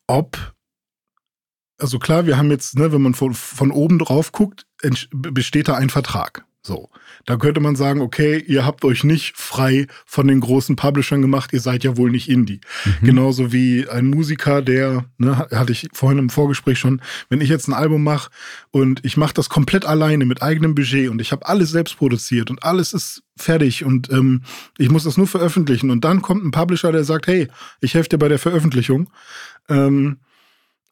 ob, 0.06 0.54
also 1.78 1.98
klar, 1.98 2.26
wir 2.26 2.38
haben 2.38 2.50
jetzt, 2.50 2.78
ne, 2.78 2.92
wenn 2.92 3.02
man 3.02 3.14
von, 3.14 3.34
von 3.34 3.70
oben 3.70 3.98
drauf 3.98 4.32
guckt, 4.32 4.66
besteht 5.12 5.68
da 5.68 5.74
ein 5.74 5.90
Vertrag. 5.90 6.45
So. 6.66 6.90
Da 7.26 7.36
könnte 7.36 7.60
man 7.60 7.76
sagen, 7.76 8.00
okay, 8.00 8.42
ihr 8.44 8.66
habt 8.66 8.84
euch 8.84 9.04
nicht 9.04 9.36
frei 9.36 9.86
von 10.04 10.26
den 10.26 10.40
großen 10.40 10.74
Publishern 10.74 11.22
gemacht, 11.22 11.52
ihr 11.52 11.60
seid 11.60 11.84
ja 11.84 11.96
wohl 11.96 12.10
nicht 12.10 12.28
Indie. 12.28 12.60
Genauso 13.02 13.52
wie 13.52 13.88
ein 13.88 14.08
Musiker, 14.10 14.62
der, 14.62 15.04
ne, 15.16 15.38
hatte 15.52 15.70
ich 15.70 15.88
vorhin 15.92 16.18
im 16.18 16.28
Vorgespräch 16.28 16.80
schon, 16.80 17.00
wenn 17.28 17.40
ich 17.40 17.48
jetzt 17.48 17.68
ein 17.68 17.72
Album 17.72 18.02
mache 18.02 18.30
und 18.72 19.04
ich 19.04 19.16
mache 19.16 19.32
das 19.32 19.48
komplett 19.48 19.84
alleine 19.84 20.26
mit 20.26 20.42
eigenem 20.42 20.74
Budget 20.74 21.08
und 21.08 21.20
ich 21.20 21.30
habe 21.30 21.46
alles 21.46 21.70
selbst 21.70 21.98
produziert 21.98 22.50
und 22.50 22.64
alles 22.64 22.92
ist 22.92 23.22
fertig 23.36 23.84
und 23.84 24.10
ähm, 24.10 24.42
ich 24.76 24.90
muss 24.90 25.04
das 25.04 25.16
nur 25.16 25.28
veröffentlichen 25.28 25.90
und 25.90 26.04
dann 26.04 26.20
kommt 26.20 26.44
ein 26.44 26.50
Publisher, 26.50 26.90
der 26.90 27.04
sagt, 27.04 27.28
hey, 27.28 27.46
ich 27.80 27.94
helfe 27.94 28.08
dir 28.08 28.18
bei 28.18 28.28
der 28.28 28.40
Veröffentlichung. 28.40 29.08
Ähm, 29.68 30.18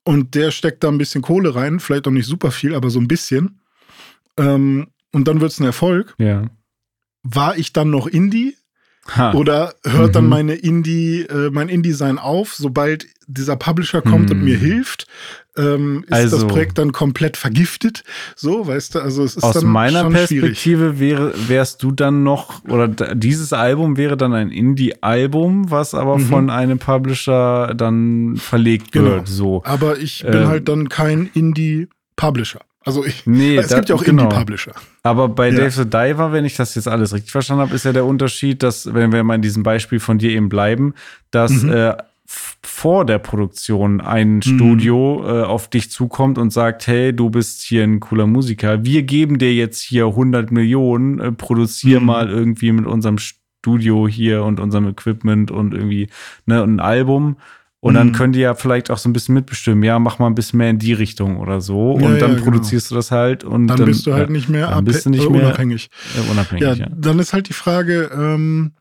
und 0.04 0.36
der 0.36 0.52
steckt 0.52 0.84
da 0.84 0.88
ein 0.88 0.98
bisschen 0.98 1.22
Kohle 1.22 1.56
rein, 1.56 1.80
vielleicht 1.80 2.06
auch 2.06 2.12
nicht 2.12 2.26
super 2.26 2.52
viel, 2.52 2.76
aber 2.76 2.90
so 2.90 3.00
ein 3.00 3.08
bisschen. 3.08 3.60
Ähm, 4.36 4.88
und 5.14 5.26
dann 5.28 5.40
wird 5.40 5.52
es 5.52 5.60
ein 5.60 5.64
Erfolg. 5.64 6.14
Ja. 6.18 6.44
War 7.22 7.56
ich 7.56 7.72
dann 7.72 7.88
noch 7.90 8.06
Indie? 8.06 8.56
Ha. 9.16 9.34
Oder 9.34 9.74
hört 9.84 10.14
dann 10.14 10.24
Mhm. 10.24 10.30
meine 10.30 10.54
Indie, 10.54 11.20
äh, 11.22 11.50
mein 11.50 11.68
Indie-Sein 11.68 12.18
auf, 12.18 12.54
sobald 12.54 13.06
dieser 13.26 13.54
Publisher 13.56 14.00
kommt 14.00 14.30
und 14.30 14.38
Mhm. 14.38 14.44
mir 14.44 14.56
hilft? 14.56 15.06
Ähm, 15.58 16.04
ist 16.06 16.12
Also- 16.12 16.38
das 16.38 16.46
Projekt 16.46 16.78
dann 16.78 16.92
komplett 16.92 17.36
vergiftet? 17.36 18.02
So, 18.34 18.66
weißt 18.66 18.94
du, 18.94 19.00
also 19.00 19.22
es 19.22 19.36
ist 19.36 19.42
Aus 19.44 19.54
dann 19.54 19.66
meiner 19.66 20.00
schwierig. 20.10 20.30
Perspektive 20.30 20.98
wäre, 21.00 21.34
wärst 21.48 21.82
du 21.82 21.92
dann 21.92 22.22
noch, 22.22 22.64
oder 22.64 22.88
dieses 22.88 23.52
Album 23.52 23.98
wäre 23.98 24.16
dann 24.16 24.32
ein 24.32 24.50
Indie-Album, 24.50 25.70
was 25.70 25.94
aber 25.94 26.16
Mhm. 26.18 26.26
von 26.26 26.50
einem 26.50 26.78
Publisher 26.78 27.74
dann 27.74 28.36
verlegt 28.36 28.92
Genau. 28.92 29.10
wird. 29.10 29.28
So. 29.28 29.62
Aber 29.66 29.98
ich 29.98 30.22
bin 30.24 30.32
Ähm, 30.42 30.46
halt 30.48 30.66
dann 30.68 30.88
kein 30.88 31.28
Indie-Publisher. 31.34 32.60
Also 32.84 33.04
ich, 33.04 33.26
Nee, 33.26 33.56
es 33.56 33.68
da- 33.68 33.76
gibt 33.76 33.88
ja 33.88 33.94
auch 33.94 34.04
genau. 34.04 34.24
Indie-Publisher. 34.24 34.72
Aber 35.02 35.28
bei 35.28 35.48
Ja. 35.48 35.56
Dave 35.56 35.70
the 35.70 35.84
Diver, 35.88 36.32
wenn 36.32 36.44
ich 36.44 36.56
das 36.56 36.74
jetzt 36.74 36.86
alles 36.88 37.12
richtig 37.14 37.32
verstanden 37.32 37.62
habe, 37.62 37.74
ist 37.74 37.84
ja 37.84 37.92
der 37.92 38.04
Unterschied, 38.04 38.62
dass, 38.62 38.92
wenn 38.92 39.12
wir 39.12 39.24
mal 39.24 39.36
in 39.36 39.42
diesem 39.42 39.62
Beispiel 39.62 40.00
von 40.00 40.18
dir 40.18 40.30
eben 40.30 40.48
bleiben, 40.48 40.94
dass 41.30 41.50
Mhm. 41.62 41.72
äh, 41.72 41.94
vor 42.62 43.04
der 43.04 43.18
Produktion 43.18 44.00
ein 44.00 44.40
Studio 44.42 45.22
äh, 45.26 45.42
auf 45.44 45.68
dich 45.68 45.90
zukommt 45.90 46.38
und 46.38 46.52
sagt, 46.52 46.86
hey, 46.86 47.12
du 47.14 47.28
bist 47.30 47.60
hier 47.62 47.84
ein 47.84 48.00
cooler 48.00 48.26
Musiker, 48.26 48.82
wir 48.84 49.02
geben 49.02 49.38
dir 49.38 49.52
jetzt 49.54 49.80
hier 49.82 50.06
100 50.06 50.50
Millionen, 50.50 51.20
äh, 51.20 51.32
produzier 51.32 52.00
Mhm. 52.00 52.06
mal 52.06 52.30
irgendwie 52.30 52.72
mit 52.72 52.86
unserem 52.86 53.18
Studio 53.18 54.08
hier 54.08 54.42
und 54.44 54.58
unserem 54.58 54.88
Equipment 54.88 55.50
und 55.50 55.74
irgendwie 55.74 56.08
ne, 56.46 56.62
ein 56.62 56.80
Album. 56.80 57.36
Und 57.84 57.92
dann 57.94 58.08
Mhm. 58.08 58.12
könnt 58.12 58.34
ihr 58.36 58.40
ja 58.42 58.54
vielleicht 58.54 58.90
auch 58.90 58.96
so 58.96 59.10
ein 59.10 59.12
bisschen 59.12 59.34
mitbestimmen, 59.34 59.82
ja, 59.84 59.98
mach 59.98 60.18
mal 60.18 60.26
ein 60.28 60.34
bisschen 60.34 60.56
mehr 60.56 60.70
in 60.70 60.78
die 60.78 60.94
Richtung 60.94 61.36
oder 61.36 61.60
so. 61.60 61.98
Ja, 62.00 62.06
und 62.06 62.12
dann 62.18 62.30
ja, 62.30 62.36
genau. 62.38 62.42
produzierst 62.44 62.90
du 62.90 62.94
das 62.94 63.10
halt 63.10 63.44
und 63.44 63.66
Dann, 63.66 63.76
dann, 63.76 63.86
bist 63.86 64.06
du 64.06 64.14
halt 64.14 64.28
ja, 64.28 64.32
nicht 64.32 64.48
mehr, 64.48 64.68
dann 64.70 64.86
bist 64.86 65.04
du 65.04 65.10
nicht 65.10 65.24
äh, 65.26 65.28
mehr 65.28 65.42
unabhängig. 65.48 65.90
äh, 66.16 66.30
unabhängig. 66.30 66.62
Ja, 66.64 66.72
Ja, 66.72 66.86
dann 66.96 67.18
ist 67.18 67.34
halt 67.34 67.48
die 67.50 67.52
Frage, 67.52 68.10
ähm, 68.14 68.72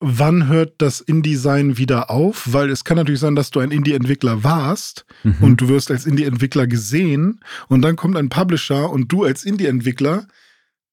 wann 0.00 0.46
hört 0.46 0.74
das 0.78 1.00
InDesign 1.00 1.76
wieder 1.76 2.08
auf? 2.08 2.52
Weil 2.52 2.70
es 2.70 2.84
kann 2.84 2.96
natürlich 2.96 3.18
sein, 3.20 3.34
dass 3.34 3.50
du 3.50 3.58
ein 3.58 3.72
Indie-Entwickler 3.72 4.44
warst 4.44 5.04
Mhm. 5.24 5.34
und 5.40 5.60
du 5.60 5.68
wirst 5.68 5.90
als 5.90 6.06
Indie-Entwickler 6.06 6.68
gesehen 6.68 7.40
und 7.66 7.82
dann 7.82 7.96
kommt 7.96 8.16
ein 8.16 8.28
Publisher 8.28 8.90
und 8.90 9.10
du 9.10 9.24
als 9.24 9.44
Indie-Entwickler, 9.44 10.28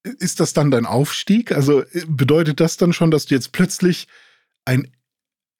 ist 0.02 0.40
das 0.40 0.52
dann 0.54 0.72
dein 0.72 0.86
Aufstieg? 0.86 1.52
Also 1.52 1.82
äh, 1.82 2.04
bedeutet 2.08 2.58
das 2.58 2.76
dann 2.78 2.92
schon, 2.92 3.12
dass 3.12 3.26
du 3.26 3.34
jetzt 3.36 3.52
plötzlich 3.52 4.08
ein 4.64 4.88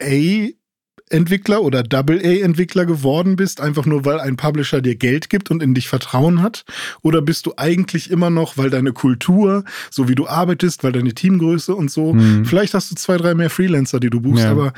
A 0.02 0.48
A-Entwickler 1.10 1.62
oder 1.62 1.82
Double-A-Entwickler 1.82 2.84
geworden 2.86 3.36
bist, 3.36 3.60
einfach 3.60 3.86
nur 3.86 4.04
weil 4.04 4.20
ein 4.20 4.36
Publisher 4.36 4.80
dir 4.80 4.96
Geld 4.96 5.30
gibt 5.30 5.50
und 5.50 5.62
in 5.62 5.74
dich 5.74 5.88
Vertrauen 5.88 6.42
hat? 6.42 6.64
Oder 7.02 7.22
bist 7.22 7.46
du 7.46 7.54
eigentlich 7.56 8.10
immer 8.10 8.30
noch, 8.30 8.56
weil 8.56 8.70
deine 8.70 8.92
Kultur, 8.92 9.64
so 9.90 10.08
wie 10.08 10.14
du 10.14 10.26
arbeitest, 10.26 10.82
weil 10.84 10.92
deine 10.92 11.14
Teamgröße 11.14 11.74
und 11.74 11.90
so, 11.90 12.14
Mhm. 12.14 12.44
vielleicht 12.44 12.74
hast 12.74 12.90
du 12.90 12.94
zwei, 12.96 13.16
drei 13.16 13.34
mehr 13.34 13.50
Freelancer, 13.50 14.00
die 14.00 14.10
du 14.10 14.20
buchst, 14.20 14.44
Ja. 14.44 14.50
aber 14.52 14.72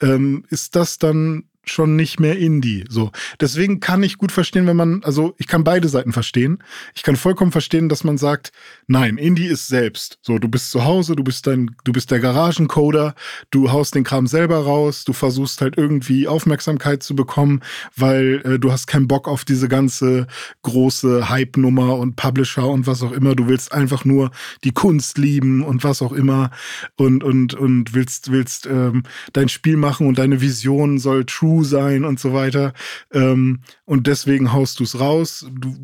ähm, 0.00 0.44
ist 0.50 0.76
das 0.76 0.98
dann 0.98 1.44
schon 1.64 1.94
nicht 1.96 2.18
mehr 2.18 2.38
Indie. 2.38 2.84
So. 2.88 3.12
Deswegen 3.40 3.80
kann 3.80 4.02
ich 4.02 4.18
gut 4.18 4.32
verstehen, 4.32 4.66
wenn 4.66 4.76
man, 4.76 5.02
also 5.04 5.34
ich 5.38 5.46
kann 5.46 5.64
beide 5.64 5.88
Seiten 5.88 6.12
verstehen. 6.12 6.62
Ich 6.94 7.02
kann 7.02 7.16
vollkommen 7.16 7.52
verstehen, 7.52 7.88
dass 7.88 8.02
man 8.04 8.18
sagt, 8.18 8.52
nein, 8.88 9.16
Indie 9.16 9.46
ist 9.46 9.68
selbst. 9.68 10.18
So, 10.22 10.38
du 10.38 10.48
bist 10.48 10.70
zu 10.70 10.84
Hause, 10.84 11.14
du 11.14 11.22
bist 11.22 11.46
dein, 11.46 11.70
du 11.84 11.92
bist 11.92 12.10
der 12.10 12.18
Garagencoder, 12.18 13.14
du 13.50 13.70
haust 13.70 13.94
den 13.94 14.04
Kram 14.04 14.26
selber 14.26 14.58
raus, 14.58 15.04
du 15.04 15.12
versuchst 15.12 15.60
halt 15.60 15.78
irgendwie 15.78 16.26
Aufmerksamkeit 16.26 17.02
zu 17.02 17.14
bekommen, 17.14 17.60
weil 17.96 18.42
äh, 18.44 18.58
du 18.58 18.72
hast 18.72 18.86
keinen 18.86 19.06
Bock 19.06 19.28
auf 19.28 19.44
diese 19.44 19.68
ganze 19.68 20.26
große 20.62 21.28
Hype-Nummer 21.28 21.96
und 21.96 22.16
Publisher 22.16 22.68
und 22.68 22.86
was 22.86 23.02
auch 23.02 23.12
immer. 23.12 23.36
Du 23.36 23.46
willst 23.46 23.72
einfach 23.72 24.04
nur 24.04 24.32
die 24.64 24.72
Kunst 24.72 25.16
lieben 25.16 25.62
und 25.62 25.84
was 25.84 26.02
auch 26.02 26.12
immer 26.12 26.50
und, 26.96 27.22
und, 27.22 27.54
und 27.54 27.94
willst, 27.94 28.32
willst 28.32 28.66
ähm, 28.66 29.04
dein 29.32 29.48
Spiel 29.48 29.76
machen 29.76 30.08
und 30.08 30.18
deine 30.18 30.40
Vision 30.40 30.98
soll 30.98 31.24
true 31.24 31.51
sein 31.62 32.04
und 32.04 32.18
so 32.18 32.32
weiter. 32.32 32.72
Ähm, 33.12 33.60
und 33.84 34.06
deswegen 34.06 34.52
haust 34.52 34.80
du 34.80 34.84
es 34.84 34.98
raus. 34.98 35.46
Du 35.50 35.76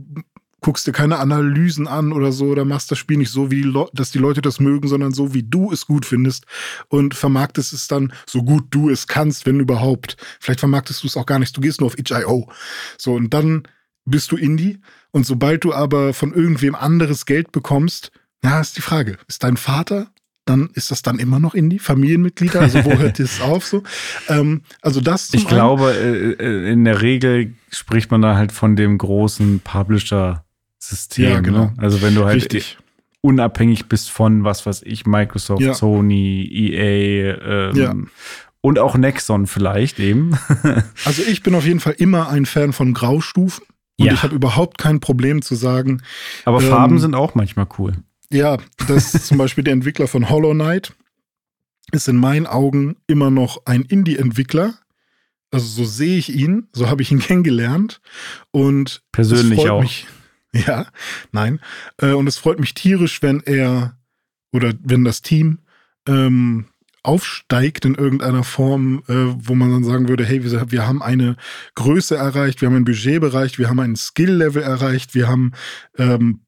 guckst 0.60 0.86
dir 0.86 0.92
keine 0.92 1.18
Analysen 1.18 1.86
an 1.86 2.12
oder 2.12 2.32
so 2.32 2.46
oder 2.46 2.64
machst 2.64 2.90
das 2.90 2.98
Spiel 2.98 3.18
nicht 3.18 3.30
so, 3.30 3.50
wie 3.50 3.62
die 3.62 3.84
dass 3.92 4.10
die 4.10 4.18
Leute 4.18 4.42
das 4.42 4.60
mögen, 4.60 4.88
sondern 4.88 5.12
so, 5.12 5.34
wie 5.34 5.42
du 5.42 5.72
es 5.72 5.86
gut 5.86 6.04
findest 6.04 6.46
und 6.88 7.14
vermarktest 7.14 7.72
es 7.72 7.86
dann 7.86 8.12
so 8.26 8.42
gut 8.42 8.64
du 8.70 8.90
es 8.90 9.06
kannst, 9.06 9.46
wenn 9.46 9.60
überhaupt. 9.60 10.16
Vielleicht 10.40 10.60
vermarktest 10.60 11.02
du 11.02 11.06
es 11.06 11.16
auch 11.16 11.26
gar 11.26 11.38
nicht, 11.38 11.56
du 11.56 11.60
gehst 11.60 11.80
nur 11.80 11.86
auf 11.86 11.98
itch.io. 11.98 12.50
So, 12.96 13.14
und 13.14 13.32
dann 13.34 13.62
bist 14.04 14.32
du 14.32 14.36
Indie 14.36 14.80
und 15.10 15.26
sobald 15.26 15.64
du 15.64 15.72
aber 15.72 16.14
von 16.14 16.32
irgendwem 16.32 16.74
anderes 16.74 17.26
Geld 17.26 17.52
bekommst, 17.52 18.10
ja, 18.42 18.60
ist 18.60 18.76
die 18.76 18.82
Frage, 18.82 19.18
ist 19.26 19.44
dein 19.44 19.56
Vater 19.56 20.10
dann 20.48 20.70
ist 20.74 20.90
das 20.90 21.02
dann 21.02 21.18
immer 21.18 21.38
noch 21.38 21.54
Indie, 21.54 21.78
Familienmitglieder? 21.78 22.60
Also 22.60 22.84
wo 22.84 22.92
hört 22.98 23.18
das 23.18 23.40
auf 23.40 23.66
so? 23.66 23.82
Ähm, 24.28 24.62
also 24.82 25.00
das 25.00 25.32
Ich 25.34 25.46
glaube, 25.48 25.92
äh, 25.92 26.32
äh, 26.42 26.72
in 26.72 26.84
der 26.84 27.02
Regel 27.02 27.54
spricht 27.70 28.10
man 28.10 28.22
da 28.22 28.36
halt 28.36 28.52
von 28.52 28.76
dem 28.76 28.98
großen 28.98 29.60
Publisher-System. 29.60 31.24
Ja, 31.24 31.40
genau. 31.40 31.58
Ne? 31.66 31.74
Also 31.76 32.02
wenn 32.02 32.14
du 32.14 32.24
halt 32.24 32.36
richtig. 32.36 32.78
unabhängig 33.20 33.86
bist 33.86 34.10
von, 34.10 34.44
was 34.44 34.66
weiß 34.66 34.82
ich, 34.84 35.06
Microsoft, 35.06 35.62
Ja. 35.62 35.74
Sony, 35.74 36.48
EA 36.50 37.70
ähm, 37.70 37.76
Ja. 37.76 37.94
und 38.60 38.78
auch 38.78 38.96
Nexon 38.96 39.46
vielleicht 39.46 39.98
eben. 39.98 40.38
Also 41.04 41.22
ich 41.22 41.42
bin 41.42 41.54
auf 41.54 41.64
jeden 41.66 41.80
Fall 41.80 41.94
immer 41.98 42.28
ein 42.28 42.46
Fan 42.46 42.72
von 42.72 42.94
Graustufen. 42.94 43.64
Und 44.00 44.06
Ja. 44.06 44.12
ich 44.12 44.22
habe 44.22 44.34
überhaupt 44.34 44.78
kein 44.78 45.00
Problem 45.00 45.42
zu 45.42 45.56
sagen, 45.56 46.02
Aber 46.44 46.62
Ähm, 46.62 46.68
Farben 46.68 46.98
sind 47.00 47.14
auch 47.16 47.34
manchmal 47.34 47.66
cool. 47.78 47.94
Ja, 48.32 48.58
dass 48.86 49.26
zum 49.26 49.38
Beispiel 49.38 49.64
der 49.64 49.72
Entwickler 49.74 50.06
von 50.06 50.28
Hollow 50.28 50.52
Knight 50.52 50.92
ist 51.92 52.08
in 52.08 52.16
meinen 52.16 52.46
Augen 52.46 52.96
immer 53.06 53.30
noch 53.30 53.62
ein 53.64 53.82
Indie-Entwickler. 53.82 54.74
Also 55.50 55.66
so 55.66 55.84
sehe 55.84 56.18
ich 56.18 56.34
ihn, 56.34 56.68
so 56.72 56.88
habe 56.88 57.02
ich 57.02 57.10
ihn 57.10 57.18
kennengelernt. 57.20 58.00
Und 58.50 59.02
Persönlich 59.12 59.70
auch. 59.70 59.80
Mich, 59.80 60.06
ja, 60.52 60.86
nein. 61.32 61.60
Äh, 61.98 62.12
Und 62.12 62.26
es 62.26 62.38
freut 62.38 62.60
mich 62.60 62.74
tierisch, 62.74 63.22
wenn 63.22 63.40
er 63.40 63.96
oder 64.52 64.72
wenn 64.82 65.04
das 65.04 65.22
Team 65.22 65.58
ähm, 66.06 66.66
aufsteigt 67.02 67.84
in 67.84 67.94
irgendeiner 67.94 68.44
Form, 68.44 69.02
äh, 69.08 69.14
wo 69.14 69.54
man 69.54 69.70
dann 69.70 69.84
sagen 69.84 70.08
würde, 70.08 70.24
hey, 70.24 70.42
wir, 70.44 70.70
wir 70.70 70.86
haben 70.86 71.02
eine 71.02 71.36
Größe 71.74 72.16
erreicht, 72.16 72.60
wir 72.60 72.68
haben 72.68 72.76
ein 72.76 72.84
Budget 72.84 73.22
erreicht, 73.22 73.58
wir 73.58 73.68
haben 73.68 73.80
ein 73.80 73.96
Skill-Level 73.96 74.62
erreicht, 74.62 75.14
wir 75.14 75.28
haben 75.28 75.52
ähm, 75.96 76.40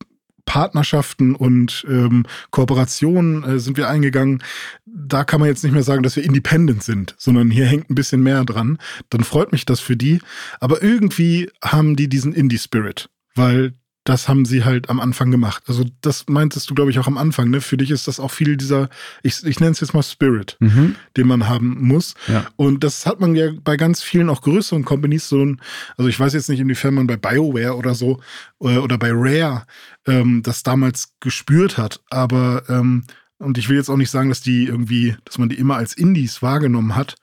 Partnerschaften 0.51 1.37
und 1.37 1.87
ähm, 1.89 2.27
Kooperationen 2.51 3.45
äh, 3.45 3.61
sind 3.61 3.77
wir 3.77 3.89
eingegangen. 3.89 4.43
Da 4.85 5.23
kann 5.23 5.39
man 5.39 5.49
jetzt 5.49 5.63
nicht 5.63 5.73
mehr 5.73 5.85
sagen, 5.85 6.03
dass 6.03 6.17
wir 6.17 6.25
independent 6.25 6.83
sind, 6.83 7.15
sondern 7.19 7.53
hier 7.53 7.67
hängt 7.67 7.89
ein 7.89 7.95
bisschen 7.95 8.21
mehr 8.21 8.45
dran. 8.45 8.79
Dann 9.11 9.23
freut 9.23 9.53
mich 9.53 9.65
das 9.65 9.79
für 9.79 9.97
die. 9.97 10.21
Aber 10.59 10.83
irgendwie 10.83 11.49
haben 11.63 11.95
die 11.95 12.09
diesen 12.09 12.33
Indie-Spirit, 12.33 13.11
weil 13.37 13.75
das 14.11 14.29
haben 14.29 14.45
sie 14.45 14.65
halt 14.65 14.91
am 14.91 14.99
Anfang 14.99 15.31
gemacht. 15.31 15.63
Also 15.69 15.85
das 16.01 16.25
meintest 16.29 16.69
du, 16.69 16.75
glaube 16.75 16.91
ich, 16.91 16.99
auch 16.99 17.07
am 17.07 17.17
Anfang. 17.17 17.49
Ne? 17.49 17.61
Für 17.61 17.77
dich 17.77 17.91
ist 17.93 18.09
das 18.09 18.19
auch 18.19 18.31
viel 18.33 18.57
dieser, 18.57 18.89
ich, 19.23 19.45
ich 19.45 19.61
nenne 19.61 19.71
es 19.73 19.81
jetzt 19.81 19.95
mal 19.95 20.03
Spirit, 20.03 20.57
Mhm. 20.59 20.97
den 21.17 21.29
man 21.29 21.49
haben 21.49 21.79
muss. 21.81 22.15
Ja. 22.27 22.47
Und 22.57 22.83
das 22.83 23.07
hat 23.07 23.21
man 23.21 23.37
ja 23.37 23.51
bei 23.63 23.77
ganz 23.77 24.03
vielen 24.03 24.29
auch 24.29 24.43
größeren 24.43 24.85
Companies 24.85 25.29
so 25.29 25.45
ein, 25.45 25.61
also 25.97 26.09
ich 26.09 26.19
weiß 26.19 26.33
jetzt 26.35 26.49
nicht, 26.49 26.59
inwiefern 26.59 26.95
man 26.95 27.07
bei 27.07 27.17
BioWare 27.17 27.77
oder 27.77 27.95
so 27.95 28.21
äh, 28.61 28.79
oder 28.79 28.99
bei 28.99 29.11
Rare 29.13 29.65
ähm, 30.07 30.43
das 30.43 30.65
damals 30.65 31.15
gespürt 31.21 31.79
hat, 31.79 32.01
aber 32.11 32.65
ähm, 32.69 33.05
und 33.39 33.59
ich 33.59 33.69
will 33.69 33.77
jetzt 33.77 33.89
auch 33.89 33.97
nicht 33.97 34.11
sagen, 34.11 34.29
dass 34.29 34.41
die 34.43 34.67
irgendwie, 34.67 35.17
dass 35.25 35.39
man 35.39 35.49
die 35.49 35.59
immer 35.59 35.77
als 35.77 35.95
Indies 35.95 36.43
wahrgenommen 36.43 36.97
hat, 36.97 37.15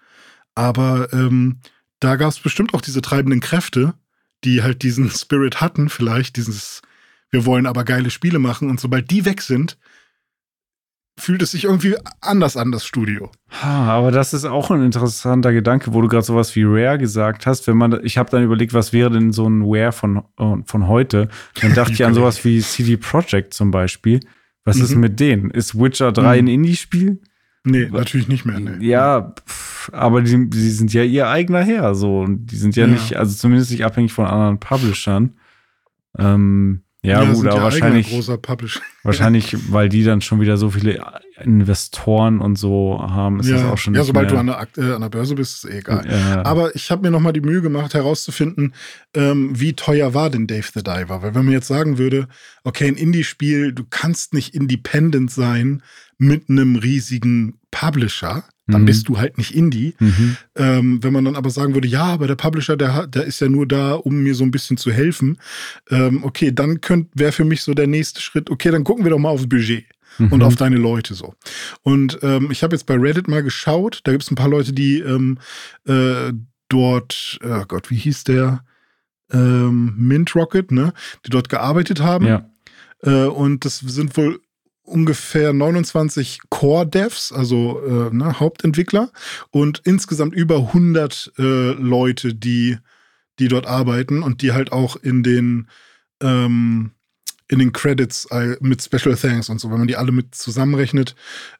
aber 0.55 1.11
ähm, 1.13 1.57
da 1.99 2.15
gab 2.15 2.29
es 2.29 2.39
bestimmt 2.39 2.73
auch 2.73 2.81
diese 2.81 3.01
treibenden 3.01 3.39
Kräfte, 3.41 3.93
die 4.43 4.63
halt 4.63 4.83
diesen 4.83 5.09
Spirit 5.11 5.61
hatten, 5.61 5.89
vielleicht 5.89 6.37
dieses, 6.37 6.81
wir 7.29 7.45
wollen 7.45 7.65
aber 7.65 7.83
geile 7.83 8.09
Spiele 8.09 8.39
machen 8.39 8.69
und 8.69 8.79
sobald 8.79 9.09
die 9.11 9.25
weg 9.25 9.41
sind, 9.41 9.77
fühlt 11.19 11.41
es 11.41 11.51
sich 11.51 11.63
irgendwie 11.63 11.95
anders 12.21 12.57
an, 12.57 12.71
das 12.71 12.85
Studio. 12.85 13.31
Ha, 13.49 13.85
aber 13.91 14.11
das 14.11 14.35
ist 14.35 14.45
auch 14.45 14.69
ein 14.69 14.83
interessanter 14.85 15.51
Gedanke, 15.51 15.91
wo 15.93 16.01
du 16.01 16.07
gerade 16.07 16.23
sowas 16.25 16.55
wie 16.55 16.61
Rare 16.63 16.99
gesagt 16.99 17.47
hast. 17.47 17.65
Wenn 17.65 17.75
man, 17.75 17.99
ich 18.05 18.19
habe 18.19 18.29
dann 18.29 18.43
überlegt, 18.43 18.73
was 18.75 18.93
wäre 18.93 19.09
denn 19.09 19.31
so 19.33 19.49
ein 19.49 19.63
Rare 19.65 19.91
von, 19.91 20.17
äh, 20.37 20.57
von 20.65 20.87
heute? 20.87 21.29
Dann 21.59 21.73
dachte 21.73 21.93
ich 21.93 22.05
an 22.05 22.13
sowas 22.13 22.45
wie 22.45 22.61
CD 22.61 22.97
Projekt 22.97 23.55
zum 23.55 23.71
Beispiel. 23.71 24.19
Was 24.63 24.77
ist 24.77 24.93
Mhm. 24.93 25.01
mit 25.01 25.19
denen? 25.19 25.49
Ist 25.49 25.73
Witcher 25.79 26.11
3 26.11 26.37
ein 26.37 26.45
Mhm. 26.45 26.51
Indie-Spiel? 26.51 27.19
Nee, 27.69 27.89
natürlich 27.91 28.27
nicht 28.27 28.45
mehr. 28.45 28.59
Nee. 28.59 28.85
Ja, 28.85 29.33
pff, 29.47 29.89
aber 29.93 30.21
die, 30.21 30.49
die 30.49 30.69
sind 30.69 30.93
ja 30.93 31.03
ihr 31.03 31.27
eigener 31.27 31.63
Herr, 31.63 31.95
so. 31.95 32.21
Und 32.21 32.47
die 32.47 32.55
sind 32.57 32.75
ja, 32.75 32.85
Ja. 32.85 32.91
nicht, 32.93 33.15
also 33.15 33.35
zumindest 33.35 33.71
nicht 33.71 33.85
abhängig 33.85 34.13
von 34.13 34.25
anderen 34.25 34.59
Publishern. 34.59 35.33
Ähm, 36.17 36.81
ja, 37.03 37.23
gut, 37.23 37.37
sind 37.37 37.47
aber 37.47 37.57
ja 37.57 37.63
wahrscheinlich, 37.63 38.11
wahrscheinlich, 39.03 39.71
weil 39.71 39.87
die 39.87 40.03
dann 40.03 40.19
schon 40.19 40.41
wieder 40.41 40.57
so 40.57 40.71
viele 40.71 41.01
Investoren 41.41 42.41
und 42.41 42.57
so 42.57 42.99
haben, 42.99 43.39
ist 43.39 43.49
das 43.49 43.61
ja, 43.61 43.71
auch 43.71 43.77
schon 43.77 43.93
ja 43.93 44.03
sobald 44.03 44.31
du 44.31 44.37
an 44.37 44.47
der, 44.47 44.67
äh, 44.77 44.93
an 44.93 45.01
der 45.01 45.09
Börse 45.09 45.35
bist, 45.35 45.63
ist 45.63 45.71
eh 45.71 45.77
egal. 45.77 46.05
Ja. 46.09 46.43
Aber 46.43 46.75
ich 46.75 46.89
habe 46.91 47.03
mir 47.03 47.11
nochmal 47.11 47.33
die 47.33 47.41
Mühe 47.41 47.61
gemacht, 47.61 47.93
herauszufinden, 47.93 48.73
ähm, 49.13 49.51
wie 49.53 49.73
teuer 49.73 50.13
war 50.13 50.29
denn 50.29 50.47
Dave 50.47 50.67
the 50.73 50.83
Diver? 50.83 51.21
Weil 51.21 51.35
wenn 51.35 51.45
man 51.45 51.53
jetzt 51.53 51.67
sagen 51.67 51.97
würde, 51.97 52.27
okay, 52.63 52.87
ein 52.87 52.95
Indie-Spiel, 52.95 53.73
du 53.73 53.85
kannst 53.89 54.33
nicht 54.33 54.53
independent 54.55 55.31
sein 55.31 55.83
mit 56.17 56.49
einem 56.49 56.75
riesigen 56.75 57.55
Publisher, 57.71 58.43
dann 58.65 58.81
Mhm. 58.81 58.85
bist 58.85 59.07
du 59.07 59.17
halt 59.17 59.37
nicht 59.37 59.53
Indie. 59.55 59.93
Mhm. 59.99 60.37
Ähm, 60.55 61.03
wenn 61.03 61.13
man 61.13 61.23
dann 61.25 61.35
aber 61.35 61.49
sagen 61.51 61.73
würde, 61.73 61.87
ja, 61.87 62.03
aber 62.05 62.27
der 62.27 62.35
Publisher, 62.35 62.75
der, 62.75 63.07
der 63.07 63.23
ist 63.25 63.39
ja 63.39 63.47
nur 63.49 63.67
da, 63.67 63.93
um 63.93 64.23
mir 64.23 64.33
so 64.35 64.43
ein 64.43 64.51
bisschen 64.51 64.77
zu 64.77 64.91
helfen, 64.91 65.37
ähm, 65.89 66.23
okay, 66.23 66.51
dann 66.53 66.79
wäre 67.13 67.31
für 67.31 67.45
mich 67.45 67.61
so 67.61 67.73
der 67.73 67.87
nächste 67.87 68.19
Schritt, 68.21 68.49
okay, 68.49 68.71
dann 68.71 68.83
gucken 68.83 69.05
wir 69.05 69.11
doch 69.11 69.19
mal 69.19 69.29
aufs 69.29 69.47
Budget 69.47 69.85
und 70.19 70.33
Mhm. 70.37 70.41
auf 70.41 70.55
deine 70.55 70.77
Leute 70.77 71.13
so. 71.13 71.35
Und 71.83 72.17
ähm, 72.23 72.49
ich 72.51 72.63
habe 72.63 72.75
jetzt 72.75 72.87
bei 72.87 72.95
Reddit 72.95 73.27
mal 73.27 73.43
geschaut, 73.43 73.99
da 74.03 74.11
gibt 74.11 74.23
es 74.23 74.31
ein 74.31 74.35
paar 74.35 74.49
Leute, 74.49 74.73
die 74.73 74.99
ähm, 74.99 75.37
äh, 75.85 76.33
dort, 76.69 77.39
oh 77.45 77.63
Gott, 77.67 77.89
wie 77.91 77.95
hieß 77.97 78.23
der? 78.23 78.63
Ähm, 79.31 79.93
Mint 79.97 80.35
Rocket, 80.35 80.71
ne? 80.71 80.93
Die 81.25 81.29
dort 81.29 81.49
gearbeitet 81.49 82.01
haben. 82.01 82.25
Ja. 82.25 82.49
Äh, 83.03 83.25
und 83.25 83.65
das 83.65 83.79
sind 83.79 84.15
wohl 84.17 84.39
ungefähr 84.87 85.53
29 85.53 86.39
Core-Devs, 86.49 87.31
also 87.31 87.81
äh, 87.85 88.15
ne, 88.15 88.39
Hauptentwickler 88.39 89.11
und 89.51 89.81
insgesamt 89.83 90.33
über 90.33 90.57
100 90.57 91.33
äh, 91.37 91.41
Leute, 91.73 92.33
die, 92.33 92.77
die 93.39 93.49
dort 93.49 93.67
arbeiten 93.67 94.23
und 94.23 94.41
die 94.41 94.53
halt 94.53 94.71
auch 94.71 94.95
in 94.95 95.23
den 95.23 95.67
ähm, 96.21 96.91
in 97.49 97.59
den 97.59 97.71
Credits 97.71 98.25
äh, 98.31 98.57
mit 98.59 98.81
Special 98.83 99.15
Thanks 99.15 99.47
und 99.49 99.59
so, 99.59 99.71
wenn 99.71 99.77
man 99.79 99.87
die 99.87 99.95
alle 99.95 100.11
mit 100.11 100.35
zusammenrechnet, 100.35 101.15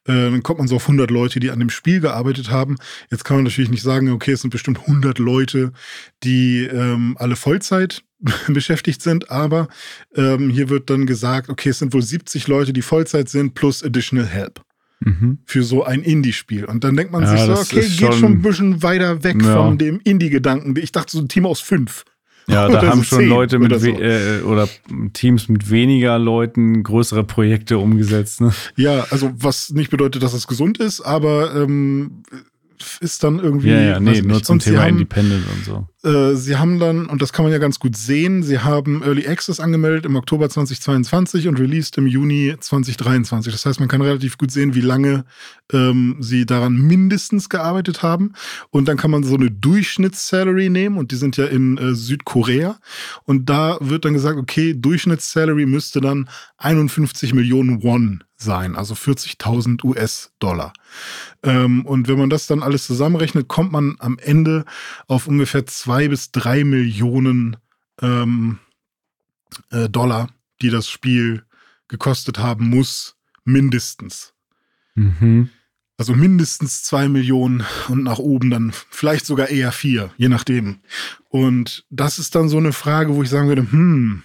äh, 0.06 0.14
dann 0.32 0.44
kommt 0.44 0.60
man 0.60 0.68
so 0.68 0.76
auf 0.78 0.84
100 0.84 1.10
Leute, 1.12 1.40
die 1.40 1.50
an 1.50 1.60
dem 1.60 1.70
Spiel 1.70 2.02
gearbeitet 2.02 2.50
haben. 2.52 2.76
Jetzt 3.10 3.24
kann 3.24 3.38
man 3.38 3.44
natürlich 3.46 3.70
nicht 3.70 3.84
sagen, 3.84 4.10
okay, 4.12 4.32
es 4.34 4.42
sind 4.42 4.50
bestimmt 4.52 4.80
100 4.82 5.18
Leute, 5.20 5.72
die 6.24 6.64
ähm, 6.66 7.16
alle 7.20 7.36
Vollzeit 7.38 8.04
beschäftigt 8.48 9.02
sind, 9.02 9.30
aber 9.32 9.68
ähm, 10.16 10.50
hier 10.50 10.70
wird 10.70 10.90
dann 10.90 11.06
gesagt, 11.06 11.50
okay, 11.50 11.70
es 11.70 11.80
sind 11.80 11.94
wohl 11.94 12.02
70 12.02 12.48
Leute, 12.48 12.74
die 12.74 12.82
Vollzeit 12.82 13.30
sind, 13.30 13.54
plus 13.54 13.84
Additional 13.84 14.26
Help 14.28 14.62
Mhm. 15.00 15.38
für 15.46 15.62
so 15.62 15.84
ein 15.84 16.02
Indie-Spiel. 16.02 16.66
Und 16.66 16.84
dann 16.84 16.96
denkt 16.98 17.12
man 17.14 17.22
Ja, 17.22 17.30
sich 17.30 17.42
so, 17.42 17.54
okay, 17.54 17.82
geht 17.88 17.92
schon- 18.00 18.14
schon 18.14 18.32
ein 18.32 18.42
bisschen 18.42 18.82
weiter 18.82 19.24
weg 19.24 19.38
Ja. 19.44 19.54
von 19.54 19.78
dem 19.78 20.00
Indie-Gedanken. 20.04 20.76
Ich 20.76 20.92
dachte, 20.92 21.12
so 21.12 21.20
ein 21.20 21.28
Team 21.28 21.46
aus 21.46 21.60
fünf. 21.62 22.04
Ja, 22.50 22.68
da 22.70 22.88
haben 22.88 23.04
schon 23.04 23.26
Leute 23.28 23.60
mit 23.60 23.72
oder 23.72 23.80
so. 23.80 23.88
we- 23.88 24.40
äh, 24.40 24.42
oder 24.44 24.70
Teams 25.14 25.50
mit 25.50 25.70
weniger 25.70 26.18
Leuten 26.18 26.82
größere 26.84 27.24
Projekte 27.24 27.78
umgesetzt. 27.78 28.40
Ne? 28.42 28.54
Ja, 28.78 29.06
also 29.10 29.32
was 29.36 29.70
nicht 29.72 29.90
bedeutet, 29.90 30.24
dass 30.24 30.34
es 30.34 30.48
gesund 30.48 30.78
ist, 30.78 31.02
aber 31.02 31.54
ähm, 31.56 32.24
ist 33.02 33.24
dann 33.24 33.40
irgendwie. 33.40 33.70
Ja, 33.70 33.82
ja, 33.82 34.00
nee, 34.00 34.22
nur 34.22 34.42
zum 34.44 34.60
Thema 34.60 34.88
Independent 34.88 35.44
und 35.56 35.66
so. 35.66 35.88
Äh, 36.08 36.36
sie 36.36 36.56
haben 36.56 36.80
dann, 36.80 37.08
und 37.08 37.22
das 37.22 37.34
kann 37.34 37.44
man 37.44 37.52
ja 37.52 37.58
ganz 37.58 37.80
gut 37.80 37.98
sehen, 37.98 38.42
sie 38.42 38.60
haben 38.60 39.04
Early 39.04 39.28
Access 39.28 39.60
angemeldet 39.60 40.06
im 40.06 40.16
Oktober 40.16 40.50
2022 40.50 41.50
und 41.50 41.60
released 41.60 41.98
im 41.98 42.08
Juni 42.08 42.56
2023. 42.58 43.52
Das 43.52 43.66
heißt, 43.66 43.80
man 43.82 43.90
kann 43.90 44.02
relativ 44.02 44.38
gut 44.38 44.50
sehen, 44.50 44.74
wie 44.74 44.82
lange 44.82 45.26
ähm, 45.74 46.16
sie 46.20 46.46
daran 46.46 46.74
mindestens 46.76 47.50
gearbeitet 47.50 48.04
haben. 48.04 48.32
Und 48.70 48.88
dann 48.88 48.96
kann 48.96 49.12
man 49.12 49.24
so 49.24 49.36
eine 49.36 49.52
Durchschnittssalary 49.52 50.70
nehmen 50.70 50.98
und 50.98 51.12
die 51.12 51.18
sind 51.18 51.36
ja 51.36 51.46
in 51.46 51.78
äh, 51.78 51.94
Südkorea. 51.94 52.80
Und 53.26 53.50
da 53.50 53.78
wird 53.82 54.06
dann 54.06 54.14
gesagt, 54.14 54.38
okay, 54.38 54.74
Durchschnittssalary 54.78 55.66
müsste 55.66 56.00
dann 56.00 56.30
51 56.58 57.34
Millionen 57.34 57.84
Won 57.84 58.24
sein, 58.38 58.76
also 58.76 58.94
40.000 58.94 59.84
US-Dollar. 59.84 60.74
Ähm, 61.44 61.86
und 61.86 62.08
wenn 62.08 62.20
man 62.20 62.30
das 62.30 62.48
dann 62.48 62.62
alles 62.62 62.86
zusammenrechnet, 62.86 63.48
kommt 63.48 63.72
man 63.72 63.96
am 64.00 64.20
Ende 64.20 64.66
auf 65.08 65.28
ungefähr 65.28 65.66
zwei 65.66 65.97
bis 66.06 66.32
drei 66.32 66.64
Millionen 66.64 67.58
ähm, 68.02 68.60
äh, 69.72 69.90
Dollar, 69.90 70.30
die 70.62 70.70
das 70.70 70.90
Spiel 70.90 71.44
gekostet 71.88 72.38
haben 72.38 72.70
muss, 72.70 73.16
mindestens. 73.44 74.34
Mhm. 74.96 75.50
Also 75.98 76.14
mindestens 76.14 76.84
zwei 76.84 77.10
Millionen 77.10 77.66
und 77.88 78.04
nach 78.04 78.20
oben 78.20 78.52
dann 78.52 78.72
vielleicht 78.92 79.26
sogar 79.26 79.50
eher 79.50 79.72
vier, 79.72 80.12
je 80.18 80.30
nachdem. 80.30 80.78
Und 81.30 81.86
das 81.90 82.20
ist 82.20 82.36
dann 82.36 82.50
so 82.50 82.58
eine 82.58 82.74
Frage, 82.74 83.16
wo 83.16 83.24
ich 83.24 83.30
sagen 83.30 83.48
würde, 83.48 83.72
hm, 83.72 84.22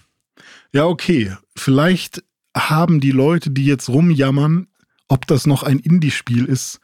ja, 0.72 0.84
okay, 0.84 1.34
vielleicht 1.56 2.22
haben 2.54 3.00
die 3.00 3.10
Leute, 3.10 3.50
die 3.50 3.64
jetzt 3.64 3.88
rumjammern, 3.88 4.66
ob 5.08 5.26
das 5.26 5.46
noch 5.46 5.62
ein 5.62 5.78
Indie-Spiel 5.78 6.44
ist, 6.44 6.80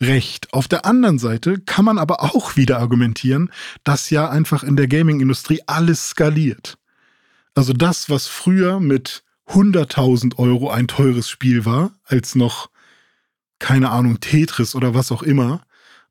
recht. 0.00 0.52
Auf 0.52 0.68
der 0.68 0.84
anderen 0.84 1.18
Seite 1.18 1.58
kann 1.60 1.84
man 1.84 1.98
aber 1.98 2.22
auch 2.22 2.56
wieder 2.56 2.78
argumentieren, 2.78 3.50
dass 3.84 4.10
ja 4.10 4.28
einfach 4.28 4.62
in 4.62 4.76
der 4.76 4.88
Gaming-Industrie 4.88 5.60
alles 5.66 6.10
skaliert. 6.10 6.78
Also 7.54 7.72
das, 7.72 8.10
was 8.10 8.26
früher 8.26 8.80
mit 8.80 9.24
100.000 9.48 10.38
Euro 10.38 10.70
ein 10.70 10.88
teures 10.88 11.30
Spiel 11.30 11.64
war, 11.64 11.92
als 12.04 12.34
noch, 12.34 12.70
keine 13.58 13.90
Ahnung, 13.90 14.20
Tetris 14.20 14.74
oder 14.74 14.94
was 14.94 15.12
auch 15.12 15.22
immer, 15.22 15.62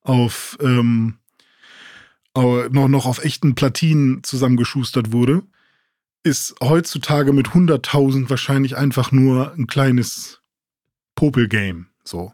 auf, 0.01 0.57
ähm, 0.61 1.17
noch, 2.33 2.87
noch 2.87 3.05
auf 3.05 3.23
echten 3.23 3.55
Platinen 3.55 4.23
zusammengeschustert 4.23 5.11
wurde, 5.11 5.43
ist 6.23 6.55
heutzutage 6.61 7.33
mit 7.33 7.49
100.000 7.49 8.29
wahrscheinlich 8.29 8.75
einfach 8.77 9.11
nur 9.11 9.53
ein 9.53 9.67
kleines 9.67 10.41
Popel-Game. 11.13 11.87
So. 12.03 12.33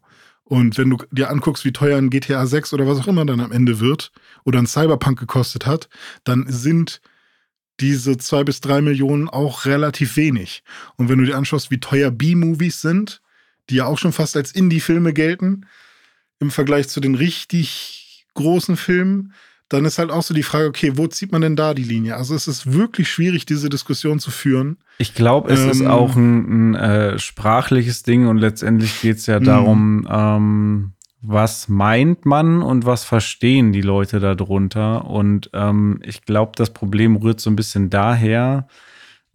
Und 0.51 0.77
wenn 0.77 0.89
du 0.89 0.97
dir 1.11 1.29
anguckst, 1.29 1.63
wie 1.63 1.71
teuer 1.71 1.97
ein 1.97 2.09
GTA 2.09 2.45
6 2.45 2.73
oder 2.73 2.85
was 2.85 2.99
auch 2.99 3.07
immer 3.07 3.23
dann 3.23 3.39
am 3.39 3.53
Ende 3.53 3.79
wird 3.79 4.11
oder 4.43 4.59
ein 4.59 4.67
Cyberpunk 4.67 5.17
gekostet 5.17 5.65
hat, 5.65 5.87
dann 6.25 6.45
sind 6.49 6.99
diese 7.79 8.17
zwei 8.17 8.43
bis 8.43 8.59
drei 8.59 8.81
Millionen 8.81 9.29
auch 9.29 9.63
relativ 9.63 10.17
wenig. 10.17 10.63
Und 10.97 11.07
wenn 11.07 11.19
du 11.19 11.25
dir 11.25 11.37
anschaust, 11.37 11.71
wie 11.71 11.79
teuer 11.79 12.11
B-Movies 12.11 12.81
sind, 12.81 13.21
die 13.69 13.75
ja 13.75 13.85
auch 13.85 13.97
schon 13.97 14.11
fast 14.11 14.35
als 14.35 14.51
Indie-Filme 14.51 15.13
gelten, 15.13 15.67
im 16.41 16.51
Vergleich 16.51 16.89
zu 16.89 16.99
den 16.99 17.15
richtig 17.15 18.25
großen 18.33 18.75
Filmen, 18.75 19.31
dann 19.71 19.85
ist 19.85 19.99
halt 19.99 20.11
auch 20.11 20.21
so 20.21 20.33
die 20.33 20.43
Frage, 20.43 20.67
okay, 20.67 20.91
wo 20.95 21.07
zieht 21.07 21.31
man 21.31 21.41
denn 21.41 21.55
da 21.55 21.73
die 21.73 21.83
Linie? 21.83 22.17
Also 22.17 22.35
es 22.35 22.47
ist 22.47 22.73
wirklich 22.73 23.09
schwierig, 23.09 23.45
diese 23.45 23.69
Diskussion 23.69 24.19
zu 24.19 24.29
führen. 24.29 24.77
Ich 24.97 25.13
glaube, 25.13 25.51
es 25.51 25.61
ähm, 25.61 25.69
ist 25.69 25.85
auch 25.85 26.15
ein, 26.15 26.71
ein 26.71 26.75
äh, 26.75 27.19
sprachliches 27.19 28.03
Ding 28.03 28.27
und 28.27 28.37
letztendlich 28.37 28.99
geht 29.01 29.17
es 29.17 29.27
ja 29.27 29.39
darum, 29.39 30.05
ähm, 30.11 30.91
was 31.21 31.69
meint 31.69 32.25
man 32.25 32.61
und 32.61 32.85
was 32.85 33.05
verstehen 33.05 33.71
die 33.71 33.81
Leute 33.81 34.19
darunter. 34.19 35.05
Und 35.05 35.49
ähm, 35.53 36.01
ich 36.03 36.25
glaube, 36.25 36.51
das 36.55 36.71
Problem 36.71 37.15
rührt 37.15 37.39
so 37.39 37.49
ein 37.49 37.55
bisschen 37.55 37.89
daher, 37.89 38.67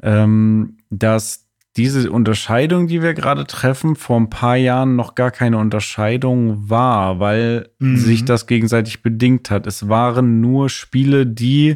ähm, 0.03 0.77
dass 0.91 1.46
diese 1.77 2.11
Unterscheidung, 2.11 2.87
die 2.87 3.03
wir 3.03 3.13
gerade 3.13 3.47
treffen, 3.47 3.97
vor 3.97 4.19
ein 4.19 4.31
paar 4.31 4.57
Jahren 4.57 4.97
noch 4.97 5.15
gar 5.15 5.31
keine 5.31 5.59
Unterscheidung 5.59 6.71
war, 6.71 7.21
weil 7.21 7.69
mhm. 7.79 7.97
sich 7.99 8.25
das 8.25 8.47
gegenseitig 8.47 9.03
bedingt 9.03 9.51
hat. 9.51 9.67
Es 9.67 9.89
waren 9.89 10.41
nur 10.41 10.71
Spiele, 10.71 11.27
die 11.27 11.75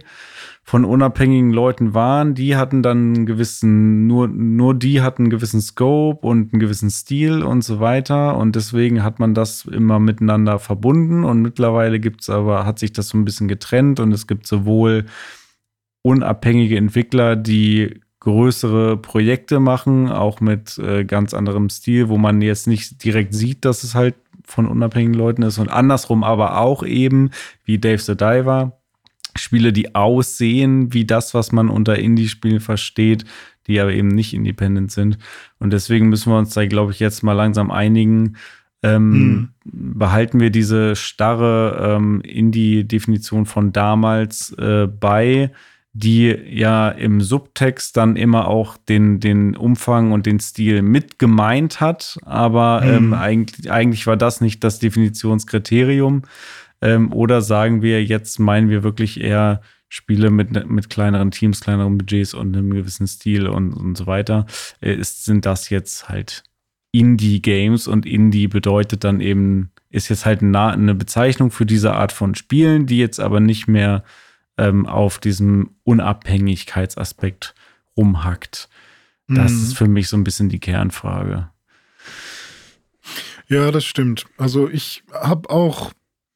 von 0.62 0.84
unabhängigen 0.84 1.50
Leuten 1.50 1.94
waren, 1.94 2.34
die 2.34 2.56
hatten 2.56 2.82
dann 2.82 3.14
einen 3.14 3.26
gewissen, 3.26 4.06
nur, 4.06 4.28
nur 4.28 4.72
die 4.74 5.02
hatten 5.02 5.24
einen 5.24 5.30
gewissen 5.30 5.60
Scope 5.60 6.24
und 6.26 6.52
einen 6.52 6.60
gewissen 6.60 6.90
Stil 6.90 7.42
und 7.42 7.64
so 7.64 7.80
weiter. 7.80 8.36
Und 8.36 8.54
deswegen 8.54 9.02
hat 9.02 9.18
man 9.18 9.34
das 9.34 9.64
immer 9.64 9.98
miteinander 9.98 10.60
verbunden. 10.60 11.24
Und 11.24 11.42
mittlerweile 11.42 11.98
gibt 11.98 12.22
es 12.22 12.30
aber, 12.30 12.64
hat 12.66 12.78
sich 12.78 12.92
das 12.92 13.08
so 13.08 13.18
ein 13.18 13.24
bisschen 13.24 13.48
getrennt 13.48 13.98
und 13.98 14.12
es 14.12 14.28
gibt 14.28 14.46
sowohl 14.46 15.06
unabhängige 16.02 16.76
Entwickler, 16.76 17.34
die 17.34 18.00
größere 18.20 18.96
Projekte 18.96 19.60
machen, 19.60 20.10
auch 20.10 20.40
mit 20.40 20.78
äh, 20.78 21.04
ganz 21.04 21.34
anderem 21.34 21.70
Stil, 21.70 22.08
wo 22.08 22.18
man 22.18 22.42
jetzt 22.42 22.66
nicht 22.66 23.02
direkt 23.02 23.34
sieht, 23.34 23.64
dass 23.64 23.82
es 23.82 23.94
halt 23.94 24.14
von 24.44 24.66
unabhängigen 24.66 25.14
Leuten 25.14 25.42
ist 25.42 25.58
und 25.58 25.68
andersrum 25.68 26.22
aber 26.22 26.58
auch 26.58 26.82
eben 26.82 27.30
wie 27.64 27.78
Dave 27.78 27.98
the 27.98 28.16
Diver 28.16 28.76
Spiele, 29.36 29.72
die 29.72 29.94
aussehen 29.94 30.92
wie 30.92 31.04
das, 31.04 31.34
was 31.34 31.52
man 31.52 31.68
unter 31.68 31.98
Indie-Spielen 31.98 32.60
versteht, 32.60 33.24
die 33.66 33.80
aber 33.80 33.92
eben 33.92 34.08
nicht 34.08 34.34
independent 34.34 34.90
sind. 34.90 35.18
Und 35.58 35.72
deswegen 35.72 36.08
müssen 36.08 36.32
wir 36.32 36.38
uns 36.38 36.54
da, 36.54 36.66
glaube 36.66 36.92
ich, 36.92 37.00
jetzt 37.00 37.22
mal 37.22 37.34
langsam 37.34 37.70
einigen. 37.70 38.36
Ähm, 38.82 39.12
hm. 39.12 39.98
Behalten 39.98 40.40
wir 40.40 40.50
diese 40.50 40.96
starre 40.96 41.96
ähm, 41.96 42.20
Indie-Definition 42.22 43.46
von 43.46 43.72
damals 43.72 44.52
äh, 44.54 44.86
bei, 44.88 45.52
die 45.92 46.28
ja 46.28 46.88
im 46.88 47.20
Subtext 47.20 47.96
dann 47.96 48.16
immer 48.16 48.46
auch 48.46 48.76
den, 48.76 49.18
den 49.18 49.56
Umfang 49.56 50.12
und 50.12 50.26
den 50.26 50.38
Stil 50.38 50.82
mit 50.82 51.18
gemeint 51.18 51.80
hat, 51.80 52.18
aber 52.24 52.82
mhm. 52.82 52.88
ähm, 52.88 53.14
eigentlich, 53.14 53.70
eigentlich 53.70 54.06
war 54.06 54.16
das 54.16 54.40
nicht 54.40 54.62
das 54.62 54.78
Definitionskriterium. 54.78 56.22
Ähm, 56.82 57.12
oder 57.12 57.42
sagen 57.42 57.82
wir, 57.82 58.04
jetzt 58.04 58.38
meinen 58.38 58.70
wir 58.70 58.82
wirklich 58.82 59.20
eher 59.20 59.60
Spiele 59.88 60.30
mit, 60.30 60.70
mit 60.70 60.88
kleineren 60.88 61.32
Teams, 61.32 61.60
kleineren 61.60 61.98
Budgets 61.98 62.32
und 62.32 62.56
einem 62.56 62.70
gewissen 62.70 63.08
Stil 63.08 63.48
und, 63.48 63.72
und 63.74 63.96
so 63.96 64.06
weiter. 64.06 64.46
Äh, 64.80 64.94
ist, 64.94 65.24
sind 65.24 65.44
das 65.44 65.68
jetzt 65.68 66.08
halt 66.08 66.44
Indie-Games 66.92 67.88
und 67.88 68.06
Indie 68.06 68.46
bedeutet 68.46 69.02
dann 69.02 69.20
eben, 69.20 69.72
ist 69.90 70.08
jetzt 70.08 70.24
halt 70.24 70.42
eine, 70.42 70.68
eine 70.68 70.94
Bezeichnung 70.94 71.50
für 71.50 71.66
diese 71.66 71.94
Art 71.94 72.12
von 72.12 72.36
Spielen, 72.36 72.86
die 72.86 72.98
jetzt 72.98 73.18
aber 73.18 73.40
nicht 73.40 73.66
mehr 73.66 74.04
ähm, 74.60 74.84
auf 74.84 75.18
diesem 75.18 75.70
Unabhängigkeitsaspekt 75.84 77.54
rumhackt. 77.96 78.68
Das 79.26 79.52
mhm. 79.52 79.62
ist 79.62 79.78
für 79.78 79.88
mich 79.88 80.08
so 80.08 80.16
ein 80.18 80.24
bisschen 80.24 80.50
die 80.50 80.60
Kernfrage. 80.60 81.48
Ja, 83.48 83.70
das 83.70 83.84
stimmt. 83.84 84.26
Also 84.36 84.68
ich 84.68 85.02
habe 85.12 85.48
auch, 85.48 85.92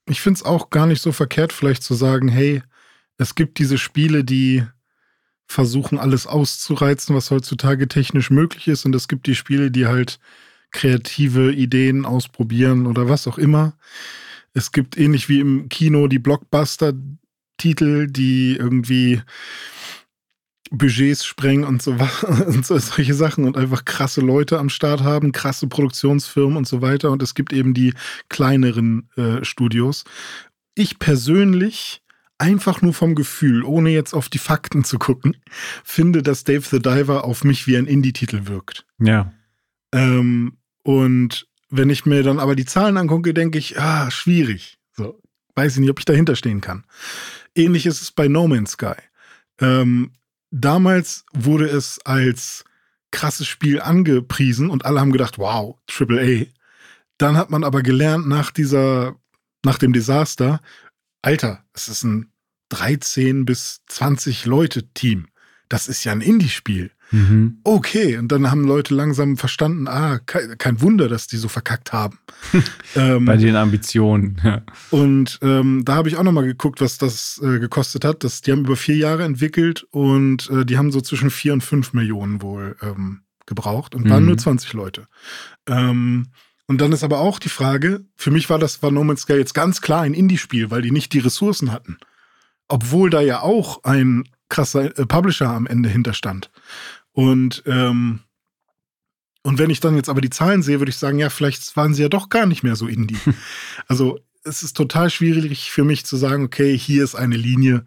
ich 0.08 0.22
finde 0.22 0.38
es 0.38 0.42
auch 0.44 0.70
gar 0.70 0.86
nicht 0.86 1.02
so 1.02 1.12
verkehrt, 1.12 1.52
vielleicht 1.52 1.82
zu 1.82 1.94
sagen, 1.94 2.28
hey, 2.28 2.62
es 3.18 3.34
gibt 3.34 3.58
diese 3.58 3.78
Spiele, 3.78 4.24
die 4.24 4.64
versuchen, 5.46 5.98
alles 5.98 6.26
auszureizen, 6.26 7.14
was 7.14 7.30
heutzutage 7.30 7.88
technisch 7.88 8.30
möglich 8.30 8.68
ist. 8.68 8.86
Und 8.86 8.94
es 8.94 9.06
gibt 9.06 9.26
die 9.26 9.34
Spiele, 9.34 9.70
die 9.70 9.86
halt 9.86 10.18
kreative 10.70 11.52
Ideen 11.52 12.06
ausprobieren 12.06 12.86
oder 12.86 13.08
was 13.08 13.28
auch 13.28 13.38
immer. 13.38 13.76
Es 14.54 14.72
gibt 14.72 14.96
ähnlich 14.96 15.28
wie 15.28 15.40
im 15.40 15.68
Kino 15.68 16.08
die 16.08 16.18
Blockbuster, 16.18 16.94
Titel, 17.56 18.06
die 18.06 18.56
irgendwie 18.56 19.22
Budgets 20.70 21.24
sprengen 21.24 21.64
und 21.64 21.82
so, 21.82 21.92
und 22.46 22.66
so 22.66 22.78
solche 22.78 23.14
Sachen 23.14 23.44
und 23.44 23.56
einfach 23.56 23.84
krasse 23.84 24.20
Leute 24.20 24.58
am 24.58 24.68
Start 24.68 25.02
haben, 25.02 25.32
krasse 25.32 25.66
Produktionsfirmen 25.66 26.56
und 26.56 26.66
so 26.66 26.82
weiter. 26.82 27.10
Und 27.10 27.22
es 27.22 27.34
gibt 27.34 27.52
eben 27.52 27.74
die 27.74 27.94
kleineren 28.28 29.08
äh, 29.16 29.44
Studios. 29.44 30.04
Ich 30.74 30.98
persönlich 30.98 32.02
einfach 32.38 32.82
nur 32.82 32.92
vom 32.92 33.14
Gefühl, 33.14 33.62
ohne 33.62 33.90
jetzt 33.90 34.12
auf 34.12 34.28
die 34.28 34.38
Fakten 34.38 34.84
zu 34.84 34.98
gucken, 34.98 35.36
finde, 35.84 36.22
dass 36.22 36.44
Dave 36.44 36.64
the 36.68 36.80
Diver 36.80 37.24
auf 37.24 37.44
mich 37.44 37.66
wie 37.66 37.76
ein 37.76 37.86
Indie-Titel 37.86 38.46
wirkt. 38.46 38.84
Ja. 38.98 39.32
Ähm, 39.92 40.58
und 40.82 41.46
wenn 41.70 41.90
ich 41.90 42.06
mir 42.06 42.22
dann 42.22 42.40
aber 42.40 42.56
die 42.56 42.66
Zahlen 42.66 42.96
angucke, 42.96 43.34
denke 43.34 43.58
ich, 43.58 43.78
ah, 43.78 44.10
schwierig. 44.10 44.78
So, 44.92 45.20
weiß 45.54 45.74
ich 45.74 45.80
nicht, 45.80 45.90
ob 45.90 45.98
ich 45.98 46.04
dahinter 46.04 46.36
stehen 46.36 46.60
kann. 46.60 46.84
Ähnlich 47.54 47.86
ist 47.86 48.02
es 48.02 48.10
bei 48.10 48.28
No 48.28 48.48
Man's 48.48 48.72
Sky. 48.72 48.94
Ähm, 49.60 50.12
damals 50.50 51.24
wurde 51.32 51.66
es 51.66 52.00
als 52.04 52.64
krasses 53.10 53.46
Spiel 53.46 53.80
angepriesen 53.80 54.70
und 54.70 54.84
alle 54.84 55.00
haben 55.00 55.12
gedacht, 55.12 55.38
wow, 55.38 55.78
Triple 55.86 56.20
A. 56.20 56.46
Dann 57.18 57.36
hat 57.36 57.50
man 57.50 57.62
aber 57.62 57.82
gelernt 57.82 58.26
nach 58.26 58.50
dieser, 58.50 59.14
nach 59.64 59.78
dem 59.78 59.92
Desaster, 59.92 60.60
Alter, 61.22 61.64
es 61.72 61.88
ist 61.88 62.02
ein 62.02 62.32
13 62.70 63.44
bis 63.44 63.82
20 63.86 64.46
Leute 64.46 64.88
Team. 64.94 65.28
Das 65.68 65.88
ist 65.88 66.04
ja 66.04 66.12
ein 66.12 66.20
Indie-Spiel. 66.20 66.90
Mhm. 67.14 67.58
Okay, 67.62 68.16
und 68.18 68.32
dann 68.32 68.50
haben 68.50 68.64
Leute 68.64 68.92
langsam 68.92 69.36
verstanden, 69.36 69.86
ah, 69.86 70.18
kein, 70.18 70.58
kein 70.58 70.80
Wunder, 70.80 71.08
dass 71.08 71.28
die 71.28 71.36
so 71.36 71.46
verkackt 71.46 71.92
haben. 71.92 72.18
ähm, 72.96 73.24
Bei 73.24 73.36
den 73.36 73.54
Ambitionen, 73.54 74.40
ja. 74.42 74.62
Und 74.90 75.38
ähm, 75.40 75.82
da 75.84 75.94
habe 75.94 76.08
ich 76.08 76.16
auch 76.16 76.24
nochmal 76.24 76.44
geguckt, 76.44 76.80
was 76.80 76.98
das 76.98 77.40
äh, 77.40 77.60
gekostet 77.60 78.04
hat. 78.04 78.24
Das, 78.24 78.40
die 78.40 78.50
haben 78.50 78.64
über 78.64 78.74
vier 78.74 78.96
Jahre 78.96 79.22
entwickelt 79.22 79.86
und 79.92 80.50
äh, 80.50 80.64
die 80.64 80.76
haben 80.76 80.90
so 80.90 81.00
zwischen 81.00 81.30
vier 81.30 81.52
und 81.52 81.62
fünf 81.62 81.92
Millionen 81.92 82.42
wohl 82.42 82.76
ähm, 82.82 83.20
gebraucht 83.46 83.94
und 83.94 84.10
waren 84.10 84.22
mhm. 84.22 84.30
nur 84.30 84.38
20 84.38 84.72
Leute. 84.72 85.06
Ähm, 85.68 86.32
und 86.66 86.80
dann 86.80 86.90
ist 86.90 87.04
aber 87.04 87.20
auch 87.20 87.38
die 87.38 87.48
Frage, 87.48 88.04
für 88.16 88.32
mich 88.32 88.50
war 88.50 88.58
das 88.58 88.82
war 88.82 88.90
No 88.90 89.04
Man's 89.04 89.22
Sky 89.22 89.34
jetzt 89.34 89.54
ganz 89.54 89.80
klar 89.80 90.02
ein 90.02 90.14
Indie-Spiel, 90.14 90.72
weil 90.72 90.82
die 90.82 90.90
nicht 90.90 91.12
die 91.12 91.20
Ressourcen 91.20 91.70
hatten. 91.70 91.98
Obwohl 92.66 93.10
da 93.10 93.20
ja 93.20 93.40
auch 93.40 93.84
ein 93.84 94.24
krasser 94.48 94.96
äh, 94.98 95.06
Publisher 95.06 95.50
am 95.50 95.66
Ende 95.66 95.88
hinterstand. 95.88 96.50
Und, 97.14 97.62
ähm, 97.64 98.20
und 99.42 99.58
wenn 99.58 99.70
ich 99.70 99.80
dann 99.80 99.96
jetzt 99.96 100.08
aber 100.08 100.20
die 100.20 100.30
Zahlen 100.30 100.62
sehe, 100.62 100.80
würde 100.80 100.90
ich 100.90 100.96
sagen, 100.96 101.18
ja, 101.18 101.30
vielleicht 101.30 101.76
waren 101.76 101.94
sie 101.94 102.02
ja 102.02 102.08
doch 102.08 102.28
gar 102.28 102.44
nicht 102.44 102.62
mehr 102.62 102.76
so 102.76 102.86
Indie. 102.86 103.18
also 103.88 104.18
es 104.42 104.62
ist 104.62 104.76
total 104.76 105.08
schwierig 105.08 105.70
für 105.70 105.84
mich 105.84 106.04
zu 106.04 106.16
sagen, 106.16 106.44
okay, 106.44 106.76
hier 106.76 107.02
ist 107.02 107.14
eine 107.14 107.36
Linie. 107.36 107.86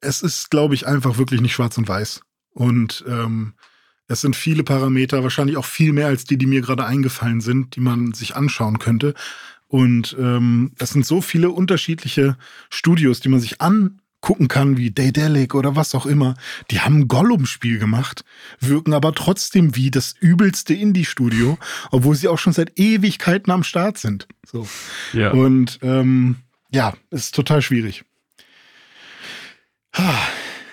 Es 0.00 0.22
ist, 0.22 0.50
glaube 0.50 0.74
ich, 0.74 0.86
einfach 0.86 1.18
wirklich 1.18 1.40
nicht 1.40 1.52
schwarz 1.52 1.76
und 1.76 1.88
weiß. 1.88 2.22
Und 2.50 3.04
ähm, 3.06 3.54
es 4.06 4.22
sind 4.22 4.36
viele 4.36 4.64
Parameter, 4.64 5.22
wahrscheinlich 5.22 5.56
auch 5.56 5.66
viel 5.66 5.92
mehr 5.92 6.06
als 6.06 6.24
die, 6.24 6.38
die 6.38 6.46
mir 6.46 6.62
gerade 6.62 6.86
eingefallen 6.86 7.40
sind, 7.40 7.76
die 7.76 7.80
man 7.80 8.14
sich 8.14 8.36
anschauen 8.36 8.78
könnte. 8.78 9.14
Und 9.66 10.16
ähm, 10.18 10.72
es 10.78 10.90
sind 10.90 11.04
so 11.04 11.20
viele 11.20 11.50
unterschiedliche 11.50 12.38
Studios, 12.70 13.20
die 13.20 13.28
man 13.28 13.40
sich 13.40 13.60
angucken 14.20 14.48
kann, 14.48 14.76
wie 14.76 14.90
Daedalic 14.90 15.54
oder 15.54 15.76
was 15.76 15.94
auch 15.94 16.06
immer. 16.06 16.34
Die 16.70 16.80
haben 16.80 17.00
ein 17.00 17.08
Gollum-Spiel 17.08 17.78
gemacht, 17.78 18.24
wirken 18.60 18.92
aber 18.92 19.14
trotzdem 19.14 19.76
wie 19.76 19.90
das 19.90 20.14
übelste 20.20 20.74
Indie-Studio, 20.74 21.58
obwohl 21.90 22.14
sie 22.14 22.28
auch 22.28 22.38
schon 22.38 22.52
seit 22.52 22.78
Ewigkeiten 22.78 23.50
am 23.50 23.62
Start 23.62 23.98
sind. 23.98 24.26
So. 24.46 24.66
Ja. 25.12 25.30
Und 25.30 25.78
ähm, 25.82 26.36
ja, 26.70 26.94
ist 27.10 27.34
total 27.34 27.62
schwierig. 27.62 28.04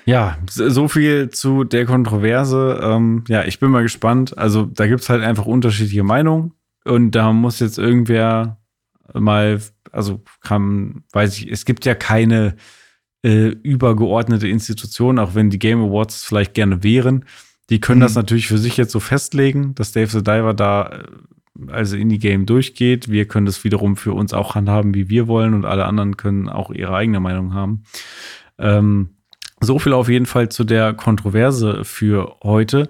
Ja, 0.06 0.38
so 0.48 0.88
viel 0.88 1.30
zu 1.30 1.64
der 1.64 1.86
Kontroverse. 1.86 2.80
Ähm, 2.82 3.24
ja, 3.28 3.44
ich 3.44 3.60
bin 3.60 3.72
mal 3.72 3.84
gespannt. 3.84 4.38
Also 4.38 4.66
da 4.66 4.88
gibt's 4.88 5.10
halt 5.10 5.24
einfach 5.24 5.46
unterschiedliche 5.46 6.04
Meinungen 6.04 6.54
und 6.84 7.12
da 7.12 7.32
muss 7.32 7.60
jetzt 7.60 7.78
irgendwer 7.78 8.58
mal, 9.14 9.62
also 9.92 10.22
kann, 10.42 11.04
weiß 11.12 11.38
ich, 11.38 11.52
es 11.52 11.66
gibt 11.66 11.86
ja 11.86 11.96
keine 11.96 12.56
äh, 13.26 13.48
übergeordnete 13.64 14.48
Institution, 14.48 15.18
auch 15.18 15.34
wenn 15.34 15.50
die 15.50 15.58
Game 15.58 15.82
Awards 15.82 16.24
vielleicht 16.24 16.54
gerne 16.54 16.84
wären. 16.84 17.26
Die 17.72 17.80
können 17.80 18.00
mhm. 18.00 18.04
das 18.04 18.14
natürlich 18.14 18.48
für 18.48 18.60
sich 18.60 18.78
jetzt 18.78 18.92
so 18.92 19.00
festlegen, 19.00 19.74
dass 19.74 19.92
Dave 19.92 20.12
the 20.12 20.24
Diver 20.24 20.54
da 20.54 20.90
äh, 20.90 21.04
also 21.72 21.98
in 21.98 22.10
die 22.10 22.20
Game 22.20 22.46
durchgeht. 22.46 23.10
Wir 23.10 23.28
können 23.28 23.48
das 23.48 23.64
wiederum 23.64 23.96
für 23.98 24.14
uns 24.14 24.34
auch 24.34 24.54
handhaben, 24.54 24.94
wie 24.94 25.10
wir 25.10 25.28
wollen 25.28 25.56
und 25.56 25.66
alle 25.66 25.86
anderen 25.86 26.18
können 26.18 26.50
auch 26.50 26.70
ihre 26.70 26.94
eigene 26.94 27.20
Meinung 27.20 27.56
haben. 27.56 27.84
Ähm, 28.60 29.16
so 29.60 29.80
viel 29.80 29.94
auf 29.94 30.08
jeden 30.08 30.28
Fall 30.28 30.50
zu 30.50 30.64
der 30.64 30.94
Kontroverse 30.94 31.84
für 31.84 32.36
heute. 32.44 32.90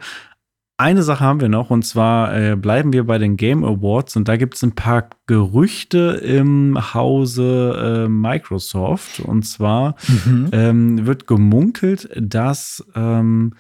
Eine 0.78 1.04
Sache 1.04 1.24
haben 1.24 1.40
wir 1.40 1.48
noch 1.48 1.70
und 1.70 1.84
zwar 1.84 2.36
äh, 2.36 2.58
bleiben 2.58 2.92
wir 2.92 3.06
bei 3.06 3.18
den 3.18 3.38
Game 3.38 3.64
Awards 3.64 4.18
und 4.18 4.28
da 4.28 4.36
gibt 4.36 4.56
es 4.56 4.64
ein 4.64 4.76
paar 4.76 5.10
Gerüchte 5.26 6.22
im 6.22 6.94
Hause 6.94 8.04
äh, 8.06 8.10
Microsoft 8.10 9.22
und 9.22 9.44
zwar 9.44 9.96
mhm. 10.26 10.50
ähm, 10.52 11.06
wird 11.06 11.28
gemunkelt, 11.28 12.10
dass 12.18 12.86
ähm, 12.94 13.54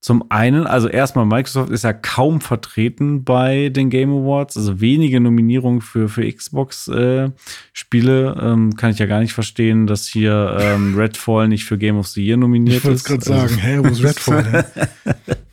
zum 0.00 0.24
einen, 0.30 0.66
also 0.66 0.88
erstmal, 0.88 1.26
Microsoft 1.26 1.70
ist 1.70 1.84
ja 1.84 1.92
kaum 1.92 2.40
vertreten 2.40 3.22
bei 3.22 3.68
den 3.68 3.88
Game 3.88 4.10
Awards, 4.10 4.56
also 4.56 4.80
wenige 4.80 5.20
Nominierungen 5.20 5.80
für, 5.80 6.08
für 6.08 6.26
Xbox-Spiele. 6.26 8.36
Äh, 8.36 8.44
ähm, 8.44 8.74
kann 8.74 8.90
ich 8.90 8.98
ja 8.98 9.06
gar 9.06 9.20
nicht 9.20 9.34
verstehen, 9.34 9.86
dass 9.86 10.08
hier 10.08 10.56
ähm, 10.58 10.96
Redfall 10.96 11.46
nicht 11.46 11.66
für 11.66 11.78
Game 11.78 11.98
of 11.98 12.08
the 12.08 12.24
Year 12.24 12.36
nominiert 12.36 12.84
ich 12.84 12.90
ist. 12.90 13.04
Ich 13.04 13.10
wollte 13.10 13.26
gerade 13.26 13.42
sagen, 13.42 13.54
also, 13.54 13.60
hä, 13.60 13.78
wo 13.78 13.86
ist 13.88 14.02
Redfall 14.02 14.64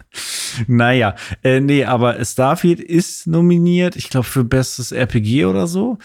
naja, 0.68 1.16
äh, 1.44 1.60
nee, 1.60 1.86
aber 1.86 2.24
Starfield 2.24 2.80
ist 2.80 3.28
nominiert, 3.28 3.96
ich 3.96 4.10
glaube, 4.10 4.26
für 4.26 4.44
bestes 4.44 4.92
RPG 4.92 5.46
oder 5.46 5.68
so. 5.68 5.98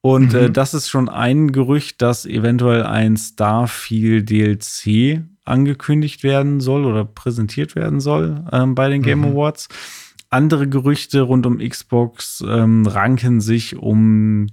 Und 0.00 0.34
äh, 0.34 0.38
mhm. 0.38 0.44
äh, 0.46 0.50
das 0.50 0.74
ist 0.74 0.88
schon 0.88 1.08
ein 1.08 1.52
Gerücht, 1.52 2.02
dass 2.02 2.26
eventuell 2.26 2.82
ein 2.82 3.16
Starfield 3.16 4.28
DLC 4.28 5.22
angekündigt 5.44 6.22
werden 6.22 6.60
soll 6.60 6.84
oder 6.84 7.04
präsentiert 7.04 7.74
werden 7.74 8.00
soll 8.00 8.44
ähm, 8.52 8.74
bei 8.74 8.88
den 8.88 9.02
Game 9.02 9.20
mhm. 9.20 9.36
Awards. 9.36 9.68
Andere 10.28 10.68
Gerüchte 10.68 11.22
rund 11.22 11.46
um 11.46 11.58
Xbox 11.58 12.42
ähm, 12.46 12.86
ranken 12.86 13.40
sich 13.40 13.76
um 13.76 14.46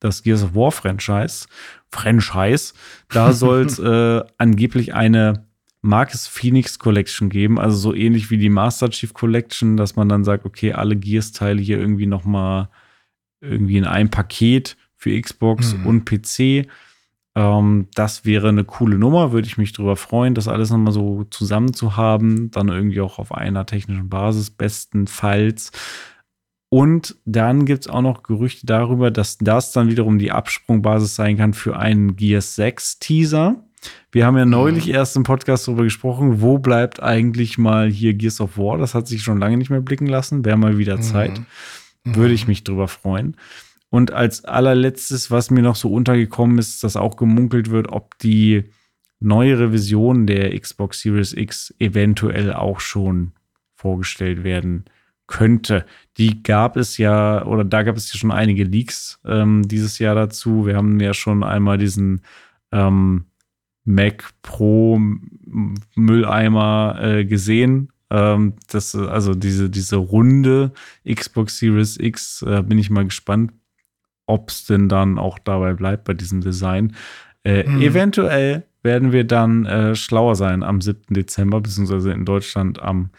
das 0.00 0.22
Gears 0.22 0.42
of 0.42 0.54
War 0.54 0.72
Franchise. 0.72 1.46
Franchise. 1.90 2.74
Da 3.08 3.32
soll 3.34 3.66
es 3.66 3.78
äh, 3.78 4.22
angeblich 4.38 4.94
eine 4.94 5.45
Marcus 5.86 6.26
Phoenix 6.26 6.78
Collection 6.78 7.30
geben, 7.30 7.58
also 7.58 7.76
so 7.76 7.94
ähnlich 7.94 8.30
wie 8.30 8.38
die 8.38 8.48
Master 8.48 8.90
Chief 8.90 9.14
Collection, 9.14 9.76
dass 9.76 9.96
man 9.96 10.08
dann 10.08 10.24
sagt, 10.24 10.44
okay, 10.44 10.72
alle 10.72 10.96
Gears-Teile 10.96 11.60
hier 11.62 11.78
irgendwie 11.78 12.06
noch 12.06 12.24
mal 12.24 12.68
irgendwie 13.40 13.76
in 13.78 13.84
einem 13.84 14.10
Paket 14.10 14.76
für 14.96 15.18
Xbox 15.20 15.74
mhm. 15.74 15.86
und 15.86 16.04
PC. 16.04 16.68
Ähm, 17.34 17.88
das 17.94 18.24
wäre 18.24 18.48
eine 18.48 18.64
coole 18.64 18.98
Nummer, 18.98 19.32
würde 19.32 19.46
ich 19.46 19.58
mich 19.58 19.72
darüber 19.72 19.96
freuen, 19.96 20.34
das 20.34 20.48
alles 20.48 20.70
nochmal 20.70 20.92
so 20.92 21.24
zusammen 21.24 21.72
zu 21.72 21.96
haben. 21.96 22.50
Dann 22.50 22.68
irgendwie 22.68 23.00
auch 23.00 23.18
auf 23.18 23.32
einer 23.32 23.66
technischen 23.66 24.08
Basis, 24.08 24.50
bestenfalls. 24.50 25.70
Und 26.68 27.16
dann 27.24 27.64
gibt 27.64 27.82
es 27.82 27.88
auch 27.88 28.02
noch 28.02 28.22
Gerüchte 28.22 28.66
darüber, 28.66 29.10
dass 29.10 29.38
das 29.38 29.72
dann 29.72 29.88
wiederum 29.88 30.18
die 30.18 30.32
Absprungbasis 30.32 31.14
sein 31.14 31.36
kann 31.36 31.54
für 31.54 31.76
einen 31.78 32.16
Gears 32.16 32.56
6 32.56 32.98
Teaser. 32.98 33.65
Wir 34.12 34.26
haben 34.26 34.36
ja 34.36 34.44
neulich 34.44 34.86
mhm. 34.86 34.94
erst 34.94 35.16
im 35.16 35.22
Podcast 35.22 35.66
darüber 35.66 35.84
gesprochen, 35.84 36.40
wo 36.40 36.58
bleibt 36.58 37.02
eigentlich 37.02 37.58
mal 37.58 37.88
hier 37.90 38.14
Gears 38.14 38.40
of 38.40 38.56
War? 38.56 38.78
Das 38.78 38.94
hat 38.94 39.06
sich 39.06 39.22
schon 39.22 39.38
lange 39.38 39.56
nicht 39.56 39.70
mehr 39.70 39.80
blicken 39.80 40.06
lassen. 40.06 40.44
Wäre 40.44 40.56
mal 40.56 40.78
wieder 40.78 41.00
Zeit. 41.00 41.40
Mhm. 42.04 42.16
Würde 42.16 42.34
ich 42.34 42.46
mich 42.46 42.64
drüber 42.64 42.88
freuen. 42.88 43.36
Und 43.90 44.12
als 44.12 44.44
allerletztes, 44.44 45.30
was 45.30 45.50
mir 45.50 45.62
noch 45.62 45.76
so 45.76 45.92
untergekommen 45.92 46.58
ist, 46.58 46.82
dass 46.84 46.96
auch 46.96 47.16
gemunkelt 47.16 47.70
wird, 47.70 47.90
ob 47.90 48.18
die 48.18 48.64
neuere 49.20 49.70
Version 49.70 50.26
der 50.26 50.58
Xbox 50.58 51.00
Series 51.00 51.32
X 51.32 51.74
eventuell 51.78 52.52
auch 52.52 52.80
schon 52.80 53.32
vorgestellt 53.74 54.44
werden 54.44 54.84
könnte. 55.26 55.84
Die 56.18 56.42
gab 56.42 56.76
es 56.76 56.98
ja, 56.98 57.44
oder 57.44 57.64
da 57.64 57.82
gab 57.82 57.96
es 57.96 58.12
ja 58.12 58.18
schon 58.18 58.30
einige 58.30 58.64
Leaks 58.64 59.20
ähm, 59.24 59.66
dieses 59.66 59.98
Jahr 59.98 60.14
dazu. 60.14 60.66
Wir 60.66 60.76
haben 60.76 61.00
ja 61.00 61.14
schon 61.14 61.42
einmal 61.42 61.78
diesen 61.78 62.22
ähm, 62.72 63.26
Mac 63.86 64.24
Pro 64.42 65.00
Mülleimer 65.94 66.98
äh, 67.00 67.24
gesehen. 67.24 67.92
Ähm, 68.10 68.54
das, 68.68 68.94
also 68.94 69.34
diese, 69.34 69.70
diese 69.70 69.96
runde 69.96 70.72
Xbox 71.08 71.58
Series 71.58 71.98
X, 71.98 72.42
äh, 72.42 72.62
bin 72.62 72.78
ich 72.78 72.90
mal 72.90 73.04
gespannt, 73.04 73.52
ob 74.26 74.50
es 74.50 74.66
denn 74.66 74.88
dann 74.88 75.18
auch 75.18 75.38
dabei 75.38 75.72
bleibt 75.72 76.04
bei 76.04 76.14
diesem 76.14 76.40
Design. 76.40 76.94
Äh, 77.44 77.68
mhm. 77.68 77.80
Eventuell 77.80 78.64
werden 78.82 79.12
wir 79.12 79.24
dann 79.24 79.66
äh, 79.66 79.94
schlauer 79.94 80.34
sein 80.36 80.62
am 80.62 80.80
7. 80.80 81.14
Dezember, 81.14 81.60
beziehungsweise 81.60 82.12
in 82.12 82.24
Deutschland 82.24 82.82
am 82.82 83.10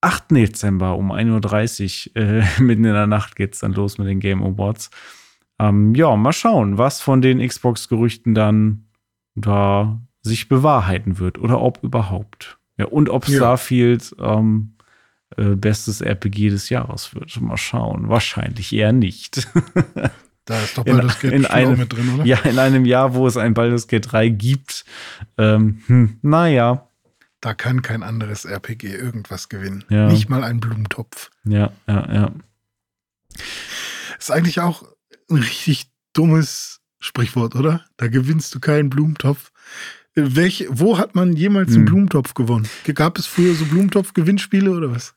8. 0.00 0.32
Dezember 0.32 0.96
um 0.96 1.12
1.30 1.12 2.10
Uhr, 2.10 2.22
äh, 2.22 2.44
mitten 2.60 2.84
in 2.84 2.94
der 2.94 3.06
Nacht 3.06 3.36
geht 3.36 3.54
es 3.54 3.60
dann 3.60 3.72
los 3.72 3.98
mit 3.98 4.08
den 4.08 4.20
Game 4.20 4.42
Awards. 4.42 4.90
Ähm, 5.60 5.94
ja, 5.94 6.14
mal 6.16 6.32
schauen, 6.32 6.78
was 6.78 7.00
von 7.00 7.22
den 7.22 7.46
Xbox-Gerüchten 7.46 8.34
dann 8.34 8.83
da 9.34 10.00
sich 10.22 10.48
bewahrheiten 10.48 11.18
wird 11.18 11.38
oder 11.38 11.60
ob 11.60 11.82
überhaupt. 11.82 12.58
Ja, 12.76 12.86
und 12.86 13.08
ob 13.08 13.28
ja. 13.28 13.36
Starfield 13.36 14.14
ähm, 14.18 14.74
äh, 15.36 15.54
bestes 15.54 16.00
RPG 16.00 16.50
des 16.50 16.68
Jahres 16.70 17.14
wird. 17.14 17.40
Mal 17.40 17.56
schauen. 17.56 18.08
Wahrscheinlich 18.08 18.72
eher 18.72 18.92
nicht. 18.92 19.48
Da 20.46 20.62
ist 20.62 20.76
doch 20.76 20.84
Baldur's 20.84 21.20
Gate 21.20 21.32
in 21.32 21.46
einem, 21.46 21.78
mit 21.78 21.92
drin, 21.92 22.14
oder? 22.14 22.26
Ja, 22.26 22.38
in 22.40 22.58
einem 22.58 22.84
Jahr, 22.84 23.14
wo 23.14 23.26
es 23.26 23.38
ein 23.38 23.54
Baldur's 23.54 23.88
Gate 23.88 24.12
3 24.12 24.28
gibt. 24.28 24.84
Ähm, 25.38 25.82
hm, 25.86 26.18
naja. 26.20 26.86
Da 27.40 27.54
kann 27.54 27.80
kein 27.80 28.02
anderes 28.02 28.44
RPG 28.44 28.94
irgendwas 28.94 29.48
gewinnen. 29.48 29.84
Ja. 29.88 30.08
Nicht 30.08 30.28
mal 30.28 30.44
ein 30.44 30.60
Blumentopf. 30.60 31.30
Ja, 31.44 31.72
ja, 31.86 32.12
ja. 32.12 32.32
Ist 34.18 34.30
eigentlich 34.30 34.60
auch 34.60 34.84
ein 35.30 35.36
richtig 35.36 35.90
dummes 36.12 36.82
Sprichwort, 37.04 37.54
oder? 37.54 37.84
Da 37.98 38.08
gewinnst 38.08 38.54
du 38.54 38.60
keinen 38.60 38.88
Blumentopf. 38.88 39.52
Welch, 40.16 40.66
wo 40.70 40.96
hat 40.96 41.16
man 41.16 41.32
jemals 41.32 41.70
einen 41.70 41.78
hm. 41.78 41.84
Blumentopf 41.86 42.34
gewonnen? 42.34 42.68
Gab 42.94 43.18
es 43.18 43.26
früher 43.26 43.52
so 43.54 43.64
Blumentopf-Gewinnspiele 43.64 44.70
oder 44.70 44.92
was? 44.92 45.14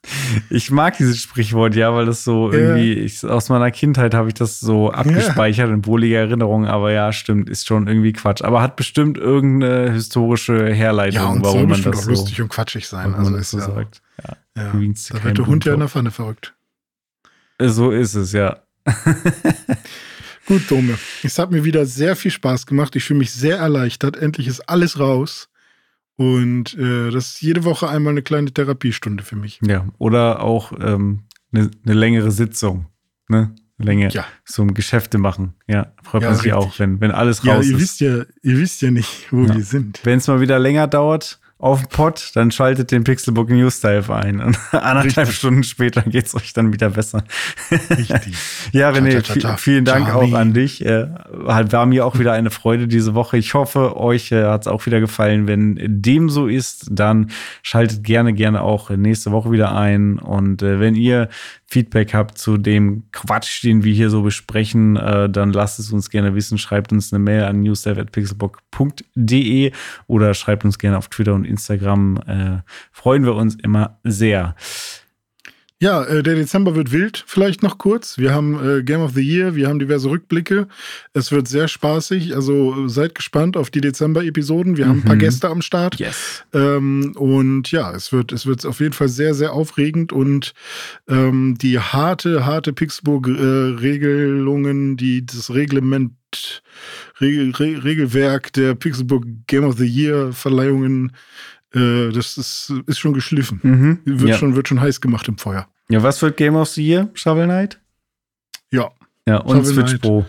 Ich 0.50 0.72
mag 0.72 0.98
dieses 0.98 1.22
Sprichwort, 1.22 1.76
ja, 1.76 1.94
weil 1.94 2.08
das 2.08 2.24
so 2.24 2.52
ja. 2.52 2.58
irgendwie, 2.58 2.94
ich, 2.94 3.24
aus 3.24 3.50
meiner 3.50 3.70
Kindheit 3.70 4.16
habe 4.16 4.30
ich 4.30 4.34
das 4.34 4.60
so 4.60 4.92
abgespeichert 4.92 5.70
ja. 5.70 5.74
in 5.76 5.86
wohlige 5.86 6.18
Erinnerungen, 6.18 6.68
aber 6.68 6.92
ja, 6.92 7.14
stimmt, 7.14 7.48
ist 7.48 7.68
schon 7.68 7.88
irgendwie 7.88 8.12
Quatsch. 8.12 8.42
Aber 8.42 8.62
hat 8.62 8.76
bestimmt 8.76 9.20
irgendeine 9.20 9.92
historische 9.92 10.74
Herleitung, 10.74 11.22
ja, 11.22 11.30
und 11.30 11.44
warum 11.44 11.70
man 11.70 11.82
das 11.84 12.04
so. 12.04 12.10
lustig 12.10 12.42
und 12.42 12.50
quatschig 12.50 12.88
sein, 12.88 13.14
also 13.14 13.36
ist 13.36 13.52
so 13.52 13.60
ja, 13.60 13.66
sagt. 13.66 14.02
Ja, 14.58 14.72
du 14.72 14.94
da 15.14 15.24
wird 15.24 15.38
der 15.38 15.46
Hund 15.46 15.64
ja 15.64 15.74
in 15.76 15.80
der 15.80 15.90
Pfanne 15.90 16.10
verrückt. 16.10 16.56
So 17.62 17.92
ist 17.92 18.16
es, 18.16 18.34
ja. 18.34 18.58
Gut, 20.48 20.64
Dome. 20.72 20.98
Es 21.24 21.38
hat 21.40 21.52
mir 21.52 21.64
wieder 21.66 21.86
sehr 21.86 22.16
viel 22.16 22.32
Spaß 22.32 22.66
gemacht. 22.66 22.96
Ich 22.96 23.04
fühle 23.04 23.20
mich 23.20 23.32
sehr 23.32 23.58
erleichtert. 23.58 24.16
Endlich 24.18 24.48
ist 24.48 24.62
alles 24.70 24.98
raus. 25.00 25.50
Und 26.16 26.74
äh, 26.78 27.12
das 27.12 27.28
ist 27.34 27.42
jede 27.42 27.64
Woche 27.64 27.90
einmal 27.90 28.12
eine 28.12 28.22
kleine 28.24 28.52
Therapiestunde 28.52 29.24
für 29.24 29.36
mich. 29.36 29.60
Ja, 29.62 29.86
oder 30.00 30.42
auch 30.42 30.72
ähm, 30.80 31.24
eine, 31.52 31.70
eine 31.86 31.94
längere 31.94 32.32
Sitzung. 32.32 32.88
Ne? 33.28 33.54
Länge 33.78 34.10
Ja. 34.10 34.26
zum 34.46 34.74
Geschäfte 34.74 35.18
machen. 35.20 35.54
Ja, 35.68 35.94
freut 36.02 36.24
Ja, 36.24 36.30
man 36.30 36.38
sich 36.38 36.46
richtig. 36.46 36.54
auch, 36.54 36.80
wenn, 36.80 37.00
wenn 37.02 37.12
alles 37.12 37.44
Ja, 37.44 37.56
raus 37.58 37.68
ihr 37.68 37.76
ist. 37.76 37.82
wisst 37.82 38.00
ja, 38.00 38.16
ihr 38.42 38.58
wisst 38.58 38.82
ja 38.82 38.90
nicht, 38.90 39.28
wo 39.32 39.44
Ja. 39.44 39.54
wir 39.54 39.64
sind. 39.64 40.00
Wenn 40.04 40.18
es 40.18 40.28
mal 40.28 40.42
wieder 40.42 40.58
länger 40.58 40.88
dauert 40.88 41.40
auf 41.60 41.82
dem 41.82 41.90
Pod, 41.90 42.32
dann 42.36 42.52
schaltet 42.52 42.92
den 42.92 43.04
Pixelbook 43.04 43.50
News 43.50 43.80
Dive 43.82 44.14
ein. 44.14 44.40
Und 44.42 44.58
anderthalb 44.74 45.16
Richtig. 45.28 45.36
Stunden 45.38 45.64
später 45.64 46.02
geht's 46.04 46.36
euch 46.36 46.54
dann 46.54 46.72
wieder 46.72 46.92
besser. 46.92 47.24
Richtig. 47.72 48.36
Ja, 48.74 48.90
René, 48.92 49.14
Ta, 49.14 49.22
ta, 49.22 49.34
ta, 49.34 49.40
ta. 49.40 49.54
vi- 49.56 49.58
vielen 49.58 49.86
Dank 49.86 50.08
Charlie. 50.08 50.34
auch 50.34 50.38
an 50.38 50.54
dich. 50.54 50.86
Äh, 50.86 51.08
war 51.32 51.86
mir 51.86 52.06
auch 52.06 52.20
wieder 52.20 52.34
eine 52.34 52.52
Freude 52.52 52.88
diese 52.88 53.16
Woche. 53.16 53.38
Ich 53.38 53.54
hoffe, 53.54 53.96
euch 53.98 54.32
äh, 54.32 54.44
hat 54.44 54.62
es 54.62 54.68
auch 54.68 54.86
wieder 54.86 55.00
gefallen. 55.00 55.48
Wenn 55.48 55.78
dem 55.80 56.30
so 56.30 56.48
ist, 56.48 56.88
dann 56.92 57.32
schaltet 57.64 58.04
gerne, 58.04 58.34
gerne 58.34 58.62
auch 58.62 58.90
nächste 58.90 59.32
Woche 59.32 59.52
wieder 59.52 59.74
ein. 59.76 60.20
Und 60.20 60.62
äh, 60.62 60.80
wenn 60.80 60.96
ihr 60.96 61.30
Feedback 61.70 62.14
habt 62.14 62.38
zu 62.38 62.58
dem 62.58 63.12
Quatsch, 63.12 63.62
den 63.64 63.84
wir 63.84 63.94
hier 63.94 64.10
so 64.10 64.22
besprechen, 64.22 64.96
äh, 64.96 65.30
dann 65.30 65.52
lasst 65.52 65.80
es 65.80 65.92
uns 65.92 66.10
gerne 66.10 66.34
wissen. 66.34 66.58
Schreibt 66.58 66.94
uns 66.94 67.12
eine 67.12 67.20
Mail 67.20 67.44
an 67.44 67.60
newsdive.pixelbook.de 67.62 69.74
oder 70.08 70.34
schreibt 70.34 70.64
uns 70.64 70.80
gerne 70.80 70.98
auf 70.98 71.10
Twitter 71.10 71.34
und 71.34 71.44
Instagram. 71.44 72.22
Äh, 72.26 72.60
freuen 72.94 73.26
wir 73.26 73.36
uns 73.36 73.56
immer 73.56 74.00
sehr. 74.06 74.56
Ja, 75.80 76.04
äh, 76.06 76.24
der 76.24 76.34
Dezember 76.34 76.76
wird 76.76 76.92
wild, 76.92 77.24
vielleicht 77.28 77.62
noch 77.62 77.78
kurz. 77.78 78.18
Wir 78.18 78.34
haben 78.34 78.80
äh, 78.80 78.82
Game 78.82 79.02
of 79.02 79.12
the 79.14 79.22
Year, 79.22 79.54
wir 79.54 79.68
haben 79.68 79.78
diverse 79.78 80.10
Rückblicke. 80.10 80.68
Es 81.14 81.32
wird 81.32 81.48
sehr 81.48 81.68
spaßig, 81.68 82.34
also 82.36 82.86
äh, 82.86 82.90
seid 82.90 83.14
gespannt 83.14 83.56
auf 83.56 83.70
die 83.70 83.82
Dezember-Episoden. 83.82 84.76
Wir 84.78 84.88
haben 84.88 85.02
ein 85.02 85.04
paar 85.04 85.14
Mhm. 85.16 85.20
Gäste 85.20 85.50
am 85.50 85.62
Start. 85.62 86.00
Yes. 86.00 86.44
Ähm, 86.52 87.12
und 87.16 87.72
ja, 87.72 87.94
es 87.94 88.12
wird, 88.12 88.32
es 88.32 88.48
wird 88.48 88.66
auf 88.66 88.80
jeden 88.80 88.94
Fall 88.94 89.10
sehr, 89.10 89.36
sehr 89.36 89.54
aufregend 89.54 90.12
und 90.12 90.56
ähm, 91.08 91.60
die 91.62 91.78
harte, 91.78 92.48
harte 92.48 92.74
Pixelburg-Regelungen, 92.74 94.98
die 94.98 95.28
das 95.28 95.54
Reglement, 95.54 96.64
Regel, 97.22 97.52
Re 97.52 97.84
Regelwerk 97.84 98.52
der 98.54 98.74
Pixelburg 98.74 99.26
Game 99.48 99.64
of 99.64 99.78
the 99.78 99.86
Year 99.86 100.34
Verleihungen, 100.34 101.12
äh, 101.74 102.10
das 102.12 102.38
ist, 102.38 102.74
ist 102.88 103.00
schon 103.00 103.14
geschliffen. 103.14 103.60
Mhm. 103.64 104.00
Wird, 104.06 104.30
Ja. 104.32 104.38
schon, 104.38 104.56
wird 104.56 104.68
schon 104.68 104.80
heiß 104.82 105.02
gemacht 105.02 105.28
im 105.28 105.38
Feuer. 105.38 105.68
ja, 105.90 106.02
was 106.04 106.22
wird 106.22 106.38
Game 106.38 106.56
of 106.56 106.70
the 106.70 106.86
Year? 106.86 107.10
Shovel 107.14 107.46
Knight? 107.46 107.80
Ja. 108.72 108.92
Ja, 109.28 109.38
und 109.40 109.58
Shovel 109.58 109.74
Switch 109.74 109.90
Knight. 109.90 110.02
Pro. 110.02 110.26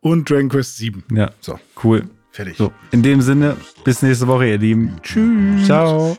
Und 0.00 0.28
Dragon 0.30 0.48
Quest 0.48 0.76
7. 0.76 1.02
Ja, 1.12 1.30
So, 1.40 1.58
cool. 1.82 2.08
fertig. 2.30 2.56
So, 2.56 2.72
in 2.92 3.02
dem 3.02 3.20
Sinne, 3.20 3.56
bis 3.84 4.02
nächste 4.02 4.26
Woche, 4.26 4.46
ihr 4.48 4.58
Lieben. 4.58 4.96
Tschüss. 5.02 5.66
Ciao. 5.66 6.16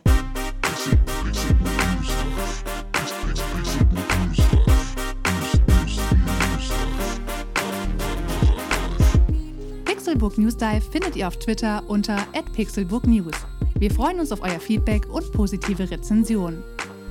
Pixelbook 9.86 10.38
News 10.38 10.58
Dive 10.58 10.82
findet 10.92 11.16
ihr 11.16 11.28
auf 11.28 11.38
Twitter 11.38 11.84
unter 11.88 12.18
@pixelbooknews. 12.54 13.34
Wir 13.80 13.92
freuen 13.92 14.20
uns 14.20 14.34
auf 14.34 14.42
euer 14.42 14.60
Feedback 14.60 15.08
und 15.10 15.32
positive 15.32 15.90
Rezensionen. 15.90 16.62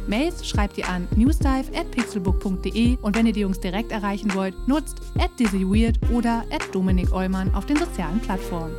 Mails 0.07 0.47
schreibt 0.47 0.77
ihr 0.77 0.87
an 0.87 1.09
newsdive.pixelbook.de 1.17 2.99
und 3.01 3.17
wenn 3.17 3.27
ihr 3.27 3.33
die 3.33 3.41
Jungs 3.41 3.59
direkt 3.59 3.91
erreichen 3.91 4.35
wollt, 4.35 4.55
nutzt 4.69 5.01
at 5.19 5.31
dizzyweird 5.39 5.99
oder 6.13 6.45
at 6.51 6.63
Dominik 6.73 7.11
Eulmann 7.13 7.55
auf 7.55 7.65
den 7.65 7.79
sozialen 7.79 8.21
Plattformen. 8.21 8.75